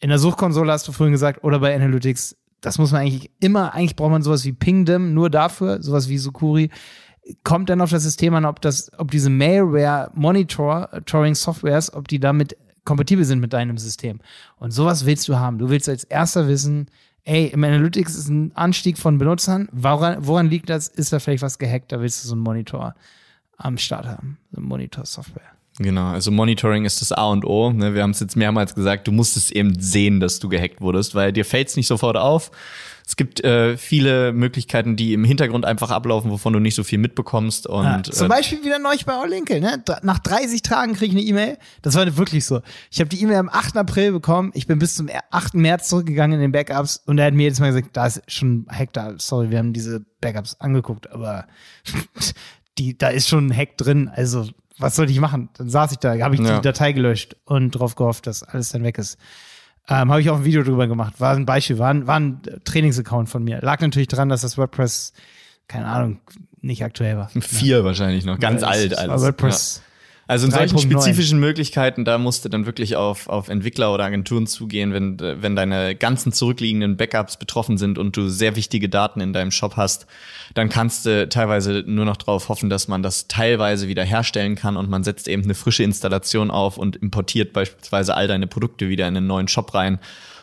in 0.00 0.08
der 0.08 0.18
Suchkonsole 0.18 0.72
hast 0.72 0.88
du 0.88 0.92
vorhin 0.92 1.12
gesagt, 1.12 1.44
oder 1.44 1.60
bei 1.60 1.74
Analytics, 1.74 2.36
das 2.60 2.78
muss 2.78 2.92
man 2.92 3.02
eigentlich 3.02 3.30
immer, 3.40 3.74
eigentlich 3.74 3.96
braucht 3.96 4.10
man 4.10 4.22
sowas 4.22 4.44
wie 4.44 4.52
Pingdom 4.52 5.14
nur 5.14 5.30
dafür, 5.30 5.82
sowas 5.82 6.08
wie 6.08 6.18
Sukuri 6.18 6.70
kommt 7.44 7.70
dann 7.70 7.80
auf 7.80 7.90
das 7.90 8.02
System 8.02 8.34
an, 8.34 8.44
ob 8.44 8.60
das, 8.60 8.90
ob 8.98 9.10
diese 9.10 9.30
Malware 9.30 10.10
Monitoring 10.14 11.34
Softwares, 11.34 11.92
ob 11.92 12.08
die 12.08 12.20
damit 12.20 12.56
kompatibel 12.84 13.24
sind 13.24 13.40
mit 13.40 13.52
deinem 13.52 13.78
System. 13.78 14.20
Und 14.56 14.72
sowas 14.72 15.06
willst 15.06 15.28
du 15.28 15.38
haben. 15.38 15.58
Du 15.58 15.68
willst 15.68 15.88
als 15.88 16.04
erster 16.04 16.48
wissen, 16.48 16.90
ey, 17.24 17.46
im 17.46 17.62
Analytics 17.62 18.16
ist 18.16 18.28
ein 18.28 18.52
Anstieg 18.56 18.98
von 18.98 19.18
Benutzern. 19.18 19.68
Woran, 19.72 20.26
woran 20.26 20.48
liegt 20.48 20.70
das? 20.70 20.88
Ist 20.88 21.12
da 21.12 21.18
vielleicht 21.18 21.42
was 21.42 21.58
gehackt? 21.58 21.92
Da 21.92 22.00
willst 22.00 22.24
du 22.24 22.28
so 22.28 22.34
einen 22.34 22.42
Monitor 22.42 22.94
am 23.56 23.78
Start 23.78 24.06
haben. 24.06 24.38
So 24.50 24.58
eine 24.58 24.66
Monitor-Software. 24.66 25.59
Genau, 25.80 26.08
also 26.08 26.30
Monitoring 26.30 26.84
ist 26.84 27.00
das 27.00 27.10
A 27.10 27.24
und 27.28 27.46
O. 27.46 27.72
Ne? 27.72 27.94
Wir 27.94 28.02
haben 28.02 28.10
es 28.10 28.20
jetzt 28.20 28.36
mehrmals 28.36 28.74
gesagt, 28.74 29.08
du 29.08 29.12
musst 29.12 29.38
es 29.38 29.50
eben 29.50 29.80
sehen, 29.80 30.20
dass 30.20 30.38
du 30.38 30.50
gehackt 30.50 30.82
wurdest, 30.82 31.14
weil 31.14 31.32
dir 31.32 31.46
fällt 31.46 31.68
es 31.68 31.76
nicht 31.76 31.86
sofort 31.86 32.18
auf. 32.18 32.50
Es 33.06 33.16
gibt 33.16 33.42
äh, 33.42 33.78
viele 33.78 34.34
Möglichkeiten, 34.34 34.94
die 34.94 35.14
im 35.14 35.24
Hintergrund 35.24 35.64
einfach 35.64 35.90
ablaufen, 35.90 36.30
wovon 36.30 36.52
du 36.52 36.58
nicht 36.60 36.74
so 36.74 36.84
viel 36.84 36.98
mitbekommst. 36.98 37.66
Und, 37.66 37.84
ja, 37.84 38.02
zum 38.02 38.26
äh, 38.26 38.28
Beispiel 38.28 38.62
wieder 38.62 38.78
neulich 38.78 39.06
bei 39.06 39.18
Olinkel. 39.18 39.60
Ne? 39.60 39.82
Nach 40.02 40.18
30 40.18 40.60
Tagen 40.60 40.92
kriege 40.92 41.16
ich 41.16 41.18
eine 41.18 41.26
E-Mail. 41.26 41.58
Das 41.80 41.94
war 41.94 42.16
wirklich 42.18 42.44
so. 42.44 42.60
Ich 42.90 43.00
habe 43.00 43.08
die 43.08 43.20
E-Mail 43.22 43.38
am 43.38 43.48
8. 43.48 43.78
April 43.78 44.12
bekommen. 44.12 44.52
Ich 44.54 44.66
bin 44.66 44.78
bis 44.78 44.96
zum 44.96 45.08
8. 45.30 45.54
März 45.54 45.88
zurückgegangen 45.88 46.36
in 46.36 46.42
den 46.42 46.52
Backups 46.52 47.02
und 47.06 47.18
er 47.18 47.26
hat 47.26 47.34
mir 47.34 47.44
jedes 47.44 47.58
Mal 47.58 47.68
gesagt, 47.68 47.96
da 47.96 48.06
ist 48.06 48.22
schon 48.28 48.66
ein 48.68 48.78
Hack 48.78 48.92
da. 48.92 49.14
Sorry, 49.16 49.50
wir 49.50 49.58
haben 49.58 49.72
diese 49.72 50.04
Backups 50.20 50.60
angeguckt, 50.60 51.10
aber 51.10 51.46
die, 52.78 52.96
da 52.96 53.08
ist 53.08 53.28
schon 53.28 53.46
ein 53.46 53.56
Hack 53.56 53.78
drin. 53.78 54.10
Also 54.14 54.46
was 54.80 54.96
sollte 54.96 55.12
ich 55.12 55.20
machen? 55.20 55.48
Dann 55.56 55.68
saß 55.68 55.92
ich 55.92 55.98
da, 55.98 56.18
habe 56.20 56.34
ich 56.34 56.40
ja. 56.40 56.56
die 56.56 56.62
Datei 56.62 56.92
gelöscht 56.92 57.36
und 57.44 57.70
drauf 57.70 57.94
gehofft, 57.94 58.26
dass 58.26 58.42
alles 58.42 58.70
dann 58.70 58.82
weg 58.82 58.98
ist. 58.98 59.18
Ähm, 59.88 60.10
Habe 60.10 60.20
ich 60.20 60.30
auch 60.30 60.36
ein 60.36 60.44
Video 60.44 60.62
drüber 60.62 60.86
gemacht. 60.86 61.14
War 61.18 61.34
ein 61.34 61.46
Beispiel, 61.46 61.78
war 61.78 61.90
ein, 61.90 62.06
war 62.06 62.18
ein 62.18 62.42
Trainingsaccount 62.64 63.28
von 63.28 63.42
mir. 63.42 63.60
Lag 63.60 63.80
natürlich 63.80 64.08
dran, 64.08 64.28
dass 64.28 64.42
das 64.42 64.56
WordPress, 64.56 65.12
keine 65.66 65.86
Ahnung, 65.86 66.20
nicht 66.60 66.84
aktuell 66.84 67.16
war. 67.16 67.28
Vier 67.40 67.78
ja. 67.78 67.84
wahrscheinlich 67.84 68.24
noch, 68.24 68.38
ganz 68.38 68.62
ja, 68.62 68.68
alt 68.68 68.96
alles. 68.96 69.22
WordPress. 69.22 69.82
Also 70.30 70.46
in 70.46 70.52
solchen 70.52 70.78
spezifischen 70.78 71.40
Möglichkeiten, 71.40 72.04
da 72.04 72.16
musst 72.16 72.44
du 72.44 72.48
dann 72.48 72.64
wirklich 72.64 72.94
auf, 72.94 73.28
auf 73.28 73.48
Entwickler 73.48 73.92
oder 73.92 74.04
Agenturen 74.04 74.46
zugehen, 74.46 74.92
wenn, 74.92 75.18
wenn 75.18 75.56
deine 75.56 75.96
ganzen 75.96 76.32
zurückliegenden 76.32 76.96
Backups 76.96 77.36
betroffen 77.36 77.78
sind 77.78 77.98
und 77.98 78.16
du 78.16 78.28
sehr 78.28 78.54
wichtige 78.54 78.88
Daten 78.88 79.20
in 79.20 79.32
deinem 79.32 79.50
Shop 79.50 79.76
hast, 79.76 80.06
dann 80.54 80.68
kannst 80.68 81.04
du 81.04 81.28
teilweise 81.28 81.82
nur 81.84 82.04
noch 82.04 82.16
darauf 82.16 82.48
hoffen, 82.48 82.70
dass 82.70 82.86
man 82.86 83.02
das 83.02 83.26
teilweise 83.26 83.88
wieder 83.88 84.04
herstellen 84.04 84.54
kann 84.54 84.76
und 84.76 84.88
man 84.88 85.02
setzt 85.02 85.26
eben 85.26 85.42
eine 85.42 85.54
frische 85.54 85.82
Installation 85.82 86.52
auf 86.52 86.78
und 86.78 86.94
importiert 86.94 87.52
beispielsweise 87.52 88.14
all 88.14 88.28
deine 88.28 88.46
Produkte 88.46 88.88
wieder 88.88 89.08
in 89.08 89.16
einen 89.16 89.26
neuen 89.26 89.48
Shop 89.48 89.74
rein 89.74 89.98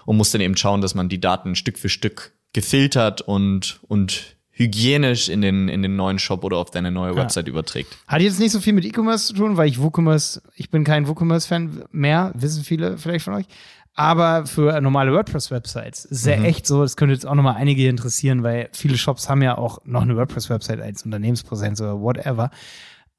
und 0.05 0.17
muss 0.17 0.31
dann 0.31 0.41
eben 0.41 0.57
schauen, 0.57 0.81
dass 0.81 0.95
man 0.95 1.07
die 1.07 1.21
Daten 1.21 1.55
Stück 1.55 1.77
für 1.77 1.87
Stück 1.87 2.33
gefiltert 2.51 3.21
und, 3.21 3.79
und 3.87 4.36
hygienisch 4.57 5.29
in 5.29 5.41
den, 5.41 5.69
in 5.69 5.83
den 5.83 5.95
neuen 5.95 6.17
Shop 6.17 6.43
oder 6.43 6.57
auf 6.57 6.71
deine 6.71 6.91
neue 6.91 7.15
Website 7.15 7.45
ja. 7.45 7.51
überträgt. 7.51 7.95
Hat 8.07 8.21
jetzt 8.21 8.39
nicht 8.39 8.51
so 8.51 8.59
viel 8.59 8.73
mit 8.73 8.85
E-Commerce 8.85 9.27
zu 9.27 9.33
tun, 9.33 9.55
weil 9.55 9.69
ich 9.69 9.79
WooCommerce, 9.79 10.41
ich 10.55 10.71
bin 10.71 10.83
kein 10.83 11.07
WooCommerce-Fan 11.07 11.83
mehr, 11.91 12.31
wissen 12.35 12.63
viele 12.63 12.97
vielleicht 12.97 13.25
von 13.25 13.35
euch. 13.35 13.45
Aber 13.93 14.45
für 14.45 14.79
normale 14.81 15.11
WordPress-Websites 15.11 16.05
ist 16.05 16.25
ja 16.25 16.37
mhm. 16.37 16.45
echt 16.45 16.67
so, 16.67 16.81
das 16.81 16.97
könnte 16.97 17.13
jetzt 17.13 17.25
auch 17.25 17.35
nochmal 17.35 17.55
einige 17.55 17.87
interessieren, 17.87 18.43
weil 18.43 18.69
viele 18.71 18.97
Shops 18.97 19.29
haben 19.29 19.41
ja 19.41 19.57
auch 19.57 19.79
noch 19.85 20.01
eine 20.01 20.15
WordPress-Website 20.15 20.81
als 20.81 21.03
Unternehmenspräsenz 21.03 21.79
oder 21.81 21.99
whatever. 21.99 22.49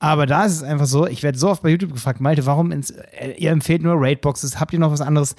Aber 0.00 0.26
da 0.26 0.44
ist 0.44 0.52
es 0.52 0.62
einfach 0.62 0.86
so, 0.86 1.06
ich 1.06 1.22
werde 1.22 1.38
so 1.38 1.50
oft 1.50 1.62
bei 1.62 1.70
YouTube 1.70 1.92
gefragt, 1.92 2.20
Malte, 2.20 2.46
warum 2.46 2.70
ins, 2.72 2.90
äh, 2.90 3.34
ihr 3.38 3.50
empfehlt 3.50 3.82
nur 3.82 3.94
Raidboxes, 3.96 4.60
habt 4.60 4.72
ihr 4.72 4.78
noch 4.78 4.92
was 4.92 5.00
anderes? 5.00 5.34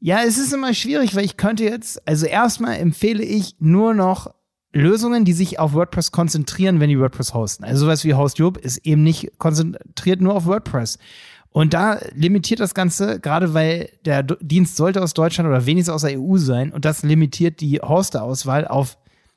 Ja, 0.00 0.22
es 0.26 0.38
ist 0.38 0.52
immer 0.52 0.74
schwierig, 0.74 1.14
weil 1.14 1.24
ich 1.24 1.36
könnte 1.36 1.64
jetzt, 1.64 2.06
also 2.08 2.26
erstmal 2.26 2.76
empfehle 2.76 3.22
ich 3.22 3.56
nur 3.60 3.94
noch 3.94 4.32
Lösungen, 4.72 5.24
die 5.24 5.32
sich 5.32 5.58
auf 5.58 5.72
WordPress 5.72 6.12
konzentrieren, 6.12 6.80
wenn 6.80 6.88
die 6.88 6.98
WordPress 6.98 7.34
hosten. 7.34 7.64
Also 7.64 7.84
sowas 7.84 8.04
wie 8.04 8.14
HostJob 8.14 8.56
ist 8.56 8.78
eben 8.78 9.02
nicht 9.02 9.38
konzentriert 9.38 10.20
nur 10.20 10.34
auf 10.34 10.46
WordPress. 10.46 10.98
Und 11.52 11.74
da 11.74 11.98
limitiert 12.14 12.60
das 12.60 12.74
Ganze, 12.74 13.18
gerade 13.18 13.54
weil 13.54 13.90
der 14.04 14.22
Dienst 14.22 14.76
sollte 14.76 15.02
aus 15.02 15.14
Deutschland 15.14 15.48
oder 15.48 15.66
wenigstens 15.66 15.92
aus 15.92 16.02
der 16.02 16.20
EU 16.20 16.36
sein 16.36 16.72
und 16.72 16.84
das 16.84 17.02
limitiert 17.02 17.60
die 17.60 17.80
Hosterauswahl 17.80 18.68
auf 18.68 18.96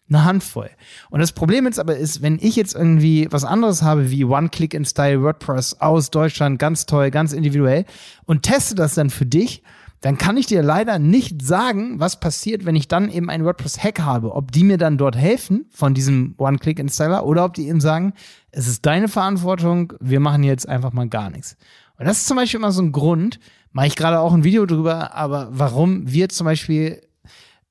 eine 0.09 0.25
Handvoll. 0.25 0.69
Und 1.09 1.21
das 1.21 1.31
Problem 1.31 1.65
jetzt 1.65 1.79
aber 1.79 1.97
ist, 1.97 2.21
wenn 2.21 2.37
ich 2.39 2.55
jetzt 2.55 2.75
irgendwie 2.75 3.27
was 3.31 3.45
anderes 3.45 3.81
habe 3.81 4.11
wie 4.11 4.25
One-Click-in-Style 4.25 5.23
WordPress 5.23 5.81
aus 5.81 6.11
Deutschland, 6.11 6.59
ganz 6.59 6.85
toll, 6.85 7.09
ganz 7.09 7.33
individuell 7.33 7.85
und 8.25 8.43
teste 8.43 8.75
das 8.75 8.93
dann 8.93 9.09
für 9.09 9.25
dich, 9.25 9.63
dann 10.03 10.17
kann 10.17 10.35
ich 10.35 10.47
dir 10.47 10.61
leider 10.61 10.99
nicht 10.99 11.41
sagen, 11.41 11.97
was 11.97 12.19
passiert, 12.19 12.65
wenn 12.65 12.75
ich 12.75 12.89
dann 12.89 13.09
eben 13.09 13.29
einen 13.29 13.45
WordPress-Hack 13.45 14.01
habe. 14.01 14.35
Ob 14.35 14.51
die 14.51 14.65
mir 14.65 14.77
dann 14.77 14.97
dort 14.97 15.15
helfen 15.15 15.65
von 15.71 15.93
diesem 15.93 16.35
One-Click-Installer 16.37 17.25
oder 17.25 17.45
ob 17.45 17.53
die 17.53 17.69
eben 17.69 17.79
sagen, 17.79 18.11
es 18.51 18.67
ist 18.67 18.85
deine 18.85 19.07
Verantwortung, 19.07 19.93
wir 20.01 20.19
machen 20.19 20.43
jetzt 20.43 20.67
einfach 20.67 20.91
mal 20.91 21.07
gar 21.07 21.29
nichts. 21.29 21.55
Und 21.97 22.05
das 22.05 22.17
ist 22.17 22.27
zum 22.27 22.35
Beispiel 22.35 22.59
immer 22.59 22.73
so 22.73 22.81
ein 22.81 22.91
Grund, 22.91 23.39
mache 23.71 23.87
ich 23.87 23.95
gerade 23.95 24.19
auch 24.19 24.33
ein 24.33 24.43
Video 24.43 24.65
drüber, 24.65 25.15
aber 25.15 25.47
warum 25.51 26.11
wir 26.11 26.27
zum 26.27 26.43
Beispiel 26.43 27.01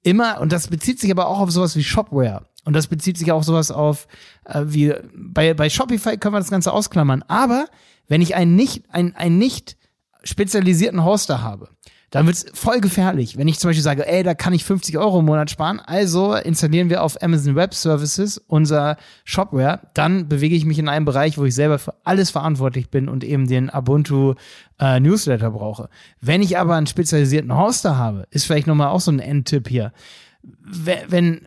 immer, 0.03 0.41
und 0.41 0.53
das 0.53 0.69
bezieht 0.69 1.01
sich 1.01 1.11
aber 1.11 1.27
auch 1.27 1.41
auf 1.41 1.51
sowas 1.51 1.77
wie 1.77 1.85
Shopware. 1.85 2.47
Und 2.65 2.73
das 2.73 2.87
bezieht 2.87 3.19
sich 3.19 3.31
auch 3.31 3.43
sowas 3.43 3.71
auf, 3.71 4.09
äh, 4.47 4.63
wie 4.65 4.95
bei, 5.15 5.53
bei 5.53 5.69
Shopify 5.69 6.17
können 6.17 6.35
wir 6.35 6.41
das 6.41 6.51
Ganze 6.51 6.73
ausklammern. 6.73 7.25
Aber 7.29 7.67
wenn 8.09 8.23
ich 8.23 8.35
einen 8.35 8.57
nicht, 8.57 8.89
einen, 8.89 9.15
einen 9.17 9.37
nicht 9.37 9.77
spezialisierten 10.25 11.05
Hoster 11.05 11.43
habe, 11.43 11.69
dann 12.13 12.27
wird's 12.27 12.45
voll 12.53 12.81
gefährlich. 12.81 13.39
Wenn 13.39 13.49
ich 13.49 13.59
zum 13.59 13.71
Beispiel 13.71 13.83
sage, 13.83 14.07
ey, 14.07 14.23
da 14.23 14.35
kann 14.35 14.53
ich 14.53 14.65
50 14.65 14.99
Euro 14.99 15.21
im 15.21 15.25
Monat 15.25 15.51
sparen, 15.51 15.81
also 15.81 16.35
installieren 16.35 16.91
wir 16.91 17.03
auf 17.03 17.21
Amazon 17.23 17.57
Web 17.57 17.73
Services 17.73 18.37
unser 18.49 18.99
Shopware, 19.25 19.81
dann 19.95 20.29
bewege 20.29 20.55
ich 20.55 20.67
mich 20.67 20.79
in 20.79 20.91
einem 20.91 21.07
Bereich, 21.07 21.39
wo 21.39 21.45
ich 21.47 21.55
selber 21.55 21.79
für 21.79 21.95
alles 22.05 22.31
verantwortlich 22.31 22.91
bin 22.91 23.09
und 23.09 23.25
eben 23.25 23.49
den 23.49 23.71
Ubuntu 23.71 24.35
äh, 24.79 25.01
Newsletter 25.01 25.51
brauche. 25.53 25.89
Wenn 26.21 26.43
ich 26.43 26.59
aber 26.59 26.77
einen 26.77 26.87
spezialisierten 26.87 27.57
Hoster 27.57 27.97
habe, 27.97 28.27
ist 28.31 28.45
vielleicht 28.45 28.67
nochmal 28.67 28.89
auch 28.89 29.01
so 29.01 29.11
ein 29.11 29.19
Endtipp 29.19 29.67
hier. 29.67 29.95
Wenn, 30.43 31.47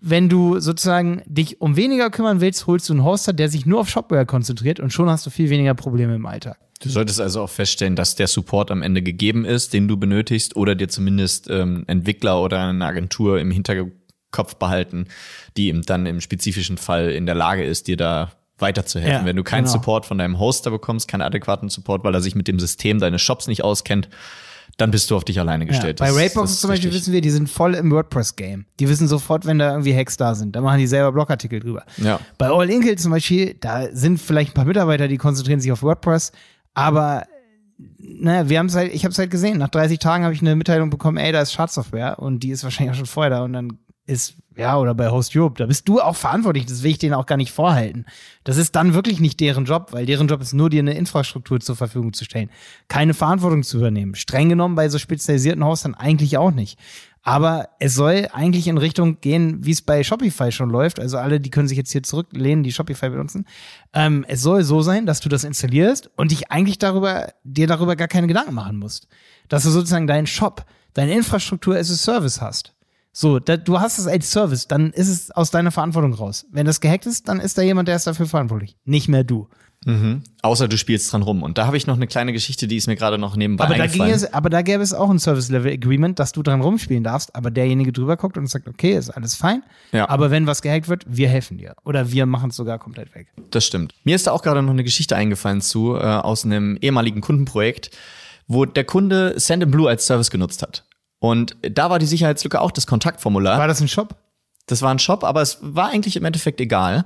wenn 0.00 0.30
du 0.30 0.60
sozusagen 0.60 1.20
dich 1.26 1.60
um 1.60 1.76
weniger 1.76 2.08
kümmern 2.08 2.40
willst, 2.40 2.66
holst 2.66 2.88
du 2.88 2.94
einen 2.94 3.04
Hoster, 3.04 3.34
der 3.34 3.50
sich 3.50 3.66
nur 3.66 3.80
auf 3.80 3.90
Shopware 3.90 4.24
konzentriert 4.24 4.80
und 4.80 4.94
schon 4.94 5.10
hast 5.10 5.26
du 5.26 5.30
viel 5.30 5.50
weniger 5.50 5.74
Probleme 5.74 6.14
im 6.14 6.24
Alltag. 6.24 6.56
Du 6.84 6.90
solltest 6.90 7.20
also 7.20 7.42
auch 7.42 7.50
feststellen, 7.50 7.96
dass 7.96 8.14
der 8.14 8.26
Support 8.26 8.70
am 8.70 8.82
Ende 8.82 9.02
gegeben 9.02 9.44
ist, 9.44 9.72
den 9.72 9.88
du 9.88 9.96
benötigst, 9.96 10.56
oder 10.56 10.74
dir 10.74 10.88
zumindest 10.88 11.50
ähm, 11.50 11.84
Entwickler 11.86 12.40
oder 12.40 12.60
eine 12.60 12.84
Agentur 12.84 13.40
im 13.40 13.50
Hinterkopf 13.50 14.56
behalten, 14.58 15.06
die 15.56 15.68
eben 15.68 15.82
dann 15.82 16.06
im 16.06 16.20
spezifischen 16.20 16.78
Fall 16.78 17.10
in 17.10 17.26
der 17.26 17.34
Lage 17.34 17.64
ist, 17.64 17.88
dir 17.88 17.96
da 17.96 18.32
weiterzuhelfen. 18.58 19.12
Ja, 19.12 19.24
Wenn 19.24 19.36
du 19.36 19.42
keinen 19.42 19.64
genau. 19.64 19.72
Support 19.72 20.06
von 20.06 20.18
deinem 20.18 20.38
Hoster 20.38 20.70
bekommst, 20.70 21.08
keinen 21.08 21.22
adäquaten 21.22 21.68
Support, 21.68 22.04
weil 22.04 22.14
er 22.14 22.20
sich 22.20 22.34
mit 22.34 22.46
dem 22.48 22.60
System 22.60 23.00
deines 23.00 23.20
Shops 23.22 23.48
nicht 23.48 23.64
auskennt, 23.64 24.08
dann 24.76 24.90
bist 24.90 25.10
du 25.10 25.16
auf 25.16 25.24
dich 25.24 25.38
alleine 25.38 25.66
gestellt. 25.66 26.00
Ja, 26.00 26.06
bei 26.06 26.12
Raidboxes 26.12 26.60
zum 26.60 26.70
Beispiel 26.70 26.92
wissen 26.92 27.12
wir, 27.12 27.20
die 27.20 27.30
sind 27.30 27.48
voll 27.48 27.74
im 27.74 27.90
WordPress-Game. 27.90 28.66
Die 28.80 28.88
wissen 28.88 29.06
sofort, 29.06 29.46
wenn 29.46 29.58
da 29.58 29.70
irgendwie 29.70 29.94
Hacks 29.94 30.16
da 30.16 30.34
sind. 30.34 30.56
Da 30.56 30.60
machen 30.60 30.78
die 30.78 30.86
selber 30.86 31.12
Blogartikel 31.12 31.60
drüber. 31.60 31.84
Ja. 31.98 32.18
Bei 32.38 32.48
All 32.48 32.68
Inkle 32.68 32.96
zum 32.96 33.12
Beispiel, 33.12 33.54
da 33.60 33.88
sind 33.92 34.20
vielleicht 34.20 34.50
ein 34.50 34.54
paar 34.54 34.64
Mitarbeiter, 34.64 35.06
die 35.06 35.16
konzentrieren 35.16 35.60
sich 35.60 35.70
auf 35.70 35.82
WordPress. 35.82 36.32
Aber 36.74 37.24
naja, 37.98 38.48
wir 38.48 38.58
haben 38.58 38.66
es 38.66 38.74
halt, 38.74 38.92
ich 38.92 39.04
habe 39.04 39.12
es 39.12 39.18
halt 39.18 39.30
gesehen. 39.30 39.58
Nach 39.58 39.68
30 39.68 39.98
Tagen 39.98 40.24
habe 40.24 40.34
ich 40.34 40.40
eine 40.40 40.56
Mitteilung 40.56 40.90
bekommen, 40.90 41.16
ey, 41.16 41.32
da 41.32 41.40
ist 41.40 41.52
Schadsoftware 41.52 42.18
und 42.18 42.40
die 42.40 42.50
ist 42.50 42.64
wahrscheinlich 42.64 42.92
auch 42.92 42.98
schon 42.98 43.06
vorher 43.06 43.30
da 43.30 43.44
und 43.44 43.52
dann 43.52 43.78
ist, 44.06 44.36
ja, 44.56 44.76
oder 44.78 44.94
bei 44.94 45.10
Host 45.10 45.34
Europe, 45.34 45.56
da 45.58 45.66
bist 45.66 45.88
du 45.88 46.00
auch 46.00 46.14
verantwortlich, 46.14 46.66
das 46.66 46.82
will 46.82 46.90
ich 46.92 46.98
denen 46.98 47.14
auch 47.14 47.26
gar 47.26 47.36
nicht 47.36 47.52
vorhalten. 47.52 48.04
Das 48.44 48.56
ist 48.56 48.76
dann 48.76 48.94
wirklich 48.94 49.18
nicht 49.18 49.40
deren 49.40 49.64
Job, 49.64 49.88
weil 49.92 50.06
deren 50.06 50.28
Job 50.28 50.42
ist 50.42 50.52
nur, 50.52 50.70
dir 50.70 50.80
eine 50.80 50.94
Infrastruktur 50.94 51.60
zur 51.60 51.74
Verfügung 51.74 52.12
zu 52.12 52.24
stellen. 52.24 52.50
Keine 52.88 53.14
Verantwortung 53.14 53.62
zu 53.62 53.78
übernehmen. 53.78 54.14
Streng 54.14 54.50
genommen 54.50 54.74
bei 54.74 54.88
so 54.88 54.98
spezialisierten 54.98 55.64
Hostern 55.64 55.94
eigentlich 55.94 56.36
auch 56.36 56.50
nicht. 56.50 56.78
Aber 57.26 57.70
es 57.78 57.94
soll 57.94 58.28
eigentlich 58.32 58.68
in 58.68 58.76
Richtung 58.76 59.18
gehen, 59.22 59.64
wie 59.64 59.70
es 59.70 59.80
bei 59.80 60.04
Shopify 60.04 60.52
schon 60.52 60.68
läuft. 60.68 61.00
Also 61.00 61.16
alle, 61.16 61.40
die 61.40 61.48
können 61.48 61.68
sich 61.68 61.78
jetzt 61.78 61.90
hier 61.90 62.02
zurücklehnen, 62.02 62.62
die 62.62 62.72
Shopify 62.72 63.08
benutzen. 63.08 63.46
Ähm, 63.94 64.26
es 64.28 64.42
soll 64.42 64.62
so 64.62 64.82
sein, 64.82 65.06
dass 65.06 65.20
du 65.20 65.30
das 65.30 65.42
installierst 65.42 66.10
und 66.16 66.32
dich 66.32 66.52
eigentlich 66.52 66.78
darüber, 66.78 67.32
dir 67.42 67.66
darüber 67.66 67.96
gar 67.96 68.08
keine 68.08 68.26
Gedanken 68.26 68.52
machen 68.52 68.78
musst. 68.78 69.08
Dass 69.48 69.62
du 69.62 69.70
sozusagen 69.70 70.06
deinen 70.06 70.26
Shop, 70.26 70.66
deine 70.92 71.14
Infrastruktur 71.14 71.76
as 71.76 71.90
a 71.90 71.94
Service 71.94 72.42
hast. 72.42 72.74
So, 73.10 73.38
da, 73.38 73.56
du 73.56 73.80
hast 73.80 73.98
es 73.98 74.06
als 74.06 74.30
Service, 74.30 74.68
dann 74.68 74.90
ist 74.90 75.08
es 75.08 75.30
aus 75.30 75.50
deiner 75.50 75.70
Verantwortung 75.70 76.12
raus. 76.12 76.46
Wenn 76.50 76.66
das 76.66 76.80
gehackt 76.80 77.06
ist, 77.06 77.28
dann 77.28 77.40
ist 77.40 77.56
da 77.56 77.62
jemand, 77.62 77.88
der 77.88 77.96
ist 77.96 78.06
dafür 78.06 78.26
verantwortlich. 78.26 78.76
Nicht 78.84 79.08
mehr 79.08 79.24
du. 79.24 79.48
Mhm. 79.86 80.22
Außer 80.42 80.68
du 80.68 80.76
spielst 80.78 81.12
dran 81.12 81.22
rum. 81.22 81.42
Und 81.42 81.58
da 81.58 81.66
habe 81.66 81.76
ich 81.76 81.86
noch 81.86 81.96
eine 81.96 82.06
kleine 82.06 82.32
Geschichte, 82.32 82.66
die 82.66 82.76
ist 82.76 82.86
mir 82.86 82.96
gerade 82.96 83.18
noch 83.18 83.36
nebenbei 83.36 83.64
aber 83.64 83.74
eingefallen. 83.74 84.10
Da 84.10 84.16
es, 84.16 84.32
aber 84.32 84.50
da 84.50 84.62
gäbe 84.62 84.82
es 84.82 84.94
auch 84.94 85.10
ein 85.10 85.18
Service-Level-Agreement, 85.18 86.18
dass 86.18 86.32
du 86.32 86.42
dran 86.42 86.60
rumspielen 86.60 87.04
darfst, 87.04 87.34
aber 87.34 87.50
derjenige 87.50 87.92
drüber 87.92 88.16
guckt 88.16 88.38
und 88.38 88.46
sagt, 88.46 88.68
okay, 88.68 88.96
ist 88.96 89.10
alles 89.10 89.34
fein. 89.34 89.62
Ja. 89.92 90.08
Aber 90.08 90.30
wenn 90.30 90.46
was 90.46 90.62
gehackt 90.62 90.88
wird, 90.88 91.04
wir 91.06 91.28
helfen 91.28 91.58
dir. 91.58 91.74
Oder 91.84 92.10
wir 92.12 92.26
machen 92.26 92.50
es 92.50 92.56
sogar 92.56 92.78
komplett 92.78 93.14
weg. 93.14 93.28
Das 93.50 93.64
stimmt. 93.64 93.94
Mir 94.04 94.16
ist 94.16 94.26
da 94.26 94.32
auch 94.32 94.42
gerade 94.42 94.62
noch 94.62 94.72
eine 94.72 94.84
Geschichte 94.84 95.16
eingefallen 95.16 95.60
zu, 95.60 95.96
äh, 95.96 96.00
aus 96.00 96.44
einem 96.44 96.76
ehemaligen 96.80 97.20
Kundenprojekt, 97.20 97.90
wo 98.46 98.64
der 98.64 98.84
Kunde 98.84 99.34
Send 99.38 99.70
Blue 99.70 99.88
als 99.88 100.06
Service 100.06 100.30
genutzt 100.30 100.62
hat. 100.62 100.84
Und 101.18 101.56
da 101.62 101.88
war 101.88 101.98
die 101.98 102.06
Sicherheitslücke 102.06 102.60
auch 102.60 102.70
das 102.70 102.86
Kontaktformular. 102.86 103.58
War 103.58 103.68
das 103.68 103.80
ein 103.80 103.88
Shop? 103.88 104.16
Das 104.66 104.82
war 104.82 104.90
ein 104.90 104.98
Shop, 104.98 105.24
aber 105.24 105.42
es 105.42 105.58
war 105.62 105.88
eigentlich 105.88 106.16
im 106.16 106.24
Endeffekt 106.24 106.60
egal. 106.60 107.04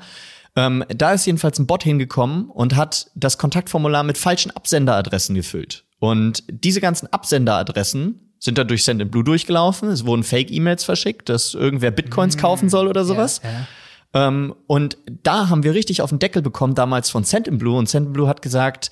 Ähm, 0.58 0.84
da 0.88 1.12
ist 1.12 1.24
jedenfalls 1.24 1.60
ein 1.60 1.68
Bot 1.68 1.84
hingekommen 1.84 2.50
und 2.50 2.74
hat 2.74 3.12
das 3.14 3.38
Kontaktformular 3.38 4.02
mit 4.02 4.18
falschen 4.18 4.50
Absenderadressen 4.50 5.36
gefüllt. 5.36 5.84
Und 6.00 6.42
diese 6.48 6.80
ganzen 6.80 7.06
Absenderadressen 7.12 8.34
sind 8.40 8.58
da 8.58 8.64
durch 8.64 8.82
Send 8.82 9.08
Blue 9.08 9.22
durchgelaufen. 9.22 9.88
Es 9.88 10.04
wurden 10.04 10.24
Fake-E-Mails 10.24 10.82
verschickt, 10.82 11.28
dass 11.28 11.54
irgendwer 11.54 11.92
Bitcoins 11.92 12.34
mhm. 12.34 12.40
kaufen 12.40 12.68
soll 12.68 12.88
oder 12.88 13.04
sowas. 13.04 13.40
Ja, 13.44 13.50
ja. 13.50 14.28
Ähm, 14.28 14.52
und 14.66 14.98
da 15.22 15.48
haben 15.48 15.62
wir 15.62 15.74
richtig 15.74 16.02
auf 16.02 16.10
den 16.10 16.18
Deckel 16.18 16.42
bekommen, 16.42 16.74
damals 16.74 17.08
von 17.08 17.22
Send 17.22 17.56
Blue. 17.56 17.78
Und 17.78 17.88
Send 17.88 18.12
Blue 18.12 18.26
hat 18.26 18.42
gesagt, 18.42 18.90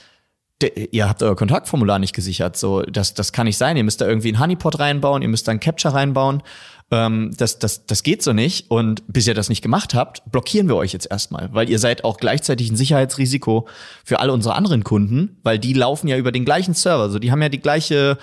ihr 0.62 1.08
habt 1.08 1.22
euer 1.22 1.36
Kontaktformular 1.36 1.98
nicht 1.98 2.14
gesichert. 2.14 2.56
So, 2.56 2.82
das, 2.82 3.14
das 3.14 3.32
kann 3.32 3.46
nicht 3.46 3.58
sein. 3.58 3.76
Ihr 3.76 3.84
müsst 3.84 4.00
da 4.00 4.06
irgendwie 4.06 4.28
einen 4.28 4.40
Honeypot 4.40 4.78
reinbauen, 4.78 5.22
ihr 5.22 5.28
müsst 5.28 5.46
da 5.46 5.50
einen 5.50 5.60
Capture 5.60 5.94
reinbauen. 5.94 6.42
Ähm, 6.90 7.32
das, 7.36 7.58
das, 7.58 7.84
das 7.86 8.02
geht 8.02 8.22
so 8.22 8.32
nicht. 8.32 8.70
Und 8.70 9.02
bis 9.06 9.26
ihr 9.26 9.34
das 9.34 9.48
nicht 9.48 9.62
gemacht 9.62 9.94
habt, 9.94 10.22
blockieren 10.30 10.68
wir 10.68 10.76
euch 10.76 10.92
jetzt 10.92 11.10
erstmal, 11.10 11.52
weil 11.52 11.68
ihr 11.68 11.78
seid 11.78 12.04
auch 12.04 12.16
gleichzeitig 12.16 12.70
ein 12.70 12.76
Sicherheitsrisiko 12.76 13.68
für 14.04 14.20
alle 14.20 14.32
unsere 14.32 14.54
anderen 14.54 14.84
Kunden, 14.84 15.38
weil 15.42 15.58
die 15.58 15.74
laufen 15.74 16.08
ja 16.08 16.16
über 16.16 16.32
den 16.32 16.44
gleichen 16.44 16.74
Server. 16.74 17.02
Also 17.02 17.18
die 17.18 17.30
haben 17.30 17.42
ja 17.42 17.48
die 17.48 17.60
gleiche 17.60 18.16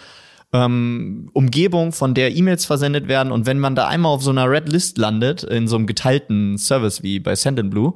ähm, 0.54 1.30
Umgebung, 1.34 1.92
von 1.92 2.14
der 2.14 2.36
E-Mails 2.36 2.66
versendet 2.66 3.08
werden. 3.08 3.32
Und 3.32 3.46
wenn 3.46 3.60
man 3.60 3.76
da 3.76 3.88
einmal 3.88 4.12
auf 4.12 4.24
so 4.24 4.32
einer 4.32 4.50
Red 4.50 4.70
List 4.70 4.98
landet, 4.98 5.44
in 5.44 5.68
so 5.68 5.76
einem 5.76 5.88
geteilten 5.88 6.58
Service 6.58 7.04
wie 7.04 7.20
bei 7.20 7.36
Send 7.36 7.70
Blue, 7.70 7.94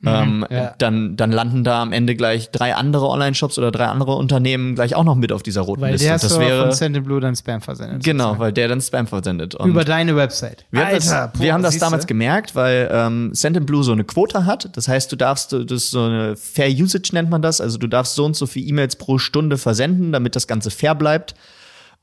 Mhm, 0.00 0.08
ähm, 0.08 0.46
ja. 0.50 0.74
dann, 0.76 1.16
dann 1.16 1.32
landen 1.32 1.64
da 1.64 1.80
am 1.80 1.92
Ende 1.92 2.16
gleich 2.16 2.50
drei 2.50 2.74
andere 2.74 3.08
Online-Shops 3.08 3.58
oder 3.58 3.70
drei 3.70 3.86
andere 3.86 4.14
Unternehmen 4.14 4.74
gleich 4.74 4.94
auch 4.94 5.04
noch 5.04 5.14
mit 5.14 5.32
auf 5.32 5.42
dieser 5.42 5.62
roten 5.62 5.80
weil 5.80 5.92
Liste. 5.92 6.08
Weil 6.08 6.18
der 6.18 6.28
das 6.28 6.38
wäre 6.38 6.62
von 6.64 6.72
Sendinblue 6.72 7.20
dann 7.20 7.34
Spam 7.34 7.62
versendet. 7.62 8.04
Genau, 8.04 8.24
sozusagen. 8.24 8.40
weil 8.40 8.52
der 8.52 8.68
dann 8.68 8.80
Spam 8.82 9.06
versendet. 9.06 9.54
Und 9.54 9.70
Über 9.70 9.84
deine 9.84 10.14
Website. 10.14 10.66
Wir, 10.70 10.84
Alter, 10.84 10.96
das, 10.96 11.08
boah, 11.08 11.32
wir 11.38 11.54
haben 11.54 11.62
das 11.62 11.78
damals 11.78 12.06
gemerkt, 12.06 12.54
weil 12.54 12.90
ähm, 12.92 13.30
Sendinblue 13.32 13.82
so 13.82 13.92
eine 13.92 14.04
Quote 14.04 14.44
hat. 14.44 14.76
Das 14.76 14.86
heißt, 14.86 15.10
du 15.10 15.16
darfst, 15.16 15.52
das 15.52 15.64
ist 15.70 15.90
so 15.90 16.02
eine 16.02 16.36
Fair 16.36 16.68
Usage 16.68 17.10
nennt 17.12 17.30
man 17.30 17.40
das. 17.40 17.62
Also 17.62 17.78
du 17.78 17.86
darfst 17.86 18.14
so 18.14 18.24
und 18.26 18.36
so 18.36 18.46
viele 18.46 18.66
E-Mails 18.66 18.96
pro 18.96 19.16
Stunde 19.18 19.56
versenden, 19.56 20.12
damit 20.12 20.36
das 20.36 20.46
Ganze 20.46 20.70
fair 20.70 20.94
bleibt. 20.94 21.34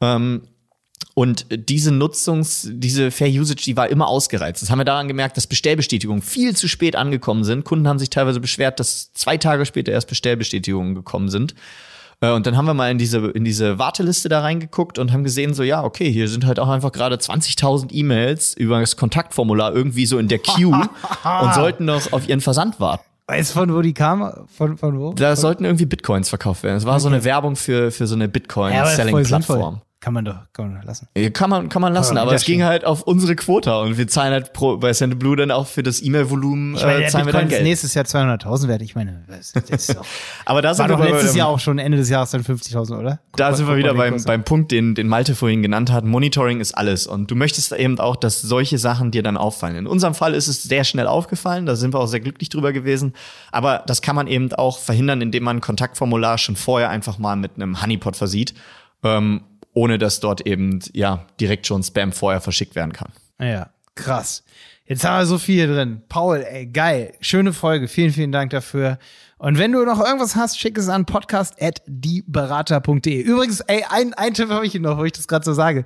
Ähm, 0.01 0.41
und 1.15 1.45
diese 1.51 1.91
Nutzungs-, 1.91 2.67
diese 2.71 3.11
Fair 3.11 3.29
Usage, 3.29 3.63
die 3.65 3.77
war 3.77 3.89
immer 3.89 4.07
ausgereizt. 4.07 4.61
Das 4.61 4.71
haben 4.71 4.79
wir 4.79 4.85
daran 4.85 5.07
gemerkt, 5.07 5.37
dass 5.37 5.45
Bestellbestätigungen 5.45 6.23
viel 6.23 6.55
zu 6.55 6.67
spät 6.67 6.95
angekommen 6.95 7.43
sind. 7.43 7.65
Kunden 7.65 7.87
haben 7.87 7.99
sich 7.99 8.09
teilweise 8.09 8.39
beschwert, 8.39 8.79
dass 8.79 9.13
zwei 9.13 9.37
Tage 9.37 9.65
später 9.65 9.91
erst 9.91 10.07
Bestellbestätigungen 10.07 10.95
gekommen 10.95 11.29
sind. 11.29 11.53
Äh, 12.21 12.31
und 12.31 12.47
dann 12.47 12.57
haben 12.57 12.65
wir 12.65 12.73
mal 12.73 12.89
in 12.89 12.97
diese, 12.97 13.19
in 13.27 13.43
diese 13.43 13.77
Warteliste 13.77 14.27
da 14.27 14.41
reingeguckt 14.41 14.97
und 14.97 15.11
haben 15.11 15.23
gesehen, 15.23 15.53
so, 15.53 15.61
ja, 15.61 15.83
okay, 15.83 16.11
hier 16.11 16.27
sind 16.27 16.45
halt 16.45 16.59
auch 16.59 16.69
einfach 16.69 16.91
gerade 16.91 17.15
20.000 17.15 17.91
E-Mails 17.91 18.55
über 18.55 18.79
das 18.79 18.97
Kontaktformular 18.97 19.73
irgendwie 19.75 20.07
so 20.07 20.17
in 20.17 20.27
der 20.27 20.39
Queue 20.39 20.73
und 21.41 21.53
sollten 21.53 21.85
noch 21.85 22.11
auf 22.11 22.27
ihren 22.27 22.41
Versand 22.41 22.79
warten. 22.79 23.03
Weißt 23.27 23.51
du, 23.51 23.59
von 23.59 23.73
wo 23.73 23.81
die 23.81 23.93
kam? 23.93 24.47
Von, 24.57 24.77
von 24.77 24.99
wo? 24.99 25.13
Da 25.13 25.35
sollten 25.35 25.63
irgendwie 25.63 25.85
Bitcoins 25.85 26.27
verkauft 26.27 26.63
werden. 26.63 26.77
Es 26.77 26.85
war 26.85 26.95
okay. 26.95 27.03
so 27.03 27.07
eine 27.07 27.23
Werbung 27.23 27.55
für, 27.55 27.91
für 27.91 28.05
so 28.05 28.15
eine 28.15 28.27
Bitcoin-Selling-Plattform. 28.27 29.75
Ja, 29.75 29.81
kann 30.03 30.13
man 30.13 30.25
doch, 30.25 30.35
kann 30.51 30.73
man 30.73 30.83
lassen. 30.83 31.07
Kann 31.31 31.49
man, 31.49 31.69
kann 31.69 31.81
man 31.81 31.93
lassen, 31.93 32.17
aber, 32.17 32.31
aber 32.31 32.35
es 32.35 32.43
ging 32.43 32.65
halt 32.65 32.83
auf 32.83 33.03
unsere 33.03 33.37
Quota 33.37 33.79
und 33.79 33.97
wir 33.97 34.05
zahlen 34.09 34.33
halt 34.33 34.51
pro, 34.51 34.75
bei 34.75 34.91
Send 34.91 35.17
Blue 35.17 35.37
dann 35.37 35.49
auch 35.49 35.65
für 35.65 35.81
das 35.81 36.03
E-Mail-Volumen. 36.03 36.75
Ich 36.75 36.83
meine, 36.83 37.05
äh, 37.05 37.07
zahlen 37.07 37.25
wir 37.25 37.31
dann 37.31 37.47
Geld. 37.47 37.63
nächstes 37.63 37.93
Jahr 37.93 38.03
200.000 38.03 38.67
wert. 38.67 38.81
Ich 38.81 38.95
meine, 38.95 39.23
das, 39.29 39.53
das 39.53 39.69
ist 39.69 39.95
doch, 39.95 40.05
aber 40.45 40.61
da 40.61 40.73
sind 40.73 40.89
war 40.89 40.99
wir 40.99 41.05
doch 41.05 41.13
letztes 41.13 41.35
Jahr 41.35 41.47
auch 41.47 41.59
schon 41.61 41.79
Ende 41.79 41.97
des 41.97 42.09
Jahres 42.09 42.31
dann 42.31 42.41
50.000, 42.41 42.99
oder? 42.99 43.19
Guck, 43.31 43.37
da 43.37 43.53
sind 43.53 43.65
wir 43.65 43.77
wieder 43.77 43.93
beim, 43.93 44.21
beim 44.25 44.43
Punkt, 44.43 44.73
den, 44.73 44.93
den 44.93 45.07
Malte 45.07 45.35
vorhin 45.35 45.61
genannt 45.61 45.89
hat. 45.89 46.03
Monitoring 46.03 46.59
ist 46.59 46.73
alles 46.73 47.07
und 47.07 47.31
du 47.31 47.35
möchtest 47.35 47.71
eben 47.71 47.97
auch, 47.97 48.17
dass 48.17 48.41
solche 48.41 48.79
Sachen 48.79 49.11
dir 49.11 49.23
dann 49.23 49.37
auffallen. 49.37 49.77
In 49.77 49.87
unserem 49.87 50.15
Fall 50.15 50.33
ist 50.33 50.49
es 50.49 50.63
sehr 50.63 50.83
schnell 50.83 51.07
aufgefallen, 51.07 51.65
da 51.65 51.77
sind 51.77 51.93
wir 51.93 52.01
auch 52.01 52.07
sehr 52.07 52.19
glücklich 52.19 52.49
drüber 52.49 52.73
gewesen. 52.73 53.13
Aber 53.53 53.85
das 53.87 54.01
kann 54.01 54.17
man 54.17 54.27
eben 54.27 54.51
auch 54.51 54.79
verhindern, 54.79 55.21
indem 55.21 55.43
man 55.43 55.57
ein 55.57 55.61
Kontaktformular 55.61 56.37
schon 56.37 56.57
vorher 56.57 56.89
einfach 56.89 57.19
mal 57.19 57.37
mit 57.37 57.51
einem 57.55 57.81
Honeypot 57.81 58.17
versieht. 58.17 58.53
Ähm, 59.03 59.41
ohne 59.73 59.97
dass 59.97 60.19
dort 60.19 60.41
eben 60.41 60.79
ja 60.93 61.25
direkt 61.39 61.67
schon 61.67 61.83
Spam 61.83 62.11
vorher 62.11 62.41
verschickt 62.41 62.75
werden 62.75 62.91
kann. 62.93 63.11
Ja, 63.39 63.69
krass. 63.95 64.43
Jetzt 64.85 65.05
haben 65.05 65.19
wir 65.19 65.25
so 65.25 65.37
viel 65.37 65.67
drin. 65.67 66.01
Paul, 66.09 66.45
ey, 66.47 66.65
geil. 66.65 67.13
Schöne 67.21 67.53
Folge. 67.53 67.87
Vielen, 67.87 68.11
vielen 68.11 68.33
Dank 68.33 68.51
dafür. 68.51 68.99
Und 69.37 69.57
wenn 69.57 69.71
du 69.71 69.85
noch 69.85 70.03
irgendwas 70.03 70.35
hast, 70.35 70.59
schick 70.59 70.77
es 70.77 70.89
an 70.89 71.05
podcast.dieberater.de. 71.05 73.21
Übrigens, 73.21 73.61
ey, 73.61 73.85
ein, 73.89 74.13
ein 74.13 74.33
Tipp 74.33 74.49
habe 74.49 74.65
ich 74.65 74.73
noch, 74.75 74.97
wo 74.97 75.05
ich 75.05 75.13
das 75.13 75.27
gerade 75.27 75.45
so 75.45 75.53
sage. 75.53 75.85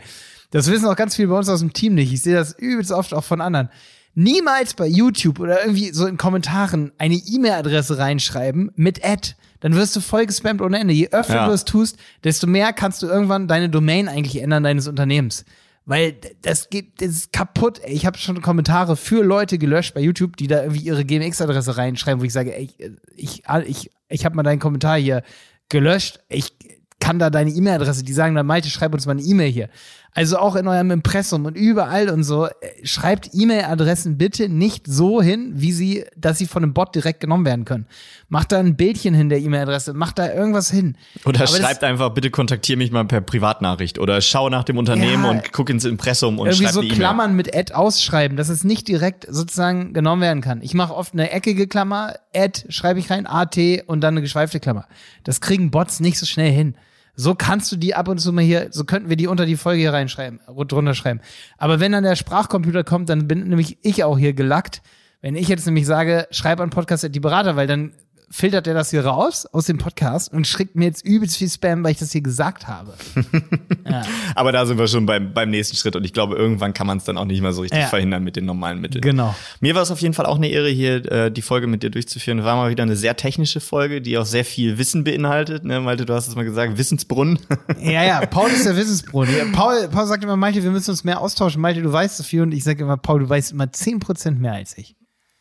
Das 0.51 0.71
wissen 0.71 0.88
auch 0.88 0.95
ganz 0.95 1.15
viele 1.15 1.27
bei 1.27 1.38
uns 1.38 1.49
aus 1.49 1.59
dem 1.59 1.73
Team 1.73 1.95
nicht. 1.95 2.11
Ich 2.11 2.21
sehe 2.21 2.35
das 2.35 2.53
übelst 2.53 2.91
oft 2.91 3.13
auch 3.13 3.23
von 3.23 3.41
anderen. 3.41 3.69
Niemals 4.15 4.73
bei 4.73 4.88
YouTube 4.88 5.39
oder 5.39 5.61
irgendwie 5.61 5.91
so 5.91 6.07
in 6.07 6.17
Kommentaren 6.17 6.91
eine 6.97 7.15
E-Mail-Adresse 7.15 7.99
reinschreiben 7.99 8.71
mit 8.75 9.05
Ad 9.05 9.35
dann 9.60 9.76
wirst 9.76 9.95
du 9.95 10.01
voll 10.01 10.26
gespammt 10.26 10.62
ohne 10.62 10.80
Ende. 10.80 10.93
Je 10.93 11.10
öfter 11.12 11.36
ja. 11.36 11.47
du 11.47 11.53
es 11.53 11.66
tust, 11.66 11.97
desto 12.24 12.47
mehr 12.47 12.74
kannst 12.74 13.01
du 13.01 13.08
irgendwann 13.08 13.47
deine 13.47 13.70
Domain 13.70 14.08
eigentlich 14.08 14.41
ändern 14.41 14.64
deines 14.64 14.88
Unternehmens. 14.88 15.45
Weil 15.86 16.18
das 16.41 16.70
geht, 16.70 17.01
das 17.01 17.10
ist 17.10 17.34
kaputt. 17.34 17.80
Ey. 17.82 17.93
Ich 17.93 18.05
habe 18.05 18.18
schon 18.18 18.41
Kommentare 18.41 18.97
für 18.97 19.24
Leute 19.24 19.58
gelöscht 19.58 19.93
bei 19.93 20.01
YouTube, 20.01 20.36
die 20.36 20.47
da 20.47 20.62
irgendwie 20.62 20.82
ihre 20.82 21.05
GMX-Adresse 21.05 21.78
reinschreiben, 21.78 22.20
wo 22.20 22.26
ich 22.26 22.34
sage, 22.34 22.53
ey, 22.53 22.70
ich, 23.16 23.43
ich, 23.66 23.91
ich 24.10 24.26
habe 24.26 24.36
mal 24.36 24.43
deinen 24.43 24.60
Kommentar 24.60 24.97
hier 24.97 25.24
gelöscht. 25.70 26.20
Ich 26.28 26.53
kann 26.99 27.20
da 27.20 27.30
deine 27.30 27.51
E-Mail-Adresse, 27.51 28.03
die 28.03 28.12
sagen 28.12 28.36
dann, 28.36 28.45
Malte, 28.45 28.70
schreib 28.70 28.93
uns 28.93 29.05
mal 29.05 29.14
eine 29.14 29.22
E-Mail 29.22 29.49
hier. 29.49 29.70
Also 30.14 30.38
auch 30.38 30.55
in 30.55 30.68
eurem 30.68 30.89
Impressum 30.89 31.45
und 31.45 31.55
überall 31.55 32.10
und 32.10 32.24
so. 32.24 32.47
Äh, 32.47 32.51
schreibt 32.84 33.30
E-Mail-Adressen 33.34 34.18
bitte 34.18 34.49
nicht 34.49 34.88
so 34.88 35.22
hin, 35.22 35.51
wie 35.55 35.72
sie, 35.72 36.05
dass 36.16 36.39
sie 36.39 36.47
von 36.47 36.64
einem 36.64 36.74
Bot 36.74 36.95
direkt 36.95 37.20
genommen 37.20 37.45
werden 37.45 37.66
können. 37.66 37.86
Macht 38.30 38.51
da 38.51 38.60
ein 38.60 38.76
Bildchen 38.76 39.14
hin 39.14 39.30
der 39.30 39.39
E-Mail-Adresse, 39.39 39.93
macht 39.93 40.18
da 40.18 40.34
irgendwas 40.34 40.72
hin. 40.72 40.97
Oder 41.26 41.41
Aber 41.41 41.47
schreibt 41.47 41.84
einfach, 41.84 42.10
bitte 42.10 42.32
kontaktiere 42.32 42.78
mich 42.78 42.91
mal 42.91 43.05
per 43.05 43.22
Privatnachricht 43.22 43.99
oder 43.99 44.22
schau 44.22 44.49
nach 44.49 44.64
dem 44.64 44.78
Unternehmen 44.78 45.24
ja, 45.24 45.30
und 45.30 45.53
guck 45.53 45.70
ins 45.70 45.86
Impressum 45.86 46.39
und 46.39 46.47
irgendwie 46.47 46.68
so 46.68 46.82
e 46.82 46.88
Klammern 46.88 47.36
mit 47.36 47.55
Ad 47.55 47.74
ausschreiben, 47.74 48.38
dass 48.38 48.49
es 48.49 48.64
nicht 48.64 48.88
direkt 48.88 49.28
sozusagen 49.30 49.93
genommen 49.93 50.22
werden 50.22 50.41
kann. 50.41 50.62
Ich 50.62 50.74
mache 50.74 50.95
oft 50.95 51.14
eine 51.14 51.32
eckige 51.32 51.68
Klammer, 51.68 52.16
Ad 52.36 52.66
schreibe 52.70 52.99
ich 52.99 53.10
rein, 53.10 53.28
AT 53.28 53.58
und 53.86 54.01
dann 54.01 54.16
eine 54.16 54.22
geschweifte 54.22 54.60
Klammer. 54.60 54.88
Das 55.24 55.41
kriegen 55.41 55.70
Bots 55.72 55.99
nicht 55.99 56.18
so 56.18 56.26
schnell 56.26 56.51
hin. 56.51 56.76
So 57.20 57.34
kannst 57.34 57.72
du 57.72 57.78
die 57.78 57.95
ab 57.95 58.07
und 58.09 58.20
zu 58.20 58.32
mal 58.32 58.43
hier, 58.43 58.68
so 58.70 58.84
könnten 58.86 59.09
wir 59.09 59.18
die 59.18 59.26
unter 59.26 59.47
die 59.47 59.57
Folge 59.57 59.82
hier 59.82 59.91
reinschreiben, 59.91 60.39
drunter 60.68 60.93
schreiben. 60.93 61.20
Aber 61.57 61.80
wenn 61.80 61.91
dann 61.91 62.03
der 62.03 62.15
Sprachcomputer 62.15 62.84
kommt, 62.84 63.09
dann 63.09 63.28
bin 63.28 63.47
nämlich 63.49 63.80
ich 63.82 64.03
auch 64.03 64.20
hier 64.20 64.34
gelackt. 64.34 64.84
Wenn 65.22 65.36
ich 65.36 65.47
jetzt 65.47 65.65
nämlich 65.65 65.88
sage, 65.88 66.28
schreib 66.30 66.59
an 66.59 66.70
Podcast 66.70 67.09
die 67.09 67.20
Berater, 67.20 67.55
weil 67.55 67.65
dann 67.65 67.93
filtert 68.30 68.67
er 68.67 68.73
das 68.73 68.89
hier 68.89 69.05
raus 69.05 69.45
aus 69.45 69.65
dem 69.65 69.78
Podcast 69.78 70.32
und 70.32 70.45
schickt 70.45 70.75
mir 70.75 70.86
jetzt 70.86 71.05
übelst 71.05 71.38
viel 71.38 71.49
Spam, 71.49 71.84
weil 71.84 71.91
ich 71.91 71.99
das 71.99 72.11
hier 72.11 72.21
gesagt 72.21 72.67
habe. 72.67 72.93
ja. 73.89 74.03
Aber 74.36 74.51
da 74.51 74.65
sind 74.65 74.78
wir 74.78 74.88
schon 74.88 75.05
beim, 75.05 75.34
beim 75.34 75.49
nächsten 75.49 75.78
Schritt 75.78 75.95
und 75.95 76.03
ich 76.03 76.13
glaube, 76.13 76.36
irgendwann 76.36 76.73
kann 76.73 76.88
man 76.88 76.97
es 76.97 77.05
dann 77.05 77.17
auch 77.17 77.25
nicht 77.25 77.41
mehr 77.41 77.53
so 77.53 77.61
richtig 77.61 77.80
ja. 77.80 77.88
verhindern 77.88 78.23
mit 78.23 78.36
den 78.36 78.45
normalen 78.45 78.82
Mitteln. 78.82 79.01
Genau. 79.01 79.36
Mir 79.59 79.75
war 79.75 79.82
es 79.82 79.91
auf 79.91 80.01
jeden 80.01 80.13
Fall 80.13 80.25
auch 80.25 80.38
eine 80.38 80.49
Ehre, 80.49 80.69
hier 80.69 81.11
äh, 81.11 81.32
die 81.32 81.41
Folge 81.41 81.67
mit 81.67 81.84
dir 81.84 81.89
durchzuführen. 81.89 82.43
War 82.43 82.55
mal 82.55 82.69
wieder 82.69 82.84
eine 82.84 82.95
sehr 82.95 83.15
technische 83.15 83.59
Folge, 83.59 84.01
die 84.01 84.17
auch 84.17 84.25
sehr 84.25 84.45
viel 84.45 84.78
Wissen 84.78 85.03
beinhaltet. 85.03 85.63
Ne? 85.63 85.80
Malte, 85.80 86.05
du 86.05 86.13
hast 86.13 86.28
es 86.28 86.36
mal 86.36 86.45
gesagt, 86.45 86.78
Wissensbrunnen. 86.78 87.39
ja, 87.82 88.03
ja, 88.03 88.25
Paul 88.25 88.49
ist 88.49 88.65
der 88.65 88.75
Wissensbrunnen. 88.78 89.51
Paul, 89.53 89.88
Paul 89.89 90.05
sagt 90.05 90.23
immer, 90.23 90.38
Malte, 90.38 90.63
wir 90.63 90.71
müssen 90.71 90.91
uns 90.91 91.03
mehr 91.03 91.21
austauschen. 91.21 91.61
Malte, 91.61 91.82
du 91.82 91.91
weißt 91.91 92.17
so 92.17 92.23
viel 92.23 92.41
und 92.41 92.51
ich 92.51 92.63
sage 92.63 92.84
immer, 92.84 92.97
Paul, 92.97 93.21
du 93.21 93.30
weißt 93.30 93.53
immer 93.53 93.65
10% 93.65 94.32
mehr 94.32 94.53
als 94.53 94.78
ich. 94.78 94.95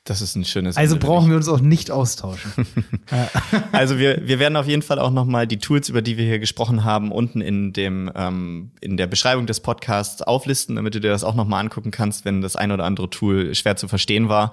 Das 0.07 0.23
ist 0.23 0.37
ein 0.37 0.45
schönes. 0.45 0.77
Also 0.77 0.97
brauchen 0.97 1.31
wir 1.31 1.37
uns 1.37 1.49
auch 1.49 1.61
nicht 1.61 1.91
austauschen. 1.91 2.53
also 3.73 3.99
wir, 3.99 4.27
wir 4.27 4.39
werden 4.39 4.57
auf 4.57 4.69
jeden 4.69 4.83
Fall 4.83 5.01
auch 5.01 5.11
nochmal 5.11 5.47
die 5.47 5.59
Tools, 5.59 5.89
über 5.89 6.01
die 6.01 6.17
wir 6.17 6.25
hier 6.25 6.39
gesprochen 6.39 6.85
haben, 6.85 7.11
unten 7.11 7.41
in 7.41 7.73
dem 7.73 8.11
ähm, 8.15 8.71
in 8.81 8.97
der 8.97 9.09
Beschreibung 9.09 9.47
des 9.47 9.61
Podcasts 9.61 10.23
auflisten, 10.23 10.77
damit 10.77 10.95
du 10.95 11.01
dir 11.01 11.11
das 11.11 11.25
auch 11.25 11.35
nochmal 11.35 11.61
angucken 11.61 11.91
kannst, 11.91 12.25
wenn 12.25 12.41
das 12.41 12.55
ein 12.55 12.71
oder 12.71 12.85
andere 12.85 13.11
Tool 13.11 13.55
schwer 13.55 13.77
zu 13.77 13.89
verstehen 13.89 14.29
war. 14.29 14.53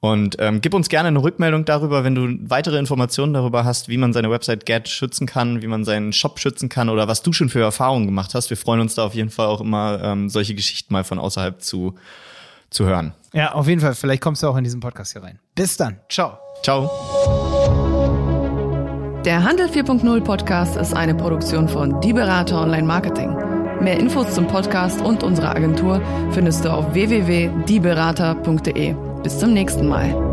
Und 0.00 0.36
ähm, 0.40 0.60
gib 0.60 0.74
uns 0.74 0.88
gerne 0.88 1.08
eine 1.08 1.22
Rückmeldung 1.22 1.64
darüber, 1.64 2.04
wenn 2.04 2.14
du 2.14 2.36
weitere 2.50 2.76
Informationen 2.78 3.32
darüber 3.32 3.64
hast, 3.64 3.88
wie 3.88 3.96
man 3.96 4.12
seine 4.12 4.30
Website 4.30 4.66
GET 4.66 4.88
schützen 4.88 5.26
kann, 5.26 5.62
wie 5.62 5.68
man 5.68 5.84
seinen 5.84 6.12
Shop 6.12 6.38
schützen 6.38 6.68
kann 6.68 6.88
oder 6.88 7.08
was 7.08 7.22
du 7.22 7.32
schon 7.32 7.48
für 7.48 7.60
Erfahrungen 7.60 8.06
gemacht 8.06 8.34
hast. 8.34 8.50
Wir 8.50 8.56
freuen 8.56 8.80
uns 8.80 8.96
da 8.96 9.04
auf 9.04 9.14
jeden 9.14 9.30
Fall 9.30 9.46
auch 9.46 9.60
immer, 9.60 10.00
ähm, 10.02 10.28
solche 10.28 10.54
Geschichten 10.54 10.92
mal 10.92 11.04
von 11.04 11.18
außerhalb 11.18 11.62
zu 11.62 11.94
zu 12.72 12.86
hören. 12.86 13.14
Ja, 13.32 13.52
auf 13.52 13.66
jeden 13.66 13.80
Fall. 13.80 13.94
Vielleicht 13.94 14.22
kommst 14.22 14.42
du 14.42 14.48
auch 14.48 14.56
in 14.56 14.64
diesen 14.64 14.80
Podcast 14.80 15.12
hier 15.12 15.22
rein. 15.22 15.38
Bis 15.54 15.76
dann. 15.76 15.98
Ciao. 16.08 16.38
Ciao. 16.62 16.90
Der 19.24 19.44
Handel 19.44 19.68
4.0 19.68 20.20
Podcast 20.22 20.76
ist 20.76 20.94
eine 20.94 21.14
Produktion 21.14 21.68
von 21.68 22.00
Die 22.00 22.12
Berater 22.12 22.60
Online 22.60 22.82
Marketing. 22.82 23.36
Mehr 23.80 23.98
Infos 23.98 24.34
zum 24.34 24.46
Podcast 24.46 25.00
und 25.00 25.22
unserer 25.22 25.56
Agentur 25.56 26.02
findest 26.32 26.64
du 26.64 26.70
auf 26.70 26.92
www.dieberater.de. 26.92 28.94
Bis 29.22 29.38
zum 29.38 29.52
nächsten 29.52 29.86
Mal. 29.88 30.31